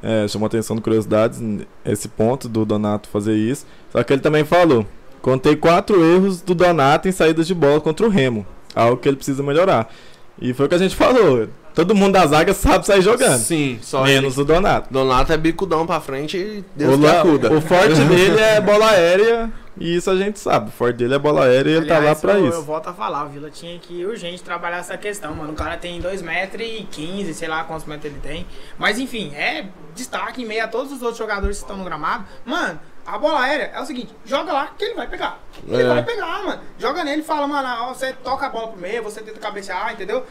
É, 0.00 0.28
chamou 0.28 0.46
a 0.46 0.48
atenção 0.48 0.76
do 0.76 0.82
Curiosidades, 0.82 1.40
esse 1.84 2.08
ponto 2.08 2.48
do 2.48 2.64
Donato 2.64 3.08
fazer 3.08 3.34
isso. 3.34 3.66
Só 3.90 4.02
que 4.02 4.12
ele 4.12 4.22
também 4.22 4.44
falou: 4.44 4.86
contei 5.20 5.56
quatro 5.56 6.04
erros 6.04 6.40
do 6.40 6.54
Donato 6.54 7.08
em 7.08 7.12
saídas 7.12 7.48
de 7.48 7.54
bola 7.54 7.80
contra 7.80 8.06
o 8.06 8.08
Remo, 8.08 8.46
algo 8.76 8.96
que 8.96 9.08
ele 9.08 9.16
precisa 9.16 9.42
melhorar. 9.42 9.92
E 10.40 10.54
foi 10.54 10.66
o 10.66 10.68
que 10.68 10.76
a 10.76 10.78
gente 10.78 10.94
falou: 10.94 11.48
todo 11.74 11.94
mundo 11.94 12.12
da 12.14 12.26
zaga 12.26 12.52
sabe 12.54 12.86
sair 12.86 13.02
jogando, 13.02 13.38
Sim, 13.38 13.78
só 13.82 14.02
menos 14.04 14.34
ele. 14.34 14.42
o 14.42 14.44
Donato. 14.44 14.92
Donato 14.92 15.32
é 15.32 15.36
bicudão 15.36 15.86
pra 15.86 16.00
frente 16.00 16.36
e 16.36 16.64
Deus 16.76 16.98
o, 17.00 17.06
acuda. 17.06 17.52
o 17.52 17.60
forte 17.60 18.00
dele 18.06 18.40
é 18.40 18.60
bola 18.60 18.90
aérea, 18.90 19.52
e 19.80 19.94
isso 19.96 20.10
a 20.10 20.16
gente 20.16 20.38
sabe. 20.40 20.68
O 20.68 20.72
forte 20.72 20.96
dele 20.96 21.14
é 21.14 21.18
bola 21.18 21.44
aérea 21.44 21.70
e 21.70 21.74
ele 21.76 21.86
tá 21.86 21.94
lá 21.94 21.98
Aliás, 22.00 22.20
pra 22.20 22.32
eu, 22.38 22.48
isso. 22.48 22.56
Eu 22.58 22.62
volto 22.64 22.88
a 22.88 22.92
falar, 22.92 23.24
o 23.26 23.28
Vila 23.28 23.48
tinha 23.50 23.78
que 23.78 24.04
urgente 24.04 24.42
trabalhar 24.42 24.78
essa 24.78 24.96
questão, 24.96 25.34
mano. 25.34 25.52
O 25.52 25.54
cara 25.56 25.76
tem 25.76 26.00
2,15m, 26.02 27.32
sei 27.32 27.48
lá 27.48 27.64
quantos 27.64 27.86
metros 27.86 28.10
ele 28.12 28.20
tem. 28.20 28.46
Mas 28.76 28.98
enfim, 28.98 29.32
é 29.34 29.66
destaque 29.94 30.42
em 30.42 30.46
meio 30.46 30.64
a 30.64 30.68
todos 30.68 30.92
os 30.92 31.00
outros 31.00 31.18
jogadores 31.18 31.58
que 31.58 31.62
estão 31.64 31.76
no 31.76 31.84
gramado. 31.84 32.24
Mano, 32.44 32.78
A 33.06 33.16
bola 33.16 33.40
aérea 33.40 33.70
é 33.74 33.80
o 33.80 33.86
seguinte, 33.86 34.14
joga 34.26 34.52
lá 34.52 34.66
que 34.76 34.84
ele 34.84 34.94
vai 34.94 35.06
pegar. 35.08 35.38
Ele 35.66 35.82
É. 35.82 35.86
vai 35.88 36.02
pegar, 36.04 36.44
mano. 36.44 36.60
Joga 36.78 37.02
nele 37.04 37.22
e 37.22 37.24
fala, 37.24 37.46
mano, 37.48 37.66
ó, 37.84 37.94
você 37.94 38.12
toca 38.12 38.44
a 38.44 38.48
bola 38.50 38.68
pro 38.68 38.78
meio, 38.78 39.02
você 39.02 39.22
tenta 39.22 39.40
cabecear, 39.40 39.94
entendeu? 39.94 40.26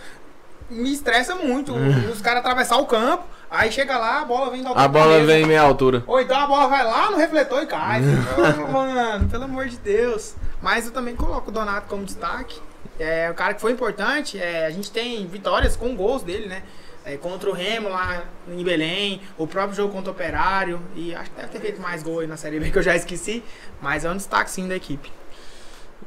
Me 0.70 0.92
estressa 0.92 1.36
muito. 1.36 1.74
Os 2.12 2.22
caras 2.22 2.40
atravessar 2.40 2.78
o 2.78 2.86
campo, 2.86 3.24
aí 3.50 3.72
chega 3.72 3.98
lá, 3.98 4.22
a 4.22 4.26
bola 4.26 4.52
vem 4.52 4.62
da 4.62 4.70
outra 4.70 4.84
A 4.84 4.88
bola 4.88 5.24
vem 5.26 5.44
em 5.44 5.46
meia 5.46 5.62
altura. 5.62 6.04
Ou 6.06 6.20
então 6.20 6.38
a 6.38 6.48
bola 6.48 6.68
vai 6.68 6.84
lá 6.84 7.10
no 7.12 7.18
refletor 7.18 7.64
e 7.64 7.66
cai. 7.68 8.02
Ô, 8.02 8.72
mano, 8.72 9.30
pelo 9.30 9.46
amor 9.46 9.68
de 9.68 9.78
Deus. 9.78 10.36
Mas 10.62 10.86
eu 10.86 10.92
também 10.92 11.16
coloco 11.16 11.50
o 11.50 11.54
Donato 11.54 11.88
como 11.88 12.04
destaque. 12.04 12.60
É 13.00 13.30
um 13.32 13.36
cara 13.36 13.54
que 13.54 13.62
foi 13.62 13.72
importante. 13.72 14.40
É, 14.40 14.66
a 14.66 14.72
gente 14.72 14.92
tem 14.92 15.26
vitórias 15.28 15.76
com 15.76 15.96
gols 15.96 16.24
dele, 16.24 16.48
né? 16.48 16.64
É, 17.06 17.16
contra 17.16 17.50
o 17.50 17.54
Remo 17.54 17.88
lá 17.88 18.26
em 18.50 18.62
Belém, 18.62 19.22
o 19.38 19.48
próprio 19.48 19.74
jogo 19.74 19.94
contra 19.94 20.10
o 20.10 20.14
Operário. 20.14 20.82
E 20.94 21.16
acho 21.16 21.30
que 21.30 21.38
deve 21.38 21.48
ter 21.50 21.60
feito 21.62 21.82
mais 21.82 22.04
gol 22.04 22.20
aí 22.20 22.28
na 22.28 22.36
Série 22.36 22.60
B 22.60 22.70
que 22.70 22.78
eu 22.78 22.84
já 22.84 22.96
esqueci. 22.96 23.44
Mas 23.82 24.04
é 24.04 24.12
um 24.12 24.18
destaque 24.18 24.52
sim 24.52 24.68
da 24.68 24.76
equipe. 24.76 25.10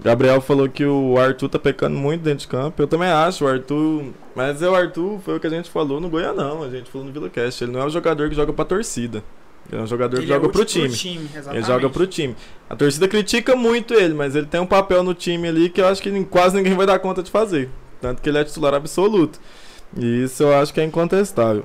Gabriel 0.02 0.40
falou 0.40 0.68
que 0.68 0.84
o 0.84 1.18
Arthur 1.18 1.48
tá 1.48 1.58
pecando 1.58 1.96
muito 1.96 2.22
dentro 2.22 2.40
de 2.40 2.48
campo. 2.48 2.80
Eu 2.80 2.86
também 2.86 3.08
acho, 3.10 3.44
o 3.44 3.48
Arthur. 3.48 4.06
Mas 4.34 4.62
é 4.62 4.68
o 4.68 4.74
Arthur, 4.74 5.20
foi 5.20 5.36
o 5.36 5.40
que 5.40 5.46
a 5.46 5.50
gente 5.50 5.68
falou 5.68 6.00
no 6.00 6.08
Goianão, 6.08 6.62
a 6.62 6.70
gente 6.70 6.90
falou 6.90 7.06
no 7.06 7.12
Vila 7.12 7.28
Cast. 7.28 7.62
Ele 7.62 7.72
não 7.72 7.80
é 7.80 7.84
um 7.84 7.90
jogador 7.90 8.28
que 8.28 8.34
joga 8.34 8.52
pra 8.52 8.64
torcida. 8.64 9.22
Ele 9.70 9.80
é 9.80 9.84
um 9.84 9.86
jogador 9.86 10.16
que 10.16 10.24
Ele 10.24 10.32
é 10.32 10.34
joga 10.34 10.48
pro 10.48 10.62
útil 10.62 10.88
time. 10.88 11.30
Ele 11.52 11.62
joga 11.62 11.90
pro 11.90 12.06
time. 12.06 12.34
A 12.68 12.74
torcida 12.74 13.06
critica 13.06 13.54
muito 13.54 13.94
ele, 13.94 14.14
mas 14.14 14.34
ele 14.34 14.46
tem 14.46 14.60
um 14.60 14.66
papel 14.66 15.02
no 15.02 15.14
time 15.14 15.48
ali 15.48 15.68
que 15.68 15.80
eu 15.80 15.86
acho 15.86 16.02
que 16.02 16.24
quase 16.24 16.56
ninguém 16.56 16.74
vai 16.74 16.86
dar 16.86 16.98
conta 16.98 17.22
de 17.22 17.30
fazer. 17.30 17.68
Tanto 18.00 18.22
que 18.22 18.28
ele 18.28 18.38
é 18.38 18.44
titular 18.44 18.74
absoluto. 18.74 19.38
E 19.96 20.24
isso 20.24 20.42
eu 20.42 20.54
acho 20.54 20.72
que 20.72 20.80
é 20.80 20.84
incontestável. 20.84 21.64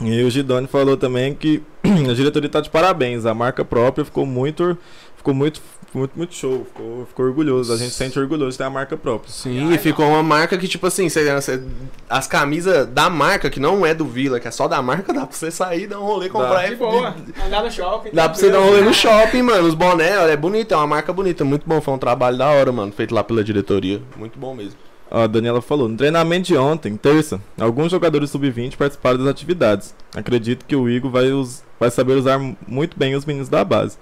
E 0.00 0.22
o 0.22 0.30
Gidoni 0.30 0.66
falou 0.66 0.96
também 0.96 1.34
que 1.34 1.62
a 1.82 2.14
diretoria 2.14 2.48
tá 2.48 2.60
de 2.60 2.70
parabéns. 2.70 3.26
A 3.26 3.34
marca 3.34 3.64
própria 3.64 4.04
ficou 4.04 4.26
muito. 4.26 4.76
Ficou 5.16 5.32
muito, 5.32 5.60
muito, 5.98 6.12
muito 6.16 6.34
show. 6.34 6.64
Ficou, 6.64 7.06
ficou 7.06 7.26
orgulhoso. 7.26 7.72
A 7.72 7.76
gente 7.76 7.90
se 7.90 7.96
sente 7.96 8.18
orgulhoso 8.18 8.52
de 8.52 8.58
ter 8.58 8.64
a 8.64 8.70
marca 8.70 8.96
própria. 8.96 9.30
Sim, 9.32 9.72
e 9.72 9.78
ficou 9.78 10.06
uma 10.08 10.22
marca 10.22 10.56
que, 10.56 10.66
tipo 10.68 10.86
assim, 10.86 11.08
cê- 11.08 11.40
cê- 11.40 11.60
as 12.08 12.26
camisas 12.26 12.86
da 12.88 13.10
marca, 13.10 13.48
que 13.50 13.60
não 13.60 13.84
é 13.84 13.92
do 13.94 14.04
Vila, 14.04 14.40
que 14.40 14.48
é 14.48 14.50
só 14.50 14.66
da 14.68 14.80
marca, 14.82 15.12
dá 15.12 15.26
pra 15.26 15.36
você 15.36 15.50
sair, 15.50 15.86
dar 15.86 16.00
um 16.00 16.04
rolê, 16.04 16.28
comprar 16.28 16.66
De 16.66 16.72
e- 16.72 16.76
boa. 16.76 17.14
Andar 17.46 17.62
no 17.62 17.70
shopping. 17.70 18.10
Dá 18.12 18.28
pra 18.28 18.38
você 18.38 18.50
dar 18.50 18.60
um 18.60 18.64
rolê 18.64 18.80
no 18.80 18.94
shopping, 18.94 19.42
mano. 19.42 19.66
Os 19.68 19.74
boné, 19.74 20.18
olha, 20.18 20.32
é 20.32 20.36
bonito, 20.36 20.72
é 20.72 20.76
uma 20.76 20.86
marca 20.86 21.12
bonita. 21.12 21.44
Muito 21.44 21.68
bom, 21.68 21.80
foi 21.80 21.94
um 21.94 21.98
trabalho 21.98 22.36
da 22.38 22.48
hora, 22.48 22.72
mano. 22.72 22.92
Feito 22.92 23.14
lá 23.14 23.22
pela 23.22 23.42
diretoria. 23.44 24.00
Muito 24.16 24.38
bom 24.38 24.54
mesmo. 24.54 24.74
Ó, 25.10 25.24
a 25.24 25.26
Daniela 25.26 25.60
falou, 25.60 25.88
no 25.90 25.96
treinamento 25.96 26.46
de 26.46 26.56
ontem, 26.56 26.96
terça, 26.96 27.38
alguns 27.60 27.90
jogadores 27.90 28.30
sub-20 28.30 28.76
participaram 28.78 29.18
das 29.18 29.26
atividades. 29.28 29.94
Acredito 30.16 30.64
que 30.64 30.74
o 30.74 30.88
Igor 30.88 31.10
vai, 31.10 31.30
us- 31.30 31.62
vai 31.78 31.90
saber 31.90 32.14
usar 32.14 32.38
muito 32.66 32.98
bem 32.98 33.14
os 33.14 33.26
meninos 33.26 33.50
da 33.50 33.62
base. 33.62 33.98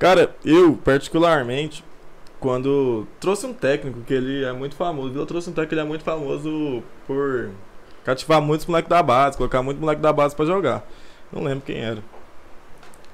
Cara, 0.00 0.34
eu, 0.42 0.78
particularmente, 0.82 1.84
quando 2.40 3.06
trouxe 3.20 3.44
um 3.44 3.52
técnico 3.52 4.00
que 4.00 4.14
ele 4.14 4.42
é 4.42 4.52
muito 4.52 4.74
famoso, 4.74 5.14
eu 5.14 5.26
trouxe 5.26 5.50
um 5.50 5.52
técnico 5.52 5.68
que 5.68 5.74
ele 5.74 5.82
é 5.82 5.84
muito 5.84 6.02
famoso 6.02 6.82
por 7.06 7.50
cativar 8.02 8.40
muitos 8.40 8.66
moleques 8.66 8.88
da 8.88 9.02
base, 9.02 9.36
colocar 9.36 9.62
muito 9.62 9.78
moleque 9.78 10.00
da 10.00 10.10
base 10.10 10.34
pra 10.34 10.46
jogar. 10.46 10.82
Não 11.30 11.44
lembro 11.44 11.64
quem 11.66 11.76
era. 11.76 12.02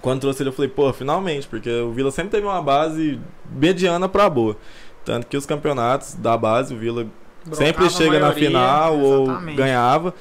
Quando 0.01 0.21
trouxe 0.21 0.45
ele, 0.45 0.51
eu 0.51 0.53
falei, 0.53 0.71
pô, 0.71 0.93
finalmente, 0.93 1.49
porque 1.49 1.69
o 1.69 1.91
Vila 1.91 2.13
sempre 2.13 2.31
teve 2.31 2.47
uma 2.47 2.63
base 2.63 3.19
mediana 3.51 4.09
pra 4.09 4.31
boa. 4.31 4.57
Tanto 5.05 5.27
que 5.27 5.37
os 5.37 5.45
campeonatos 5.45 6.15
da 6.15 6.37
base, 6.37 6.73
o 6.73 6.79
Vila 6.79 7.09
sempre 7.51 7.85
Brocava 7.85 7.87
a 7.87 7.91
chega 7.91 8.13
na 8.21 8.27
maioria, 8.29 8.49
final 8.49 8.99
ou 8.99 9.25
exatamente. 9.25 9.57
ganhava 9.57 10.15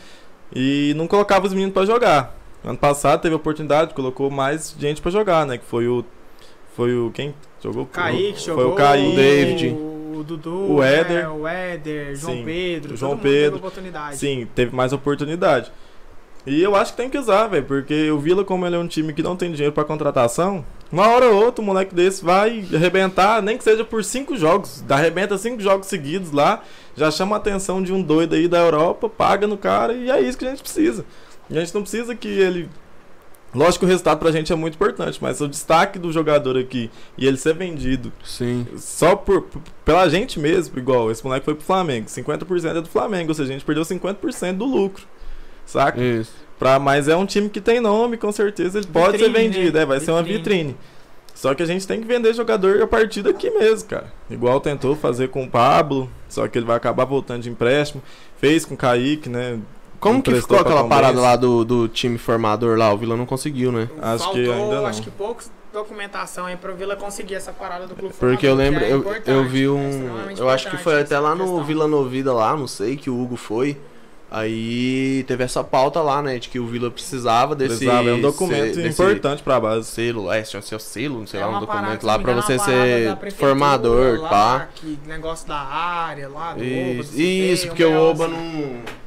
e 0.51 0.93
não 0.95 1.07
colocava 1.07 1.45
os 1.45 1.53
meninos 1.53 1.75
pra 1.75 1.85
jogar. 1.85 2.35
Ano 2.63 2.77
passado 2.77 3.21
teve 3.21 3.33
a 3.33 3.37
oportunidade, 3.37 3.93
colocou 3.93 4.31
mais 4.31 4.75
gente 4.79 4.99
pra 4.99 5.11
jogar, 5.11 5.45
né? 5.45 5.59
Que 5.59 5.65
foi 5.65 5.87
o 5.87 6.03
foi 6.75 6.95
o 6.97 7.11
quem 7.11 7.33
jogou? 7.63 7.85
Kaique 7.85 8.33
foi 8.43 8.53
jogou. 8.53 8.73
o 8.73 8.75
Kaique, 8.75 9.15
David. 9.15 9.67
O 10.17 10.23
Dudu. 10.25 10.73
O 10.73 10.83
Éder. 10.83 11.23
né, 11.23 11.29
O 11.29 11.47
Éder, 11.47 12.15
João 12.15 12.33
Sim, 12.35 12.43
Pedro. 12.45 12.93
o 12.93 12.97
João 12.97 13.17
Pedro. 13.17 13.57
oportunidade. 13.57 14.17
Sim, 14.17 14.47
teve 14.55 14.75
mais 14.75 14.93
oportunidade. 14.93 15.71
E 16.47 16.61
eu 16.61 16.75
acho 16.75 16.91
que 16.91 16.97
tem 16.97 17.09
que 17.09 17.17
usar, 17.17 17.47
velho, 17.47 17.65
porque 17.65 18.11
o 18.11 18.19
Vila, 18.19 18.43
como 18.45 18.65
ele 18.67 18.75
é 18.75 18.79
um 18.79 18.87
time 18.87 19.13
que 19.13 19.23
não 19.23 19.35
tem 19.35 19.51
dinheiro 19.51 19.73
pra 19.73 19.83
contratação, 19.83 20.63
uma 20.91 21.07
hora 21.07 21.25
ou 21.27 21.43
outra 21.43 21.59
um 21.61 21.65
moleque 21.65 21.93
desse 21.95 22.23
vai 22.23 22.63
arrebentar, 22.73 23.41
nem 23.41 23.57
que 23.57 23.63
seja 23.63 23.83
por 23.83 24.03
cinco 24.03 24.37
jogos. 24.37 24.83
Arrebenta 24.87 25.37
cinco 25.39 25.59
jogos 25.59 25.87
seguidos 25.87 26.31
lá, 26.31 26.61
já 26.95 27.09
chama 27.09 27.35
a 27.35 27.39
atenção 27.39 27.81
de 27.81 27.91
um 27.91 27.99
doido 28.01 28.35
aí 28.35 28.47
da 28.47 28.59
Europa, 28.59 29.09
paga 29.09 29.47
no 29.47 29.57
cara 29.57 29.93
e 29.93 30.11
é 30.11 30.21
isso 30.21 30.37
que 30.37 30.45
a 30.45 30.49
gente 30.51 30.61
precisa. 30.61 31.03
E 31.49 31.57
a 31.57 31.61
gente 31.61 31.73
não 31.73 31.81
precisa 31.81 32.13
que 32.15 32.27
ele. 32.27 32.69
Lógico 33.55 33.79
que 33.79 33.85
o 33.85 33.87
resultado 33.87 34.19
pra 34.19 34.31
gente 34.31 34.51
é 34.51 34.55
muito 34.55 34.75
importante, 34.75 35.17
mas 35.21 35.39
o 35.41 35.47
destaque 35.47 35.97
do 35.97 36.11
jogador 36.11 36.57
aqui 36.57 36.91
e 37.17 37.25
ele 37.25 37.37
ser 37.37 37.53
vendido 37.55 38.11
Sim. 38.23 38.67
só 38.77 39.15
por, 39.15 39.43
por- 39.43 39.61
pela 39.85 40.07
gente 40.09 40.39
mesmo, 40.39 40.77
igual 40.77 41.09
esse 41.09 41.23
moleque 41.23 41.45
foi 41.45 41.55
pro 41.55 41.63
Flamengo, 41.63 42.07
50% 42.07 42.77
é 42.77 42.81
do 42.81 42.89
Flamengo, 42.89 43.29
ou 43.29 43.35
seja, 43.35 43.49
a 43.49 43.53
gente 43.53 43.65
perdeu 43.65 43.83
50% 43.83 44.57
do 44.57 44.65
lucro. 44.65 45.03
Saca? 45.65 45.99
Isso. 46.03 46.33
Pra, 46.59 46.77
mas 46.79 47.07
é 47.07 47.15
um 47.15 47.25
time 47.25 47.49
que 47.49 47.59
tem 47.61 47.79
nome, 47.79 48.17
com 48.17 48.31
certeza 48.31 48.77
ele 48.79 48.87
pode 48.87 49.17
ser 49.17 49.27
Vitrine, 49.29 49.49
vendido, 49.49 49.77
né? 49.77 49.83
é, 49.83 49.85
vai 49.85 49.99
ser 49.99 50.11
uma 50.11 50.21
Vitrine. 50.21 50.37
vitrine. 50.73 50.77
Só 51.33 51.53
que 51.53 51.61
a 51.61 51.65
gente 51.65 51.85
tem 51.85 51.99
que 51.99 52.07
vender 52.07 52.33
jogador 52.33 52.81
a 52.81 52.87
partir 52.87 53.21
daqui 53.21 53.49
mesmo, 53.49 53.89
cara. 53.89 54.13
Igual 54.29 54.61
tentou 54.61 54.95
fazer 54.95 55.27
com 55.27 55.43
o 55.43 55.49
Pablo, 55.49 56.09
só 56.29 56.47
que 56.47 56.57
ele 56.57 56.65
vai 56.65 56.77
acabar 56.77 57.03
voltando 57.03 57.41
de 57.41 57.49
empréstimo. 57.49 58.01
Fez 58.37 58.63
com 58.63 58.73
o 58.73 58.77
Kaique, 58.77 59.27
né? 59.27 59.59
Como 60.05 60.21
que 60.21 60.35
ficou 60.35 60.59
aquela 60.59 60.87
parada 60.87 61.19
lá 61.19 61.35
do, 61.35 61.65
do 61.65 61.87
time 61.87 62.17
formador 62.17 62.77
lá? 62.77 62.93
O 62.93 62.97
Vila 62.97 63.17
não 63.17 63.25
conseguiu, 63.25 63.71
né? 63.71 63.89
Acho 64.01 64.31
que 64.31 64.45
Faltou, 64.45 64.53
ainda 64.63 64.75
não. 64.81 64.85
acho 64.85 65.01
que 65.01 65.09
poucos 65.09 65.49
documentação 65.73 66.45
aí 66.45 66.55
pra 66.55 66.71
Vila 66.71 66.95
conseguir 66.95 67.35
essa 67.35 67.51
parada 67.51 67.85
do 67.87 67.95
clube 67.95 68.13
Porque 68.17 68.45
eu 68.47 68.55
lembro, 68.55 68.79
que 68.79 68.85
é 68.85 68.93
eu, 68.93 69.21
eu 69.25 69.43
vi 69.45 69.65
é 69.65 69.69
um. 69.69 70.31
Eu 70.37 70.47
acho 70.49 70.69
que 70.69 70.77
foi 70.77 71.01
até 71.01 71.19
lá 71.19 71.33
no 71.35 71.43
questão. 71.43 71.63
Vila 71.63 71.87
Novida 71.87 72.31
lá, 72.31 72.55
não 72.55 72.67
sei, 72.67 72.95
que 72.95 73.09
o 73.09 73.19
Hugo 73.19 73.35
foi. 73.35 73.77
Aí 74.31 75.23
teve 75.27 75.43
essa 75.43 75.63
pauta 75.63 76.01
lá, 76.01 76.21
né? 76.21 76.37
De 76.39 76.49
que 76.49 76.59
o 76.59 76.65
Vila 76.67 76.89
precisava 76.91 77.55
desse. 77.55 77.77
Precisava, 77.77 78.09
é 78.09 78.13
um 78.13 78.21
documento 78.21 78.73
se- 78.75 78.81
desse 78.81 79.01
importante 79.01 79.43
pra 79.43 79.59
base. 79.59 79.87
Selo, 79.87 80.31
é, 80.31 80.41
tinha 80.41 80.61
seu 80.61 80.79
selo, 80.79 81.19
não 81.19 81.27
sei 81.27 81.39
É 81.39 81.45
lá, 81.45 81.57
um 81.57 81.59
documento 81.61 82.03
lá 82.05 82.19
pra 82.19 82.33
você 82.33 82.57
ser 82.59 83.17
formador, 83.37 84.19
lá, 84.21 84.29
pá. 84.29 84.67
Que 84.75 84.99
negócio 85.07 85.47
da 85.47 85.57
área 85.57 86.27
lá, 86.27 86.53
do 86.53 86.59
Oba, 86.61 86.63
do 86.63 87.01
Isso, 87.01 87.11
CT, 87.11 87.21
isso 87.53 87.67
porque 87.67 87.85
o 87.85 87.97
Oba 87.97 88.25
assim. 88.25 88.33
não. 88.33 89.04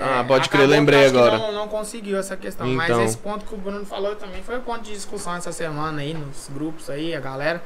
Ah, 0.00 0.24
pode 0.26 0.48
crer, 0.48 0.66
lembrei 0.68 1.06
agora. 1.06 1.38
Não, 1.38 1.52
não 1.52 1.68
conseguiu 1.68 2.18
essa 2.18 2.36
questão, 2.36 2.66
mas 2.68 2.88
Então. 2.88 3.04
esse 3.04 3.16
ponto 3.16 3.44
que 3.44 3.54
o 3.54 3.58
Bruno 3.58 3.84
falou 3.84 4.14
também 4.16 4.42
foi 4.42 4.56
o 4.58 4.60
ponto 4.60 4.82
de 4.82 4.92
discussão 4.92 5.34
essa 5.34 5.52
semana 5.52 6.00
aí 6.02 6.14
nos 6.14 6.48
grupos 6.52 6.88
aí, 6.90 7.14
a 7.14 7.20
galera. 7.20 7.62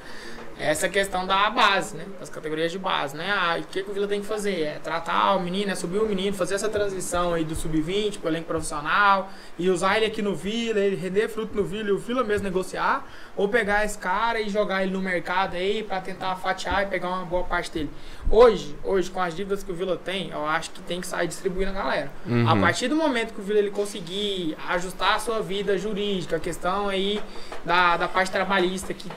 Essa 0.63 0.89
questão 0.89 1.27
da 1.27 1.51
base, 1.51 1.97
né? 1.97 2.05
Das 2.21 2.31
categorias 2.31 2.71
de 2.71 2.79
base, 2.79 3.17
né? 3.17 3.31
Ah, 3.31 3.59
o 3.59 3.65
que, 3.65 3.83
que 3.83 3.91
o 3.91 3.93
Vila 3.93 4.07
tem 4.07 4.21
que 4.21 4.27
fazer? 4.27 4.63
É 4.63 4.79
tratar 4.79 5.35
o 5.35 5.41
menino, 5.41 5.73
é 5.73 5.75
subir 5.75 5.99
o 5.99 6.07
menino, 6.07 6.37
fazer 6.37 6.55
essa 6.55 6.69
transição 6.69 7.35
aí 7.35 7.45
do 7.45 7.55
sub-20 7.55 8.19
pro 8.19 8.29
elenco 8.29 8.47
profissional 8.47 9.31
e 9.59 9.69
usar 9.69 9.97
ele 9.97 10.07
aqui 10.07 10.23
no 10.23 10.37
Vila, 10.37 10.79
ele 10.79 10.95
render 10.95 11.29
fruto 11.29 11.57
no 11.57 11.65
Vila 11.65 11.89
e 11.89 11.93
o 11.93 11.99
Vila 11.99 12.23
mesmo 12.23 12.45
negociar, 12.45 13.05
ou 13.37 13.49
pegar 13.49 13.85
esse 13.85 13.99
cara 13.99 14.41
e 14.41 14.49
jogar 14.49 14.83
ele 14.85 14.93
no 14.93 15.01
mercado 15.01 15.57
aí 15.57 15.83
pra 15.83 16.01
tentar 16.01 16.37
fatiar 16.37 16.85
e 16.85 16.87
pegar 16.87 17.09
uma 17.09 17.25
boa 17.25 17.43
parte 17.43 17.73
dele. 17.73 17.91
Hoje, 18.31 18.77
hoje, 18.85 19.11
com 19.11 19.21
as 19.21 19.35
dívidas 19.35 19.65
que 19.65 19.73
o 19.73 19.75
Vila 19.75 19.97
tem, 19.97 20.31
eu 20.31 20.47
acho 20.47 20.71
que 20.71 20.81
tem 20.83 21.01
que 21.01 21.07
sair 21.09 21.27
distribuindo 21.27 21.71
a 21.71 21.75
galera. 21.75 22.13
Uhum. 22.25 22.49
A 22.49 22.57
partir 22.57 22.87
do 22.87 22.95
momento 22.95 23.35
que 23.35 23.41
o 23.41 23.45
Vila 23.45 23.59
ele 23.59 23.71
conseguir 23.71 24.57
ajustar 24.69 25.17
a 25.17 25.19
sua 25.19 25.41
vida 25.41 25.77
jurídica, 25.77 26.37
a 26.37 26.41
questão 26.41 26.89
aí 26.89 27.21
da, 27.65 27.97
da 27.97 28.07
parte 28.07 28.31
trabalhista 28.31 28.95
que 28.95 29.11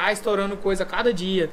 tá 0.00 0.12
estourando 0.12 0.56
coisa 0.56 0.84
cada 0.84 1.12
dia. 1.12 1.50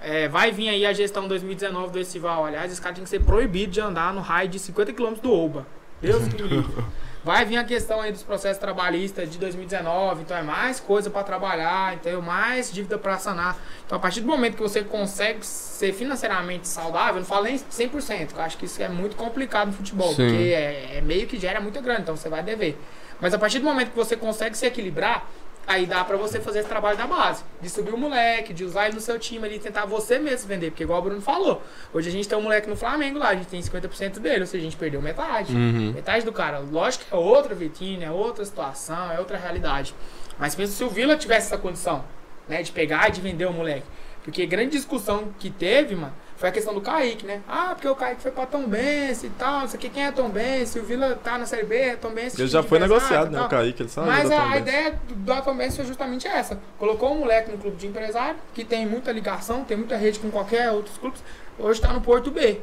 É, 0.00 0.28
vai 0.28 0.50
vir 0.50 0.68
aí 0.68 0.86
a 0.86 0.92
gestão 0.92 1.28
2019 1.28 1.92
do 1.92 1.98
Estival. 1.98 2.46
Aliás, 2.46 2.72
esse 2.72 2.80
cara 2.80 2.94
tem 2.94 3.04
que 3.04 3.10
ser 3.10 3.20
proibido 3.20 3.72
de 3.72 3.80
andar 3.80 4.14
no 4.14 4.20
raio 4.20 4.48
de 4.48 4.58
50 4.58 4.92
km 4.92 5.14
do 5.14 5.32
Oba. 5.32 5.66
Deus 6.00 6.26
que 6.28 6.42
me 6.42 6.48
livre. 6.48 6.84
Vai 7.22 7.44
vir 7.44 7.58
a 7.58 7.64
questão 7.64 8.00
aí 8.00 8.10
dos 8.10 8.22
processos 8.22 8.58
trabalhistas 8.58 9.30
de 9.30 9.36
2019, 9.36 10.22
então 10.22 10.34
é 10.34 10.42
mais 10.42 10.80
coisa 10.80 11.10
para 11.10 11.22
trabalhar, 11.22 11.92
então 11.92 12.10
é 12.10 12.16
mais 12.16 12.72
dívida 12.72 12.96
para 12.96 13.18
sanar. 13.18 13.58
Então 13.84 13.98
a 13.98 14.00
partir 14.00 14.22
do 14.22 14.26
momento 14.26 14.56
que 14.56 14.62
você 14.62 14.82
consegue 14.82 15.44
ser 15.44 15.92
financeiramente 15.92 16.66
saudável, 16.66 17.16
eu 17.16 17.20
não 17.20 17.26
falo 17.26 17.44
nem 17.44 17.56
100%, 17.56 18.28
que 18.28 18.38
eu 18.38 18.40
acho 18.40 18.56
que 18.56 18.64
isso 18.64 18.82
é 18.82 18.88
muito 18.88 19.16
complicado 19.16 19.66
no 19.66 19.74
futebol, 19.74 20.08
Sim. 20.14 20.28
porque 20.28 20.44
é, 20.54 20.96
é 20.96 21.00
meio 21.02 21.26
que 21.26 21.38
gera 21.38 21.60
muito 21.60 21.78
grande, 21.82 22.02
então 22.02 22.16
você 22.16 22.30
vai 22.30 22.42
dever. 22.42 22.78
Mas 23.20 23.34
a 23.34 23.38
partir 23.38 23.58
do 23.58 23.66
momento 23.66 23.90
que 23.90 23.96
você 23.96 24.16
consegue 24.16 24.56
se 24.56 24.64
equilibrar, 24.64 25.28
aí 25.70 25.86
dá 25.86 26.04
pra 26.04 26.16
você 26.16 26.40
fazer 26.40 26.60
esse 26.60 26.68
trabalho 26.68 26.98
da 26.98 27.06
base, 27.06 27.44
de 27.60 27.70
subir 27.70 27.94
o 27.94 27.96
moleque, 27.96 28.52
de 28.52 28.64
usar 28.64 28.86
ele 28.86 28.94
no 28.94 29.00
seu 29.00 29.18
time 29.18 29.46
ali, 29.46 29.58
tentar 29.58 29.86
você 29.86 30.18
mesmo 30.18 30.48
vender, 30.48 30.70
porque 30.70 30.82
igual 30.82 30.98
o 30.98 31.02
Bruno 31.02 31.20
falou, 31.20 31.62
hoje 31.94 32.08
a 32.08 32.12
gente 32.12 32.28
tem 32.28 32.36
um 32.36 32.42
moleque 32.42 32.68
no 32.68 32.76
Flamengo 32.76 33.18
lá, 33.18 33.28
a 33.28 33.34
gente 33.34 33.46
tem 33.46 33.60
50% 33.60 34.18
dele, 34.18 34.40
ou 34.40 34.46
seja, 34.46 34.62
a 34.62 34.64
gente 34.64 34.76
perdeu 34.76 35.00
metade. 35.00 35.54
Uhum. 35.54 35.92
Metade 35.92 36.24
do 36.24 36.32
cara. 36.32 36.58
Lógico 36.58 37.04
que 37.04 37.14
é 37.14 37.16
outra 37.16 37.54
vitrine, 37.54 38.04
é 38.04 38.10
outra 38.10 38.44
situação, 38.44 39.12
é 39.12 39.18
outra 39.18 39.38
realidade. 39.38 39.94
Mas 40.38 40.54
pensa 40.54 40.72
se 40.72 40.82
o 40.82 40.88
Vila 40.88 41.16
tivesse 41.16 41.46
essa 41.46 41.58
condição, 41.58 42.04
né, 42.48 42.62
de 42.62 42.72
pegar 42.72 43.08
e 43.08 43.12
de 43.12 43.20
vender 43.20 43.46
o 43.46 43.52
moleque. 43.52 43.86
Porque 44.24 44.44
grande 44.46 44.72
discussão 44.72 45.28
que 45.38 45.50
teve, 45.50 45.94
mano, 45.94 46.12
foi 46.40 46.48
a 46.48 46.52
questão 46.52 46.72
do 46.72 46.80
Kaique, 46.80 47.26
né? 47.26 47.42
Ah, 47.46 47.72
porque 47.74 47.86
o 47.86 47.94
Kaique 47.94 48.22
foi 48.22 48.30
pra 48.30 48.46
Tom 48.46 48.66
Benz 48.66 49.22
e 49.22 49.28
tal, 49.28 49.60
não 49.60 49.68
sei 49.68 49.76
o 49.76 49.80
que, 49.80 49.90
quem 49.90 50.06
é 50.06 50.10
Tom 50.10 50.30
Benz, 50.30 50.74
o 50.74 50.82
Vila 50.82 51.14
tá 51.22 51.36
na 51.36 51.44
Série 51.44 51.64
B, 51.66 51.96
Tom 52.00 52.10
Benz... 52.12 52.38
Ele 52.38 52.48
já 52.48 52.62
foi 52.62 52.78
negociado, 52.78 53.30
né? 53.30 53.42
O 53.42 53.48
Kaique, 53.48 53.82
ele 53.82 53.90
sabe. 53.90 54.06
Mas 54.08 54.30
da 54.30 54.38
a, 54.38 54.42
Tom 54.44 54.48
a 54.48 54.56
ideia 54.56 54.98
do, 55.06 55.14
do 55.14 55.42
Tom 55.42 55.54
Benz 55.54 55.76
foi 55.76 55.84
justamente 55.84 56.26
essa. 56.26 56.58
Colocou 56.78 57.12
um 57.14 57.18
moleque 57.18 57.50
no 57.52 57.58
clube 57.58 57.76
de 57.76 57.86
empresário, 57.86 58.36
que 58.54 58.64
tem 58.64 58.86
muita 58.86 59.12
ligação, 59.12 59.64
tem 59.64 59.76
muita 59.76 59.96
rede 59.98 60.18
com 60.18 60.30
qualquer 60.30 60.70
outros 60.72 60.96
clubes, 60.96 61.22
hoje 61.58 61.78
tá 61.78 61.92
no 61.92 62.00
Porto 62.00 62.30
B, 62.30 62.58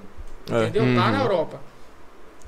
É. 0.51 0.63
entendeu? 0.63 0.82
Tá 0.82 1.05
Uhum. 1.05 1.11
na 1.11 1.21
Europa. 1.21 1.59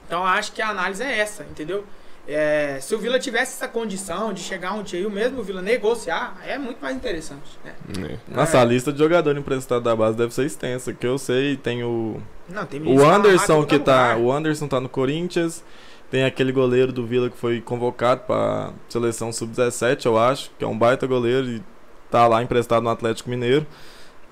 Então 0.08 0.22
eu 0.22 0.28
acho 0.28 0.52
que 0.52 0.64
a 0.64 0.70
análise 0.70 1.04
é 1.04 1.20
essa, 1.20 1.44
entendeu? 1.44 1.86
É, 2.32 2.78
se 2.80 2.94
o 2.94 3.00
Vila 3.00 3.18
tivesse 3.18 3.54
essa 3.56 3.68
condição 3.68 4.32
de 4.32 4.42
chegar 4.42 4.74
um 4.74 4.84
dia 4.84 5.00
e 5.00 5.06
o 5.06 5.10
mesmo 5.10 5.42
Vila 5.42 5.64
negociar, 5.64 6.38
é 6.46 6.60
muito 6.60 6.80
mais 6.80 6.96
interessante. 6.96 7.58
Né? 7.66 8.20
Nossa, 8.28 8.58
É. 8.58 8.62
a 8.62 8.64
lista 8.64 8.94
de 8.94 9.00
jogador 9.00 9.36
emprestado 9.36 9.82
da 9.82 9.96
base 9.96 10.16
deve 10.16 10.32
ser 10.32 10.46
extensa. 10.46 10.94
Que 10.94 11.08
eu 11.08 11.18
sei, 11.18 11.58
tem 11.58 11.84
o. 11.84 12.22
Não, 12.48 12.66
tem 12.68 12.82
O 12.84 13.04
Anderson 13.04 13.66
que 13.66 13.80
tá. 13.80 14.14
lugar. 14.14 14.18
O 14.20 14.32
Anderson 14.32 14.68
tá 14.68 14.80
no 14.80 14.88
Corinthians. 14.88 15.64
Tem 16.12 16.24
aquele 16.24 16.52
goleiro 16.52 16.92
do 16.92 17.06
Vila 17.06 17.30
que 17.32 17.38
foi 17.38 17.62
convocado 17.62 18.22
pra 18.28 18.74
seleção 18.88 19.32
sub-17, 19.32 20.06
eu 20.06 20.18
acho, 20.18 20.50
que 20.58 20.64
é 20.64 20.68
um 20.68 20.78
baita 20.78 21.06
goleiro 21.08 21.48
e 21.48 21.64
tá 22.12 22.26
lá 22.28 22.42
emprestado 22.44 22.82
no 22.84 22.90
Atlético 22.90 23.30
Mineiro. 23.30 23.66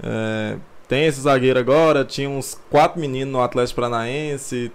É, 0.04 0.58
tem 0.88 1.06
esse 1.06 1.22
zagueiro 1.22 1.60
agora, 1.60 2.04
tinha 2.06 2.30
uns 2.30 2.60
quatro 2.70 3.00
meninos 3.00 3.32
no 3.32 3.42
Atlético 3.42 3.76
Paranaense. 3.82 4.72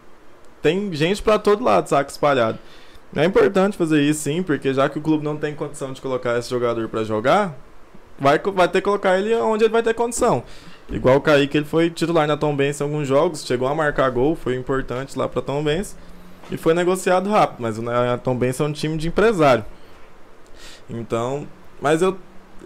Tem 0.61 0.93
gente 0.93 1.21
pra 1.23 1.39
todo 1.41 1.65
lado, 1.65 1.89
saco 1.89 2.11
espalhado. 2.11 2.59
É 3.15 3.25
importante 3.25 3.77
fazer 3.77 4.01
isso 4.03 4.23
sim, 4.23 4.43
porque 4.43 4.73
já 4.73 4.89
que 4.89 4.99
o 4.99 5.03
clube 5.03 5.23
não 5.23 5.37
tem 5.37 5.55
condição 5.55 5.93
de 5.93 6.01
colocar 6.01 6.39
esse 6.39 6.49
jogador 6.49 6.89
pra 6.89 7.05
jogar, 7.05 7.55
vai, 8.19 8.39
vai 8.39 8.69
ter 8.69 8.81
que 8.81 8.85
colocar 8.85 9.19
ele 9.19 9.35
onde 9.35 9.65
ele 9.65 9.73
vai 9.73 9.83
ter 9.83 9.93
condição. 9.93 10.43
Igual 10.91 11.17
o 11.17 11.21
Kaique, 11.21 11.59
ele 11.59 11.67
foi 11.67 11.91
titular 11.91 12.27
na 12.27 12.37
Tom 12.37 12.57
Benz 12.57 12.81
em 12.81 12.85
alguns 12.85 13.07
jogos, 13.07 13.45
chegou 13.45 13.69
a 13.69 13.75
marcar 13.75 14.11
gol, 14.11 14.35
foi 14.35 14.57
importante 14.57 15.19
lá 15.19 15.29
pra 15.29 15.43
Tom 15.43 15.63
Benz 15.63 15.97
e 16.51 16.57
foi 16.57 16.75
negociado 16.75 17.29
rápido, 17.29 17.61
mas 17.61 17.79
a 17.79 18.19
Tom 18.19 18.37
Benz 18.37 18.59
é 18.61 18.65
um 18.65 18.73
time 18.73 18.97
de 18.97 19.09
empresário. 19.09 19.65
Então, 20.89 21.47
mas 21.81 22.01
eu 22.03 22.17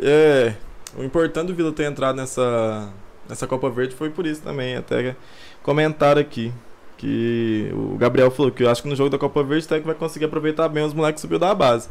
é, 0.00 0.54
o 0.96 1.02
importante 1.02 1.48
do 1.48 1.54
Vila 1.54 1.72
ter 1.72 1.84
entrado 1.84 2.16
nessa 2.16 2.88
nessa 3.28 3.46
Copa 3.46 3.68
Verde 3.70 3.94
foi 3.94 4.10
por 4.10 4.26
isso 4.26 4.42
também, 4.42 4.76
até 4.76 5.16
comentaram 5.62 6.20
aqui 6.20 6.52
que 6.96 7.70
o 7.72 7.96
Gabriel 7.96 8.30
falou 8.30 8.50
que 8.50 8.62
eu 8.62 8.70
acho 8.70 8.82
que 8.82 8.88
no 8.88 8.96
jogo 8.96 9.10
da 9.10 9.18
Copa 9.18 9.42
Verde 9.42 9.66
até 9.66 9.80
que 9.80 9.86
vai 9.86 9.94
conseguir 9.94 10.24
aproveitar 10.24 10.68
bem 10.68 10.84
os 10.84 10.94
moleques 10.94 11.16
que 11.16 11.20
subiu 11.22 11.38
da 11.38 11.54
base. 11.54 11.88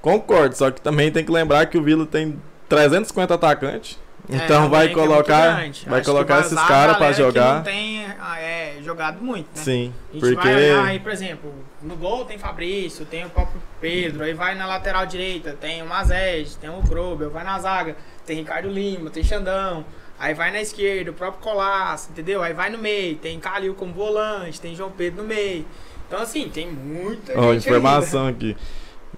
Concordo, 0.00 0.54
só 0.56 0.70
que 0.70 0.80
também 0.80 1.10
tem 1.10 1.24
que 1.24 1.32
lembrar 1.32 1.66
que 1.66 1.76
o 1.78 1.82
Vila 1.82 2.06
tem 2.06 2.40
350 2.68 3.34
atacantes. 3.34 3.98
É, 4.28 4.36
Então 4.36 4.66
é 4.66 4.68
vai 4.68 4.88
colocar, 4.90 5.56
grande. 5.56 5.86
vai 5.88 6.00
Acho 6.00 6.10
colocar 6.10 6.40
esses 6.40 6.60
caras 6.60 6.96
que 6.96 7.12
jogar. 7.14 7.56
não 7.56 7.62
tem 7.62 8.06
ah, 8.20 8.40
é, 8.40 8.78
jogado 8.82 9.22
muito, 9.22 9.46
né? 9.54 9.62
Sim, 9.62 9.92
A 10.10 10.12
gente 10.14 10.20
porque 10.20 10.34
vai 10.34 10.54
olhar 10.54 10.84
aí, 10.84 11.00
por 11.00 11.12
exemplo, 11.12 11.54
no 11.82 11.96
gol 11.96 12.24
tem 12.24 12.38
Fabrício, 12.38 13.04
tem 13.04 13.24
o 13.24 13.30
próprio 13.30 13.60
Pedro, 13.80 14.24
aí 14.24 14.34
vai 14.34 14.54
na 14.54 14.66
lateral 14.66 15.06
direita, 15.06 15.52
tem 15.52 15.82
o 15.82 15.86
Mazed, 15.86 16.56
tem 16.56 16.68
o 16.70 16.82
Grobel, 16.82 17.30
vai 17.30 17.44
na 17.44 17.58
zaga, 17.58 17.96
tem 18.24 18.36
Ricardo 18.38 18.68
Lima, 18.68 19.10
tem 19.10 19.22
Xandão, 19.22 19.84
aí 20.18 20.34
vai 20.34 20.50
na 20.50 20.60
esquerda, 20.60 21.10
o 21.10 21.14
próprio 21.14 21.42
Colasso, 21.42 22.10
entendeu? 22.10 22.42
Aí 22.42 22.52
vai 22.52 22.70
no 22.70 22.78
meio, 22.78 23.16
tem 23.16 23.38
Calil 23.38 23.74
como 23.74 23.92
volante, 23.92 24.60
tem 24.60 24.74
João 24.74 24.90
Pedro 24.90 25.22
no 25.22 25.28
meio. 25.28 25.64
Então 26.06 26.20
assim, 26.20 26.48
tem 26.48 26.70
muita 26.70 27.38
Ó, 27.38 27.52
gente 27.52 27.66
informação 27.66 28.26
aqui. 28.26 28.56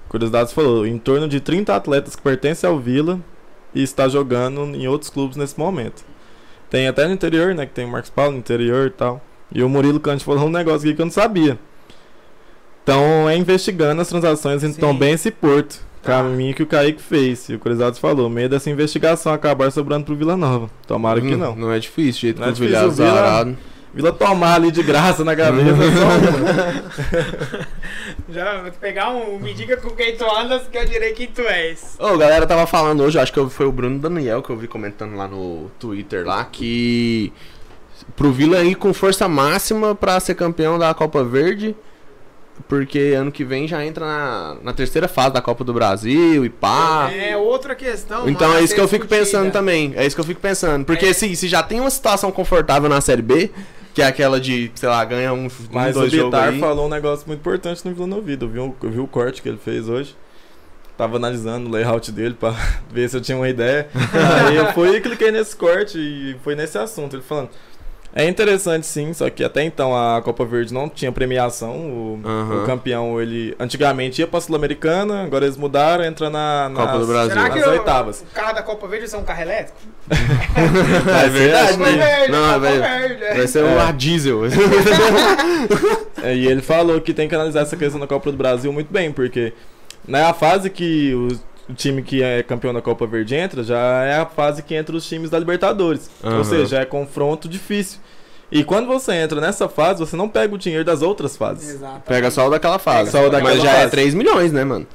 Curiosidades 0.08 0.52
falou, 0.52 0.86
em 0.86 0.98
torno 0.98 1.28
de 1.28 1.40
30 1.40 1.74
atletas 1.74 2.16
que 2.16 2.22
pertencem 2.22 2.68
ao 2.68 2.78
Vila 2.78 3.20
e 3.74 3.82
está 3.82 4.08
jogando 4.08 4.60
em 4.74 4.88
outros 4.88 5.10
clubes 5.10 5.36
nesse 5.36 5.58
momento. 5.58 6.02
Tem 6.70 6.88
até 6.88 7.06
no 7.06 7.14
interior, 7.14 7.54
né, 7.54 7.66
que 7.66 7.72
tem 7.72 7.84
o 7.84 7.88
Marcos 7.88 8.10
Paulo 8.10 8.32
no 8.32 8.38
interior 8.38 8.86
e 8.86 8.90
tal. 8.90 9.22
E 9.52 9.62
o 9.62 9.68
Murilo 9.68 10.00
Cante 10.00 10.24
falou 10.24 10.46
um 10.46 10.50
negócio 10.50 10.86
aqui 10.86 10.94
que 10.94 11.00
eu 11.00 11.06
não 11.06 11.12
sabia. 11.12 11.58
Então 12.82 13.28
é 13.28 13.36
investigando 13.36 14.00
as 14.00 14.08
transações 14.08 14.62
entre 14.62 14.76
Sim. 14.76 14.80
Tombense 14.80 15.28
e 15.28 15.32
Porto. 15.32 15.80
Caminho 16.08 16.54
que 16.54 16.62
o 16.62 16.66
Kaique 16.66 17.02
fez. 17.02 17.48
E 17.48 17.54
o 17.54 17.58
Curiosidades 17.58 17.98
falou, 17.98 18.30
meio 18.30 18.48
dessa 18.48 18.70
investigação 18.70 19.32
acabar 19.32 19.70
sobrando 19.70 20.06
pro 20.06 20.16
Vila 20.16 20.36
Nova. 20.36 20.70
Tomara 20.86 21.20
que 21.20 21.34
Hum, 21.34 21.38
não. 21.38 21.54
Não 21.54 21.72
é 21.72 21.78
difícil, 21.78 22.22
jeito 22.22 22.40
Não 22.40 22.44
que 22.44 22.48
é 22.48 22.52
o 22.52 22.68
difícil, 22.68 22.90
Vilhar 22.90 23.42
o 23.42 23.44
Vila-. 23.44 23.56
Vila 23.94 24.12
tomar 24.12 24.54
ali 24.54 24.70
de 24.70 24.82
graça 24.82 25.24
na 25.24 25.34
cabeça. 25.34 25.76
só... 25.76 27.68
Já 28.32 28.62
vou 28.62 28.72
pegar 28.72 29.10
um. 29.10 29.38
Me 29.38 29.52
diga 29.54 29.76
com 29.76 29.90
quem 29.90 30.16
tu 30.16 30.24
andas, 30.24 30.68
que 30.68 30.76
eu 30.78 30.84
direi 30.84 31.12
quem 31.12 31.26
tu 31.26 31.40
és. 31.42 31.96
Ô, 31.98 32.16
galera 32.16 32.46
tava 32.46 32.66
falando 32.66 33.02
hoje, 33.02 33.18
acho 33.18 33.32
que 33.32 33.48
foi 33.48 33.66
o 33.66 33.72
Bruno 33.72 33.98
Daniel 33.98 34.42
que 34.42 34.50
eu 34.50 34.56
vi 34.56 34.68
comentando 34.68 35.16
lá 35.16 35.26
no 35.26 35.70
Twitter 35.78 36.26
lá, 36.26 36.44
que 36.44 37.32
pro 38.14 38.30
Vila 38.30 38.62
ir 38.62 38.74
com 38.74 38.92
força 38.92 39.26
máxima 39.26 39.94
pra 39.94 40.20
ser 40.20 40.34
campeão 40.34 40.78
da 40.78 40.92
Copa 40.94 41.24
Verde, 41.24 41.74
porque 42.66 43.14
ano 43.16 43.30
que 43.30 43.44
vem 43.44 43.68
já 43.68 43.84
entra 43.84 44.04
na, 44.04 44.56
na 44.62 44.72
terceira 44.72 45.06
fase 45.08 45.32
da 45.34 45.40
Copa 45.40 45.62
do 45.64 45.72
Brasil 45.72 46.44
e 46.44 46.48
pá. 46.48 47.10
É 47.12 47.36
outra 47.36 47.74
questão. 47.74 48.28
Então 48.28 48.50
a 48.52 48.60
é 48.60 48.62
isso 48.64 48.74
que 48.74 48.80
eu 48.80 48.88
fico 48.88 49.06
discutida. 49.06 49.24
pensando 49.38 49.52
também. 49.52 49.92
É 49.96 50.06
isso 50.06 50.16
que 50.16 50.20
eu 50.20 50.24
fico 50.26 50.40
pensando. 50.40 50.84
Porque 50.84 51.06
É. 51.06 51.12
se, 51.12 51.34
se 51.36 51.46
já 51.48 51.62
tem 51.62 51.80
uma 51.80 51.90
situação 51.90 52.30
confortável 52.32 52.88
na 52.88 53.00
Série 53.00 53.22
B, 53.22 53.50
que 53.94 54.02
é 54.02 54.06
aquela 54.06 54.40
de, 54.40 54.70
sei 54.74 54.88
lá, 54.88 55.04
ganha 55.04 55.32
um, 55.32 55.46
um 55.46 55.50
Mas 55.72 55.96
o 55.96 56.00
dois 56.00 56.12
jogos 56.12 56.30
Bitar 56.30 56.48
aí. 56.52 56.58
falou 56.60 56.86
um 56.86 56.90
negócio 56.90 57.26
muito 57.26 57.40
importante 57.40 57.84
no 57.84 57.94
Vila 57.94 58.06
no 58.06 58.16
Ouvido. 58.16 58.46
Eu 58.46 58.48
vi, 58.50 58.58
o- 58.58 58.76
eu 58.82 58.90
vi 58.90 59.00
o 59.00 59.06
corte 59.06 59.42
que 59.42 59.48
ele 59.48 59.58
fez 59.62 59.88
hoje. 59.88 60.16
Tava 60.96 61.16
analisando 61.16 61.68
o 61.68 61.72
layout 61.72 62.10
dele 62.10 62.34
pra 62.38 62.52
ver 62.92 63.08
se 63.08 63.16
eu 63.16 63.20
tinha 63.20 63.36
uma 63.36 63.48
ideia. 63.48 63.88
Aí 64.48 64.56
eu 64.56 64.72
fui 64.72 64.96
e 64.96 65.00
cliquei 65.00 65.30
nesse 65.30 65.54
corte 65.56 65.96
e 65.98 66.36
foi 66.42 66.54
nesse 66.56 66.76
assunto. 66.76 67.14
Ele 67.16 67.22
falando. 67.22 67.50
É 68.14 68.26
interessante 68.26 68.86
sim, 68.86 69.12
só 69.12 69.28
que 69.30 69.44
até 69.44 69.62
então 69.62 69.94
a 69.94 70.20
Copa 70.22 70.44
Verde 70.44 70.72
não 70.74 70.88
tinha 70.88 71.12
premiação. 71.12 71.76
O, 71.76 72.20
Aham. 72.24 72.62
o 72.62 72.66
campeão, 72.66 73.20
ele 73.20 73.54
antigamente 73.60 74.20
ia 74.20 74.26
pra 74.26 74.40
Sul-Americana, 74.40 75.22
agora 75.22 75.44
eles 75.44 75.56
mudaram, 75.56 76.02
entra 76.04 76.28
na, 76.30 76.68
nas, 76.70 76.84
Copa 76.86 76.98
do 76.98 77.06
Brasil. 77.06 77.30
Será 77.34 77.50
que 77.50 77.58
nas 77.60 77.68
oitavas. 77.68 78.22
o 78.28 78.34
carro 78.34 78.54
da 78.54 78.62
Copa 78.62 78.88
Verde 78.88 79.14
é 79.14 79.18
um 79.18 79.22
carro 79.24 79.42
elétrico? 79.42 79.78
É 81.24 81.28
verdade, 81.28 81.76
né? 81.76 81.92
Verde, 81.92 82.32
Não, 82.32 82.60
vai, 82.60 82.78
Verde. 82.78 83.24
é. 83.24 83.34
vai 83.36 83.46
ser 83.46 83.62
um 83.64 83.68
É. 83.78 83.80
ar 83.80 83.92
diesel. 83.92 84.40
É, 86.22 86.34
e 86.34 86.48
ele 86.48 86.60
falou 86.62 87.00
que 87.00 87.14
tem 87.14 87.28
que 87.28 87.34
analisar 87.36 87.60
essa 87.60 87.76
questão 87.76 88.00
da 88.00 88.06
Copa 88.06 88.32
do 88.32 88.36
Brasil 88.36 88.72
muito 88.72 88.92
bem, 88.92 89.12
porque 89.12 89.52
na 90.06 90.34
fase 90.34 90.68
que 90.68 91.14
o, 91.14 91.28
o 91.68 91.74
time 91.74 92.02
que 92.02 92.22
é 92.22 92.42
campeão 92.42 92.72
da 92.72 92.80
Copa 92.80 93.06
Verde 93.06 93.34
entra, 93.34 93.62
já 93.62 93.78
é 94.04 94.16
a 94.18 94.26
fase 94.26 94.62
que 94.62 94.74
entra 94.74 94.96
os 94.96 95.06
times 95.06 95.28
da 95.30 95.38
Libertadores. 95.38 96.10
Aham. 96.24 96.38
Ou 96.38 96.44
seja, 96.44 96.78
é 96.80 96.84
confronto 96.84 97.48
difícil. 97.48 98.00
E 98.50 98.64
quando 98.64 98.86
você 98.86 99.12
entra 99.12 99.40
nessa 99.40 99.68
fase, 99.68 100.00
você 100.00 100.16
não 100.16 100.28
pega 100.28 100.54
o 100.54 100.58
dinheiro 100.58 100.84
das 100.84 101.02
outras 101.02 101.36
fases. 101.36 101.68
Exato. 101.74 102.00
Pega 102.06 102.30
só 102.30 102.46
o 102.46 102.50
daquela 102.50 102.78
fase. 102.78 103.10
Pega 103.10 103.10
só 103.10 103.26
o 103.26 103.30
daquela 103.30 103.50
Mas 103.54 103.62
já 103.62 103.70
fase. 103.72 103.82
é 103.84 103.88
3 103.88 104.14
milhões, 104.14 104.52
né, 104.52 104.64
mano? 104.64 104.86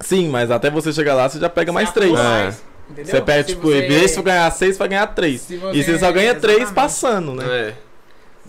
Sim, 0.00 0.28
mas 0.28 0.50
até 0.50 0.70
você 0.70 0.92
chegar 0.92 1.14
lá, 1.14 1.26
você 1.28 1.38
já 1.38 1.48
pega 1.48 1.72
mais 1.72 1.88
Você 1.88 1.94
três. 1.94 2.12
atua 2.12 2.22
É. 2.24 2.42
mais, 2.44 2.62
entendeu? 2.90 3.10
Você 3.14 3.20
perde, 3.22 3.48
Se 3.50 3.54
tipo, 3.56 3.68
em 3.72 3.88
vez 3.88 4.02
de 4.02 4.08
você 4.08 4.22
ganhar 4.22 4.50
seis, 4.50 4.74
você 4.74 4.78
vai 4.78 4.88
ganhar 4.88 5.06
três. 5.06 5.40
se 5.40 5.54
E 5.54 5.58
você 5.58 5.82
você- 5.84 5.98
só 5.98 6.12
ganha 6.12 6.34
três 6.34 6.58
exatamente. 6.58 6.74
passando, 6.74 7.32
né? 7.34 7.44
É. 7.48 7.74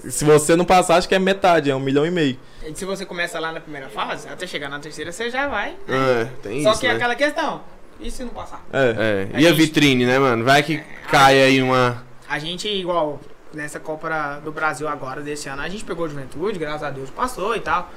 Se 0.09 0.23
você 0.25 0.55
não 0.55 0.65
passar, 0.65 0.95
acho 0.97 1.07
que 1.07 1.15
é 1.15 1.19
metade, 1.19 1.69
é 1.69 1.75
um 1.75 1.79
milhão 1.79 2.05
e 2.05 2.11
meio. 2.11 2.39
E 2.63 2.75
se 2.75 2.85
você 2.85 3.05
começa 3.05 3.39
lá 3.39 3.51
na 3.51 3.59
primeira 3.59 3.89
fase, 3.89 4.27
até 4.27 4.45
chegar 4.45 4.69
na 4.69 4.79
terceira, 4.79 5.11
você 5.11 5.29
já 5.29 5.47
vai. 5.47 5.75
É, 5.87 6.25
tem 6.41 6.63
Só 6.63 6.71
isso, 6.71 6.79
que 6.81 6.85
é 6.87 6.89
né? 6.89 6.95
aquela 6.95 7.15
questão. 7.15 7.61
E 7.99 8.11
se 8.11 8.23
não 8.23 8.29
passar? 8.29 8.63
É. 8.71 9.27
É. 9.33 9.39
E 9.39 9.45
a 9.45 9.49
A 9.49 9.53
gente- 9.53 9.57
vitrine, 9.61 10.05
né, 10.05 10.19
mano? 10.19 10.43
Vai 10.43 10.61
que 10.63 10.77
cai 11.09 11.41
aí 11.41 11.61
uma... 11.61 12.03
A 12.29 12.37
gente, 12.39 12.67
igual 12.67 13.19
nessa 13.53 13.79
Copa 13.79 14.39
do 14.43 14.51
Brasil 14.51 14.87
agora, 14.87 15.21
desse 15.21 15.47
ano, 15.49 15.61
a 15.61 15.69
gente 15.69 15.83
pegou 15.85 16.07
Juventude, 16.07 16.59
graças 16.59 16.83
a 16.83 16.89
Deus 16.91 17.09
passou 17.09 17.55
e 17.55 17.59
tal. 17.61 17.89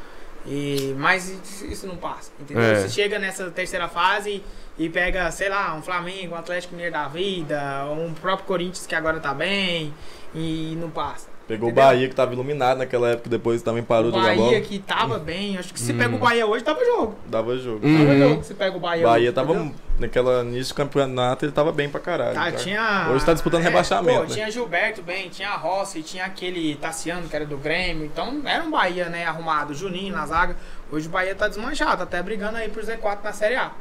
E, 0.46 0.94
mas 0.98 1.28
isso- 1.28 1.66
isso 1.66 1.86
não 1.86 1.96
passa, 1.96 2.30
entendeu? 2.40 2.62
É. 2.62 2.76
Você 2.76 2.88
chega 2.88 3.18
nessa 3.18 3.50
terceira 3.50 3.88
fase 3.88 4.42
e 4.78 4.88
pega, 4.88 5.30
sei 5.30 5.50
lá, 5.50 5.74
um 5.74 5.82
Flamengo, 5.82 6.34
um 6.34 6.38
Atlético 6.38 6.72
Mineiro 6.74 6.94
da 6.94 7.08
vida, 7.08 7.84
um 7.92 8.14
próprio 8.14 8.46
Corinthians 8.46 8.86
que 8.86 8.94
agora 8.94 9.20
tá 9.20 9.34
bem 9.34 9.92
e 10.34 10.76
não 10.80 10.88
passa. 10.88 11.28
Pegou 11.50 11.70
o? 11.70 11.72
Bahia, 11.72 12.08
que 12.08 12.14
tava 12.14 12.32
iluminado 12.32 12.78
naquela 12.78 13.08
época, 13.10 13.28
depois 13.28 13.60
também 13.62 13.82
parou 13.82 14.08
o 14.08 14.12
de 14.12 14.18
jogar 14.18 14.34
bola. 14.36 14.48
Bahia 14.50 14.60
que 14.60 14.78
tava 14.78 15.18
bem, 15.18 15.58
acho 15.58 15.72
que 15.74 15.80
se 15.80 15.92
Hum. 15.92 15.98
pega 15.98 16.14
o 16.14 16.18
Bahia 16.18 16.46
hoje, 16.46 16.64
tava 16.64 16.84
jogo. 16.84 17.14
Dava 17.26 17.56
jogo. 17.58 17.80
Hum. 17.86 17.98
Tava 17.98 18.10
Uhum. 18.12 18.18
jogo, 18.30 18.44
se 18.44 18.54
pega 18.54 18.76
o 18.76 18.80
Bahia 18.80 19.04
Bahia 19.06 19.24
hoje, 19.28 19.32
tava 19.34 19.52
entendeu? 19.54 19.74
naquela 19.98 20.42
início 20.44 20.72
do 20.74 20.76
campeonato, 20.76 21.44
ele 21.44 21.52
tava 21.52 21.72
bem 21.72 21.88
pra 21.88 22.00
caralho. 22.00 22.34
Tá, 22.34 22.44
tá? 22.44 22.52
tinha. 22.52 23.08
Hoje 23.12 23.24
tá 23.26 23.32
disputando 23.32 23.62
rebaixamento, 23.62 24.18
Pô, 24.20 24.26
né? 24.28 24.34
tinha 24.34 24.50
Gilberto 24.50 25.02
bem, 25.02 25.28
tinha 25.28 25.50
Rossi, 25.56 26.02
tinha 26.02 26.24
aquele 26.24 26.74
Tassiano, 26.76 27.28
que 27.28 27.34
era 27.36 27.44
do 27.44 27.56
Grêmio. 27.58 28.04
Então 28.06 28.40
era 28.44 28.62
um 28.62 28.70
Bahia, 28.70 29.08
né, 29.08 29.24
arrumado. 29.26 29.74
Juninho 29.74 30.14
na 30.14 30.24
zaga. 30.26 30.56
Hoje 30.90 31.06
o 31.08 31.10
Bahia 31.10 31.34
tá 31.34 31.48
desmanchado, 31.48 31.98
tá 31.98 32.02
até 32.04 32.22
brigando 32.22 32.56
aí 32.56 32.68
pro 32.68 32.82
Z4 32.82 33.18
na 33.24 33.32
Série 33.32 33.56
A. 33.56 33.72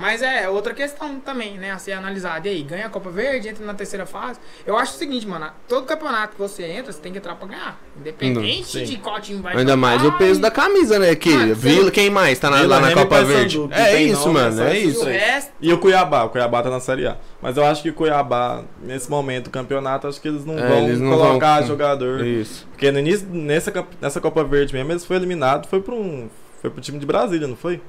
Mas 0.00 0.22
é 0.22 0.48
outra 0.48 0.72
questão 0.72 1.20
também, 1.20 1.58
né? 1.58 1.70
A 1.72 1.78
ser 1.78 1.92
analisada. 1.92 2.48
E 2.48 2.50
aí, 2.52 2.62
ganha 2.62 2.86
a 2.86 2.88
Copa 2.88 3.10
Verde, 3.10 3.48
entra 3.48 3.64
na 3.66 3.74
terceira 3.74 4.06
fase. 4.06 4.40
Eu 4.66 4.78
acho 4.78 4.94
o 4.94 4.98
seguinte, 4.98 5.26
mano. 5.28 5.46
Todo 5.68 5.84
campeonato 5.84 6.32
que 6.36 6.38
você 6.40 6.62
entra, 6.64 6.90
você 6.90 6.98
tem 7.00 7.12
que 7.12 7.18
entrar 7.18 7.34
pra 7.34 7.46
ganhar. 7.46 7.78
Independente 7.98 8.66
Sim. 8.78 8.84
de 8.84 8.96
qual 8.96 9.20
time 9.20 9.42
vai 9.42 9.52
Ainda 9.52 9.62
jogar. 9.72 9.76
mais 9.76 10.02
o 10.04 10.12
peso 10.12 10.40
da 10.40 10.50
camisa, 10.50 10.98
né? 10.98 11.14
Que 11.14 11.28
Mano, 11.28 11.54
Vila, 11.54 11.90
quem 11.90 12.08
mais 12.08 12.38
tá 12.38 12.48
na- 12.48 12.62
lá 12.62 12.80
na 12.80 12.92
Copa 12.94 13.22
Verde? 13.22 13.60
É 13.70 13.84
tem 13.92 14.06
isso, 14.10 14.20
nome, 14.28 14.40
mano, 14.40 14.62
é 14.62 14.70
é 14.70 14.78
isso. 14.78 15.04
resto, 15.04 15.52
E 15.60 15.70
o 15.72 15.78
Cuiabá, 15.78 16.24
o 16.24 16.30
Cuiabá 16.30 16.62
tá 16.62 16.70
na 16.70 16.80
Série 16.80 17.06
A. 17.06 17.18
Mas 17.42 17.56
eu 17.58 17.64
acho 17.66 17.82
que 17.82 17.90
o 17.90 17.94
Cuiabá, 17.94 18.62
nesse 18.82 19.10
momento 19.10 19.44
do 19.44 19.50
campeonato, 19.50 20.06
acho 20.08 20.18
que 20.20 20.28
eles 20.28 20.46
não 20.46 20.58
É, 20.58 20.66
vão 20.66 20.78
eles 20.88 20.98
não 20.98 21.10
colocar 21.10 21.58
vão- 21.58 21.68
jogador. 21.68 22.24
Isso. 22.26 22.66
Porque 22.70 22.90
no 22.90 22.98
início, 22.98 23.28
nessa, 23.30 23.70
nessa 24.00 24.20
Copa 24.20 24.42
Verde 24.44 24.72
mesmo, 24.72 24.90
eles 24.92 25.04
foi 25.04 25.16
eliminado, 25.16 25.66
foi 25.68 25.80
para 25.82 25.94
um. 25.94 26.30
Foi 26.62 26.70
pro 26.70 26.80
time 26.80 26.98
de 26.98 27.04
Brasília, 27.06 27.46
não 27.46 27.56
foi? 27.56 27.80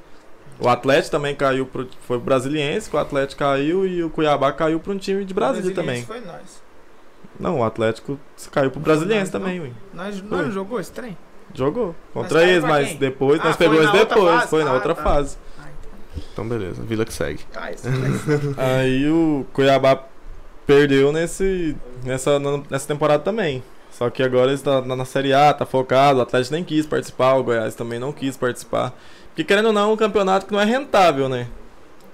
O 0.62 0.70
Atlético 0.70 1.12
também 1.12 1.36
caiu 1.36 1.66
pro. 1.66 1.88
Foi 2.08 2.18
pro 2.18 2.26
Brasiliense, 2.26 2.90
que 2.90 2.96
o 2.96 3.00
Atlético 3.00 3.40
caiu 3.40 3.86
e 3.86 4.04
o 4.04 4.10
Cuiabá 4.10 4.52
caiu 4.54 4.80
para 4.80 4.94
um 4.94 4.98
time 4.98 5.26
de 5.26 5.34
Brasília 5.34 5.74
também. 5.74 6.04
Foi 6.06 6.22
nós. 6.22 6.62
Não, 7.40 7.60
o 7.60 7.64
Atlético 7.64 8.20
caiu 8.52 8.70
pro 8.70 8.80
Brasiliense 8.80 9.34
Não, 9.34 9.40
também, 9.40 9.60
ui. 9.60 9.74
Nós, 9.94 10.22
nós 10.22 10.42
não 10.46 10.52
jogou 10.52 10.80
esse 10.80 10.92
trem? 10.92 11.18
Jogou. 11.54 11.96
Contra 12.14 12.44
eles, 12.44 12.64
mas 12.64 12.90
quem? 12.90 12.98
depois 12.98 13.42
Ah, 13.42 13.46
nós 13.46 13.56
foi 13.58 13.68
pegamos 13.68 13.86
na 13.86 13.92
eles 13.92 14.02
outra 14.02 14.16
depois, 14.16 14.36
fase? 14.36 14.50
foi 14.50 14.64
na 14.64 14.70
Ah, 14.70 14.74
outra 14.76 14.96
tá. 14.96 15.04
fase. 15.04 15.38
Ah, 15.60 15.68
então. 15.80 16.24
Então, 16.32 16.48
beleza. 16.48 16.84
Vila 16.84 17.04
que 17.04 17.14
segue. 17.14 17.44
Tá, 17.52 17.72
isso. 17.72 17.88
Aí 18.58 19.10
o 19.10 19.46
Cuiabá 19.54 20.04
perdeu 20.68 21.12
nesse, 21.12 21.76
nessa, 22.06 22.38
nessa 22.70 22.88
temporada 22.88 23.24
também. 23.24 23.64
Só 23.92 24.10
que 24.10 24.24
agora 24.24 24.52
ele 24.52 24.62
tá 24.62 24.82
na, 24.82 24.96
na 24.96 25.06
Série 25.06 25.34
A, 25.34 25.54
tá 25.54 25.66
focado, 25.66 26.20
o 26.20 26.22
Atlético 26.22 26.54
nem 26.54 26.64
quis 26.64 26.86
participar, 26.86 27.34
o 27.36 27.44
Goiás 27.44 27.76
também 27.76 28.00
não 28.00 28.14
quis 28.14 28.38
participar. 28.38 28.94
Porque 29.32 29.44
querendo 29.44 29.68
ou 29.68 29.74
não, 29.74 29.90
é 29.90 29.94
um 29.94 29.98
campeonato 29.98 30.46
que 30.46 30.52
não 30.54 30.60
é 30.60 30.66
rentável, 30.66 31.28
né? 31.30 31.48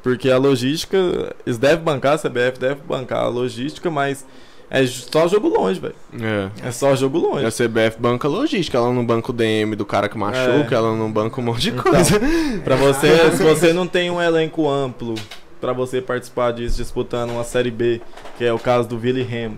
Porque 0.04 0.30
a 0.30 0.38
logística, 0.38 0.98
eles 1.46 1.58
devem 1.58 1.84
bancar, 1.84 2.14
a 2.14 2.18
CBF 2.18 2.60
deve 2.60 2.82
bancar 2.88 3.24
a 3.24 3.28
logística, 3.28 3.90
mas 3.90 4.26
é 4.70 4.86
só 4.86 5.28
jogo 5.28 5.48
longe, 5.50 5.80
velho. 5.80 5.96
É. 6.22 6.68
É 6.68 6.72
só 6.72 6.96
jogo 6.96 7.18
E 7.18 7.22
longe. 7.22 7.46
a 7.46 7.50
CBF 7.52 8.00
banca 8.00 8.28
logística, 8.28 8.78
ela 8.78 8.94
não 8.94 9.06
banca 9.06 9.32
o 9.32 9.34
DM 9.34 9.76
do 9.76 9.86
cara 9.86 10.08
que 10.08 10.18
machuca, 10.18 10.68
É. 10.72 10.78
ela 10.78 10.96
não 10.96 11.12
banca 11.12 11.42
um 11.42 11.44
monte 11.44 11.62
de 11.62 11.70
Então, 11.72 11.84
coisa. 11.92 12.20
Pra 12.64 12.76
você, 12.76 13.32
se 13.32 13.44
você 13.44 13.74
não 13.74 13.88
tem 13.88 14.10
um 14.12 14.22
elenco 14.22 14.70
amplo 14.70 15.16
pra 15.60 15.74
você 15.74 16.00
participar 16.02 16.52
disso, 16.54 16.78
disputando 16.78 17.32
uma 17.32 17.44
Série 17.44 17.72
B, 17.72 18.00
que 18.38 18.46
é 18.46 18.54
o 18.54 18.60
caso 18.60 18.88
do 18.88 18.98
Vila 18.98 19.20
e 19.20 19.24
Remo, 19.24 19.58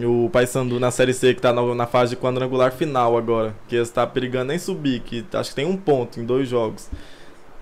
o 0.00 0.30
Paysandu 0.30 0.80
na 0.80 0.90
Série 0.90 1.12
C, 1.12 1.34
que 1.34 1.40
tá 1.40 1.52
na, 1.52 1.74
na 1.74 1.86
fase 1.86 2.14
de 2.14 2.20
quadrangular 2.20 2.72
final 2.72 3.16
agora, 3.16 3.54
que 3.68 3.76
está 3.76 4.06
perigando 4.06 4.52
em 4.52 4.58
subir, 4.58 5.00
que 5.00 5.24
acho 5.34 5.50
que 5.50 5.56
tem 5.56 5.66
um 5.66 5.76
ponto 5.76 6.18
em 6.18 6.24
dois 6.24 6.48
jogos. 6.48 6.88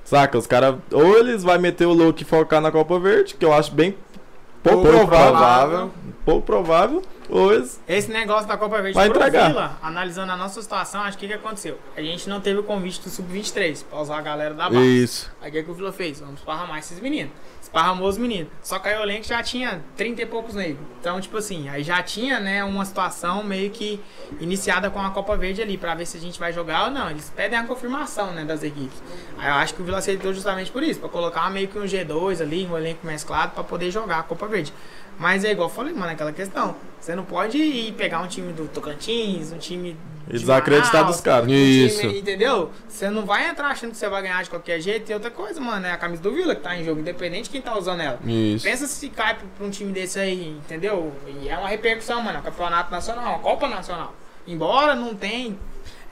Saca, 0.04 0.38
os 0.38 0.46
caras, 0.46 0.76
ou 0.92 1.18
eles 1.18 1.42
vão 1.42 1.58
meter 1.58 1.86
o 1.86 1.92
louco 1.92 2.22
e 2.22 2.24
focar 2.24 2.60
na 2.60 2.70
Copa 2.70 2.98
Verde, 2.98 3.34
que 3.34 3.44
eu 3.44 3.52
acho 3.52 3.72
bem 3.72 3.94
pouco, 4.62 4.82
Pouco 4.82 5.06
provável, 5.06 5.32
provável. 5.32 5.90
Pouco 6.30 6.46
provável, 6.46 7.02
ou 7.28 7.52
eles 7.52 7.80
Esse 7.88 8.10
negócio 8.10 8.46
da 8.46 8.56
Copa 8.56 8.80
Verde 8.80 8.94
Vai 8.94 9.08
entregar. 9.08 9.48
Vila, 9.48 9.78
analisando 9.82 10.32
a 10.32 10.36
nossa 10.36 10.60
situação, 10.62 11.02
acho 11.02 11.18
que 11.18 11.26
o 11.26 11.28
que 11.28 11.34
aconteceu? 11.34 11.78
A 11.96 12.00
gente 12.00 12.28
não 12.28 12.40
teve 12.40 12.60
o 12.60 12.62
convite 12.62 13.00
do 13.00 13.10
Sub-23 13.10 13.84
pra 13.88 14.00
usar 14.00 14.18
a 14.18 14.22
galera 14.22 14.54
da 14.54 14.70
base. 14.70 15.02
Isso. 15.02 15.30
Aí 15.40 15.50
o 15.50 15.52
que, 15.52 15.62
que 15.62 15.70
o 15.70 15.74
Vila 15.74 15.92
fez? 15.92 16.20
Vamos 16.20 16.40
esparramar 16.40 16.78
esses 16.78 17.00
meninos. 17.00 17.32
Esparramou 17.60 18.08
os 18.08 18.18
meninos. 18.18 18.48
Só 18.62 18.78
que 18.78 18.88
aí 18.88 18.98
o 18.98 19.02
elenco 19.02 19.24
já 19.24 19.42
tinha 19.42 19.80
30 19.96 20.22
e 20.22 20.26
poucos 20.26 20.54
negros. 20.54 20.78
Então, 20.98 21.20
tipo 21.20 21.36
assim, 21.36 21.68
aí 21.68 21.84
já 21.84 22.02
tinha, 22.02 22.40
né, 22.40 22.64
uma 22.64 22.84
situação 22.84 23.44
meio 23.44 23.70
que 23.70 24.00
iniciada 24.40 24.90
com 24.90 25.00
a 25.00 25.10
Copa 25.10 25.36
Verde 25.36 25.62
ali, 25.62 25.78
pra 25.78 25.94
ver 25.94 26.06
se 26.06 26.16
a 26.16 26.20
gente 26.20 26.38
vai 26.38 26.52
jogar 26.52 26.86
ou 26.86 26.90
não. 26.90 27.10
Eles 27.10 27.30
pedem 27.34 27.58
a 27.58 27.64
confirmação, 27.64 28.32
né, 28.32 28.44
das 28.44 28.62
equipes. 28.62 29.00
Aí 29.38 29.48
eu 29.48 29.54
acho 29.54 29.74
que 29.74 29.82
o 29.82 29.84
Vila 29.84 29.98
aceitou 29.98 30.32
justamente 30.34 30.70
por 30.70 30.82
isso, 30.82 30.98
pra 30.98 31.08
colocar 31.08 31.48
meio 31.50 31.68
que 31.68 31.78
um 31.78 31.84
G2 31.84 32.40
ali, 32.40 32.66
um 32.66 32.76
elenco 32.76 33.06
mesclado, 33.06 33.52
pra 33.52 33.62
poder 33.62 33.90
jogar 33.90 34.18
a 34.18 34.22
Copa 34.22 34.46
Verde. 34.48 34.72
Mas 35.20 35.44
é 35.44 35.50
igual 35.52 35.68
eu 35.68 35.74
falei, 35.74 35.92
mano, 35.92 36.10
aquela 36.10 36.32
questão. 36.32 36.74
Você 36.98 37.14
não 37.14 37.24
pode 37.24 37.58
ir 37.58 37.92
pegar 37.92 38.20
um 38.20 38.26
time 38.26 38.54
do 38.54 38.66
Tocantins, 38.68 39.52
um 39.52 39.58
time. 39.58 39.94
e 40.26 40.32
de 40.32 40.38
desacreditar 40.38 40.94
Manaus, 40.94 41.16
dos 41.16 41.20
caras. 41.20 41.46
um 41.46 41.50
Isso. 41.52 42.00
time, 42.00 42.20
entendeu? 42.20 42.70
Você 42.88 43.10
não 43.10 43.26
vai 43.26 43.46
entrar 43.46 43.68
achando 43.68 43.90
que 43.90 43.98
você 43.98 44.08
vai 44.08 44.22
ganhar 44.22 44.42
de 44.42 44.48
qualquer 44.48 44.80
jeito. 44.80 45.10
E 45.10 45.14
outra 45.14 45.30
coisa, 45.30 45.60
mano, 45.60 45.86
é 45.86 45.92
a 45.92 45.98
camisa 45.98 46.22
do 46.22 46.32
Vila 46.32 46.54
que 46.54 46.62
tá 46.62 46.74
em 46.74 46.84
jogo, 46.86 47.00
independente 47.00 47.44
de 47.44 47.50
quem 47.50 47.60
tá 47.60 47.76
usando 47.76 48.00
ela. 48.00 48.18
Isso. 48.24 48.64
Pensa 48.64 48.86
se 48.86 49.10
cai 49.10 49.34
pra 49.34 49.66
um 49.66 49.68
time 49.68 49.92
desse 49.92 50.18
aí, 50.18 50.56
entendeu? 50.56 51.12
E 51.26 51.50
é 51.50 51.58
uma 51.58 51.68
repercussão, 51.68 52.22
mano. 52.22 52.38
É 52.38 52.40
um 52.40 52.44
campeonato 52.44 52.90
nacional, 52.90 53.34
uma 53.34 53.38
Copa 53.40 53.68
Nacional. 53.68 54.14
Embora 54.46 54.94
não 54.94 55.14
tem. 55.14 55.58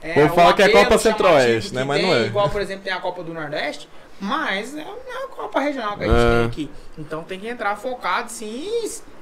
É, 0.03 0.11
O 0.11 0.13
povo 0.13 0.33
o 0.33 0.35
fala 0.35 0.53
que 0.53 0.61
é 0.61 0.65
apelo 0.65 0.83
Copa 0.83 0.97
Centro-Oeste, 0.99 1.73
né? 1.73 1.83
Mas 1.83 1.99
tem, 1.99 2.07
não 2.07 2.15
é. 2.15 2.25
Igual, 2.27 2.47
por 2.51 2.61
exemplo, 2.61 2.83
tem 2.83 2.93
a 2.93 2.99
Copa 2.99 3.23
do 3.23 3.33
Nordeste. 3.33 3.89
Mas 4.19 4.75
é 4.75 4.83
uma 4.83 5.27
Copa 5.35 5.59
regional 5.61 5.97
que 5.97 6.03
a 6.03 6.07
É. 6.07 6.09
gente 6.09 6.29
tem 6.37 6.45
aqui. 6.65 6.71
Então 6.97 7.23
tem 7.23 7.39
que 7.39 7.47
entrar 7.47 7.75
focado, 7.77 8.29
sim, 8.29 8.67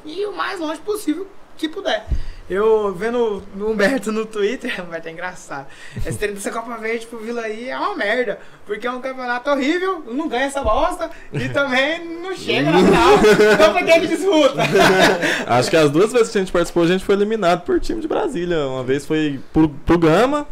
e, 0.06 0.22
e 0.22 0.26
o 0.26 0.34
mais 0.36 0.60
longe 0.60 0.80
possível 0.82 1.28
que 1.56 1.70
puder. 1.70 2.06
Eu 2.50 2.94
vendo 2.96 3.44
o 3.60 3.70
Humberto 3.70 4.10
no 4.12 4.26
Twitter, 4.26 4.82
vai 4.90 5.02
ter 5.02 5.12
engraçado. 5.12 5.68
Esse 6.06 6.18
treino 6.18 6.36
dessa 6.36 6.50
Copa 6.50 6.78
Verde 6.78 7.06
pro 7.06 7.20
Vila 7.20 7.42
aí 7.42 7.70
é 7.70 7.78
uma 7.78 7.94
merda. 7.96 8.40
Porque 8.66 8.88
é 8.88 8.92
um 8.92 9.02
campeonato 9.02 9.50
horrível, 9.50 10.02
não 10.08 10.28
ganha 10.30 10.46
essa 10.46 10.64
bosta 10.64 11.12
e 11.34 11.50
também 11.50 12.04
não 12.22 12.34
chega 12.36 12.72
na 12.72 12.78
final. 12.80 13.14
Então 13.54 13.74
pra 13.74 13.84
que 13.84 14.08
disputa? 14.08 14.62
Acho 15.46 15.70
que 15.70 15.76
as 15.78 15.92
duas 15.92 16.12
vezes 16.12 16.30
que 16.32 16.38
a 16.38 16.42
gente 16.42 16.52
participou, 16.54 16.84
a 16.84 16.88
gente 16.88 17.04
foi 17.04 17.16
eliminado 17.16 17.64
por 17.64 17.80
time 17.82 18.00
de 18.02 18.08
Brasília. 18.08 18.66
Uma 18.66 18.84
vez 18.84 19.06
foi 19.06 19.40
pro, 19.52 19.68
pro 19.70 19.98
Gama, 19.98 20.48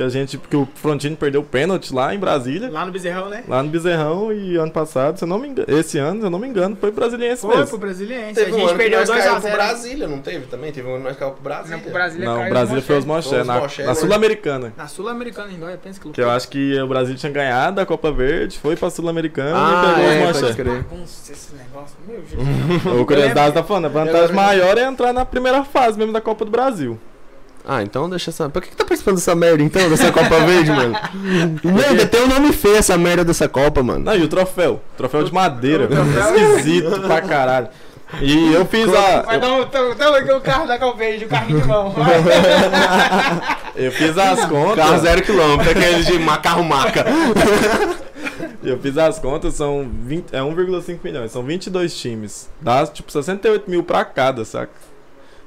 que 0.00 0.04
a 0.04 0.08
gente, 0.08 0.38
porque 0.38 0.56
o 0.56 0.66
Frontino 0.76 1.14
perdeu 1.14 1.42
o 1.42 1.44
pênalti 1.44 1.92
lá 1.92 2.14
em 2.14 2.18
Brasília, 2.18 2.70
Lá 2.70 2.86
no 2.86 2.92
Bezerrão, 2.92 3.28
né? 3.28 3.44
lá 3.46 3.62
no 3.62 3.68
Bezerrão, 3.68 4.32
e 4.32 4.56
ano 4.56 4.72
passado, 4.72 5.18
se 5.18 5.24
eu 5.24 5.28
não 5.28 5.38
me 5.38 5.48
engano, 5.48 5.68
esse 5.70 5.98
ano, 5.98 6.20
se 6.20 6.26
eu 6.26 6.30
não 6.30 6.38
me 6.38 6.48
engano, 6.48 6.74
foi 6.80 6.90
brasiliense 6.90 7.42
Foi 7.42 7.50
pro 7.50 7.60
mesmo. 7.60 7.78
Brasiliense. 7.78 8.34
Teve 8.34 8.50
a 8.50 8.54
um 8.54 8.58
gente 8.58 8.68
ano 8.68 8.72
que 8.72 8.78
perdeu 8.78 8.98
nós 9.00 9.08
2 9.08 9.18
caiu 9.20 9.30
a 9.30 9.34
pro 9.34 9.42
0 9.42 9.56
Brasília, 9.56 10.08
não 10.08 10.18
teve 10.20 10.46
também? 10.46 10.72
Teve 10.72 10.88
um 10.88 10.92
ano 10.94 11.02
que 11.02 11.08
nós 11.08 11.16
caiu 11.18 11.32
pro 11.32 11.42
Brasília. 11.42 11.76
Não, 11.76 11.82
pro 11.82 11.92
Brasília 11.92 12.26
Não, 12.26 12.38
caiu 12.38 12.50
Brasília 12.50 12.82
foi 12.82 12.98
os 12.98 13.04
Foi 13.04 13.18
os 13.18 13.46
na, 13.46 13.54
na 13.54 13.60
né? 13.86 13.94
Sul-Americana. 13.94 14.72
Na 14.76 14.88
Sul-Americana, 14.88 15.52
em 15.52 15.58
Dóia, 15.58 15.78
pensa 15.82 16.00
que 16.00 16.10
Que 16.10 16.20
eu 16.22 16.30
acho 16.30 16.48
que 16.48 16.80
o 16.80 16.86
Brasil 16.88 17.14
tinha 17.16 17.32
ganhado 17.32 17.80
a 17.80 17.86
Copa 17.86 18.10
Verde, 18.10 18.58
foi 18.58 18.76
pra 18.76 18.88
Sul-Americana 18.88 19.52
Ah, 19.54 19.92
e 19.92 19.94
pegou 19.94 20.26
é, 20.26 20.30
os 20.30 20.56
crer. 20.56 20.82
Bagunça 20.82 21.32
esse 21.32 21.54
negócio. 21.54 21.96
Meu 22.08 22.22
Jesus. 22.24 23.00
O 23.00 23.04
Curiosidade 23.04 23.54
tá 23.54 23.62
falando, 23.62 23.84
a 23.86 23.88
vantagem 23.88 24.34
maior 24.34 24.78
é 24.78 24.84
entrar 24.84 25.12
na 25.12 25.26
primeira 25.26 25.62
fase 25.64 25.98
mesmo 25.98 26.12
da 26.12 26.20
Copa 26.20 26.44
do 26.44 26.50
Brasil. 26.50 26.98
Ah, 27.66 27.82
então 27.82 28.08
deixa 28.08 28.30
essa. 28.30 28.48
Por 28.48 28.62
que, 28.62 28.70
que 28.70 28.76
tá 28.76 28.84
participando 28.84 29.16
dessa 29.16 29.34
merda 29.34 29.62
então, 29.62 29.88
dessa 29.90 30.10
Copa 30.10 30.40
Verde, 30.40 30.70
mano? 30.70 30.96
Merda, 31.62 32.06
tem 32.06 32.22
um 32.22 32.28
nome 32.28 32.52
feio 32.52 32.76
essa 32.76 32.96
merda 32.96 33.24
dessa 33.24 33.48
Copa, 33.48 33.82
mano. 33.82 34.04
Não, 34.04 34.14
e 34.16 34.22
o 34.22 34.28
troféu? 34.28 34.80
Troféu 34.96 35.22
de 35.24 35.32
madeira. 35.32 35.86
Troféu- 35.86 36.36
Esquisito 36.56 37.00
pra 37.00 37.20
caralho. 37.20 37.68
E 38.20 38.52
eu 38.52 38.64
fiz 38.66 38.88
a. 38.92 39.22
Vai 39.22 39.38
dar 39.38 39.52
um. 39.52 39.64
Tamo 39.66 40.16
aqui 40.16 40.32
o 40.32 40.40
carro 40.40 40.66
da 40.66 40.76
Calverde, 40.78 41.26
o 41.26 41.28
carrinho 41.28 41.60
de 41.60 41.68
mão. 41.68 41.94
Eu 43.76 43.92
fiz 43.92 44.18
as 44.18 44.44
contas. 44.46 44.84
Carro 44.84 44.98
zero 44.98 45.22
quilômetro, 45.22 45.70
aquele 45.70 46.02
de 46.02 46.18
carro 46.42 46.64
maca. 46.64 47.04
Eu 48.62 48.78
fiz 48.78 48.98
as 48.98 49.18
contas, 49.18 49.54
são 49.54 49.88
20, 50.04 50.34
é 50.34 50.40
1,5 50.40 50.98
milhões, 51.02 51.32
são 51.32 51.42
22 51.42 51.96
times. 51.96 52.48
Dá 52.60 52.86
tipo 52.86 53.10
68 53.10 53.70
mil 53.70 53.82
pra 53.82 54.04
cada, 54.04 54.44
saca? 54.44 54.70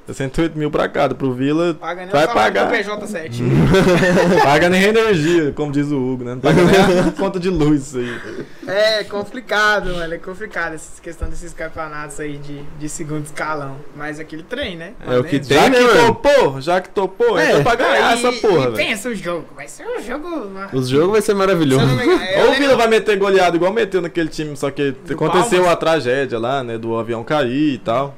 68 0.06 0.58
mil 0.58 0.70
pra 0.70 0.88
cada. 0.88 1.14
Pro 1.14 1.32
Vila, 1.32 1.74
Paga 1.74 2.02
nem 2.02 2.10
Vai 2.10 2.24
o 2.24 2.28
pagar. 2.28 2.66
do 2.66 2.74
PJ7. 2.74 3.40
paga 4.42 4.68
nem 4.68 4.82
energia, 4.84 5.52
como 5.52 5.72
diz 5.72 5.90
o 5.90 5.96
Hugo, 5.96 6.24
né? 6.24 6.32
Não 6.34 6.40
paga 6.40 6.62
nem 6.62 7.00
a 7.08 7.12
conta 7.18 7.38
de 7.40 7.48
luz 7.50 7.88
isso 7.88 7.98
aí. 7.98 8.18
É 8.66 9.04
complicado, 9.04 9.94
mano. 9.94 10.12
É 10.14 10.18
complicado 10.18 10.74
essa 10.74 11.00
questão 11.00 11.28
desses 11.28 11.52
campeonatos 11.52 12.18
aí 12.20 12.36
de, 12.36 12.60
de 12.78 12.88
segundo 12.88 13.24
escalão. 13.24 13.76
Mas 13.96 14.18
aquele 14.20 14.42
trem, 14.42 14.76
né? 14.76 14.92
É 15.06 15.18
o 15.18 15.24
que 15.24 15.38
Dentro. 15.38 15.48
tem, 15.48 15.58
Já 15.58 15.68
né, 15.70 15.78
que 15.78 15.84
mano? 15.84 16.06
topou, 16.14 16.60
já 16.60 16.80
que 16.80 16.88
topou, 16.90 17.38
É. 17.38 17.50
então 17.50 17.62
pra 17.62 17.74
ganhar 17.74 18.16
E- 18.16 18.18
essa 18.26 18.32
porra, 18.40 18.54
E 18.58 18.62
velho. 18.62 18.72
pensa 18.76 19.08
o 19.08 19.14
jogo. 19.14 19.46
Vai 19.56 19.68
ser 19.68 19.86
um 19.86 20.02
jogo. 20.02 20.50
Os 20.72 20.88
jogos 20.88 21.10
vai 21.12 21.20
ser 21.22 21.32
Se 21.32 21.38
maravilhoso. 21.38 21.84
engano, 21.84 22.02
eu 22.22 22.44
Ou 22.46 22.50
o 22.52 22.54
Vila 22.54 22.76
vai 22.76 22.86
meter 22.88 23.16
goleado 23.18 23.56
igual 23.56 23.72
meteu 23.72 24.00
naquele 24.02 24.28
time, 24.28 24.56
só 24.56 24.70
que 24.70 24.92
Do 24.92 25.14
aconteceu 25.14 25.60
Palmas? 25.60 25.72
a 25.72 25.76
tragédia 25.76 26.38
lá, 26.38 26.62
né? 26.62 26.76
Do 26.78 26.96
avião 26.98 27.24
cair 27.24 27.74
e 27.74 27.78
tal. 27.78 28.16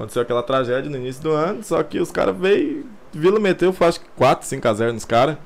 Aconteceu 0.00 0.22
aquela 0.22 0.42
tragédia 0.42 0.90
no 0.90 0.96
início 0.96 1.22
do 1.22 1.30
ano, 1.30 1.62
só 1.62 1.82
que 1.82 1.98
os 2.00 2.10
caras 2.10 2.34
veio. 2.34 2.86
Vila 3.12 3.38
meteu, 3.38 3.70
foi, 3.70 3.86
acho 3.86 4.00
que 4.00 4.06
4, 4.16 4.48
5 4.48 4.66
a 4.66 4.72
0 4.72 4.92
nos 4.94 5.04
caras. 5.04 5.36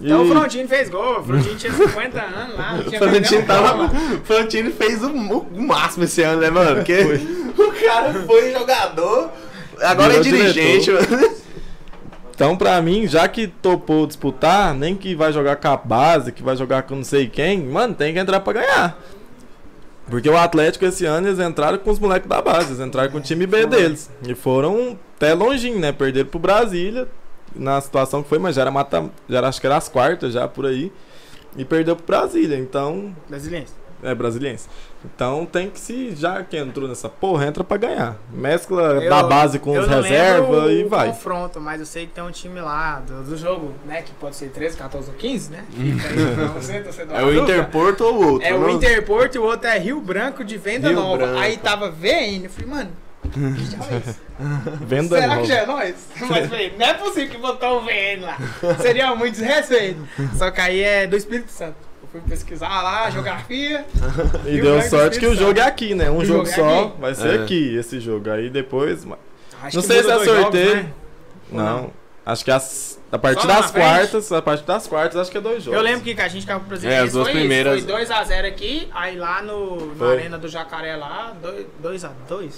E 0.00 0.06
Então 0.06 0.22
o 0.22 0.28
Frontino 0.28 0.68
fez 0.68 0.88
gol. 0.88 1.18
O 1.18 1.24
Frontino 1.24 1.56
tinha 1.56 1.72
50 1.72 2.22
anos 2.22 2.56
lá. 2.56 2.74
Não 2.76 2.84
tinha 2.86 3.00
Frontino 3.00 3.42
tava-. 3.44 3.86
O 3.86 4.24
Frontino 4.24 4.70
fez 4.70 5.02
o, 5.02 5.08
o 5.08 5.62
máximo 5.62 6.04
esse 6.04 6.22
ano, 6.22 6.40
né, 6.40 6.48
mano? 6.48 6.76
Porque 6.76 7.00
o 7.58 7.72
cara 7.72 8.14
foi 8.24 8.52
jogador, 8.52 9.30
agora 9.80 10.14
é 10.14 10.22
Virou 10.22 10.38
dirigente, 10.38 10.92
mano. 10.92 11.30
Então, 12.32 12.56
pra 12.56 12.80
mim, 12.80 13.08
já 13.08 13.26
que 13.26 13.48
topou 13.48 14.06
disputar, 14.06 14.72
nem 14.74 14.94
que 14.94 15.12
vai 15.16 15.32
jogar 15.32 15.56
com 15.56 15.66
a 15.66 15.76
base, 15.76 16.30
que 16.30 16.40
vai 16.40 16.54
jogar 16.54 16.82
com 16.84 16.94
não 16.94 17.02
sei 17.02 17.26
quem, 17.28 17.64
mano, 17.64 17.94
tem 17.94 18.14
que 18.14 18.20
entrar 18.20 18.38
pra 18.38 18.52
ganhar. 18.52 18.96
Porque 20.10 20.28
o 20.28 20.36
Atlético 20.36 20.84
esse 20.84 21.04
ano 21.04 21.28
eles 21.28 21.38
entraram 21.38 21.78
com 21.78 21.90
os 21.90 21.98
moleques 21.98 22.28
da 22.28 22.40
base, 22.40 22.72
eles 22.72 22.80
entraram 22.80 23.10
com 23.10 23.18
o 23.18 23.20
time 23.20 23.46
B 23.46 23.66
deles. 23.66 24.10
E 24.26 24.34
foram 24.34 24.98
até 25.16 25.34
longinho, 25.34 25.78
né? 25.78 25.92
Perderam 25.92 26.28
pro 26.28 26.38
Brasília, 26.38 27.06
na 27.54 27.80
situação 27.80 28.22
que 28.22 28.28
foi, 28.28 28.38
mas 28.38 28.56
já 28.56 28.62
era 28.62 28.70
mata. 28.70 29.10
Já 29.28 29.38
era, 29.38 29.48
acho 29.48 29.60
que 29.60 29.66
era 29.66 29.76
as 29.76 29.88
quartas 29.88 30.32
já 30.32 30.48
por 30.48 30.66
aí. 30.66 30.92
E 31.56 31.64
perdeu 31.64 31.96
pro 31.96 32.06
Brasília. 32.06 32.56
Então, 32.56 33.14
Brasiliense. 33.28 33.72
É 34.02 34.14
brasiliense. 34.14 34.68
Então 35.04 35.46
tem 35.46 35.70
que 35.70 35.78
se, 35.78 36.14
já 36.16 36.42
que 36.42 36.56
entrou 36.56 36.88
nessa 36.88 37.08
porra, 37.08 37.46
entra 37.46 37.62
pra 37.62 37.76
ganhar. 37.76 38.16
Mescla 38.32 38.82
Eu- 39.04 39.08
da 39.08 39.22
base 39.22 39.58
com 39.60 39.78
os 39.78 39.86
não 39.86 40.02
reserva 40.02 40.64
lembro 40.64 40.70
e 40.72 40.84
o 40.84 40.88
vai. 40.88 41.08
confronto, 41.08 41.60
mas 41.60 41.78
eu 41.78 41.86
sei 41.86 42.06
que 42.06 42.12
tem 42.14 42.24
um 42.24 42.30
time 42.32 42.60
lá 42.60 43.00
do, 43.06 43.22
do 43.22 43.36
jogo, 43.36 43.72
né? 43.86 44.02
Que 44.02 44.10
pode 44.12 44.34
ser 44.34 44.48
13, 44.50 44.76
14 44.76 45.08
ou 45.10 45.14
15, 45.16 45.52
né? 45.52 45.64
Fica 45.70 46.08
aí 46.08 46.34
pra 46.34 46.44
você, 46.46 46.80
torcedor 46.80 47.14
É 47.18 47.22
o 47.24 47.32
Interporto 47.42 48.04
ou 48.04 48.14
o 48.14 48.32
outro? 48.32 48.48
É 48.48 48.54
o 48.54 48.58
não? 48.60 48.70
Interporto 48.70 49.36
e 49.36 49.38
o 49.38 49.44
outro 49.44 49.68
é 49.68 49.78
Rio 49.78 50.00
Branco 50.00 50.42
de 50.42 50.56
Venda 50.58 50.88
Rio 50.88 50.98
Nova. 50.98 51.16
Branco. 51.18 51.38
Aí 51.38 51.56
tava 51.56 51.90
VN. 51.90 52.42
Eu 52.44 52.50
falei, 52.50 52.68
mano, 52.70 52.90
é 53.24 54.08
isso? 54.08 54.20
Venda 54.86 55.16
Será 55.20 55.26
nova. 55.28 55.40
que 55.42 55.48
já 55.48 55.54
é 55.58 55.66
nós? 55.66 55.94
Mas 56.28 56.46
falei, 56.50 56.74
não 56.78 56.86
é 56.86 56.94
possível 56.94 57.30
que 57.30 57.38
botou 57.38 57.78
o 57.78 57.80
VN 57.84 58.20
lá. 58.22 58.36
Seria 58.80 59.14
muito 59.14 59.34
desrespeito. 59.34 60.00
Só 60.36 60.50
que 60.50 60.60
aí 60.60 60.80
é 60.82 61.06
do 61.06 61.16
Espírito 61.16 61.50
Santo. 61.52 61.87
Fui 62.10 62.20
pesquisar 62.22 62.82
lá, 62.82 63.10
geografia. 63.10 63.84
E 64.46 64.52
Rio 64.52 64.62
deu 64.62 64.74
Branco 64.76 64.88
sorte 64.90 65.18
que 65.18 65.26
o 65.26 65.34
jogo 65.34 65.58
é 65.58 65.62
aqui, 65.62 65.94
né? 65.94 66.10
Um 66.10 66.18
O 66.18 66.24
jogo 66.24 66.46
jogo 66.46 66.48
é 66.50 66.52
só, 66.54 66.84
aqui. 66.86 67.00
vai 67.00 67.14
ser 67.14 67.40
É. 67.40 67.42
aqui 67.42 67.76
esse 67.76 68.00
jogo. 68.00 68.30
Aí 68.30 68.48
depois. 68.48 69.06
Acho 69.62 69.76
Não 69.76 69.82
que 69.82 69.88
sei 69.88 70.02
se 70.02 70.10
é 70.10 70.14
dois 70.14 70.26
jogos, 70.26 70.42
sorteio. 70.42 70.74
né? 70.76 70.92
Ou 71.52 71.58
Não. 71.58 71.90
Acho 72.24 72.44
que 72.44 72.50
as, 72.50 73.00
a 73.10 73.18
partir 73.18 73.46
das 73.46 73.70
quartas, 73.70 74.30
a 74.32 74.42
partir 74.42 74.64
das 74.64 74.86
quartas, 74.86 75.16
acho 75.18 75.30
que 75.30 75.38
é 75.38 75.40
dois 75.40 75.62
jogos. 75.62 75.78
Eu 75.78 75.82
lembro 75.82 76.02
que 76.02 76.18
a 76.20 76.28
gente 76.28 76.46
caiu 76.46 76.60
pro 76.60 76.68
Brasil. 76.68 76.90
É, 76.90 76.98
as 76.98 77.12
duas 77.12 77.26
foi, 77.28 77.38
primeiras- 77.38 77.82
Foi 77.84 77.92
2x0 78.04 78.44
aqui, 78.46 78.88
aí 78.94 79.16
lá 79.16 79.40
no, 79.42 79.86
na 79.88 79.94
Foi. 79.94 80.12
Arena 80.18 80.36
do 80.38 80.46
Jacaré 80.48 80.94
lá, 80.96 81.34
2x2. 81.82 82.52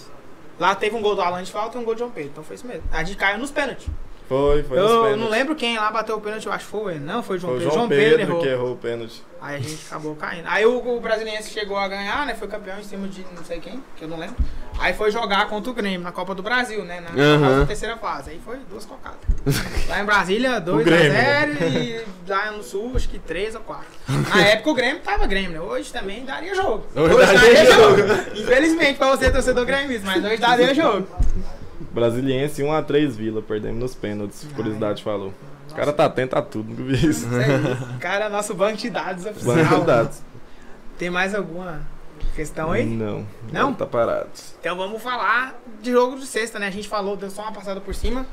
Lá 0.58 0.74
teve 0.74 0.94
um 0.96 1.00
gol 1.00 1.14
do 1.14 1.22
Alan 1.22 1.42
de 1.42 1.50
falta 1.52 1.78
e 1.78 1.80
um 1.80 1.84
gol 1.84 1.94
de 1.94 2.00
João 2.00 2.10
Pedro. 2.10 2.30
Então 2.32 2.44
foi 2.44 2.56
isso 2.56 2.66
mesmo. 2.66 2.82
A 2.92 3.02
gente 3.04 3.16
caiu 3.16 3.38
nos 3.38 3.50
pênaltis. 3.50 3.86
Foi, 4.30 4.62
foi 4.62 4.78
Eu 4.78 5.16
não 5.16 5.28
lembro 5.28 5.56
quem 5.56 5.76
lá 5.76 5.90
bateu 5.90 6.16
o 6.16 6.20
pênalti, 6.20 6.46
eu 6.46 6.52
acho 6.52 6.64
que 6.64 6.70
foi. 6.70 7.00
Não, 7.00 7.20
foi 7.20 7.36
o 7.36 7.40
João 7.40 7.54
Foi 7.54 7.58
o 7.58 7.68
Pedro. 7.68 7.74
João 7.74 7.88
Pedro, 7.88 8.20
errou. 8.20 8.40
que 8.40 8.48
errou 8.48 8.72
o 8.74 8.76
pênalti. 8.76 9.24
Aí 9.42 9.56
a 9.56 9.58
gente 9.58 9.84
acabou 9.88 10.14
caindo. 10.14 10.44
Aí 10.46 10.64
o, 10.64 10.96
o 10.96 11.00
brasiliense 11.00 11.50
chegou 11.50 11.76
a 11.76 11.88
ganhar, 11.88 12.24
né? 12.26 12.36
Foi 12.36 12.46
campeão 12.46 12.78
em 12.78 12.84
cima 12.84 13.08
de 13.08 13.26
não 13.36 13.42
sei 13.44 13.58
quem, 13.58 13.82
que 13.96 14.04
eu 14.04 14.08
não 14.08 14.16
lembro. 14.16 14.36
Aí 14.78 14.94
foi 14.94 15.10
jogar 15.10 15.48
contra 15.48 15.72
o 15.72 15.74
Grêmio 15.74 16.00
na 16.02 16.12
Copa 16.12 16.32
do 16.32 16.44
Brasil, 16.44 16.84
né? 16.84 17.00
Na 17.00 17.10
Aham. 17.20 17.40
famosa 17.40 17.66
terceira 17.66 17.96
fase. 17.96 18.30
Aí 18.30 18.40
foi 18.44 18.58
duas 18.70 18.84
cocadas. 18.86 19.18
Lá 19.88 20.00
em 20.00 20.04
Brasília, 20.04 20.60
2x0 20.62 20.84
Grêmio. 20.84 21.68
e 21.82 22.04
lá 22.30 22.52
no 22.52 22.62
Sul, 22.62 22.92
acho 22.94 23.08
que 23.08 23.18
3 23.18 23.56
ou 23.56 23.62
4. 23.62 23.84
Na 24.32 24.42
época 24.46 24.70
o 24.70 24.74
Grêmio 24.74 25.02
tava 25.02 25.26
Grêmio, 25.26 25.50
né? 25.50 25.60
Hoje 25.60 25.92
também 25.92 26.24
daria 26.24 26.54
jogo. 26.54 26.86
Hoje 26.94 27.16
daria 27.34 28.32
Infelizmente 28.40 28.96
pra 28.96 29.10
você, 29.10 29.28
torcedor 29.28 29.66
gremista, 29.66 30.06
mas 30.06 30.24
hoje 30.24 30.36
daria 30.36 30.72
jogo. 30.72 31.08
Brasiliense 31.92 32.62
1x3 32.62 33.08
Vila, 33.10 33.42
perdemos 33.42 33.78
nos 33.80 33.94
pênaltis. 33.94 34.46
Curiosidade 34.54 35.02
falou. 35.02 35.32
O 35.70 35.74
cara 35.74 35.92
tá 35.92 36.04
atento 36.06 36.36
a 36.36 36.42
tudo, 36.42 36.70
nunca 36.70 36.82
vi 36.82 36.94
isso. 36.94 37.26
Isso 37.26 37.34
aí. 37.34 37.98
Cara, 38.00 38.28
nosso 38.28 38.54
banco 38.54 38.76
de 38.76 38.90
dados 38.90 39.24
oficial. 39.24 39.56
Banco 39.56 39.80
de 39.80 39.86
dados. 39.86 40.22
Tem 40.98 41.10
mais 41.10 41.34
alguma 41.34 41.80
questão 42.34 42.72
aí? 42.72 42.84
Não. 42.84 43.26
Não? 43.52 43.72
Tá 43.72 43.86
parado. 43.86 44.28
Então 44.60 44.76
vamos 44.76 45.02
falar 45.02 45.58
de 45.80 45.92
jogo 45.92 46.16
de 46.18 46.26
sexta, 46.26 46.58
né? 46.58 46.66
A 46.66 46.70
gente 46.70 46.88
falou, 46.88 47.16
deu 47.16 47.30
só 47.30 47.42
uma 47.42 47.52
passada 47.52 47.80
por 47.80 47.94
cima. 47.94 48.26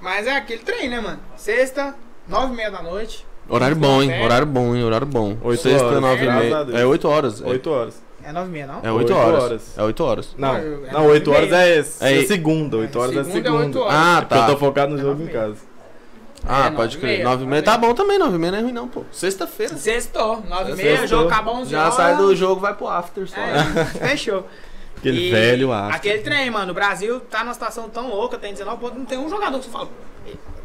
Mas 0.00 0.26
é 0.26 0.36
aquele 0.36 0.62
trem, 0.62 0.88
né, 0.88 1.00
mano? 1.00 1.18
Sexta, 1.36 1.94
nove 2.28 2.52
e 2.52 2.56
meia 2.56 2.70
da 2.70 2.82
noite. 2.82 3.26
Horário 3.48 3.76
bom, 3.76 4.02
hein? 4.02 4.12
É. 4.12 4.22
Horário 4.24 4.46
bom, 4.46 4.76
hein? 4.76 4.84
Horário 4.84 5.06
bom. 5.06 5.36
Oito 5.42 5.62
Sexta, 5.62 5.86
horas. 5.86 6.00
nove 6.00 6.24
e 6.24 6.30
meia. 6.30 6.80
É 6.80 6.84
8 6.86 7.08
horas. 7.08 7.40
É- 7.40 7.46
8 7.46 7.70
horas. 7.70 8.02
É 8.28 8.32
nove 8.32 8.48
e 8.48 8.52
meia, 8.52 8.66
não? 8.66 8.80
É 8.82 8.92
8 8.92 8.96
Oito 9.10 9.14
horas. 9.14 9.42
horas. 9.44 9.78
É 9.78 9.82
8 9.82 10.04
horas. 10.04 10.34
Não, 10.36 10.52
Não, 10.52 10.58
eu- 10.60 10.84
é 10.86 10.92
não 10.92 11.00
nove 11.00 11.12
8 11.12 11.30
e 11.30 11.34
horas 11.34 11.52
é, 11.52 11.76
É- 11.78 11.78
é 12.22 12.26
segunda. 12.26 12.76
8 12.76 12.98
horas 13.00 13.10
é 13.16 13.24
segunda 13.24 13.38
é 13.38 13.42
segunda. 13.42 13.64
oito 13.66 13.78
horas. 13.80 13.94
Ah, 13.94 14.16
Porque 14.20 14.34
eu 14.34 14.38
tá. 14.40 14.46
tô 14.46 14.56
focado 14.58 14.92
no 14.92 14.98
É 14.98 15.02
jogo 15.02 15.22
em 15.22 15.26
casa. 15.28 15.56
Ah, 16.46 16.66
É, 16.66 16.70
pode 16.70 16.94
nove 16.94 16.98
crer. 16.98 17.10
meia, 17.18 17.24
9 17.24 17.44
e 17.44 17.46
meia 17.46 17.62
tá 17.62 17.78
bom 17.78 17.94
também, 17.94 18.18
9 18.18 18.36
e 18.36 18.38
meia 18.38 18.52
não 18.52 18.58
é 18.58 18.62
ruim 18.62 18.72
não, 18.72 18.86
pô. 18.86 19.02
Sexta-feira. 19.10 19.76
Sextou, 19.76 20.42
nove 20.48 20.70
e 20.70 20.72
É 20.72 20.76
meia, 20.76 20.96
sextou. 20.98 21.18
jogo 21.20 21.30
acabou 21.32 21.54
11 21.56 21.70
Já 21.70 21.82
horas. 21.82 21.94
sai 21.94 22.16
do 22.16 22.36
jogo, 22.36 22.60
vai 22.60 22.74
pro 22.74 22.86
after 22.88 23.26
só. 23.28 23.40
É, 23.40 23.84
fechou. 24.08 24.46
Aquele 24.98 25.28
E 25.28 25.30
velho 25.30 25.72
after. 25.72 25.96
Aquele 25.96 26.18
trem, 26.22 26.50
mano. 26.50 26.72
O 26.72 26.74
Brasil 26.74 27.20
tá 27.20 27.40
numa 27.44 27.54
situação 27.54 27.88
tão 27.88 28.08
louca, 28.10 28.36
tem 28.36 28.52
19 28.52 28.78
pontos, 28.80 28.98
não 28.98 29.04
tem 29.06 29.16
um 29.18 29.28
jogador 29.30 29.58
que 29.58 29.64
você 29.64 29.70
fala. 29.70 29.88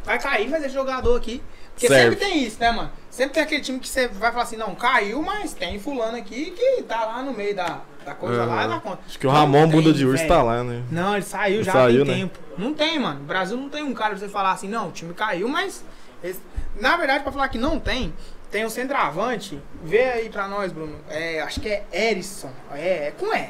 Vai 0.04 0.20
cair, 0.20 0.50
mas 0.50 0.64
esse 0.66 0.74
jogador 0.74 1.16
aqui. 1.16 1.42
Porque 1.74 1.88
Serve. 1.88 2.16
sempre 2.16 2.26
tem 2.26 2.44
isso, 2.44 2.60
né, 2.60 2.72
mano? 2.72 2.92
Sempre 3.10 3.34
tem 3.34 3.44
aquele 3.44 3.62
time 3.62 3.80
que 3.80 3.88
você 3.90 4.08
vai 4.08 4.32
falar 4.32 4.44
assim, 4.44 4.58
não, 4.58 4.74
caiu, 4.76 5.22
mas 5.22 5.54
tem 5.54 5.80
fulano 5.80 6.18
aqui 6.18 6.52
que 6.52 6.84
tá 6.84 7.06
lá 7.06 7.22
no 7.24 7.34
meio 7.34 7.56
da, 7.56 7.82
da 8.06 8.14
coisa 8.14 8.46
lá 8.46 8.66
e 8.66 8.68
dá 8.68 8.80
conta. 8.80 9.00
Acho 9.08 9.20
que 9.20 9.26
o 9.28 9.30
Ramon 9.30 9.64
tem, 9.64 9.72
Bunda 9.72 9.94
de 9.94 10.06
Urso 10.06 10.28
tá 10.28 10.42
lá, 10.44 10.64
né? 10.64 10.84
Não, 10.92 11.14
ele 11.16 11.24
saiu 11.26 11.56
Ele 11.58 11.64
já 11.64 11.72
saiu, 11.74 12.06
tem 12.06 12.14
né? 12.14 12.20
tempo. 12.22 12.40
Não 12.58 12.74
tem, 12.74 13.00
mano. 13.00 13.22
O 13.22 13.24
Brasil 13.24 13.58
não 13.58 13.70
tem 13.70 13.84
um 13.84 13.94
cara 13.94 14.12
pra 14.12 14.20
você 14.20 14.30
falar 14.30 14.52
assim, 14.52 14.68
não, 14.68 14.90
o 14.90 14.92
time 14.92 15.14
caiu, 15.14 15.48
mas. 15.48 15.84
esse- 16.24 16.42
Na 16.80 16.96
verdade, 16.98 17.24
pra 17.24 17.32
falar 17.32 17.48
que 17.50 17.58
não 17.58 17.80
tem, 17.80 18.14
tem 18.52 18.66
um 18.66 18.70
centroavante. 18.70 19.60
Vê 19.84 20.04
aí 20.06 20.30
pra 20.30 20.48
nós, 20.48 20.72
Bruno. 20.72 20.96
É, 21.10 21.42
acho 21.42 21.60
que 21.60 21.70
é 21.70 21.86
Erisson. 21.92 22.52
É, 22.72 23.08
é 23.08 23.12
com 23.12 23.34
E. 23.36 23.50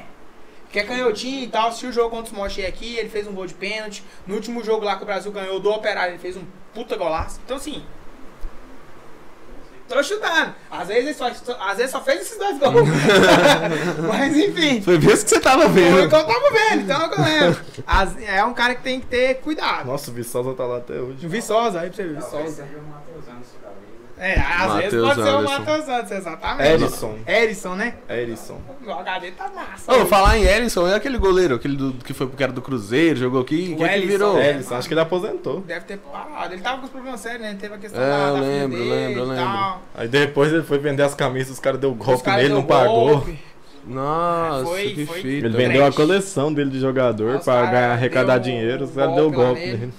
Que 0.71 0.79
é 0.79 0.83
canhotinho 0.83 1.43
e 1.43 1.47
tal. 1.47 1.67
Assistiu 1.67 1.89
o 1.89 1.93
jogo 1.93 2.09
contra 2.09 2.31
os 2.31 2.37
Mochi 2.37 2.65
aqui, 2.65 2.95
ele 2.97 3.09
fez 3.09 3.27
um 3.27 3.33
gol 3.33 3.45
de 3.45 3.53
pênalti. 3.53 4.03
No 4.25 4.35
último 4.35 4.63
jogo 4.63 4.83
lá 4.85 4.95
que 4.95 5.03
o 5.03 5.05
Brasil 5.05 5.31
ganhou 5.31 5.59
do 5.59 5.69
Operário, 5.71 6.13
ele 6.13 6.19
fez 6.19 6.35
um 6.35 6.43
puta 6.73 6.95
golaço. 6.97 7.39
Então 7.45 7.57
assim. 7.57 7.83
Tô 9.87 10.01
chutando. 10.01 10.55
Às 10.71 10.87
vezes, 10.87 11.15
só, 11.17 11.27
às 11.27 11.77
vezes 11.77 11.91
só 11.91 12.01
fez 12.01 12.21
esses 12.21 12.37
dois 12.37 12.57
gols. 12.57 12.73
Mas 14.07 14.35
enfim. 14.37 14.81
Foi 14.81 14.95
isso 14.97 15.23
que 15.25 15.29
você 15.29 15.39
tava 15.39 15.63
Foi 15.63 15.69
o 15.69 15.73
vendo. 15.73 16.09
que 16.09 16.15
eu 16.15 16.25
tava 16.25 16.51
vendo, 16.51 16.81
então 16.81 17.01
é 17.01 17.07
o 17.07 17.11
eu 17.13 17.23
lembro. 17.23 17.61
As- 17.85 18.17
é 18.23 18.43
um 18.45 18.53
cara 18.53 18.75
que 18.75 18.81
tem 18.83 18.99
que 18.99 19.05
ter 19.07 19.35
cuidado. 19.41 19.85
Nossa, 19.85 20.09
o 20.09 20.13
Viçosa 20.13 20.53
tá 20.53 20.65
lá 20.65 20.77
até 20.77 20.93
hoje. 20.95 21.27
Viçosa, 21.27 21.81
aí 21.81 21.89
pra 21.89 21.95
você 21.97 22.03
ver, 22.03 22.15
Viçosa. 22.15 22.67
É, 24.17 24.39
às 24.39 24.73
vezes 24.75 24.93
Matheus 24.93 25.07
pode 25.09 25.15
ser 25.23 25.33
o 25.33 25.37
Anderson. 25.39 25.59
Matheus 25.59 25.85
Santos, 25.85 26.11
exatamente. 26.11 26.69
Erisson. 26.69 27.15
Erisson, 27.27 27.75
né? 27.75 27.95
Erisson. 28.07 28.61
O 28.85 28.91
HD 28.91 29.31
tá 29.31 29.49
massa. 29.53 29.91
Ô, 29.93 30.05
falar 30.05 30.37
em 30.37 30.43
Ellison, 30.43 30.87
é 30.87 30.95
aquele 30.95 31.17
goleiro, 31.17 31.55
aquele 31.55 31.75
do, 31.75 31.93
que 31.93 32.13
foi 32.13 32.27
pro 32.27 32.37
cara 32.37 32.51
do 32.51 32.61
Cruzeiro, 32.61 33.17
jogou 33.17 33.41
aqui, 33.41 33.71
O 33.73 33.77
que, 33.77 33.83
é 33.83 33.99
que 33.99 34.05
virou? 34.05 34.37
é. 34.37 34.49
Erisson, 34.51 34.75
acho 34.75 34.87
que 34.87 34.93
ele 34.93 35.01
aposentou. 35.01 35.61
Deve 35.61 35.85
ter 35.85 35.97
parado. 35.97 36.53
Ele 36.53 36.61
tava 36.61 36.77
com 36.77 36.85
os 36.85 36.91
problemas 36.91 37.19
sérios, 37.19 37.41
né? 37.41 37.57
Teve 37.59 37.73
a 37.73 37.77
questão 37.77 38.01
É, 38.01 38.07
da, 38.09 38.33
filha 38.33 38.39
lembro, 38.41 38.79
lembro, 38.83 39.23
lembro. 39.25 39.75
Aí 39.95 40.07
depois 40.07 40.53
ele 40.53 40.63
foi 40.63 40.77
vender 40.77 41.03
as 41.03 41.15
camisas, 41.15 41.53
os 41.53 41.59
caras 41.59 41.79
deu 41.79 41.93
golpe 41.93 42.23
caras 42.23 42.37
nele, 42.43 42.49
deu 42.49 42.57
não 42.59 42.67
pagou. 42.67 43.09
golpe. 43.17 43.39
Nossa, 43.85 44.65
Foi- 44.65 44.89
que 44.93 45.05
foi- 45.05 45.21
fita. 45.21 45.47
Ele 45.47 45.57
vendeu 45.57 45.85
a 45.85 45.91
coleção 45.91 46.53
dele 46.53 46.69
de 46.69 46.79
jogador 46.79 47.35
Os 47.37 47.43
pra 47.43 47.53
cara 47.55 47.65
ganhar, 47.71 47.91
arrecadar 47.91 48.37
dinheiro, 48.37 48.85
os 48.85 48.91
caras 48.91 49.15
deu 49.15 49.29
golpe 49.29 49.59
nele. 49.59 49.93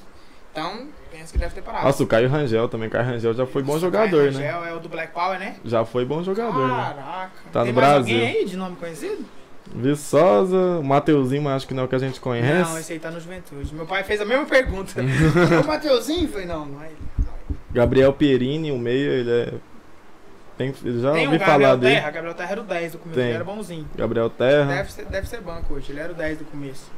Então, 0.52 0.86
penso 1.24 1.32
que 1.32 1.38
deve 1.38 1.54
ter 1.54 1.62
parado. 1.62 1.86
Nossa, 1.86 2.02
o 2.02 2.06
Caio 2.06 2.28
Rangel 2.28 2.68
também. 2.68 2.88
Caio 2.90 3.06
Rangel 3.06 3.34
já 3.34 3.46
foi 3.46 3.62
bom 3.62 3.72
Nossa, 3.72 3.86
jogador, 3.86 4.18
Caio 4.18 4.32
né? 4.32 4.50
Rangel 4.50 4.64
É 4.64 4.74
o 4.74 4.80
do 4.80 4.88
Black 4.88 5.12
Power, 5.12 5.38
né? 5.38 5.56
Já 5.64 5.84
foi 5.84 6.04
bom 6.04 6.22
jogador, 6.22 6.68
né? 6.68 6.94
Caraca. 6.94 7.32
Tá 7.52 7.62
Tem 7.62 7.72
no 7.72 7.80
mais 7.80 7.94
Brasil. 7.94 8.16
alguém 8.16 8.36
aí 8.36 8.44
de 8.44 8.56
nome 8.56 8.76
conhecido? 8.76 9.24
Viçosa, 9.74 10.78
o 10.78 10.84
Mateuzinho, 10.84 11.42
mas 11.42 11.54
acho 11.54 11.68
que 11.68 11.72
não 11.72 11.84
é 11.84 11.86
o 11.86 11.88
que 11.88 11.94
a 11.94 11.98
gente 11.98 12.20
conhece. 12.20 12.70
Não, 12.70 12.78
esse 12.78 12.92
aí 12.92 12.98
tá 12.98 13.10
no 13.10 13.18
Juventude. 13.18 13.74
Meu 13.74 13.86
pai 13.86 14.04
fez 14.04 14.20
a 14.20 14.24
mesma 14.24 14.44
pergunta. 14.44 14.92
o 15.00 15.66
Mateuzinho? 15.66 16.28
Falei, 16.28 16.46
não, 16.46 16.66
não 16.66 16.82
é 16.82 16.88
ele. 16.88 16.96
Gabriel 17.72 18.12
Pierini, 18.12 18.70
o 18.70 18.78
meia, 18.78 19.10
ele 19.10 19.30
é. 19.30 19.54
Tem, 20.56 20.72
já 20.72 21.12
Tem 21.12 21.26
um 21.26 21.32
ouvi 21.32 21.38
Gabriel 21.38 21.40
falar 21.40 21.76
dele. 21.76 21.94
Terra. 21.94 22.10
Gabriel 22.10 22.34
Terra 22.34 22.52
era 22.52 22.60
o 22.60 22.64
10 22.64 22.92
do 22.92 22.98
começo. 22.98 23.18
Tem. 23.18 23.28
Ele 23.28 23.34
era 23.34 23.44
bonzinho. 23.44 23.88
Gabriel 23.96 24.30
Terra. 24.30 24.66
Deve 24.66 24.92
ser, 24.92 25.04
deve 25.06 25.28
ser 25.28 25.40
banco 25.40 25.74
hoje. 25.74 25.90
Ele 25.90 25.98
era 25.98 26.12
o 26.12 26.14
10 26.14 26.38
do 26.38 26.44
começo. 26.44 26.92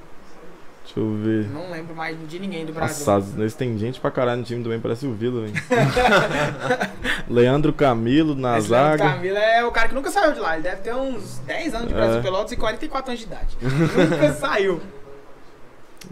Deixa 0.86 1.00
eu 1.00 1.16
ver. 1.16 1.48
Não 1.50 1.70
lembro 1.70 1.94
mais 1.96 2.16
de 2.28 2.38
ninguém 2.38 2.64
do 2.64 2.72
Brasil. 2.72 3.12
Às 3.12 3.32
vezes 3.34 3.54
tem 3.54 3.76
gente 3.76 3.98
pra 4.00 4.10
caralho 4.10 4.38
no 4.38 4.44
time 4.46 4.62
também, 4.62 4.78
parece 4.80 5.04
o 5.06 5.12
Vila, 5.12 5.42
velho. 5.42 5.52
Leandro 7.28 7.72
Camilo 7.72 8.34
na 8.34 8.58
Esse 8.58 8.70
Leandro 8.70 8.98
zaga. 8.98 9.12
Camilo 9.14 9.36
é 9.36 9.64
o 9.64 9.70
cara 9.72 9.88
que 9.88 9.94
nunca 9.94 10.10
saiu 10.10 10.32
de 10.32 10.40
lá. 10.40 10.54
Ele 10.54 10.62
deve 10.62 10.82
ter 10.82 10.94
uns 10.94 11.38
10 11.40 11.74
anos 11.74 11.88
de 11.88 11.94
Brasil 11.94 12.18
É. 12.18 12.22
Pelotas 12.22 12.52
e 12.52 12.56
44 12.56 13.10
anos 13.10 13.20
de 13.20 13.26
idade. 13.26 13.56
nunca 13.60 14.32
saiu. 14.38 14.80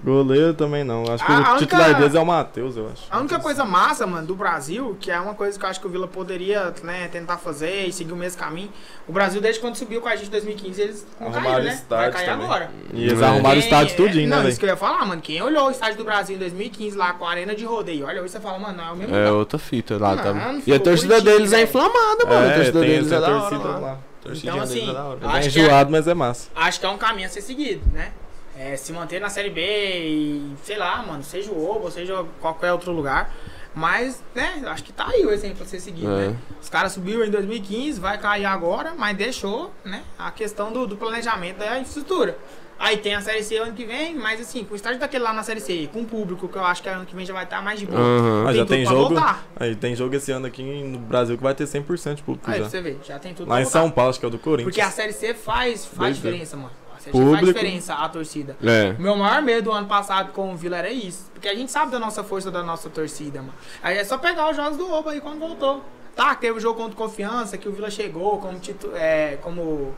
Goleiro 0.03 0.55
também 0.55 0.83
não. 0.85 1.03
Acho 1.13 1.25
que 1.25 1.31
A- 1.33 1.35
o 1.35 1.39
a 1.39 1.41
única- 1.53 1.59
titular 1.59 1.95
deles 1.95 2.15
é 2.15 2.21
o 2.21 2.27
Matheus, 2.27 2.77
eu 2.77 2.89
acho. 2.93 3.03
A 3.11 3.19
única 3.19 3.39
coisa 3.39 3.65
massa, 3.65 4.07
mano, 4.07 4.27
do 4.27 4.35
Brasil, 4.35 4.97
que 5.01 5.11
é 5.11 5.19
uma 5.21 5.35
coisa 5.35 5.59
que 5.59 5.65
eu 5.65 5.69
acho 5.69 5.81
que 5.81 5.87
o 5.87 5.91
Vila 5.91 6.09
poderia 6.09 6.75
né, 6.83 7.09
tentar 7.09 7.37
fazer 7.39 7.87
e 7.87 7.93
seguir 7.93 8.13
o 8.13 8.17
mesmo 8.17 8.39
caminho. 8.41 8.71
O 9.07 9.13
Brasil, 9.13 9.41
desde 9.41 9.61
quando 9.61 9.77
subiu 9.77 10.01
com 10.01 10.09
a 10.09 10.17
gente 10.17 10.27
em 10.29 10.31
2015, 10.31 10.81
eles 10.83 11.07
não 11.21 11.29
Arrumaram 11.29 11.51
caíram, 11.57 11.65
né? 11.65 11.83
Vai 11.89 12.11
cair 12.11 12.27
também. 12.27 12.45
agora. 12.47 12.71
E 12.93 13.05
eles 13.05 13.21
É. 13.21 13.25
arrumaram 13.25 13.57
o 13.57 13.61
estádio 13.61 13.97
tudinho, 13.97 14.29
Não, 14.29 14.37
né, 14.39 14.43
isso 14.43 14.47
velho? 14.49 14.59
que 14.59 14.65
eu 14.65 14.69
ia 14.71 14.77
falar, 14.77 15.05
mano. 15.07 15.23
Quem 15.23 15.41
olhou 15.43 15.69
o 15.69 15.71
estádio 15.71 15.99
do 15.99 16.05
Brasil 16.05 16.37
em 16.37 16.39
2015 16.39 16.97
lá 16.97 17.13
com 17.13 17.25
a 17.27 17.31
arena 17.31 17.55
de 17.55 17.65
rodeio, 17.65 18.07
olha, 18.07 18.21
hoje 18.23 18.33
você 18.33 18.41
fala, 18.41 18.59
mano, 18.59 18.77
não 18.79 18.85
é 18.89 18.91
o 18.93 18.97
mesmo. 18.97 19.15
É 19.15 19.25
não. 19.27 19.39
outra 19.39 19.59
fita 19.59 19.97
lá, 19.99 20.17
tá? 20.17 20.33
Mano, 20.35 20.63
E 20.67 20.73
a 20.75 20.81
torcida 20.81 21.15
bonitinho, 21.15 21.37
deles 21.39 21.53
é 21.53 21.63
inflamada, 21.63 22.25
mano. 22.27 22.35
a 22.47 22.51
É, 22.51 22.55
torcida 22.57 22.81
tem 22.81 22.89
deles 22.89 23.13
é 23.13 23.21
da 23.21 23.27
hora 23.29 23.41
torcida 23.41 23.69
lá. 23.69 23.79
lá. 23.79 23.99
Então, 24.27 24.61
assim, 24.61 24.81
é. 24.81 25.37
É 25.43 25.47
enjoado, 25.47 25.91
mas 25.93 26.09
é 26.09 26.15
massa. 26.15 26.49
Acho 26.57 26.81
que 26.81 26.87
é 26.87 26.89
um 26.89 26.97
caminho 26.97 27.27
a 27.27 27.31
ser 27.31 27.43
seguido, 27.43 27.83
né? 27.93 28.11
É, 28.57 28.77
se 28.77 28.93
manter 28.93 29.21
na 29.21 29.29
Série 29.29 29.51
B 29.51 29.61
e, 29.61 30.53
sei 30.63 30.77
lá, 30.79 31.03
mano, 31.03 31.23
seja 31.25 31.51
o 31.51 31.71
Obo, 31.71 31.91
seja 31.91 32.25
qualquer 32.41 32.73
outro 32.73 32.93
lugar. 32.93 33.33
Mas, 33.75 34.23
né, 34.33 34.63
acho 34.67 34.85
que 34.85 34.93
tá 34.93 35.09
aí 35.09 35.27
o 35.27 35.33
exemplo 35.33 35.57
pra 35.57 35.67
ser 35.67 35.81
seguido, 35.81 36.13
É. 36.13 36.29
né? 36.29 36.37
Os 36.63 36.69
caras 36.69 36.93
subiu 36.93 37.25
em 37.25 37.31
2015, 37.31 37.99
vai 37.99 38.17
cair 38.19 38.45
agora, 38.45 38.95
mas 38.97 39.17
deixou, 39.17 39.73
né, 39.85 40.05
a 40.17 40.31
questão 40.31 40.73
do, 40.73 40.87
do 40.87 40.97
planejamento 40.97 41.57
da 41.59 41.67
infraestrutura. 41.81 42.39
Aí 42.79 42.97
tem 42.99 43.15
a 43.17 43.21
Série 43.21 43.43
C 43.43 43.57
ano 43.57 43.73
que 43.73 43.85
vem, 43.85 44.15
mas 44.15 44.41
assim, 44.41 44.63
com 44.65 44.75
o 44.75 44.77
estádio 44.77 45.01
daquele 45.01 45.25
lá 45.25 45.33
na 45.33 45.43
Série 45.43 45.61
C, 45.61 45.89
com 45.93 46.03
o 46.03 46.05
público, 46.05 46.47
que 46.49 46.57
eu 46.57 46.65
acho 46.65 46.83
que 46.83 46.89
ano 46.89 47.05
que 47.07 47.15
vem 47.17 47.25
já 47.27 47.33
vai 47.35 47.45
estar 47.45 47.61
mais 47.63 47.81
de 47.81 47.87
boa. 47.87 47.99
Ah, 48.01 48.47
Tem 48.47 48.55
já 48.57 48.67
tem 48.67 48.85
jogo. 48.87 49.15
voltar. 49.15 49.45
Aí 49.57 49.75
tem 49.75 49.97
jogo 49.97 50.15
esse 50.15 50.31
ano 50.31 50.47
aqui 50.47 50.63
no 50.63 50.99
Brasil 50.99 51.37
que 51.37 51.43
vai 51.43 51.55
ter 51.55 51.65
100% 51.67 52.15
de 52.17 52.23
público 52.23 52.49
Aí 52.51 52.59
já. 52.61 52.69
você 52.69 52.81
ver, 52.81 52.99
já 53.05 53.19
tem 53.19 53.33
tudo 53.35 53.49
Lá 53.49 53.61
em 53.61 53.65
voltar. 53.65 53.81
São 53.81 53.91
Paulo, 53.91 54.11
acho 54.11 54.19
que 54.21 54.25
é 54.25 54.29
o 54.29 54.31
do 54.31 54.39
Corinthians. 54.39 54.65
Porque 54.75 54.81
a 54.81 54.91
Série 54.91 55.13
C 55.13 55.35
faz, 55.35 55.85
faz 55.87 56.17
diferença, 56.17 56.57
mano. 56.57 56.71
A 57.11 57.13
Série 57.13 57.17
C 57.19 57.25
faz 57.25 57.41
Público. 57.41 57.47
diferença, 57.47 57.95
a 57.95 58.09
torcida. 58.09 58.57
É. 58.63 58.95
O 58.99 59.03
meu 59.03 59.17
maior 59.17 59.43
medo 59.43 59.65
do 59.65 59.73
ano 59.73 59.87
passado 59.87 60.33
com 60.33 60.53
o 60.53 60.57
Vila 60.57 60.77
era 60.79 60.91
isso. 60.91 61.31
Porque 61.33 61.49
a 61.49 61.55
gente 61.55 61.71
sabe 61.71 61.93
da 61.93 61.99
nossa 61.99 62.25
força, 62.25 62.51
da 62.51 62.63
nossa 62.63 62.89
torcida, 62.89 63.41
mano. 63.41 63.55
Aí 63.83 63.99
é 63.99 64.05
só 64.05 64.17
pegar 64.19 64.51
os 64.51 64.57
jogos 64.57 64.77
do 64.79 64.91
Oba 64.91 65.11
aí 65.13 65.21
quando 65.21 65.39
voltou. 65.39 65.83
Tá, 66.17 66.35
teve 66.35 66.57
o 66.59 66.61
jogo 66.61 66.81
contra 66.81 66.97
Confiança, 66.97 67.59
que 67.59 67.69
o 67.69 67.73
Vila 67.73 67.91
chegou 67.91 68.39
como, 68.39 68.59
titu 68.61 68.91
é, 68.95 69.37
como 69.43 69.93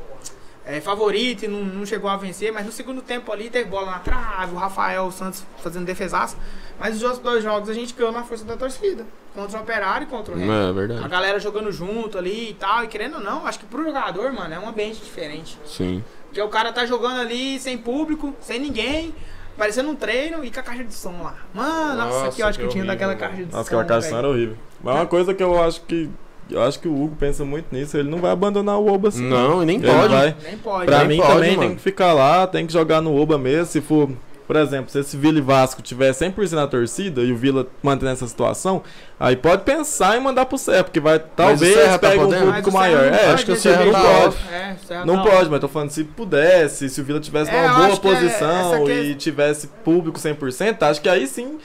é, 0.65 0.81
favorito 0.81 1.45
e 1.45 1.49
não, 1.49 1.63
não 1.63 1.85
chegou 1.87 2.09
a 2.09 2.17
vencer, 2.17 2.51
mas 2.53 2.65
no 2.65 2.73
segundo 2.73 3.03
tempo 3.03 3.31
ali 3.31 3.51
teve 3.51 3.69
bola 3.69 3.91
na 3.91 3.99
trave, 3.99 4.55
o 4.55 4.57
Rafael 4.59 5.11
Santos 5.13 5.45
fazendo 5.63 5.85
defesaço. 5.85 6.37
Mas 6.79 6.97
os 6.97 7.03
outros 7.03 7.21
dois 7.23 7.43
jogos 7.43 7.69
a 7.69 7.75
gente 7.75 7.95
ganhou 7.95 8.13
na 8.13 8.23
força 8.23 8.45
da 8.45 8.57
torcida. 8.57 9.07
Contra 9.35 9.59
o 9.59 9.63
Operário 9.63 10.07
e 10.07 10.11
contra 10.11 10.35
o 10.35 10.39
Remo. 10.39 10.51
É 10.53 10.69
A 10.69 10.73
verdade. 10.73 11.09
galera 11.09 11.39
jogando 11.39 11.71
junto 11.71 12.17
ali 12.19 12.51
e 12.51 12.55
tal. 12.55 12.85
E 12.85 12.87
querendo 12.89 13.15
ou 13.15 13.21
não, 13.21 13.47
acho 13.47 13.59
que 13.59 13.67
pro 13.67 13.83
jogador, 13.85 14.33
mano, 14.33 14.55
é 14.55 14.59
um 14.59 14.69
ambiente 14.69 15.01
diferente. 15.03 15.59
Sim. 15.67 16.03
Porque 16.27 16.41
o 16.43 16.49
cara 16.49 16.73
tá 16.73 16.85
jogando 16.87 17.21
ali 17.21 17.59
sem 17.59 17.79
público, 17.79 18.35
sem 18.41 18.59
ninguém, 18.61 19.15
parecendo 19.57 19.91
um 19.91 19.95
treino 19.95 20.45
e 20.45 20.51
com 20.51 20.61
a 20.61 20.63
caixa 20.63 20.85
de 20.85 20.93
som 20.95 21.23
lá. 21.23 21.35
Mano, 21.55 21.95
nossa, 21.97 22.25
Nossa, 22.25 22.37
que 22.37 22.43
ódio 22.43 22.61
que, 22.61 22.67
que 22.67 22.73
tinha 22.73 22.85
horrível, 22.85 22.87
daquela 22.87 23.15
mano. 23.15 23.21
caixa 23.21 23.37
de 23.37 23.53
Nossa, 23.53 23.57
som. 23.57 23.61
aquela 23.67 23.85
caixa 23.85 24.01
de 24.03 24.13
som 24.13 24.19
era 24.19 24.29
horrível. 24.29 24.57
Mas 24.83 24.95
uma 24.97 25.07
coisa 25.07 25.35
que 25.35 25.43
eu 25.43 25.63
acho 25.63 25.81
que. 25.83 26.11
Eu 26.49 26.63
acho 26.63 26.79
que 26.79 26.87
o 26.87 26.95
Hugo 26.95 27.17
pensa 27.19 27.45
muito 27.45 27.67
nisso, 27.75 27.97
ele 27.97 28.09
não 28.09 28.19
vai 28.19 28.31
abandonar 28.31 28.79
o 28.79 28.87
Oba 28.87 29.09
assim. 29.09 29.25
Não, 29.29 29.65
e 29.65 29.67
nem 29.67 29.79
Ele 29.79 29.87
pode. 29.91 30.15
vai. 30.15 30.37
Nem 30.45 30.57
pode. 30.59 30.87
Pra 30.87 30.99
né? 30.99 31.05
Nem 31.05 31.17
mim 31.17 31.23
pode, 31.25 31.35
também 31.35 31.57
mano. 31.57 31.69
tem 31.69 31.77
que 31.77 31.83
ficar 31.83 32.13
lá, 32.13 32.47
tem 32.47 32.65
que 32.67 32.73
jogar 32.73 33.01
no 33.01 33.21
Oba 33.21 33.37
mesmo. 33.37 33.67
Se 33.67 33.81
for, 33.81 34.09
por 34.47 34.57
exemplo, 34.57 34.91
se 34.91 34.99
esse 35.01 35.17
Vila 35.17 35.39
e 35.39 35.41
Vasco 35.41 35.83
tiver 35.83 36.11
100% 36.13 36.53
na 36.53 36.67
torcida 36.67 37.21
e 37.23 37.33
o 37.33 37.37
Vila 37.37 37.67
mantendo 37.83 38.13
essa 38.13 38.27
situação, 38.27 38.83
aí 39.19 39.35
pode 39.37 39.63
pensar 39.65 40.17
em 40.17 40.21
mandar 40.21 40.47
pro 40.47 40.57
Serra, 40.59 40.85
porque 40.85 41.01
vai 41.01 41.19
talvez 41.19 41.75
Serra 41.75 41.99
tá 41.99 42.09
pegue 42.11 42.21
um 42.21 42.25
podendo? 42.27 42.47
Mas 42.47 42.55
público 42.57 42.73
maior. 42.73 43.05
É, 43.13 43.27
acho 43.33 43.45
que 43.45 43.51
o 43.51 43.55
desse 43.55 43.69
Serra 43.69 43.85
não 43.85 43.93
pode. 43.93 44.37
É, 44.53 45.05
Não 45.05 45.17
tá- 45.25 45.31
pode, 45.31 45.51
mas 45.51 45.61
tô 45.61 45.69
falando 45.69 45.91
se 45.91 46.05
pudesse, 46.05 46.89
se 46.89 47.01
o 47.01 47.05
Vila 47.05 47.21
tivesse 47.21 47.51
É, 47.51 47.61
uma 47.67 47.75
boa 47.75 47.89
é- 47.93 47.97
posição 47.97 48.85
que- 48.85 48.93
e 48.93 49.15
tivesse 49.15 49.67
público 49.85 50.19
100%, 50.19 50.83
acho 50.85 51.01
que 51.01 51.09
aí 51.09 51.27
sim 51.27 51.59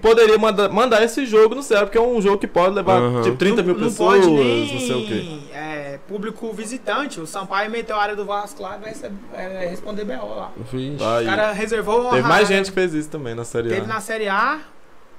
poderia 0.00 0.38
mandar, 0.38 0.68
mandar 0.68 1.02
esse 1.02 1.26
jogo 1.26 1.54
no 1.54 1.62
Serra, 1.62 1.82
porque 1.86 1.98
é 1.98 2.00
um 2.00 2.20
jogo 2.20 2.38
que 2.38 2.46
pode 2.46 2.74
levar 2.74 3.00
Aham. 3.00 3.22
tipo 3.22 3.36
30 3.36 3.62
mil 3.62 3.74
não, 3.74 3.84
pessoas, 3.88 4.20
pode 4.20 4.26
não, 4.26 4.44
nem, 4.44 4.78
sei 4.80 5.02
o 5.02 5.06
quê. 5.06 5.38
é, 5.52 5.98
público 6.08 6.52
visitante. 6.52 7.20
O 7.20 7.26
Sampaio 7.26 7.70
meteu 7.70 7.96
a 7.96 8.02
área 8.02 8.16
do 8.16 8.24
Vasco 8.24 8.62
lá 8.62 8.76
e 8.76 8.80
vai 8.80 8.94
é, 9.34 9.66
responder 9.68 10.04
BO 10.04 10.34
lá. 10.34 10.52
Vixe. 10.70 11.02
Aí, 11.04 11.24
O 11.24 11.28
cara 11.28 11.52
reservou 11.52 12.10
teve 12.10 12.28
mais 12.28 12.48
gente 12.48 12.66
que 12.66 12.72
fez 12.72 12.94
isso 12.94 13.08
também 13.10 13.34
na 13.34 13.44
Série 13.44 13.68
A. 13.68 13.74
Teve 13.74 13.86
na 13.86 14.00
Série 14.00 14.28
A. 14.28 14.60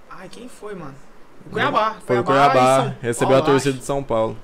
Ai, 0.09 0.27
quem 0.29 0.47
foi, 0.47 0.75
mano? 0.75 0.95
O 1.45 1.49
Cuiabá. 1.49 1.97
Foi 2.05 2.19
o 2.19 2.23
Cuiabá, 2.23 2.93
recebeu 3.01 3.37
a 3.37 3.41
torcida 3.41 3.71
acho. 3.71 3.79
de 3.79 3.85
São 3.85 4.01
Paulo. 4.01 4.37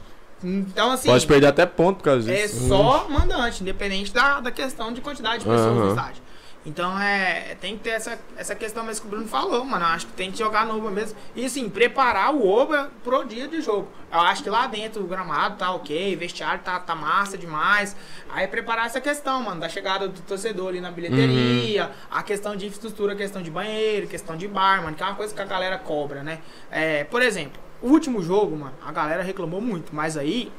Então, 0.43 0.91
assim. 0.91 1.09
Pode 1.09 1.27
perder 1.27 1.47
até 1.47 1.65
ponto 1.65 1.97
por 1.97 2.03
causa 2.03 2.31
É 2.31 2.43
disso. 2.43 2.67
só 2.67 3.07
mandante, 3.09 3.61
independente 3.61 4.13
da, 4.13 4.39
da 4.39 4.51
questão 4.51 4.91
de 4.93 5.01
quantidade 5.01 5.39
de 5.43 5.49
pessoas 5.49 5.75
no 5.75 5.81
Aham. 5.81 5.89
estádio. 5.89 6.23
Então 6.69 6.99
é. 6.99 7.57
Tem 7.59 7.75
que 7.75 7.83
ter 7.83 7.89
essa, 7.91 8.17
essa 8.37 8.55
questão 8.55 8.83
mesmo 8.83 9.01
que 9.01 9.07
o 9.07 9.09
Bruno 9.09 9.27
falou, 9.27 9.65
mano. 9.65 9.83
Eu 9.83 9.89
acho 9.89 10.05
que 10.05 10.13
tem 10.13 10.31
que 10.31 10.37
jogar 10.37 10.65
no 10.65 10.77
Oba 10.77 10.91
mesmo. 10.91 11.17
E 11.35 11.43
assim, 11.45 11.67
preparar 11.67 12.33
o 12.33 12.47
Oba 12.47 12.91
pro 13.03 13.23
dia 13.23 13.47
de 13.47 13.59
jogo. 13.59 13.87
Eu 14.11 14.19
acho 14.19 14.43
que 14.43 14.49
lá 14.49 14.67
dentro 14.67 15.03
o 15.03 15.07
gramado 15.07 15.57
tá 15.57 15.71
ok, 15.71 16.15
o 16.15 16.19
vestiário 16.19 16.61
tá, 16.63 16.79
tá 16.79 16.95
massa 16.95 17.37
demais. 17.37 17.95
Aí 18.29 18.47
preparar 18.47 18.85
essa 18.85 19.01
questão, 19.01 19.41
mano, 19.43 19.59
da 19.59 19.69
chegada 19.69 20.07
do 20.07 20.21
torcedor 20.21 20.69
ali 20.69 20.81
na 20.81 20.91
bilheteria, 20.91 21.91
a 22.09 22.23
questão 22.23 22.55
de 22.55 22.65
infraestrutura, 22.67 23.15
questão 23.15 23.41
de 23.41 23.51
banheiro, 23.51 24.07
questão 24.07 24.35
de 24.37 24.47
bar, 24.47 24.83
mano, 24.83 24.95
que 24.95 25.03
é 25.03 25.05
uma 25.05 25.15
coisa 25.15 25.33
que 25.33 25.41
a 25.41 25.45
galera 25.45 25.77
cobra, 25.77 26.23
né? 26.23 26.39
É, 26.71 27.03
por 27.03 27.21
exemplo, 27.21 27.61
o 27.81 27.89
último 27.89 28.21
jogo, 28.23 28.55
mano, 28.55 28.73
a 28.83 28.91
galera 28.91 29.21
reclamou 29.21 29.61
muito, 29.61 29.93
mas 29.93 30.17
aí, 30.17 30.51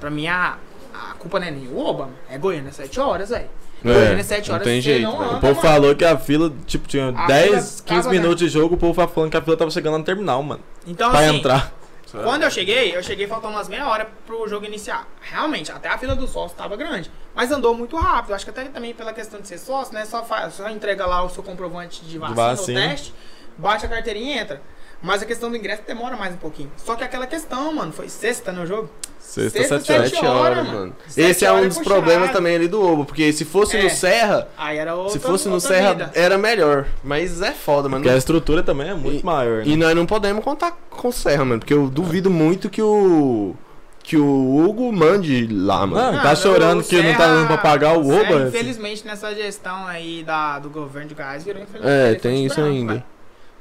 pra 0.00 0.10
mim, 0.10 0.26
a, 0.26 0.58
a 0.92 1.14
culpa 1.14 1.38
não 1.38 1.46
é 1.46 1.50
nem 1.50 1.68
o 1.68 1.78
Oba, 1.78 2.06
mano, 2.06 2.18
é 2.28 2.36
Goiânia 2.36 2.72
7 2.72 2.98
horas, 2.98 3.30
velho. 3.30 3.48
É, 3.84 3.92
Goiânia 3.92 4.24
7 4.24 4.48
não 4.48 4.54
horas 4.54 4.66
tem 4.66 4.82
você 4.82 4.82
jeito, 4.82 5.02
não 5.02 5.12
velho. 5.12 5.22
O 5.22 5.30
anda, 5.30 5.40
povo 5.40 5.54
mano. 5.54 5.68
falou 5.68 5.94
que 5.94 6.04
a 6.04 6.18
fila, 6.18 6.52
tipo, 6.66 6.88
tinha 6.88 7.08
A 7.08 7.26
10, 7.26 7.46
fila 7.46 7.60
15 7.60 7.84
tava, 7.84 8.10
minutos 8.10 8.42
né? 8.42 8.46
de 8.48 8.52
jogo, 8.52 8.74
o 8.74 8.78
povo 8.78 9.06
falando 9.08 9.30
que 9.30 9.36
a 9.36 9.42
fila 9.42 9.56
tava 9.56 9.70
chegando 9.70 9.98
no 9.98 10.04
terminal, 10.04 10.42
mano. 10.42 10.62
Então, 10.86 11.10
pra 11.10 11.20
assim, 11.20 11.36
entrar. 11.36 11.72
Quando 12.10 12.42
eu 12.42 12.50
cheguei, 12.50 12.96
eu 12.96 13.02
cheguei 13.02 13.26
faltando 13.26 13.52
umas 13.54 13.68
meia 13.68 13.86
hora 13.86 14.08
pro 14.26 14.48
jogo 14.48 14.64
iniciar. 14.64 15.06
Realmente, 15.20 15.70
até 15.70 15.88
a 15.90 15.98
fila 15.98 16.16
do 16.16 16.26
sócio 16.26 16.56
tava 16.56 16.74
grande. 16.74 17.10
Mas 17.34 17.52
andou 17.52 17.74
muito 17.74 17.96
rápido. 17.98 18.32
Acho 18.34 18.46
que 18.46 18.50
até 18.50 18.64
também 18.64 18.94
pela 18.94 19.12
questão 19.12 19.38
de 19.40 19.46
ser 19.46 19.58
sócio, 19.58 19.92
né? 19.92 20.06
Só, 20.06 20.24
faz, 20.24 20.54
só 20.54 20.70
entrega 20.70 21.04
lá 21.04 21.22
o 21.22 21.28
seu 21.28 21.42
comprovante 21.42 22.02
de 22.04 22.18
vacina, 22.18 22.34
vacina. 22.34 22.80
o 22.80 22.88
teste, 22.88 23.14
baixa 23.58 23.84
a 23.86 23.90
carteirinha 23.90 24.36
e 24.36 24.38
entra. 24.38 24.62
Mas 25.02 25.22
a 25.22 25.26
questão 25.26 25.48
do 25.50 25.56
ingresso 25.56 25.82
demora 25.86 26.16
mais 26.16 26.34
um 26.34 26.38
pouquinho. 26.38 26.70
Só 26.76 26.96
que 26.96 27.04
aquela 27.04 27.26
questão, 27.26 27.72
mano, 27.72 27.92
foi 27.92 28.08
sexta 28.08 28.50
no 28.50 28.66
jogo. 28.66 28.90
Sexta, 29.20 29.58
Sexta, 29.58 29.78
7 29.80 29.92
horas. 29.92 30.08
sete 30.10 30.20
7 30.20 30.26
horas, 30.26 30.56
mano. 30.66 30.78
mano. 30.78 30.96
Sete 31.06 31.30
Esse 31.30 31.44
é 31.44 31.52
um 31.52 31.68
dos 31.68 31.76
puxado. 31.78 31.84
problemas 31.96 32.30
também 32.32 32.56
ali 32.56 32.66
do 32.66 32.82
Obo, 32.82 33.04
porque 33.04 33.30
se 33.32 33.44
fosse 33.44 33.76
É. 33.76 33.82
no 33.82 33.90
Serra, 33.90 34.48
Aí 34.56 34.78
era 34.78 34.94
outra 34.94 35.12
se 35.12 35.18
fosse 35.20 35.48
no 35.48 35.60
Serra 35.60 35.90
vida. 35.92 36.10
era 36.14 36.38
melhor. 36.38 36.86
Mas 37.04 37.40
é 37.42 37.52
foda, 37.52 37.88
mano. 37.88 38.02
Porque 38.02 38.14
a 38.14 38.18
estrutura 38.18 38.62
também 38.62 38.88
é 38.88 38.94
muito 38.94 39.20
E- 39.20 39.24
maior, 39.24 39.58
né? 39.58 39.64
E 39.66 39.76
nós 39.76 39.94
não 39.94 40.06
podemos 40.06 40.42
contar 40.42 40.72
com 40.90 41.08
o 41.08 41.12
Serra, 41.12 41.44
mano, 41.44 41.60
porque 41.60 41.74
eu 41.74 41.88
duvido 41.88 42.30
muito 42.30 42.68
que 42.70 42.82
o 42.82 43.54
que 44.02 44.16
o 44.16 44.64
Hugo 44.66 44.90
mande 44.90 45.46
lá, 45.52 45.86
mano. 45.86 46.16
Não, 46.16 46.22
tá 46.22 46.34
chorando 46.34 46.82
que 46.82 47.00
não 47.02 47.12
tá 47.14 47.26
dando 47.26 47.46
pra 47.46 47.58
pagar 47.58 47.98
o 47.98 48.04
Serra, 48.04 48.22
Oba, 48.22 48.36
assim. 48.38 48.48
Infelizmente, 48.48 49.06
nessa 49.06 49.34
gestão 49.34 49.86
aí 49.86 50.24
da, 50.24 50.58
do 50.58 50.70
governo 50.70 51.08
de 51.10 51.14
Goiás, 51.14 51.44
virou 51.44 51.62
É, 51.82 52.14
tem 52.14 52.46
isso 52.46 52.54
branco, 52.54 52.70
ainda. 52.70 53.04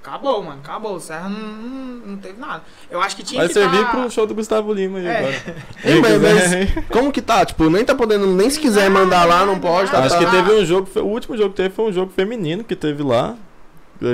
Acabou, 0.08 0.42
mano. 0.44 0.60
Acabou. 0.64 0.96
O 0.96 1.00
Serra 1.00 1.28
não, 1.30 1.40
não, 1.40 2.08
não 2.08 2.18
teve 2.18 2.40
nada. 2.40 2.64
Eu 2.90 3.02
acho 3.02 3.16
que 3.16 3.24
tinha 3.24 3.42
Vai 3.42 3.48
que 3.48 3.54
servir 3.54 3.84
tá... 3.84 3.92
pro 3.92 4.10
show 4.10 4.26
do 4.26 4.34
Gustavo 4.34 4.74
Lima 4.74 5.00
aí 5.00 5.06
É. 5.06 5.18
agora. 5.20 5.56
Ei, 5.84 6.02
mas, 6.02 6.22
mas 6.22 6.86
como 6.88 7.12
que 7.12 7.22
tá? 7.22 7.46
Tipo, 7.46 7.70
nem 7.70 7.84
tá 7.84 7.94
podendo, 7.94 8.26
nem 8.28 8.50
se 8.50 8.60
quiser 8.60 8.90
mandar 8.90 9.26
lá, 9.26 9.46
não 9.46 9.60
pode, 9.60 9.92
tá? 9.92 10.00
Acho 10.00 10.18
tá- 10.18 10.26
que 10.26 10.32
teve 10.32 10.52
um 10.54 10.66
jogo, 10.66 10.88
o 11.00 11.06
último 11.08 11.36
jogo 11.38 11.50
que 11.50 11.58
teve 11.58 11.76
foi 11.76 11.86
um 11.86 11.94
jogo 11.94 12.12
feminino 12.12 12.64
que 12.64 12.76
teve 12.76 13.04
lá, 13.04 13.36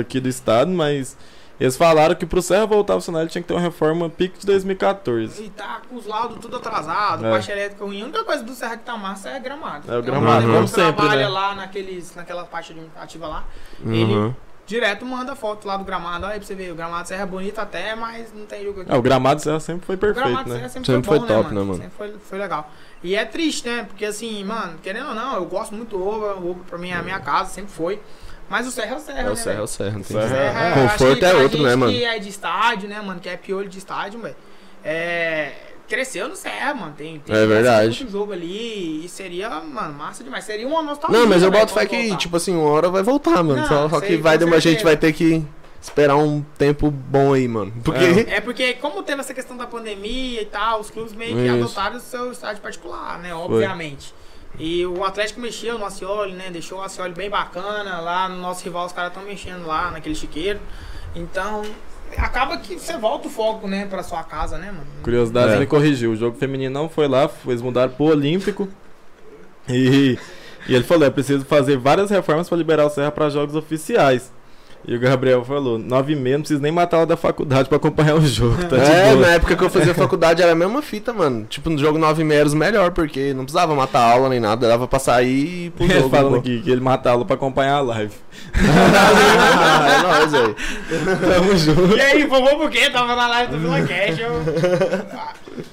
aqui 0.00 0.18
do 0.18 0.28
estado, 0.28 0.70
mas 0.70 1.16
eles 1.60 1.76
falaram 1.76 2.14
que 2.16 2.26
pro 2.26 2.42
Serra 2.42 2.66
voltar 2.66 2.94
a 2.94 2.96
funcionar 2.96 3.20
ele 3.20 3.30
tinha 3.30 3.40
que 3.42 3.46
ter 3.46 3.54
uma 3.54 3.60
reforma 3.60 4.10
pique 4.10 4.38
de 4.40 4.46
2014. 4.46 5.44
E 5.44 5.50
tá 5.50 5.80
com 5.88 5.94
os 5.96 6.06
laudos 6.06 6.38
tudo 6.40 6.56
atrasado, 6.56 7.24
É. 7.24 7.30
parte 7.30 7.50
elétrica 7.52 7.84
ruim. 7.84 8.02
A 8.02 8.04
única 8.06 8.24
coisa 8.24 8.42
do 8.42 8.52
Serra 8.54 8.76
que 8.76 8.82
tá 8.84 8.96
massa 8.96 9.28
é 9.30 9.38
gramado. 9.38 9.84
É 9.86 9.96
o 9.96 10.00
Então, 10.00 10.02
gramado, 10.02 10.46
ele 10.46 10.52
como 10.54 10.66
sempre, 10.66 10.92
trabalha 10.94 11.20
né? 11.20 11.28
lá 11.28 11.54
naqueles, 11.54 12.14
naquela 12.16 12.44
parte 12.44 12.72
administrativa 12.72 13.28
lá. 13.28 13.44
Uhum. 13.84 13.94
Ele 13.94 14.34
direto 14.66 15.04
manda 15.04 15.34
foto 15.36 15.66
lá 15.66 15.76
do 15.76 15.84
gramado. 15.84 16.26
Aí 16.26 16.38
pra 16.38 16.46
você 16.46 16.54
ver, 16.54 16.72
o 16.72 16.74
gramado 16.74 17.02
do 17.04 17.08
Serra 17.08 17.22
é 17.22 17.26
bonito 17.26 17.58
até, 17.58 17.94
mas 17.94 18.32
não 18.34 18.46
tem 18.46 18.64
jogo 18.64 18.80
aqui. 18.82 18.92
É, 18.92 18.96
o 18.96 19.02
gramado 19.02 19.36
do 19.36 19.42
Serra 19.42 19.60
sempre 19.60 19.86
foi 19.86 19.94
O 19.96 19.98
gramado 19.98 20.22
perfeito, 20.24 20.44
do 20.44 20.48
né? 20.52 20.56
Serra 20.56 20.68
sempre, 20.70 20.86
Sempre 20.86 21.06
foi, 21.08 21.18
foi 21.18 21.28
bom, 21.28 21.34
top, 21.42 21.54
né, 21.54 21.60
mano? 21.60 21.74
Sempre 21.76 21.92
foi, 21.96 22.14
foi 22.18 22.38
legal. 22.38 22.70
E 23.02 23.14
é 23.14 23.24
triste, 23.24 23.68
né? 23.68 23.84
Porque 23.84 24.04
assim, 24.04 24.42
mano, 24.44 24.78
querendo 24.82 25.08
ou 25.08 25.14
não, 25.14 25.34
eu 25.36 25.44
gosto 25.44 25.74
muito 25.74 25.96
do 25.96 26.06
Oba. 26.08 26.34
O 26.36 26.50
Oba 26.52 26.60
pra 26.68 26.78
mim 26.78 26.90
é 26.90 26.94
a 26.94 27.02
minha 27.02 27.20
casa, 27.20 27.50
sempre 27.50 27.72
foi. 27.72 28.00
Mas 28.48 28.66
o 28.66 28.70
Serra 28.70 28.94
é 28.94 28.96
o 28.96 29.00
Serra, 29.00 29.20
É 29.20 29.22
né? 29.24 29.30
o 29.30 29.36
Serra, 29.36 29.58
é 29.58 29.62
o 29.62 29.66
Serra, 29.66 29.90
não 29.92 30.02
tem 30.02 30.04
Serra 30.16 30.28
jeito. 30.28 30.40
é- 30.40 30.52
Serra, 30.52 30.60
eu 30.60 30.72
acho 30.84 30.92
Conforto 30.98 31.18
que 31.18 31.24
é 31.24 31.34
outro, 31.34 31.58
gente 31.58 31.62
né, 31.66 31.76
mano? 31.76 31.92
que 31.92 32.04
é 32.04 32.18
de 32.18 32.28
estádio, 32.28 32.88
né, 32.88 33.00
mano? 33.00 33.20
Que 33.20 33.28
é 33.30 33.36
piolho 33.36 33.68
de 33.68 33.78
estádio, 33.78 34.20
velho. 34.20 34.36
É. 34.84 35.52
Cresceu 35.94 36.28
no 36.28 36.34
Serra, 36.34 36.74
mano. 36.74 36.92
Tem, 36.96 37.20
tem 37.20 37.36
É 37.36 37.46
verdade. 37.46 38.00
muito 38.00 38.10
jogo 38.10 38.32
ali 38.32 39.04
e 39.04 39.08
seria, 39.08 39.48
mano, 39.48 39.94
massa 39.94 40.24
demais. 40.24 40.42
Seria 40.44 40.66
uma 40.66 40.82
nostalgia. 40.82 41.20
Não, 41.20 41.28
mas 41.28 41.40
eu 41.40 41.52
boto 41.52 41.72
fé 41.72 41.86
que, 41.86 42.16
tipo 42.16 42.36
assim, 42.36 42.52
uma 42.56 42.68
hora 42.68 42.88
vai 42.88 43.04
voltar, 43.04 43.44
mano. 43.44 43.60
Não, 43.60 43.68
só, 43.68 43.88
só 43.88 44.00
que 44.00 44.08
sei, 44.08 44.18
vai 44.18 44.34
com 44.34 44.40
demorar, 44.40 44.56
a 44.56 44.60
gente 44.60 44.82
vai 44.82 44.96
ter 44.96 45.12
que 45.12 45.40
esperar 45.80 46.16
um 46.16 46.42
tempo 46.58 46.90
bom 46.90 47.32
aí, 47.32 47.46
mano. 47.46 47.72
Porque. 47.84 48.04
É 48.28 48.40
porque, 48.40 48.72
como 48.74 49.04
teve 49.04 49.20
essa 49.20 49.32
questão 49.32 49.56
da 49.56 49.68
pandemia 49.68 50.42
e 50.42 50.46
tal, 50.46 50.80
os 50.80 50.90
clubes 50.90 51.12
meio 51.12 51.36
que 51.36 51.44
Isso. 51.44 51.54
adotaram 51.54 51.96
o 51.96 52.00
seu 52.00 52.32
estádio 52.32 52.60
particular, 52.60 53.20
né? 53.20 53.32
Obviamente. 53.32 54.12
E 54.58 54.84
o 54.84 55.04
Atlético 55.04 55.40
mexeu 55.40 55.78
no 55.78 55.84
Acioli, 55.84 56.32
né? 56.32 56.50
Deixou 56.50 56.78
o 56.78 56.82
Acioli 56.82 57.12
bem 57.12 57.30
bacana. 57.30 58.00
Lá 58.00 58.28
no 58.28 58.38
nosso 58.38 58.64
rival, 58.64 58.86
os 58.86 58.92
caras 58.92 59.12
estão 59.12 59.22
mexendo 59.24 59.64
lá 59.64 59.92
naquele 59.92 60.16
chiqueiro. 60.16 60.58
Então, 61.14 61.62
acaba 62.18 62.56
que 62.58 62.78
você 62.78 62.96
volta 62.96 63.28
o 63.28 63.30
foco, 63.30 63.66
né? 63.68 63.86
Pra 63.86 64.02
sua 64.02 64.22
casa, 64.24 64.58
né, 64.58 64.66
mano? 64.66 64.86
Curiosidade, 65.02 65.52
É. 65.52 65.56
ele 65.56 65.66
corrigiu. 65.66 66.10
O 66.12 66.16
jogo 66.16 66.36
feminino 66.36 66.72
não 66.72 66.88
foi 66.88 67.08
lá, 67.08 67.30
eles 67.46 67.62
mudaram 67.62 67.92
pro 67.92 68.04
Olímpico. 68.06 68.68
E, 69.68 70.18
e 70.68 70.74
ele 70.74 70.84
falou: 70.84 71.06
é 71.06 71.10
preciso 71.10 71.44
fazer 71.44 71.78
várias 71.78 72.10
reformas 72.10 72.48
para 72.48 72.58
liberar 72.58 72.84
o 72.86 72.90
Serra 72.90 73.10
para 73.10 73.30
jogos 73.30 73.54
oficiais. 73.54 74.32
E 74.86 74.94
o 74.94 75.00
Gabriel 75.00 75.42
falou, 75.44 75.78
9 75.78 76.12
e 76.12 76.16
meia, 76.16 76.36
não 76.36 76.42
precisa 76.42 76.60
nem 76.60 76.70
matar 76.70 76.98
aula 76.98 77.06
da 77.06 77.16
faculdade 77.16 77.68
pra 77.68 77.76
acompanhar 77.76 78.16
o 78.16 78.20
jogo, 78.20 78.62
tá 78.64 78.76
é, 78.76 79.14
na 79.14 79.28
época 79.28 79.56
que 79.56 79.64
eu 79.64 79.70
fazia 79.70 79.94
faculdade 79.94 80.42
era 80.42 80.52
a 80.52 80.54
mesma 80.54 80.82
fita, 80.82 81.10
mano. 81.10 81.46
Tipo, 81.48 81.70
no 81.70 81.78
jogo 81.78 81.96
9 81.98 82.20
e 82.20 82.24
meia 82.24 82.40
era 82.40 82.46
os 82.48 82.52
melhor, 82.54 82.90
porque 82.90 83.32
não 83.32 83.44
precisava 83.44 83.74
matar 83.74 84.00
aula 84.00 84.28
nem 84.28 84.40
nada, 84.40 84.68
dava 84.68 84.86
pra 84.86 84.98
sair 84.98 85.66
e 85.66 85.70
pro 85.70 85.84
Ele 85.84 85.94
jogo. 86.00 86.10
falando 86.10 86.32
pô. 86.32 86.38
aqui 86.38 86.60
que 86.60 86.70
ele 86.70 86.82
mata 86.82 87.08
a 87.08 87.12
aula 87.12 87.24
pra 87.24 87.34
acompanhar 87.34 87.76
a 87.76 87.80
live. 87.80 88.12
é 88.54 90.02
nóis, 90.02 90.32
velho. 90.32 90.56
Tamo 91.34 91.56
junto. 91.56 91.96
E 91.96 92.00
aí, 92.02 92.26
vovô 92.26 92.56
por 92.56 92.70
quê? 92.70 92.90
Tava 92.90 93.16
na 93.16 93.26
live 93.26 93.52
do 93.52 93.58
Vila 93.60 93.80
Cash. 93.86 94.18
Eu... 94.18 94.42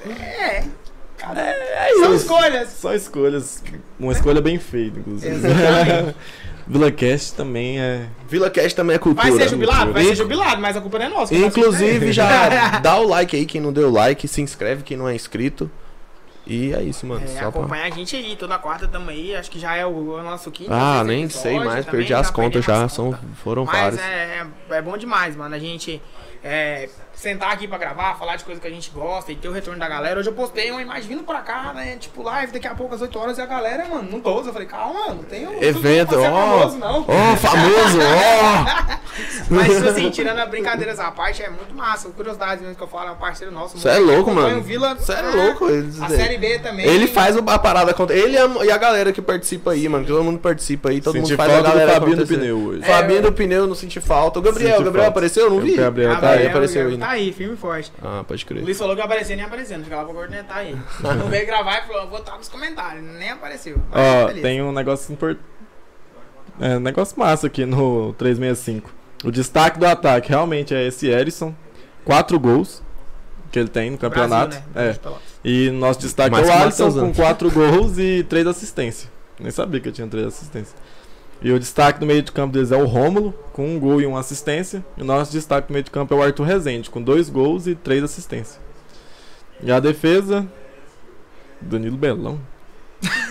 É. 0.10 0.64
Cara, 1.18 1.54
são 2.00 2.16
escolhas. 2.16 2.70
Só 2.70 2.96
escolhas. 2.96 3.64
Uma 4.00 4.12
escolha 4.12 4.42
bem 4.42 4.58
feita, 4.58 5.00
inclusive. 5.00 5.36
Exatamente. 5.36 6.16
Vila 6.68 6.92
Cast 6.92 7.36
também 7.36 7.80
é. 7.80 8.08
Vila 8.28 8.50
Cash 8.50 8.74
também 8.74 8.96
é 8.96 9.00
cultura. 9.00 9.30
Vai 9.30 9.40
ser 9.40 9.50
jubilado? 9.50 9.94
Vai 9.94 10.04
ser 10.04 10.16
jubilado, 10.16 10.62
mas 10.62 10.78
a 10.78 10.82
culpa 10.82 11.00
não 11.00 11.06
é 11.06 11.10
nossa. 11.10 11.34
que 11.34 11.40
nós 11.40 11.58
Inclusive, 11.58 12.12
já 12.12 12.80
dá 12.80 12.98
o 12.98 13.08
like 13.08 13.36
aí, 13.36 13.46
quem 13.46 13.62
não 13.62 13.74
deu 13.74 13.92
like, 13.92 14.28
se 14.28 14.42
inscreve 14.42 14.84
quem 14.84 14.98
não 14.98 15.08
é 15.08 15.16
inscrito. 15.16 15.70
E 16.46 16.74
é 16.74 16.82
isso, 16.82 17.06
mano. 17.06 17.24
É, 17.24 17.28
só 17.28 17.40
pra... 17.40 17.48
acompanha 17.50 17.86
a 17.86 17.90
gente 17.90 18.16
aí, 18.16 18.36
toda 18.36 18.58
quarta 18.58 18.88
tamo 18.88 19.10
aí. 19.10 19.36
Acho 19.36 19.50
que 19.50 19.60
já 19.60 19.76
é 19.76 19.86
o, 19.86 20.16
o 20.16 20.24
nosso 20.24 20.50
quinto. 20.52 20.74
Ah, 20.74 21.04
nem 21.04 21.24
episódio 21.24 21.42
sei 21.44 21.60
mais, 21.60 21.86
também, 21.86 22.00
perdi 22.00 22.14
as 22.14 22.32
contas 22.32 22.66
já, 22.66 22.90
são, 22.90 23.18
foram 23.44 23.64
Mas 23.64 23.96
vários. 23.96 24.02
é, 24.02 24.48
é, 24.70 24.76
é 24.78 24.82
bom 24.82 24.98
demais, 24.98 25.36
mano. 25.36 25.54
A 25.54 25.60
gente 25.60 26.02
é, 26.44 26.90
sentar 27.22 27.52
aqui 27.54 27.68
pra 27.68 27.78
gravar, 27.78 28.16
falar 28.18 28.36
de 28.36 28.44
coisa 28.44 28.60
que 28.60 28.66
a 28.66 28.70
gente 28.72 28.90
gosta 28.90 29.32
e 29.32 29.36
ter 29.36 29.48
o 29.48 29.52
retorno 29.52 29.80
da 29.80 29.88
galera. 29.88 30.20
Hoje 30.20 30.30
eu 30.30 30.34
postei 30.34 30.72
uma 30.72 30.82
imagem 30.82 31.08
vindo 31.08 31.24
pra 31.24 31.40
cá, 31.42 31.72
né? 31.72 31.96
Tipo, 32.00 32.24
live 32.24 32.52
daqui 32.52 32.68
a 32.68 32.74
pouco 32.74 32.96
às 32.96 33.02
8 33.02 33.20
horas 33.20 33.38
e 33.38 33.42
a 33.42 33.46
galera, 33.46 33.88
mano, 33.88 34.10
não 34.12 34.20
todos. 34.20 34.48
Eu 34.48 34.54
falei, 34.54 34.68
calma, 34.68 35.10
não 35.10 35.24
tem 35.24 35.48
um. 35.48 35.62
Evento, 35.62 36.16
não 36.16 36.24
ó. 36.34 36.60
famoso, 36.60 36.78
não. 36.80 37.06
Ó, 37.08 37.36
famoso, 37.38 38.00
ó! 38.02 39.02
Mas, 39.52 39.76
tipo 39.76 39.90
assim, 39.90 40.10
tirando 40.10 40.40
a 40.40 40.46
brincadeiras 40.46 41.00
à 41.00 41.12
parte, 41.12 41.44
é 41.44 41.50
muito 41.50 41.76
massa. 41.76 42.10
Curiosidade 42.10 42.62
mesmo 42.62 42.76
que 42.76 42.82
eu 42.82 42.88
falo, 42.88 43.10
é 43.10 43.12
um 43.12 43.16
parceiro 43.18 43.54
nosso. 43.54 43.78
Você 43.78 43.90
é 43.90 44.00
louco, 44.00 44.32
mano. 44.32 44.62
Vila, 44.62 44.96
Você 44.96 45.12
é 45.14 45.20
é, 45.20 45.22
louco, 45.22 45.68
eles- 45.70 46.02
A 46.02 46.08
Série 46.08 46.38
B 46.38 46.58
também. 46.60 46.86
Ele 46.88 47.08
faz 47.08 47.36
a 47.38 47.60
parada 47.60 47.92
acontecer. 47.92 48.20
Ele 48.20 48.36
e 48.36 48.38
a- 48.40 48.66
e 48.66 48.72
a 48.72 48.78
galera 48.78 49.12
que 49.12 49.22
participa 49.22 49.72
aí, 49.72 49.88
mano. 49.88 50.06
que 50.06 50.12
Todo 50.12 50.24
mundo 50.24 50.40
participa 50.40 50.90
aí, 50.90 51.00
todo 51.02 51.14
Senti 51.14 51.32
mundo 51.32 51.38
faz 51.38 51.54
a 51.54 51.62
galera 51.62 51.94
Fabinho 51.94 52.18
do 52.18 52.26
pneu 52.28 52.58
hoje. 52.58 52.82
Fabinho 52.84 53.20
É, 53.20 53.22
do 53.22 53.32
pneu, 53.32 53.68
não 53.68 53.76
senti 53.76 54.00
falta. 54.00 54.40
O 54.40 54.42
Gabriel, 54.42 54.80
o 54.80 54.84
Gabriel 54.84 54.94
falta. 54.94 55.08
apareceu? 55.10 55.44
Eu 55.46 55.50
não 55.52 55.60
vi. 55.60 55.74
O 55.74 55.78
Gabriel 55.78 56.12
Ah, 56.14 56.16
tá 56.16 56.30
aí, 56.32 56.48
apareceu 56.48 56.88
aí, 56.88 56.98
né? 56.98 57.06
Tá 57.06 57.11
aí, 57.12 57.32
firme 57.32 57.54
e 57.54 57.58
forte. 57.58 57.92
Ah, 58.02 58.24
pode 58.28 58.44
O 58.44 58.48
crer. 58.48 58.64
Luiz 58.64 58.78
falou 58.78 58.96
que 58.96 59.02
ia 59.02 59.06
aparecer, 59.06 59.36
nem 59.36 59.46
aparecendo. 59.46 59.84
Ficava 59.84 60.06
pra 60.06 60.14
cornetar 60.14 60.58
aí. 60.58 60.76
Não 61.18 61.28
veio 61.28 61.46
gravar 61.46 61.84
e 61.84 61.88
falou, 61.88 62.10
vou 62.10 62.20
estar 62.20 62.38
nos 62.38 62.50
comentários. 62.50 63.04
Nem 63.04 63.30
apareceu. 63.30 63.82
Ó, 63.92 64.28
beleza. 64.28 64.42
tem 64.42 64.62
um 64.62 64.72
negócio 64.72 65.14
importante. 65.14 65.46
É, 66.60 66.78
um 66.78 66.80
negócio 66.82 67.18
massa 67.18 67.48
aqui 67.48 67.66
no 67.66 68.14
365. 68.14 68.92
O 69.24 69.32
destaque 69.32 69.80
do 69.80 69.86
ataque 69.86 70.30
realmente 70.30 70.74
é 70.74 70.86
esse 70.88 71.08
Erisson. 71.08 71.54
Quatro 72.04 72.40
gols 72.40 72.84
que 73.52 73.60
ele 73.60 73.68
tem 73.70 73.92
no 73.92 73.98
campeonato. 73.98 74.56
Brasil, 74.56 74.70
né? 74.74 74.90
É. 74.90 75.22
E 75.44 75.70
nosso 75.72 76.00
destaque 76.00 76.32
Mais 76.32 76.48
é 76.48 76.52
o 76.52 76.56
o 76.56 76.62
Alisson 76.62 76.92
com 76.92 77.14
quatro 77.14 77.52
gols 77.52 77.98
e 77.98 78.24
três 78.24 78.48
assistências. 78.48 79.12
Nem 79.40 79.52
sabia 79.52 79.80
que 79.80 79.90
eu 79.90 79.92
tinha 79.92 80.08
três 80.08 80.28
assistências. 80.28 80.76
E 81.42 81.52
o 81.52 81.60
destaque 81.60 82.00
do 82.00 82.06
meio 82.06 82.22
de 82.22 82.32
campo 82.32 82.54
deles 82.54 82.72
é 82.72 82.78
o 82.78 82.86
Rômulo, 82.86 83.34
com 83.52 83.68
um 83.68 83.80
gol 83.80 84.00
e 84.02 84.06
uma 84.06 84.20
assistência. 84.20 84.86
E 84.96 85.02
o 85.02 85.06
nosso 85.06 85.32
destaque 85.32 85.68
do 85.70 85.74
meio 85.74 85.84
de 85.84 85.90
campo 85.92 86.14
é 86.14 86.18
o 86.18 86.22
Arthur 86.22 86.44
Rezende, 86.44 86.90
com 86.90 87.02
dois 87.02 87.30
gols 87.30 87.66
e 87.68 87.74
três 87.76 88.04
assistências. 88.04 88.60
E 89.64 89.72
a 89.72 89.80
defesa. 89.80 90.46
Danilo 91.60 91.98
Belão. 91.98 92.40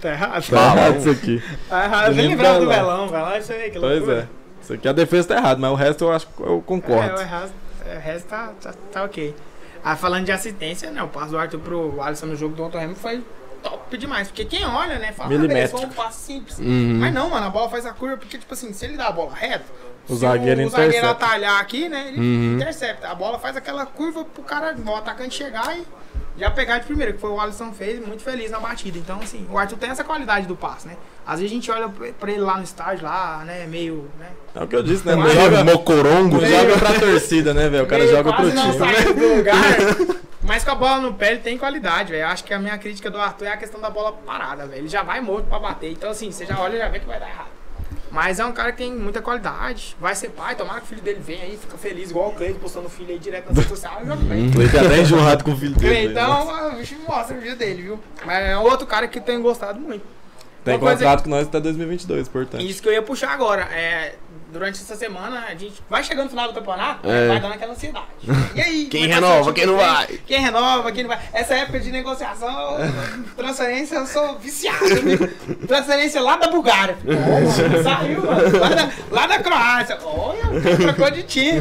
Tá 0.00 0.10
errado. 0.12 0.46
Tá 0.48 0.56
errado 0.76 0.96
isso 0.98 1.10
aqui. 1.10 1.42
Tá 1.68 1.84
errado. 1.84 2.06
Eu 2.08 2.14
nem 2.14 2.28
lembrava 2.28 2.60
do 2.60 2.66
Belão. 2.66 3.06
Belão, 3.06 3.08
Belão, 3.08 3.38
isso 3.38 3.52
aí, 3.52 3.70
que 3.70 3.78
Pois 3.78 3.96
loucura. 3.98 4.28
é. 4.32 4.62
Isso 4.62 4.72
aqui 4.72 4.88
a 4.88 4.92
defesa 4.92 5.28
tá 5.28 5.36
errado, 5.36 5.58
mas 5.60 5.70
o 5.70 5.74
resto 5.74 6.04
eu 6.04 6.12
acho 6.12 6.26
que 6.26 6.42
eu 6.42 6.58
É, 6.58 6.62
concordo. 6.62 7.14
o 7.20 7.24
resto, 7.24 7.52
é, 7.86 7.96
o 7.96 8.00
resto 8.00 8.28
tá, 8.28 8.52
tá, 8.60 8.74
tá 8.90 9.04
ok. 9.04 9.34
Ah, 9.84 9.94
falando 9.96 10.24
de 10.24 10.32
assistência, 10.32 10.90
né? 10.90 11.02
O 11.02 11.08
passo 11.08 11.30
do 11.32 11.38
Arthur 11.38 11.58
pro 11.60 12.00
Alisson 12.02 12.26
no 12.26 12.36
jogo 12.36 12.54
do 12.54 12.62
Ontem 12.62 12.78
Remo 12.80 12.94
foi 12.94 13.22
top 13.62 13.96
demais. 13.96 14.28
Porque 14.28 14.44
quem 14.44 14.64
olha, 14.64 14.98
né? 14.98 15.12
Fala, 15.12 15.34
ah, 15.34 15.38
beleza, 15.38 15.76
um 15.76 15.88
passo 15.88 16.20
simples. 16.26 16.58
Uhum. 16.58 16.98
Mas 17.00 17.12
não, 17.14 17.30
mano, 17.30 17.46
a 17.46 17.50
bola 17.50 17.68
faz 17.70 17.86
a 17.86 17.92
curva, 17.92 18.16
porque, 18.16 18.38
tipo 18.38 18.52
assim, 18.54 18.72
se 18.72 18.84
ele 18.84 18.96
dá 18.96 19.08
a 19.08 19.12
bola 19.12 19.34
reto, 19.34 19.64
O 20.08 20.14
se 20.14 20.20
zagueiro 20.20 20.62
o, 20.62 20.66
o 20.66 20.68
zagueiro 20.70 21.08
atalhar 21.08 21.60
aqui, 21.60 21.88
né? 21.88 22.08
Ele 22.08 22.18
Uhum. 22.18 22.54
intercepta. 22.56 23.08
A 23.08 23.14
bola 23.14 23.38
faz 23.38 23.56
aquela 23.56 23.86
curva 23.86 24.24
pro 24.24 24.42
cara, 24.42 24.74
o 24.84 24.94
atacante 24.96 25.34
chegar 25.36 25.76
e 25.78 25.84
já 26.40 26.50
pegar 26.50 26.78
de 26.78 26.86
primeiro, 26.86 27.12
que 27.12 27.20
foi 27.20 27.30
o 27.30 27.40
Alisson 27.40 27.70
fez, 27.72 28.04
muito 28.04 28.22
feliz 28.22 28.50
na 28.50 28.58
batida. 28.58 28.98
Então, 28.98 29.20
assim, 29.22 29.46
o 29.50 29.58
Arthur 29.58 29.76
tem 29.78 29.90
essa 29.90 30.02
qualidade 30.02 30.46
do 30.46 30.56
passe, 30.56 30.88
né? 30.88 30.96
Às 31.26 31.38
vezes 31.38 31.52
a 31.52 31.54
gente 31.54 31.70
olha 31.70 31.88
pra 32.18 32.30
ele 32.32 32.40
lá 32.40 32.56
no 32.56 32.64
estádio, 32.64 33.04
lá, 33.04 33.42
né, 33.44 33.66
meio, 33.66 34.10
né? 34.18 34.28
É 34.54 34.64
o 34.64 34.66
que 34.66 34.74
eu 34.74 34.82
disse, 34.82 35.06
né? 35.06 35.14
Mas- 35.14 35.34
joga, 35.34 35.62
Mocorongo. 35.62 36.40
não 36.40 36.46
joga 36.48 36.78
pra 36.78 36.98
torcida, 36.98 37.52
né, 37.54 37.68
velho? 37.68 37.84
O 37.84 37.86
cara 37.86 38.02
meio 38.02 38.16
joga 38.16 38.32
pro 38.32 38.50
time. 38.50 38.72
saiu 38.72 39.14
do 39.14 39.34
lugar. 39.36 39.60
Mas 40.42 40.64
com 40.64 40.70
a 40.70 40.74
bola 40.74 40.98
no 40.98 41.14
pé 41.14 41.32
ele 41.32 41.40
tem 41.40 41.58
qualidade, 41.58 42.10
velho. 42.10 42.26
Acho 42.26 42.42
que 42.42 42.52
a 42.54 42.58
minha 42.58 42.76
crítica 42.78 43.10
do 43.10 43.20
Arthur 43.20 43.44
é 43.44 43.52
a 43.52 43.56
questão 43.56 43.80
da 43.80 43.90
bola 43.90 44.12
parada, 44.12 44.66
velho. 44.66 44.80
Ele 44.80 44.88
já 44.88 45.02
vai 45.02 45.20
morto 45.20 45.46
pra 45.46 45.58
bater. 45.58 45.92
Então, 45.92 46.10
assim, 46.10 46.32
você 46.32 46.46
já 46.46 46.58
olha 46.58 46.74
e 46.76 46.78
já 46.78 46.88
vê 46.88 46.98
que 46.98 47.06
vai 47.06 47.20
dar 47.20 47.28
errado. 47.28 47.59
Mas 48.10 48.40
é 48.40 48.44
um 48.44 48.52
cara 48.52 48.72
que 48.72 48.78
tem 48.78 48.92
muita 48.92 49.22
qualidade. 49.22 49.96
Vai 50.00 50.14
ser 50.14 50.30
pai, 50.30 50.56
tomara 50.56 50.80
que 50.80 50.86
o 50.86 50.88
filho 50.88 51.00
dele 51.02 51.20
venha 51.24 51.44
aí, 51.44 51.56
fica 51.56 51.78
feliz, 51.78 52.10
igual 52.10 52.30
o 52.30 52.32
Cleide 52.34 52.58
postando 52.58 52.86
o 52.86 52.90
filho 52.90 53.10
aí 53.10 53.18
direto 53.18 53.46
na 53.48 53.54
rede 53.54 53.68
social. 53.68 54.00
Joga 54.04 54.16
bem. 54.16 54.46
Ele 54.46 54.68
tá 54.68 54.80
até 54.80 54.98
enjoado 55.00 55.44
com 55.44 55.52
o 55.52 55.56
filho 55.56 55.74
dele. 55.76 56.10
Então, 56.10 56.68
o 56.72 56.76
bicho 56.76 56.96
mostra 57.06 57.36
o 57.36 57.40
vídeo 57.40 57.56
dele, 57.56 57.82
viu? 57.82 58.00
Mas 58.26 58.44
é 58.48 58.56
outro 58.56 58.86
cara 58.86 59.06
que 59.06 59.20
tenho 59.20 59.40
gostado 59.40 59.78
muito. 59.78 60.04
Tem 60.64 60.74
Uma 60.74 60.80
coisa- 60.80 60.96
contrato 60.96 61.22
com 61.24 61.30
nós 61.30 61.46
até 61.46 61.58
2022, 61.60 62.28
portanto. 62.28 62.62
Isso 62.62 62.82
que 62.82 62.88
eu 62.88 62.92
ia 62.92 63.00
puxar 63.02 63.30
agora. 63.30 63.62
É, 63.72 64.16
durante 64.52 64.80
essa 64.80 64.94
semana, 64.96 65.44
a 65.48 65.54
gente 65.54 65.82
vai 65.88 66.02
chegando 66.04 66.24
no 66.24 66.30
final 66.30 66.48
do 66.48 66.54
campeonato, 66.54 67.08
É. 67.08 67.28
vai 67.28 67.40
dando 67.40 67.54
aquela 67.54 67.72
ansiedade. 67.72 68.06
E 68.54 68.60
aí? 68.60 68.86
Quem 68.86 69.04
é 69.04 69.06
que 69.08 69.12
renova, 69.14 69.34
vai 69.34 69.44
ser 69.44 69.50
o 69.50 69.54
quem 69.54 69.66
não 69.66 69.76
que 69.78 69.84
vai? 69.84 70.06
vem? 70.06 70.18
Quem 70.26 70.40
renova, 70.40 70.92
quem 70.92 71.02
não 71.04 71.08
vai? 71.10 71.20
Essa 71.32 71.54
época 71.54 71.80
de 71.80 71.90
negociação, 71.92 72.76
transferência, 73.36 73.96
eu 73.96 74.06
sou 74.06 74.38
viciado. 74.38 74.78
Transferência 75.66 76.20
lá 76.20 76.36
da 76.36 76.48
Bulgária. 76.48 76.96
Oh, 77.40 77.82
saiu, 77.82 78.24
mano. 78.24 78.58
Lá 78.58 78.68
da, 78.70 78.90
lá 79.10 79.26
da 79.26 79.38
Croácia. 79.38 79.98
Olha, 80.02 80.42
trocou 80.78 81.10
de 81.10 81.22
time. 81.22 81.60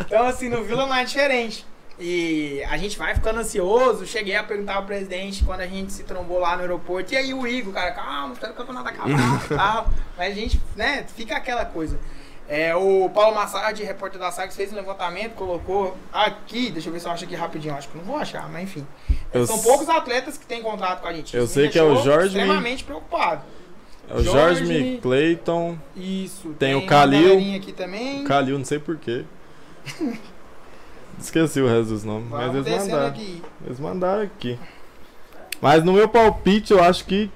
Então, 0.00 0.26
assim, 0.26 0.48
no 0.48 0.62
Vila 0.64 0.86
não 0.86 0.94
é 0.94 1.04
diferente. 1.04 1.66
E 1.98 2.62
a 2.70 2.76
gente 2.76 2.96
vai 2.96 3.14
ficando 3.14 3.40
ansioso. 3.40 4.06
Cheguei 4.06 4.36
a 4.36 4.42
perguntar 4.44 4.74
ao 4.76 4.84
presidente 4.84 5.44
quando 5.44 5.60
a 5.60 5.66
gente 5.66 5.92
se 5.92 6.04
trombou 6.04 6.38
lá 6.38 6.54
no 6.56 6.62
aeroporto. 6.62 7.12
E 7.12 7.16
aí 7.16 7.34
o 7.34 7.46
Igor, 7.46 7.72
cara, 7.74 7.90
calma, 7.92 8.32
espera 8.34 8.52
o 8.52 8.54
campeonato 8.56 8.88
acabar 8.88 9.42
tal. 9.48 9.88
Mas 10.16 10.32
a 10.32 10.34
gente, 10.34 10.60
né, 10.76 11.04
fica 11.16 11.36
aquela 11.36 11.64
coisa. 11.64 11.98
É, 12.48 12.74
o 12.74 13.10
Paulo 13.10 13.34
Massad, 13.36 13.78
repórter 13.82 14.18
da 14.18 14.30
Sagres, 14.32 14.56
fez 14.56 14.72
um 14.72 14.76
levantamento, 14.76 15.34
colocou 15.34 15.94
aqui, 16.10 16.70
deixa 16.70 16.88
eu 16.88 16.92
ver 16.94 17.00
se 17.00 17.06
eu 17.06 17.12
acho 17.12 17.24
aqui 17.24 17.34
rapidinho, 17.34 17.74
acho 17.74 17.88
que 17.90 17.98
não 17.98 18.04
vou 18.04 18.16
achar, 18.16 18.48
mas 18.48 18.62
enfim. 18.62 18.86
Eu 19.34 19.46
São 19.46 19.56
s- 19.56 19.64
poucos 19.66 19.86
atletas 19.88 20.38
que 20.38 20.46
têm 20.46 20.62
contrato 20.62 21.02
com 21.02 21.08
a 21.08 21.12
gente. 21.12 21.36
Eu 21.36 21.44
Isso 21.44 21.52
sei 21.52 21.68
que 21.68 21.78
é 21.78 21.82
o 21.82 21.96
Jorge- 22.02 22.28
extremamente 22.38 22.84
preocupado. 22.84 23.42
É 24.08 24.14
o 24.14 24.22
Jorge, 24.24 24.64
Jorge- 24.64 24.98
Clayton, 25.02 25.78
Isso. 25.94 26.54
Tem 26.58 26.74
o 26.74 26.78
uma 26.78 26.86
Kalil. 26.88 27.22
galerinha 27.28 27.58
aqui 27.58 27.72
também. 27.72 28.24
Calil, 28.24 28.56
não 28.56 28.64
sei 28.64 28.78
porquê. 28.78 29.24
Esqueci 31.20 31.60
o 31.60 31.66
resto 31.66 31.90
dos 31.92 32.04
nomes, 32.04 32.28
mas 32.30 32.40
Vamos 32.46 32.54
eles 32.54 32.64
descendo 32.64 32.90
mandaram. 32.92 33.08
aqui. 33.08 33.42
Eles 33.66 33.80
mandaram 33.80 34.22
aqui. 34.22 34.58
Mas 35.60 35.82
no 35.84 35.92
meu 35.92 36.08
palpite, 36.08 36.72
eu 36.72 36.82
acho 36.82 37.04
que 37.04 37.30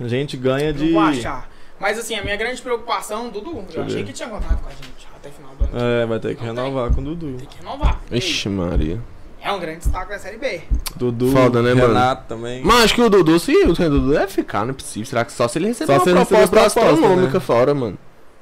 a 0.00 0.08
gente 0.08 0.36
ganha 0.36 0.72
de. 0.72 0.86
Não 0.86 0.92
vou 0.94 1.02
achar. 1.02 1.48
Mas 1.78 1.98
assim, 1.98 2.14
a 2.16 2.22
minha 2.22 2.36
grande 2.36 2.60
preocupação, 2.60 3.28
Dudu, 3.28 3.62
Deixa 3.62 3.78
eu 3.78 3.84
achei 3.84 3.96
ver. 3.98 4.04
que 4.04 4.12
tinha 4.12 4.28
contrato 4.28 4.60
com 4.62 4.68
a 4.68 4.72
gente 4.72 5.08
até 5.14 5.30
final 5.30 5.54
do 5.54 5.64
ano. 5.64 5.72
É, 5.84 6.06
vai 6.06 6.18
ter 6.18 6.34
que 6.34 6.44
Não 6.44 6.54
renovar 6.54 6.92
com 6.92 7.00
o 7.00 7.04
Dudu. 7.04 7.36
Tem 7.38 7.46
que 7.46 7.58
renovar. 7.58 8.00
Ixi, 8.10 8.48
Maria. 8.48 9.00
É 9.40 9.52
um 9.52 9.60
grande 9.60 9.78
destaque 9.78 10.10
da 10.10 10.18
Série 10.18 10.36
B. 10.36 10.62
Dudu, 10.96 11.30
Foda, 11.30 11.62
né, 11.62 11.72
mano? 11.72 11.94
Renato 11.94 12.24
também. 12.28 12.62
Mas 12.64 12.84
acho 12.84 12.94
que 12.94 13.02
o 13.02 13.08
Dudu, 13.08 13.38
se 13.38 13.52
o 13.52 13.72
Dudu 13.72 14.10
deve 14.10 14.26
ficar, 14.28 14.64
não 14.64 14.70
é 14.70 14.74
possível. 14.74 15.06
Será 15.06 15.24
que 15.24 15.32
só 15.32 15.46
se 15.46 15.58
ele 15.58 15.68
receber 15.68 15.86
Só 15.86 15.98
uma 15.98 16.04
se 16.04 16.10
ele 16.10 16.18
receber 16.18 16.48
proposta, 16.48 16.80
proposta, 16.80 16.94
astronômica 17.04 17.34
né? 17.34 17.40
fora, 17.40 17.74
mano? 17.74 17.98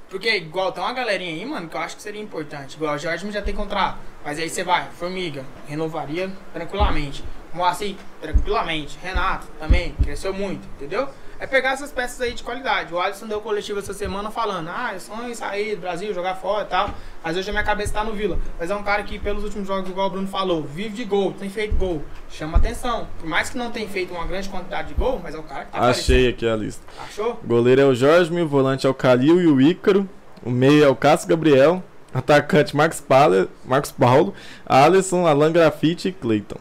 Porque, 0.09 0.35
igual, 0.37 0.73
tem 0.73 0.83
uma 0.83 0.93
galerinha 0.93 1.35
aí, 1.35 1.45
mano, 1.45 1.69
que 1.69 1.77
eu 1.77 1.81
acho 1.81 1.97
que 1.97 2.03
seria 2.03 2.23
importante. 2.23 2.77
Igual, 2.77 2.95
o 2.95 2.99
Jorge 2.99 3.31
já 3.31 3.43
tem 3.43 3.55
contrato. 3.55 3.99
Mas 4.25 4.39
aí 4.39 4.49
você 4.49 4.65
vai, 4.65 4.89
Formiga, 4.99 5.45
renovaria 5.69 6.31
tranquilamente. 6.55 7.23
Moacir, 7.53 7.97
tranquilamente. 8.21 8.99
Renato, 9.03 9.47
também, 9.59 9.95
cresceu 10.03 10.33
muito, 10.33 10.67
entendeu? 10.77 11.09
É 11.39 11.47
pegar 11.47 11.73
essas 11.73 11.93
peças 11.93 12.19
aí 12.21 12.33
de 12.33 12.43
qualidade. 12.43 12.95
O 12.95 12.99
Alisson 12.99 13.27
deu 13.27 13.41
coletivo 13.43 13.79
essa 13.79 13.93
semana 13.93 14.31
falando, 14.31 14.69
ah, 14.69 14.93
é 14.95 14.99
sonho 14.99 15.35
sair 15.35 15.75
do 15.75 15.83
Brasil, 15.83 16.15
jogar 16.15 16.35
fora 16.37 16.65
e 16.65 16.69
tal. 16.69 16.91
Mas 17.23 17.37
hoje 17.37 17.51
a 17.51 17.53
minha 17.53 17.65
cabeça 17.65 17.93
tá 17.93 18.03
no 18.03 18.13
Vila. 18.15 18.39
Mas 18.59 18.71
é 18.71 18.75
um 18.75 18.83
cara 18.83 19.03
que, 19.03 19.19
pelos 19.19 19.45
últimos 19.45 19.67
jogos, 19.69 19.91
igual 19.91 20.07
o 20.07 20.11
Bruno 20.11 20.29
falou, 20.29 20.63
vive 20.63 20.91
de 20.95 21.05
gol, 21.05 21.33
tem 21.33 21.51
feito 21.51 21.77
gol. 21.77 22.03
Chama 22.31 22.57
atenção. 22.57 23.07
Por 23.19 23.29
mais 23.29 23.51
que 23.51 23.59
não 23.59 23.71
tenha 23.71 23.87
feito 23.89 24.15
uma 24.15 24.25
grande 24.27 24.49
quantidade 24.49 24.89
de 24.89 24.95
gol, 24.95 25.21
mas 25.23 25.35
é 25.35 25.39
um 25.39 25.43
cara 25.43 25.67
que 25.67 25.73
tá 25.73 25.79
Achei 25.81 26.29
aqui 26.29 26.49
a 26.49 26.57
lista. 26.57 26.83
aparecendo. 26.95 27.25
Achou? 27.27 27.41
O 27.45 27.47
goleiro 27.47 27.81
é 27.83 27.85
o 27.85 27.95
Jorge, 27.95 28.33
o 28.41 28.49
volante 28.49 28.87
é 28.87 28.91
o 28.91 28.95
Calil 28.95 29.41
e 29.41 29.47
o 29.47 29.61
Ícaro. 29.61 30.09
O 30.43 30.51
meio 30.51 30.85
é 30.85 30.89
o 30.89 30.97
Cássio 30.97 31.29
Gabriel. 31.29 31.83
Atacante 32.15 32.75
Marcos, 32.75 32.99
Pala, 33.01 33.47
Marcos 33.63 33.93
Paulo, 33.93 34.33
Alisson, 34.65 35.27
Alan 35.27 35.53
Grafite 35.53 36.09
e 36.09 36.13
Clayton. 36.13 36.57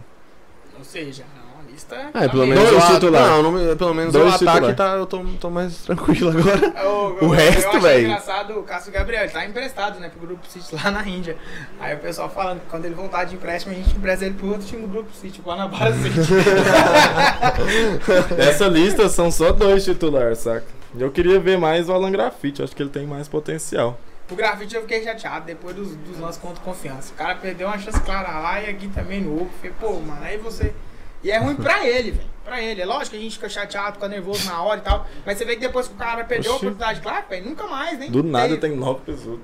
Ou 0.77 0.83
seja, 0.83 1.23
é 1.93 2.11
Paulista. 2.11 2.25
É, 2.25 2.29
pelo 2.29 2.47
menos, 2.47 2.69
Dois 2.69 2.83
o, 2.83 2.87
a- 2.87 2.91
titular. 2.93 3.27
não, 3.29 3.43
não, 3.51 3.77
pelo 3.77 3.93
menos 3.93 4.13
Dois 4.13 4.25
o 4.25 4.35
ataque 4.35 4.51
titular. 4.67 4.75
tá, 4.75 4.95
eu 4.95 5.05
tô, 5.05 5.23
tô 5.39 5.49
mais 5.49 5.77
tranquilo 5.85 6.29
agora. 6.31 6.73
Eu- 6.83 7.17
O 7.21 7.25
eu- 7.25 7.29
resto, 7.29 7.61
eu 7.63 7.69
achei 7.69 7.79
velho. 7.81 8.05
engraçado 8.07 8.59
o 8.59 8.63
Cássio 8.63 8.91
Gabriel, 8.91 9.23
ele 9.23 9.31
tá 9.31 9.45
emprestado, 9.45 9.99
né, 9.99 10.09
pro 10.09 10.19
Grupo 10.27 10.45
City 10.47 10.75
lá 10.75 10.91
na 10.91 11.07
Índia. 11.07 11.37
Aí 11.79 11.95
o 11.95 11.99
pessoal 11.99 12.29
falando 12.29 12.59
que 12.61 12.67
quando 12.69 12.85
ele 12.85 12.95
voltar 12.95 13.23
de 13.25 13.35
empréstimo, 13.35 13.73
a 13.73 13.77
gente 13.77 13.95
empresta 13.95 14.25
ele 14.25 14.33
pro 14.35 14.47
outro 14.49 14.65
time 14.65 14.81
do 14.81 14.87
Grupo 14.87 15.13
City, 15.13 15.39
o 15.39 15.43
Guanabara 15.43 15.93
City. 15.93 16.19
Dessa 18.35 18.67
lista 18.67 19.09
são 19.09 19.31
só 19.31 19.51
dois 19.51 19.83
titulares, 19.83 20.39
saca? 20.39 20.65
Eu 20.97 21.11
queria 21.11 21.39
ver 21.39 21.57
mais 21.57 21.89
o 21.89 21.93
Alan 21.93 22.11
Grafite, 22.11 22.63
acho 22.63 22.75
que 22.75 22.81
ele 22.81 22.89
tem 22.89 23.05
mais 23.05 23.27
potencial. 23.27 23.99
o 24.31 24.35
grafite 24.35 24.75
eu 24.75 24.81
fiquei 24.81 25.03
chateado 25.03 25.45
depois 25.45 25.75
dos, 25.75 25.89
dos 25.95 26.19
lances 26.19 26.39
contra 26.41 26.59
o 26.61 26.63
confiança. 26.63 27.13
O 27.13 27.17
cara 27.17 27.35
perdeu 27.35 27.67
uma 27.67 27.77
chance 27.77 27.99
clara 28.01 28.39
lá 28.39 28.61
e 28.61 28.69
aqui 28.69 28.87
também 28.87 29.21
no 29.21 29.35
Oco. 29.41 29.49
Falei, 29.59 29.73
pô, 29.79 29.93
mano, 29.99 30.19
aí 30.23 30.37
você. 30.37 30.73
E 31.25 31.31
é 31.31 31.37
ruim 31.39 31.55
pra 31.55 31.85
ele, 31.87 32.11
velho. 32.11 32.35
Pra 32.45 32.61
ele. 32.61 32.79
É 32.79 32.85
lógico 32.85 33.09
que 33.11 33.17
a 33.17 33.19
gente 33.19 33.33
fica 33.33 33.49
chateado, 33.49 33.93
fica 33.93 34.07
nervoso 34.07 34.45
na 34.47 34.61
hora 34.61 34.79
e 34.79 34.83
tal. 34.83 35.07
Mas 35.25 35.35
você 35.39 35.45
vê 35.45 35.55
que 35.55 35.61
depois 35.61 35.87
que 35.87 35.95
o 35.95 35.97
cara 35.97 36.23
perdeu 36.23 36.51
a 36.51 36.55
Oxi. 36.55 36.65
oportunidade, 36.67 37.01
claro, 37.01 37.25
velho, 37.27 37.45
nunca 37.49 37.65
mais, 37.65 37.97
nem. 37.97 38.11
Do 38.11 38.21
nada 38.21 38.49
teve. 38.49 38.61
tem 38.61 38.75
nove 38.75 38.99
pessoas. 39.03 39.39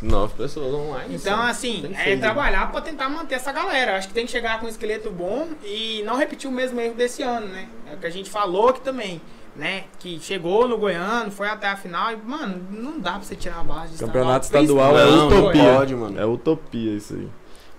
Nove 0.00 0.34
pessoas 0.34 0.72
online. 0.72 1.14
Então, 1.16 1.36
só. 1.36 1.42
assim, 1.42 1.82
Tem 1.82 2.12
é 2.12 2.16
né? 2.16 2.22
trabalhar 2.22 2.72
pra 2.72 2.80
tentar 2.80 3.10
manter 3.10 3.34
essa 3.34 3.52
galera. 3.52 3.98
Acho 3.98 4.08
que 4.08 4.14
tem 4.14 4.24
que 4.24 4.32
chegar 4.32 4.58
com 4.58 4.64
um 4.64 4.68
esqueleto 4.70 5.10
bom 5.10 5.48
e 5.62 6.02
não 6.06 6.16
repetir 6.16 6.48
o 6.48 6.52
mesmo 6.52 6.80
erro 6.80 6.94
desse 6.94 7.22
ano, 7.22 7.46
né? 7.48 7.68
É 7.90 7.94
o 7.94 7.98
que 7.98 8.06
a 8.06 8.10
gente 8.10 8.30
falou 8.30 8.70
aqui 8.70 8.80
também, 8.80 9.20
né? 9.54 9.84
Que 9.98 10.18
chegou 10.18 10.66
no 10.66 10.78
Goiano, 10.78 11.30
foi 11.30 11.48
até 11.48 11.68
a 11.68 11.76
final 11.76 12.10
e, 12.12 12.16
mano, 12.16 12.66
não 12.70 12.98
dá 12.98 13.12
pra 13.12 13.20
você 13.22 13.36
tirar 13.36 13.60
a 13.60 13.64
base. 13.64 13.92
de 13.92 13.98
Campeonato 13.98 14.46
estadual, 14.46 14.96
estadual 14.96 14.98
é 14.98 15.10
Não, 15.10 15.28
não 15.30 15.38
utopia. 15.40 15.74
pode, 15.74 15.94
mano. 15.94 16.18
É 16.18 16.24
utopia 16.24 16.92
isso 16.96 17.12
aí. 17.12 17.28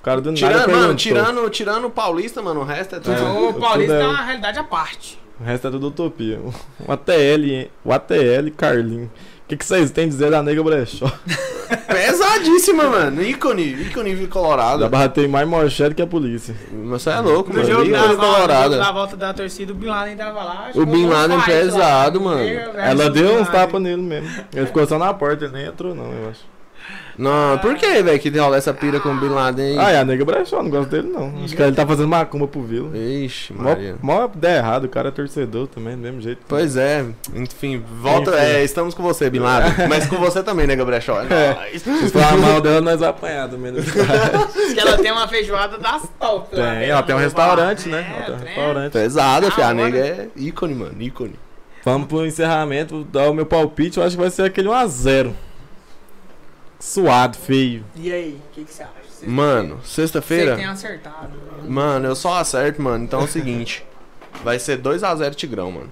O 0.08 0.10
cara 0.10 0.22
do 0.22 0.32
nada 0.32 0.38
Tirando, 0.38 0.60
mano, 0.60 0.72
perguntou. 0.72 0.96
tirando, 0.96 1.50
tirando 1.50 1.86
o 1.88 1.90
Paulista, 1.90 2.42
mano, 2.42 2.62
o 2.62 2.64
resto 2.64 2.96
é 2.96 3.00
tudo. 3.02 3.14
É. 3.14 3.22
O 3.22 3.54
Paulista 3.54 3.94
tudo 3.94 4.02
é- 4.02 4.04
é 4.04 4.08
uma 4.08 4.24
realidade 4.24 4.58
à 4.60 4.64
parte. 4.64 5.20
O 5.38 5.44
resto 5.44 5.68
é 5.68 5.72
tudo 5.72 5.88
utopia. 5.88 6.40
O 6.88 6.92
ATL, 6.92 7.70
o 7.84 7.92
ATL 7.92 8.50
Carlinho. 8.56 9.06
O 9.44 9.48
que, 9.50 9.58
que 9.58 9.66
vocês 9.66 9.92
têm 9.92 10.06
a 10.06 10.08
dizer 10.08 10.32
da 10.32 10.42
nega 10.42 10.64
brechó? 10.64 11.06
Pesadíssima, 11.88 12.84
mano. 12.86 13.22
Ícone, 13.22 13.64
ícone 13.64 14.16
Já 14.16 14.28
colorado. 14.28 14.90
batei 14.90 15.28
mais 15.28 15.48
morchete 15.48 15.96
que 15.96 16.02
a 16.02 16.08
polícia. 16.08 16.56
Mas 16.72 17.02
você 17.02 17.10
é 17.10 17.20
louco, 17.20 17.50
No 17.52 17.60
mano. 17.60 17.70
jogo, 17.70 17.92
da, 17.92 18.68
da 18.70 18.92
volta 18.92 19.16
da 19.18 19.34
torcida, 19.34 19.72
o 19.72 19.76
Bin 19.76 19.88
Laden 19.88 20.16
tava 20.16 20.44
lá. 20.44 20.70
O 20.74 20.86
Bin 20.86 21.06
Laden 21.08 21.40
fight 21.42 21.52
lá. 21.52 21.62
pesado, 21.62 22.22
mano. 22.22 22.42
Ela 22.42 23.10
deu 23.10 23.40
uns 23.42 23.50
tapas 23.50 23.82
nele 23.82 24.02
mesmo. 24.02 24.30
Ele 24.56 24.66
ficou 24.66 24.86
só 24.88 24.98
na 24.98 25.14
porta, 25.14 25.46
ele 25.46 25.54
nem 25.54 25.66
entrou 25.68 25.94
não, 25.94 26.12
eu 26.14 26.30
acho. 26.30 26.40
Não, 27.18 27.58
por 27.58 27.74
que, 27.76 28.04
velho, 28.04 28.20
que 28.20 28.30
rola 28.38 28.58
essa 28.58 28.72
pira 28.72 29.00
com 29.00 29.10
o 29.10 29.16
Bin 29.20 29.30
Laden 29.30 29.80
Ah, 29.80 29.88
aí? 29.88 29.96
é 29.96 30.00
a 30.00 30.06
nega 30.06 30.24
brechó, 30.24 30.62
não 30.62 30.70
gosto 30.70 30.90
dele 30.92 31.08
não. 31.08 31.34
Acho 31.44 31.56
que 31.56 31.62
ele 31.64 31.76
tá 31.76 31.86
fazendo 31.86 32.08
macumba 32.08 32.48
pro 32.48 32.62
Vila. 32.62 32.96
Ixi, 32.96 33.54
Mó, 33.54 33.64
Maria. 33.64 33.96
mó 34.00 34.26
ideia 34.36 34.58
errada, 34.58 34.86
o 34.86 34.90
cara 34.90 35.08
é 35.08 35.12
torcedor 35.12 35.66
também, 35.68 35.96
do 35.96 36.02
mesmo 36.04 36.22
jeito. 36.22 36.42
Pois 36.48 36.78
é, 36.78 37.04
enfim, 37.34 37.84
volta. 38.02 38.30
Enfim. 38.30 38.40
É, 38.40 38.64
estamos 38.64 38.94
com 38.94 39.02
você, 39.02 39.32
Bin 39.32 39.40
Laden. 39.40 39.88
Mas 39.90 40.06
com 40.06 40.18
você 40.18 40.44
também, 40.44 40.68
nega 40.68 40.86
Brechó. 40.86 41.20
É. 41.24 41.76
Se 41.80 42.10
falar 42.12 42.38
mal 42.38 42.62
dela, 42.62 42.82
nós 42.82 43.00
vamos 43.00 43.16
apanhar 43.16 43.50
também. 43.50 43.72
né? 43.72 43.82
Diz 43.82 44.74
que 44.74 44.80
ela 44.80 44.98
tem 44.98 45.12
uma 45.12 45.28
feijoada 45.28 45.80
das 45.80 46.08
top. 46.20 46.52
Tem, 46.56 46.64
né? 46.64 46.88
ela 46.88 47.02
tem 47.02 47.16
um 47.16 47.18
No 47.18 47.24
restaurante, 47.24 47.90
né? 47.90 48.06
Ela 48.16 48.22
É, 48.22 48.26
tem 48.26 48.36
um 48.36 48.46
restaurante. 48.48 48.94
Pesada, 48.94 49.48
Ah. 49.58 49.68
A 49.70 49.74
nega 49.74 49.98
é 49.98 50.28
ícone, 50.36 50.76
mano. 50.76 50.96
Ícone. 51.02 51.34
Vamos 51.84 52.08
pro 52.08 52.26
encerramento, 52.26 52.96
vou 52.96 53.04
dar 53.06 53.30
o 53.30 53.34
meu 53.34 53.46
palpite, 53.46 53.98
eu 53.98 54.04
acho 54.04 54.16
que 54.16 54.22
vai 54.22 54.30
ser 54.30 54.44
aquele 54.44 54.68
1x0. 54.70 55.32
Suado, 56.80 57.38
feio. 57.38 57.84
E 57.96 58.12
aí, 58.12 58.40
o 58.50 58.54
que, 58.54 58.64
que 58.64 58.72
você 58.74 58.84
acha? 58.84 58.92
Você- 59.10 59.26
Mano, 59.28 59.80
Você 59.84 60.02
sexta-feira. 60.02 60.56
tem 60.56 60.66
acertado. 60.66 61.32
Mano, 61.68 62.08
eu 62.08 62.16
só 62.16 62.36
acerto, 62.38 62.82
mano. 62.82 63.04
Então 63.04 63.22
é 63.22 63.24
o 63.24 63.28
seguinte. 63.28 63.84
Vai 64.44 64.60
ser 64.60 64.78
2x0 64.80 65.34
Tigrão, 65.34 65.72
mano. 65.72 65.90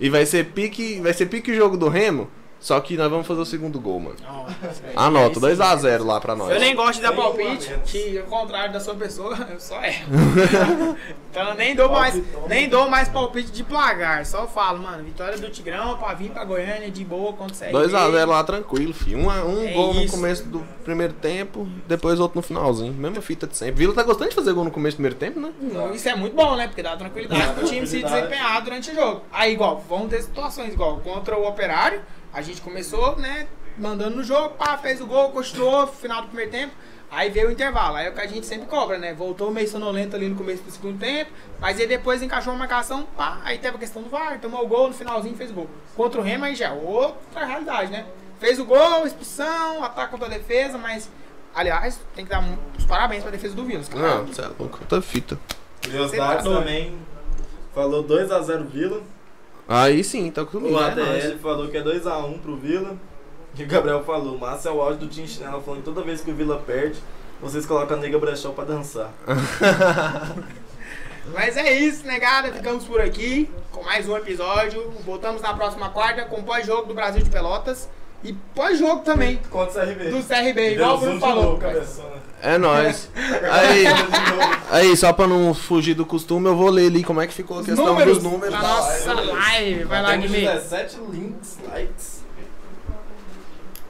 E 0.00 0.10
vai 0.10 0.26
ser 0.26 0.46
pique. 0.46 1.00
Vai 1.00 1.12
ser 1.12 1.26
pique 1.26 1.54
jogo 1.54 1.76
do 1.76 1.88
Remo. 1.88 2.28
Só 2.60 2.80
que 2.80 2.96
nós 2.96 3.08
vamos 3.08 3.26
fazer 3.26 3.40
o 3.40 3.46
segundo 3.46 3.78
gol, 3.80 4.00
mano. 4.00 4.16
Nossa, 4.20 4.82
Anota, 4.96 5.46
aí 5.46 5.54
sim. 5.56 5.62
2x0 5.62 6.04
lá 6.04 6.20
pra 6.20 6.34
nós. 6.34 6.50
Eu 6.50 6.58
nem 6.58 6.74
gosto 6.74 6.96
de 6.96 7.02
dar 7.02 7.12
palpite, 7.12 7.72
que 7.86 8.18
ao 8.18 8.24
contrário 8.24 8.72
da 8.72 8.80
sua 8.80 8.94
pessoa, 8.96 9.36
eu 9.50 9.60
só 9.60 9.80
erro. 9.82 10.06
então 11.30 11.48
eu 11.50 11.54
nem 11.54 11.74
dou 11.76 11.88
mais, 11.88 12.20
nem 12.48 12.68
dou 12.68 12.88
mais 12.90 13.08
palpite 13.08 13.52
de 13.52 13.62
plagar. 13.62 14.26
Só 14.26 14.46
falo, 14.48 14.80
mano, 14.82 15.04
vitória 15.04 15.38
do 15.38 15.48
Tigrão 15.50 15.96
pra 15.98 16.14
vir 16.14 16.30
pra 16.30 16.44
Goiânia 16.44 16.90
de 16.90 17.04
boa 17.04 17.32
CRB. 17.32 17.72
2x0 17.72 18.26
lá 18.26 18.42
tranquilo, 18.42 18.92
filho. 18.92 19.18
Um, 19.18 19.30
a- 19.30 19.44
um 19.44 19.64
É 19.64 19.72
gol 19.72 19.94
no 19.94 20.02
isso. 20.02 20.14
começo 20.14 20.44
do 20.48 20.60
primeiro 20.84 21.12
tempo, 21.12 21.68
depois 21.86 22.18
outro 22.18 22.38
no 22.38 22.42
finalzinho. 22.42 22.92
Mesma 22.92 23.22
fita 23.22 23.46
de 23.46 23.56
sempre. 23.56 23.76
Vila 23.76 23.94
tá 23.94 24.02
gostando 24.02 24.30
de 24.30 24.34
fazer 24.36 24.52
gol 24.52 24.64
no 24.64 24.70
começo 24.70 24.96
do 24.96 24.98
primeiro 24.98 25.16
tempo, 25.16 25.38
né? 25.38 25.52
Não, 25.60 25.94
Isso 25.94 26.08
é 26.08 26.16
muito 26.16 26.34
bom, 26.34 26.56
né? 26.56 26.66
Porque 26.66 26.82
dá 26.82 26.96
tranquilidade 26.96 27.52
pro 27.52 27.66
time 27.66 27.86
se 27.86 28.02
desempenhar 28.02 28.60
durante 28.62 28.90
o 28.90 28.94
jogo. 28.94 29.22
Aí, 29.32 29.52
igual, 29.52 29.82
vamos 29.88 30.08
ter 30.10 30.22
situações 30.22 30.72
igual 30.72 30.96
contra 30.98 31.38
o 31.38 31.46
Operário. 31.46 32.00
A 32.32 32.42
gente 32.42 32.60
começou, 32.60 33.16
né? 33.16 33.46
Mandando 33.76 34.16
no 34.16 34.24
jogo, 34.24 34.50
pá, 34.56 34.76
fez 34.76 35.00
o 35.00 35.06
gol, 35.06 35.30
continuou, 35.30 35.86
final 35.86 36.22
do 36.22 36.28
primeiro 36.28 36.50
tempo. 36.50 36.74
Aí 37.10 37.30
veio 37.30 37.48
o 37.48 37.52
intervalo. 37.52 37.96
Aí 37.96 38.06
é 38.06 38.10
o 38.10 38.12
que 38.14 38.20
a 38.20 38.26
gente 38.26 38.44
sempre 38.46 38.66
cobra, 38.66 38.98
né? 38.98 39.14
Voltou 39.14 39.50
meio 39.50 39.66
sonolento 39.68 40.14
ali 40.14 40.28
no 40.28 40.34
começo 40.36 40.62
do 40.62 40.70
segundo 40.70 40.98
tempo. 40.98 41.30
Mas 41.58 41.78
aí 41.80 41.86
depois 41.86 42.22
encaixou 42.22 42.52
uma 42.52 42.58
marcação, 42.58 43.04
pá. 43.16 43.40
Aí 43.44 43.56
teve 43.58 43.76
a 43.76 43.78
questão 43.78 44.02
do 44.02 44.10
VAR, 44.10 44.38
tomou 44.40 44.62
o 44.64 44.68
gol 44.68 44.88
no 44.88 44.94
finalzinho 44.94 45.34
fez 45.36 45.50
o 45.50 45.54
gol. 45.54 45.70
Contra 45.96 46.20
o 46.20 46.24
Remo 46.24 46.44
aí 46.44 46.54
já 46.54 46.66
é 46.68 46.72
outra 46.72 47.46
realidade, 47.46 47.90
né? 47.90 48.04
Fez 48.38 48.58
o 48.60 48.64
gol, 48.64 49.06
expulsão, 49.06 49.82
ataque 49.82 50.10
contra 50.10 50.26
a 50.26 50.30
defesa, 50.30 50.76
mas. 50.76 51.08
Aliás, 51.54 51.98
tem 52.14 52.24
que 52.24 52.30
dar 52.30 52.44
os 52.76 52.84
parabéns 52.84 53.22
pra 53.22 53.30
defesa 53.32 53.54
do 53.54 53.64
Vila. 53.64 53.80
os 53.80 53.88
caras- 53.88 54.14
Não, 54.18 54.26
você 54.26 54.42
é 54.42 54.46
louco. 54.58 54.78
Outra 54.80 55.00
fita. 55.00 55.38
Tá 55.80 56.34
doido. 56.42 56.58
também. 56.58 56.98
Falou 57.74 58.04
2x0 58.04 58.64
Vila. 58.66 59.02
Aí 59.68 60.02
sim, 60.02 60.30
tá 60.30 60.46
comigo. 60.46 60.74
O 60.74 60.80
é 60.80 60.86
ATL 60.86 61.00
nóis. 61.00 61.40
falou 61.42 61.68
que 61.68 61.76
é 61.76 61.82
2x1 61.82 62.40
pro 62.40 62.56
Vila. 62.56 62.96
E 63.56 63.62
o 63.62 63.66
Gabriel 63.66 64.02
falou, 64.02 64.38
massa 64.38 64.70
é 64.70 64.72
o 64.72 64.80
áudio 64.80 65.00
do 65.00 65.08
Tim 65.08 65.26
Chinela 65.26 65.60
falando 65.60 65.80
que 65.80 65.84
toda 65.84 66.02
vez 66.02 66.20
que 66.20 66.30
o 66.30 66.34
Vila 66.34 66.62
perde, 66.64 66.98
vocês 67.40 67.66
colocam 67.66 67.96
a 67.96 68.00
nega 68.00 68.18
brechó 68.18 68.50
pra 68.50 68.64
dançar. 68.64 69.12
Mas 71.34 71.56
é 71.56 71.72
isso, 71.72 72.06
negada. 72.06 72.52
Ficamos 72.52 72.84
por 72.84 73.00
aqui 73.00 73.50
com 73.70 73.82
mais 73.82 74.08
um 74.08 74.16
episódio. 74.16 74.90
Voltamos 75.04 75.42
na 75.42 75.52
próxima 75.52 75.90
quarta 75.90 76.24
com 76.24 76.42
pós-jogo 76.42 76.86
do 76.86 76.94
Brasil 76.94 77.22
de 77.22 77.28
Pelotas. 77.28 77.88
E 78.24 78.32
pós-jogo 78.54 79.02
também 79.02 79.38
Contra 79.48 79.84
o 79.84 79.86
CRB. 79.86 80.10
do 80.10 80.22
CRB, 80.24 80.74
igual 80.74 80.96
o 80.96 81.00
Bruno 81.00 81.20
falou. 81.20 81.60
É 82.42 82.58
nóis. 82.58 83.08
Aí, 83.50 83.84
aí, 84.70 84.96
só 84.96 85.12
pra 85.12 85.26
não 85.26 85.52
fugir 85.52 85.94
do 85.94 86.06
costume, 86.06 86.46
eu 86.46 86.54
vou 86.56 86.70
ler 86.70 86.86
ali 86.86 87.02
como 87.02 87.20
é 87.20 87.26
que 87.26 87.34
ficou 87.34 87.58
a 87.58 87.64
questão 87.64 87.86
números 87.86 88.14
dos 88.18 88.22
números. 88.22 88.52
da 88.54 88.60
nossa 88.62 89.12
live. 89.12 89.32
live. 89.32 89.84
Vai 89.84 90.02
lá, 90.02 90.16
Guimê. 90.16 90.40
17 90.42 90.98
links, 91.10 91.58
likes. 91.68 92.22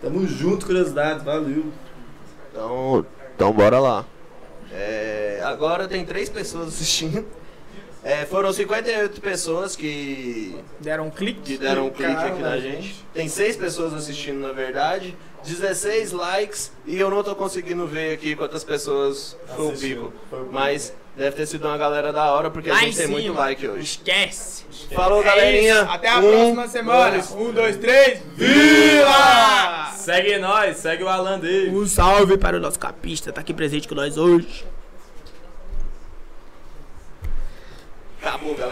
Tamo 0.00 0.26
junto, 0.26 0.64
curiosidades, 0.64 1.22
valeu. 1.22 1.66
Então, 2.50 3.04
então 3.34 3.52
bora 3.52 3.78
lá. 3.80 4.04
É, 4.72 5.42
agora 5.44 5.86
tem 5.88 6.04
três 6.04 6.28
pessoas 6.28 6.68
assistindo. 6.68 7.26
É, 8.10 8.24
foram 8.24 8.50
58 8.50 9.20
pessoas 9.20 9.76
que, 9.76 10.56
Deram 10.80 11.08
um 11.08 11.10
clique. 11.10 11.40
que 11.42 11.58
deram 11.58 11.88
um 11.88 11.90
clique 11.90 12.10
aqui 12.10 12.40
na 12.40 12.50
Caramba. 12.52 12.60
gente. 12.60 13.04
Tem 13.12 13.28
seis 13.28 13.54
pessoas 13.54 13.92
assistindo, 13.92 14.38
na 14.40 14.50
verdade. 14.52 15.14
16 15.44 16.12
likes 16.12 16.72
e 16.86 16.98
eu 16.98 17.10
não 17.10 17.22
tô 17.22 17.34
conseguindo 17.36 17.86
ver 17.86 18.14
aqui 18.14 18.34
quantas 18.34 18.64
pessoas 18.64 19.36
foi 19.54 19.66
o 19.66 19.72
pico. 19.72 20.12
Mas 20.50 20.92
deve 21.16 21.36
ter 21.36 21.46
sido 21.46 21.66
uma 21.68 21.76
galera 21.76 22.10
da 22.12 22.32
hora 22.32 22.50
porque 22.50 22.70
a 22.70 22.74
Lá 22.74 22.82
em 22.82 22.86
gente 22.86 22.96
tem 22.96 23.06
muito 23.08 23.24
cima. 23.26 23.38
like 23.40 23.68
hoje. 23.68 23.82
Esquece. 23.82 24.64
Falou, 24.94 25.20
É 25.20 25.24
galerinha. 25.24 25.82
isso. 25.82 25.90
Até 25.90 26.08
a 26.08 26.18
Um, 26.18 26.22
próxima 26.30 26.68
semana. 26.68 27.10
dois, 27.10 27.30
Um, 27.32 27.52
dois, 27.52 27.76
três. 27.76 28.20
Vila! 28.34 29.92
Segue 29.94 30.38
nós, 30.38 30.76
segue 30.78 31.04
o 31.04 31.08
Alan 31.08 31.38
dele. 31.38 31.70
Um 31.76 31.86
salve 31.86 32.38
para 32.38 32.56
o 32.56 32.60
nosso 32.60 32.78
capista. 32.78 33.30
Tá 33.32 33.40
aqui 33.42 33.52
presente 33.52 33.86
com 33.86 33.94
nós 33.94 34.16
hoje. 34.16 34.64
Acabou, 38.20 38.54
galera. 38.54 38.66